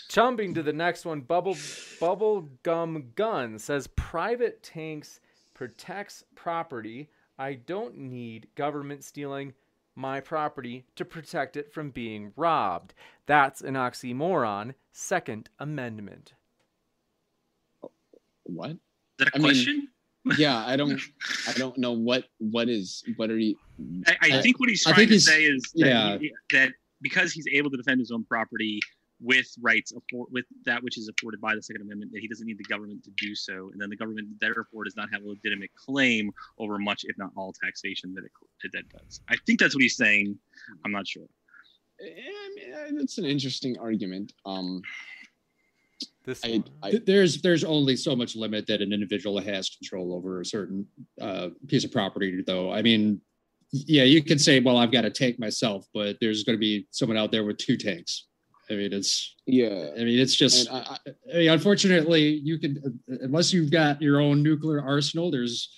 Jumping 0.09 0.55
to 0.55 0.63
the 0.63 0.73
next 0.73 1.05
one, 1.05 1.21
Bubble 1.21 1.57
Bubble 2.01 2.49
Gum 2.63 3.11
Gun 3.15 3.59
says 3.59 3.87
private 3.87 4.63
tanks 4.63 5.21
protects 5.53 6.25
property. 6.35 7.09
I 7.39 7.55
don't 7.55 7.99
need 7.99 8.49
government 8.55 9.05
stealing 9.05 9.53
my 9.97 10.21
property 10.21 10.85
to 10.95 11.05
protect 11.05 11.57
it 11.57 11.73
from 11.73 11.91
being 11.91 12.33
robbed. 12.37 12.95
That's 13.27 13.61
an 13.63 13.75
oxymoron. 13.75 14.75
Second 14.93 15.49
Amendment. 15.59 16.35
What? 18.45 18.71
Is 18.71 18.77
that 19.19 19.29
a 19.29 19.37
I 19.37 19.41
question? 19.41 19.89
Mean, 20.25 20.37
yeah, 20.39 20.65
I 20.67 20.77
don't 20.81 21.01
I 21.49 21.53
don't 21.53 21.77
know 21.79 21.93
what 21.93 22.25
what 22.39 22.69
is 22.69 23.03
what 23.17 23.31
are 23.31 23.39
you 23.39 23.57
I, 24.07 24.17
I 24.23 24.43
think 24.43 24.61
what 24.61 24.69
he's 24.69 24.85
trying 24.85 25.09
to 25.09 25.21
say 25.21 25.45
is 25.45 25.63
that, 25.75 25.87
yeah. 25.87 26.19
He, 26.19 26.33
that 26.53 26.73
because 27.03 27.33
he's 27.33 27.47
able 27.53 27.71
to 27.71 27.77
defend 27.77 28.01
his 28.01 28.11
own 28.11 28.25
property, 28.25 28.81
with 29.21 29.47
rights 29.61 29.93
afford, 29.93 30.29
with 30.31 30.45
that 30.65 30.83
which 30.83 30.99
is 30.99 31.09
afforded 31.09 31.41
by 31.41 31.55
the 31.55 31.63
Second 31.63 31.83
Amendment 31.83 32.13
that 32.13 32.21
he 32.21 32.29
doesn't 32.29 32.47
need 32.47 32.59
the 32.59 32.65
government 32.65 33.03
to 33.05 33.11
do 33.17 33.35
so, 33.35 33.71
and 33.73 33.81
then 33.81 33.89
the 33.89 33.97
government 33.97 34.29
therefore 34.41 34.85
does 34.85 34.97
not 34.97 35.09
have 35.13 35.23
a 35.23 35.29
legitimate 35.29 35.71
claim 35.75 36.31
over 36.59 36.79
much, 36.79 37.05
if 37.05 37.17
not 37.19 37.31
all, 37.37 37.53
taxation 37.63 38.15
that 38.15 38.25
it 38.25 38.73
that 38.73 38.89
does. 38.91 39.21
I 39.29 39.37
think 39.47 39.61
that's 39.61 39.75
what 39.75 39.83
he's 39.83 39.97
saying. 39.97 40.39
I'm 40.85 40.93
not 40.93 41.07
sure. 41.07 41.27
I 42.01 42.87
mean, 42.87 42.99
that's 42.99 43.17
an 43.19 43.25
interesting 43.25 43.79
argument. 43.79 44.35
Um, 44.45 44.83
this 46.27 46.43
I, 46.45 46.63
I, 46.83 47.01
there's 47.07 47.41
there's 47.41 47.65
only 47.65 47.97
so 47.97 48.15
much 48.15 48.37
limit 48.37 48.67
that 48.67 48.83
an 48.83 48.93
individual 48.93 49.41
has 49.41 49.71
control 49.71 50.13
over 50.13 50.41
a 50.41 50.45
certain 50.45 50.87
uh, 51.21 51.49
piece 51.69 51.85
of 51.85 51.93
property, 51.93 52.43
though. 52.47 52.71
I 52.71 52.83
mean, 52.83 53.21
yeah, 53.71 54.03
you 54.03 54.23
could 54.23 54.41
say, 54.41 54.61
well, 54.61 54.77
I've 54.77 54.93
got 54.93 55.07
a 55.07 55.11
tank 55.11 55.39
myself, 55.39 55.87
but 55.95 56.17
there's 56.21 56.45
going 56.45 56.57
to 56.57 56.61
be 56.61 56.87
someone 56.91 57.17
out 57.17 57.33
there 57.33 57.45
with 57.45 57.57
two 57.57 57.79
tanks 57.79 58.27
I 58.71 58.75
mean, 58.75 58.93
it's 58.93 59.35
yeah. 59.47 59.91
I 59.97 60.05
mean, 60.05 60.19
it's 60.19 60.35
just. 60.35 60.71
I, 60.71 60.99
I, 61.33 61.37
mean, 61.37 61.51
unfortunately, 61.51 62.23
you 62.23 62.59
can 62.59 63.01
unless 63.09 63.53
you've 63.53 63.71
got 63.71 64.03
your 64.03 64.21
own 64.21 64.43
nuclear 64.43 64.83
arsenal. 64.83 65.31
There's 65.31 65.71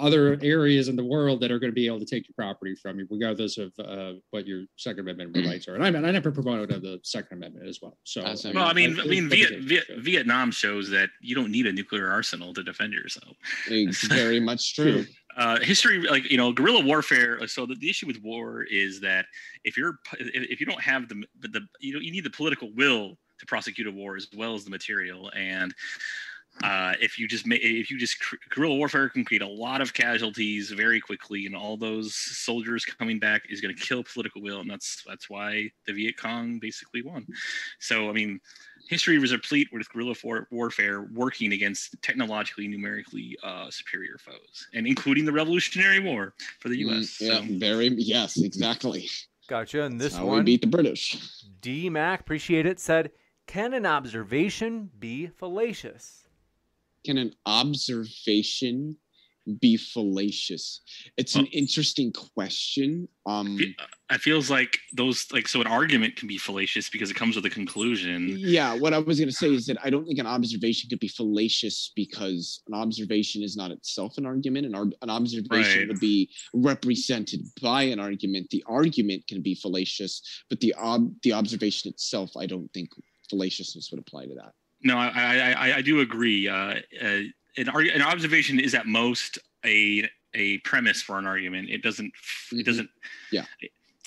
other 0.00 0.38
areas 0.42 0.88
in 0.88 0.96
the 0.96 1.04
world 1.04 1.40
that 1.40 1.50
are 1.50 1.58
going 1.58 1.70
to 1.70 1.74
be 1.74 1.86
able 1.86 2.00
to 2.00 2.06
take 2.06 2.26
your 2.26 2.34
property 2.34 2.74
from 2.74 2.98
you, 2.98 3.06
regardless 3.10 3.58
of 3.58 3.72
uh, 3.78 4.12
what 4.30 4.46
your 4.46 4.64
Second 4.76 5.00
Amendment 5.00 5.34
mm-hmm. 5.34 5.48
rights 5.48 5.68
are. 5.68 5.74
And 5.74 5.84
I 5.84 5.90
mean, 5.90 6.04
I 6.04 6.10
never 6.10 6.30
promoted 6.32 6.82
the 6.82 6.98
Second 7.02 7.38
Amendment 7.38 7.68
as 7.68 7.80
well. 7.80 7.96
So, 8.04 8.22
well, 8.54 8.66
I 8.66 8.72
mean, 8.72 8.98
I, 8.98 9.02
I 9.02 9.06
mean, 9.06 9.28
Viet, 9.28 9.60
Viet, 9.60 9.84
Vietnam 9.98 10.50
shows 10.50 10.90
that 10.90 11.10
you 11.20 11.34
don't 11.34 11.50
need 11.50 11.66
a 11.66 11.72
nuclear 11.72 12.10
arsenal 12.10 12.52
to 12.54 12.62
defend 12.62 12.92
yourself. 12.92 13.36
It's 13.68 14.06
very 14.08 14.40
much 14.40 14.74
true 14.74 15.04
uh, 15.36 15.58
history, 15.60 16.00
like 16.02 16.30
you 16.30 16.36
know, 16.36 16.52
guerrilla 16.52 16.84
warfare. 16.84 17.46
So 17.46 17.66
the, 17.66 17.74
the 17.76 17.88
issue 17.88 18.06
with 18.06 18.20
war 18.22 18.62
is 18.62 19.00
that 19.00 19.26
if 19.64 19.76
you're 19.76 19.98
if 20.18 20.60
you 20.60 20.66
don't 20.66 20.80
have 20.80 21.08
the 21.08 21.24
the 21.40 21.60
you 21.80 21.94
know 21.94 22.00
you 22.00 22.12
need 22.12 22.24
the 22.24 22.30
political 22.30 22.70
will 22.74 23.16
to 23.38 23.46
prosecute 23.46 23.86
a 23.86 23.90
war 23.90 24.16
as 24.16 24.28
well 24.36 24.54
as 24.54 24.64
the 24.64 24.70
material 24.70 25.30
and 25.34 25.74
uh, 26.62 26.94
if 27.00 27.18
you 27.18 27.26
just 27.26 27.46
make 27.46 27.60
if 27.62 27.90
you 27.90 27.98
just 27.98 28.16
guerrilla 28.50 28.74
warfare 28.74 29.08
can 29.08 29.24
create 29.24 29.42
a 29.42 29.48
lot 29.48 29.80
of 29.80 29.94
casualties 29.94 30.70
very 30.70 31.00
quickly 31.00 31.46
and 31.46 31.56
all 31.56 31.76
those 31.76 32.14
soldiers 32.14 32.84
coming 32.84 33.18
back 33.18 33.42
is 33.48 33.60
going 33.60 33.74
to 33.74 33.80
kill 33.80 34.04
political 34.04 34.42
will 34.42 34.60
and 34.60 34.70
that's 34.70 35.02
that's 35.06 35.30
why 35.30 35.70
the 35.86 35.92
viet 35.92 36.16
cong 36.16 36.58
basically 36.58 37.02
won 37.02 37.26
so 37.78 38.08
i 38.08 38.12
mean 38.12 38.40
history 38.90 39.18
was 39.18 39.32
replete 39.32 39.68
with 39.72 39.88
guerrilla 39.90 40.14
for- 40.14 40.48
warfare 40.50 41.02
working 41.14 41.52
against 41.52 42.00
technologically, 42.02 42.66
numerically 42.66 43.38
uh, 43.42 43.70
superior 43.70 44.18
foes, 44.18 44.68
and 44.74 44.86
including 44.86 45.24
the 45.24 45.32
Revolutionary 45.32 46.00
War 46.00 46.34
for 46.58 46.68
the 46.68 46.78
U.S. 46.78 47.18
Mm, 47.18 47.20
yeah, 47.20 47.38
so. 47.38 47.58
very 47.58 47.88
yes, 47.96 48.36
exactly. 48.42 49.08
Gotcha. 49.48 49.84
And 49.84 50.00
this 50.00 50.14
That's 50.14 50.24
one, 50.24 50.38
we 50.38 50.44
beat 50.44 50.60
the 50.60 50.66
British. 50.66 51.44
D 51.60 51.88
Mac, 51.88 52.20
appreciate 52.20 52.66
it. 52.66 52.80
Said, 52.80 53.12
can 53.46 53.74
an 53.74 53.86
observation 53.86 54.90
be 54.98 55.28
fallacious? 55.28 56.28
Can 57.04 57.18
an 57.18 57.32
observation 57.46 58.96
be 59.58 59.76
fallacious? 59.76 60.80
It's 61.16 61.34
an 61.34 61.46
interesting 61.46 62.12
question. 62.12 63.08
Um, 63.26 63.58
it 64.10 64.20
feels 64.20 64.50
like 64.50 64.78
those 64.92 65.26
like 65.32 65.48
so 65.48 65.60
an 65.60 65.66
argument 65.66 66.16
can 66.16 66.28
be 66.28 66.38
fallacious 66.38 66.90
because 66.90 67.10
it 67.10 67.14
comes 67.14 67.36
with 67.36 67.44
a 67.46 67.50
conclusion. 67.50 68.36
Yeah, 68.38 68.74
what 68.74 68.92
I 68.92 68.98
was 68.98 69.18
going 69.18 69.28
to 69.28 69.34
say 69.34 69.52
is 69.52 69.66
that 69.66 69.78
I 69.82 69.90
don't 69.90 70.06
think 70.06 70.18
an 70.18 70.26
observation 70.26 70.90
could 70.90 71.00
be 71.00 71.08
fallacious 71.08 71.92
because 71.96 72.62
an 72.68 72.74
observation 72.74 73.42
is 73.42 73.56
not 73.56 73.70
itself 73.70 74.18
an 74.18 74.26
argument. 74.26 74.66
An, 74.66 74.74
an 74.74 75.10
observation 75.10 75.80
right. 75.80 75.88
would 75.88 76.00
be 76.00 76.30
represented 76.54 77.40
by 77.62 77.82
an 77.84 77.98
argument. 77.98 78.50
The 78.50 78.64
argument 78.68 79.26
can 79.26 79.42
be 79.42 79.54
fallacious, 79.54 80.22
but 80.48 80.60
the 80.60 80.74
ob- 80.74 81.14
the 81.22 81.32
observation 81.32 81.90
itself, 81.90 82.30
I 82.36 82.46
don't 82.46 82.72
think 82.72 82.90
fallaciousness 83.30 83.90
would 83.90 84.00
apply 84.00 84.26
to 84.26 84.34
that. 84.34 84.52
No, 84.82 84.96
I 84.96 85.54
I, 85.56 85.76
I 85.76 85.82
do 85.82 86.00
agree. 86.00 86.48
Uh, 86.48 86.76
uh, 87.02 87.20
an, 87.56 87.68
an 87.68 88.02
observation 88.02 88.58
is 88.58 88.74
at 88.74 88.86
most 88.86 89.38
a 89.64 90.08
a 90.34 90.58
premise 90.58 91.02
for 91.02 91.18
an 91.18 91.26
argument. 91.26 91.68
It 91.70 91.82
doesn't. 91.82 92.12
Mm-hmm. 92.12 92.60
It 92.60 92.66
doesn't. 92.66 92.90
Yeah. 93.32 93.44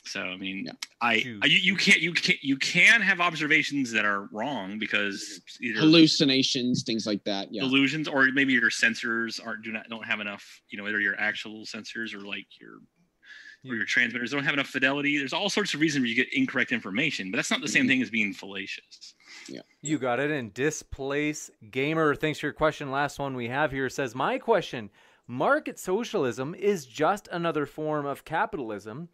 So 0.05 0.21
I 0.21 0.35
mean, 0.35 0.65
yeah. 0.65 0.73
I, 1.01 1.37
I, 1.41 1.45
you, 1.45 1.77
can't 1.77 2.01
you 2.01 2.11
can't 2.11 2.43
you 2.43 2.57
can 2.57 3.01
have 3.01 3.21
observations 3.21 3.91
that 3.93 4.03
are 4.03 4.27
wrong 4.33 4.77
because 4.77 5.41
either 5.61 5.79
hallucinations, 5.79 6.83
things 6.83 7.07
like 7.07 7.23
that. 7.23 7.53
Yeah. 7.53 7.63
Illusions, 7.63 8.09
or 8.09 8.27
maybe 8.33 8.51
your 8.51 8.69
sensors 8.69 9.45
aren't 9.45 9.63
do 9.63 9.71
not 9.71 9.87
don't 9.89 10.05
have 10.05 10.19
enough. 10.19 10.61
You 10.69 10.77
know, 10.77 10.87
either 10.87 10.99
your 10.99 11.17
actual 11.17 11.65
sensors 11.65 12.13
or 12.13 12.19
like 12.19 12.47
your 12.59 12.79
or 13.65 13.75
your 13.75 13.85
transmitters 13.85 14.31
don't 14.31 14.43
have 14.43 14.53
enough 14.53 14.67
fidelity. 14.67 15.17
There's 15.17 15.31
all 15.31 15.49
sorts 15.49 15.73
of 15.73 15.79
reasons 15.79 16.01
where 16.01 16.09
you 16.09 16.15
get 16.15 16.33
incorrect 16.33 16.73
information, 16.73 17.31
but 17.31 17.37
that's 17.37 17.49
not 17.49 17.61
the 17.61 17.67
same 17.69 17.83
mm-hmm. 17.83 17.89
thing 17.89 18.01
as 18.01 18.09
being 18.09 18.33
fallacious. 18.33 19.15
Yeah. 19.47 19.61
You 19.81 19.97
got 19.97 20.19
it. 20.19 20.31
And 20.31 20.53
Displace 20.53 21.51
Gamer, 21.71 22.15
thanks 22.15 22.39
for 22.39 22.47
your 22.47 22.53
question. 22.53 22.91
Last 22.91 23.19
one 23.19 23.35
we 23.35 23.47
have 23.49 23.71
here 23.71 23.89
says, 23.89 24.15
My 24.15 24.37
question 24.37 24.89
market 25.27 25.79
socialism 25.79 26.53
is 26.55 26.85
just 26.85 27.27
another 27.31 27.65
form 27.65 28.05
of 28.05 28.25
capitalism. 28.25 29.09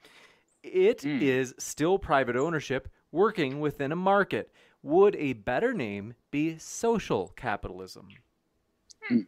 It 0.63 0.99
mm. 0.99 1.21
is 1.21 1.53
still 1.57 1.97
private 1.97 2.35
ownership 2.35 2.89
working 3.11 3.59
within 3.59 3.91
a 3.91 3.95
market. 3.95 4.51
Would 4.81 5.15
a 5.15 5.33
better 5.33 5.73
name 5.73 6.13
be 6.31 6.57
social 6.57 7.33
capitalism? 7.35 8.07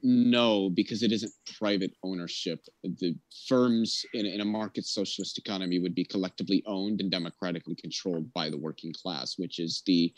No, 0.04 0.70
because 0.70 1.02
it 1.04 1.12
isn't 1.12 1.34
private 1.58 1.94
ownership. 2.04 2.66
The 2.84 3.16
firms 3.48 4.06
in, 4.14 4.26
in, 4.26 4.42
a 4.42 4.46
market 4.46 4.86
socialist 4.86 5.38
economy 5.38 5.80
would 5.80 5.96
be 5.96 6.06
collectively 6.06 6.64
owned 6.68 7.02
and 7.02 7.10
democratically 7.10 7.76
controlled 7.76 8.32
by 8.34 8.50
the 8.50 8.58
working 8.58 8.94
class, 8.94 9.38
which 9.38 9.60
is 9.60 9.82
the 9.86 10.14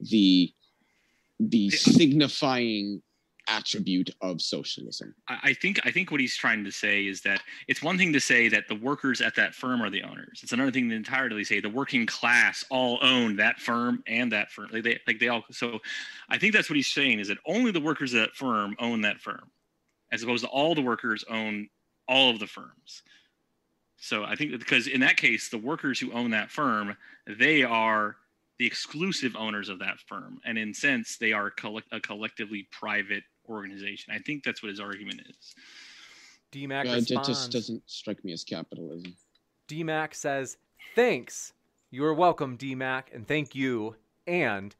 the 0.00 0.52
the 1.40 1.70
signifying 1.70 3.02
attribute 3.48 4.10
of 4.20 4.40
socialism. 4.40 5.14
I 5.28 5.52
think 5.54 5.80
I 5.84 5.90
think 5.90 6.10
what 6.10 6.20
he's 6.20 6.36
trying 6.36 6.64
to 6.64 6.70
say 6.72 7.06
is 7.06 7.20
that 7.22 7.40
it's 7.68 7.82
one 7.82 7.98
thing 7.98 8.12
to 8.12 8.20
say 8.20 8.48
that 8.48 8.68
the 8.68 8.74
workers 8.74 9.20
at 9.20 9.34
that 9.36 9.54
firm 9.54 9.82
are 9.82 9.90
the 9.90 10.02
owners. 10.02 10.40
It's 10.42 10.52
another 10.52 10.70
thing 10.70 10.88
to 10.88 10.94
entirely 10.94 11.44
say 11.44 11.60
the 11.60 11.68
working 11.68 12.06
class 12.06 12.64
all 12.70 12.98
own 13.02 13.36
that 13.36 13.58
firm 13.58 14.02
and 14.06 14.32
that 14.32 14.50
firm. 14.50 14.68
Like 14.72 14.84
they 14.84 15.00
like 15.06 15.18
they 15.18 15.28
all. 15.28 15.44
So 15.50 15.80
I 16.28 16.38
think 16.38 16.54
that's 16.54 16.68
what 16.68 16.76
he's 16.76 16.92
saying 16.92 17.20
is 17.20 17.28
that 17.28 17.38
only 17.46 17.70
the 17.70 17.80
workers 17.80 18.14
at 18.14 18.20
that 18.20 18.34
firm 18.34 18.76
own 18.78 19.00
that 19.02 19.20
firm, 19.20 19.50
as 20.12 20.22
opposed 20.22 20.44
to 20.44 20.50
all 20.50 20.74
the 20.74 20.82
workers 20.82 21.24
own 21.30 21.68
all 22.08 22.30
of 22.30 22.38
the 22.38 22.46
firms. 22.46 23.02
So 23.96 24.24
I 24.24 24.36
think 24.36 24.52
because 24.58 24.86
in 24.86 25.00
that 25.00 25.16
case, 25.16 25.48
the 25.48 25.58
workers 25.58 25.98
who 25.98 26.12
own 26.12 26.30
that 26.30 26.50
firm, 26.50 26.96
they 27.26 27.62
are 27.62 28.16
the 28.58 28.66
exclusive 28.66 29.36
owners 29.36 29.68
of 29.68 29.78
that 29.80 29.98
firm, 30.06 30.38
and 30.44 30.56
in 30.56 30.72
sense, 30.72 31.18
they 31.18 31.32
are 31.32 31.52
a 31.92 32.00
collectively 32.00 32.68
private 32.70 33.22
organization. 33.48 34.12
I 34.14 34.18
think 34.18 34.44
that's 34.44 34.62
what 34.62 34.70
his 34.70 34.80
argument 34.80 35.22
is. 35.28 35.54
DMAC 36.52 36.88
Uh, 36.88 36.96
it 36.96 37.24
just 37.24 37.50
doesn't 37.50 37.82
strike 37.86 38.24
me 38.24 38.32
as 38.32 38.44
capitalism. 38.44 39.14
DMAC 39.68 40.14
says, 40.14 40.56
Thanks. 40.94 41.52
You're 41.90 42.14
welcome, 42.14 42.58
DMAC, 42.58 43.04
and 43.14 43.26
thank 43.26 43.54
you. 43.54 43.96
And 44.26 44.74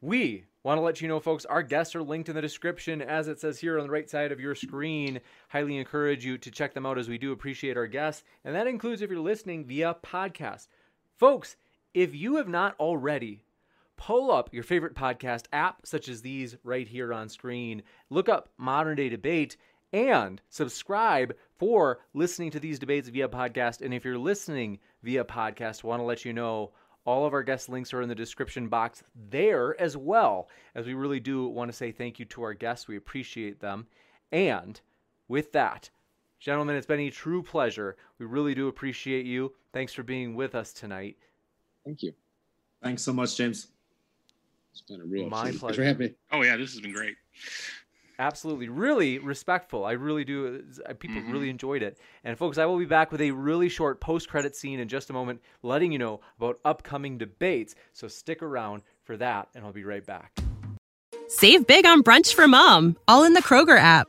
we 0.00 0.44
want 0.62 0.78
to 0.78 0.82
let 0.82 1.00
you 1.00 1.08
know, 1.08 1.20
folks, 1.20 1.44
our 1.44 1.62
guests 1.62 1.94
are 1.94 2.02
linked 2.02 2.28
in 2.28 2.34
the 2.34 2.40
description, 2.40 3.02
as 3.02 3.28
it 3.28 3.38
says 3.38 3.58
here 3.58 3.78
on 3.78 3.84
the 3.84 3.92
right 3.92 4.08
side 4.08 4.32
of 4.32 4.40
your 4.40 4.54
screen. 4.54 5.20
Highly 5.48 5.76
encourage 5.76 6.24
you 6.24 6.38
to 6.38 6.50
check 6.50 6.72
them 6.72 6.86
out 6.86 6.98
as 6.98 7.08
we 7.08 7.18
do 7.18 7.32
appreciate 7.32 7.76
our 7.76 7.86
guests. 7.86 8.22
And 8.44 8.54
that 8.54 8.66
includes 8.66 9.02
if 9.02 9.10
you're 9.10 9.20
listening 9.20 9.64
via 9.64 9.96
podcast. 10.02 10.68
Folks, 11.16 11.56
if 11.92 12.14
you 12.14 12.36
have 12.36 12.48
not 12.48 12.74
already, 12.80 13.44
pull 13.96 14.30
up 14.30 14.52
your 14.52 14.62
favorite 14.62 14.94
podcast 14.94 15.44
app, 15.52 15.86
such 15.86 16.08
as 16.08 16.22
these 16.22 16.56
right 16.64 16.88
here 16.88 17.12
on 17.12 17.28
screen. 17.28 17.82
Look 18.10 18.28
up 18.28 18.50
Modern 18.58 18.96
Day 18.96 19.08
Debate 19.08 19.56
and 19.92 20.40
subscribe 20.48 21.34
for 21.56 22.00
listening 22.14 22.50
to 22.50 22.60
these 22.60 22.78
debates 22.78 23.08
via 23.08 23.28
podcast. 23.28 23.80
And 23.80 23.94
if 23.94 24.04
you're 24.04 24.18
listening 24.18 24.78
via 25.02 25.24
podcast, 25.24 25.84
want 25.84 26.00
to 26.00 26.04
let 26.04 26.24
you 26.24 26.32
know 26.32 26.72
all 27.06 27.26
of 27.26 27.32
our 27.32 27.42
guest 27.42 27.68
links 27.68 27.92
are 27.92 28.02
in 28.02 28.08
the 28.08 28.14
description 28.14 28.68
box 28.68 29.02
there 29.30 29.80
as 29.80 29.96
well, 29.96 30.48
as 30.74 30.86
we 30.86 30.94
really 30.94 31.20
do 31.20 31.46
want 31.46 31.70
to 31.70 31.76
say 31.76 31.92
thank 31.92 32.18
you 32.18 32.24
to 32.24 32.42
our 32.42 32.54
guests. 32.54 32.88
We 32.88 32.96
appreciate 32.96 33.60
them. 33.60 33.86
And 34.32 34.80
with 35.28 35.52
that, 35.52 35.90
gentlemen, 36.40 36.76
it's 36.76 36.86
been 36.86 37.00
a 37.00 37.10
true 37.10 37.42
pleasure. 37.42 37.96
We 38.18 38.26
really 38.26 38.54
do 38.54 38.68
appreciate 38.68 39.26
you. 39.26 39.52
Thanks 39.72 39.92
for 39.92 40.02
being 40.02 40.34
with 40.34 40.54
us 40.54 40.72
tonight. 40.72 41.16
Thank 41.84 42.02
you. 42.02 42.14
Thanks 42.82 43.02
so 43.02 43.12
much, 43.12 43.36
James. 43.36 43.68
It's 44.74 44.82
been 44.82 45.00
a 45.00 45.04
real 45.04 45.28
My 45.30 45.52
pleasure. 45.52 45.82
for 45.82 45.84
having 45.84 46.08
me. 46.08 46.14
Oh 46.32 46.42
yeah, 46.42 46.56
this 46.56 46.72
has 46.72 46.80
been 46.80 46.92
great. 46.92 47.14
Absolutely, 48.18 48.68
really 48.68 49.18
respectful. 49.18 49.84
I 49.84 49.92
really 49.92 50.24
do. 50.24 50.64
uh, 50.88 50.94
People 50.94 51.22
Mhm. 51.22 51.32
really 51.32 51.48
enjoyed 51.48 51.82
it. 51.82 51.98
And 52.24 52.36
folks, 52.36 52.58
I 52.58 52.64
will 52.66 52.78
be 52.78 52.84
back 52.84 53.10
with 53.12 53.20
a 53.20 53.30
really 53.32 53.68
short 53.68 54.00
post-credit 54.00 54.54
scene 54.56 54.78
in 54.80 54.88
just 54.88 55.10
a 55.10 55.12
moment, 55.12 55.40
letting 55.62 55.92
you 55.92 55.98
know 55.98 56.20
about 56.38 56.58
upcoming 56.64 57.18
debates. 57.18 57.74
So 57.92 58.06
stick 58.08 58.42
around 58.42 58.82
for 59.04 59.16
that, 59.16 59.48
and 59.54 59.64
I'll 59.64 59.72
be 59.72 59.84
right 59.84 60.04
back. 60.04 60.32
Save 61.28 61.66
big 61.66 61.86
on 61.86 62.02
brunch 62.02 62.34
for 62.34 62.46
mom, 62.48 62.96
all 63.08 63.24
in 63.24 63.32
the 63.34 63.42
Kroger 63.42 63.78
app. 63.78 64.08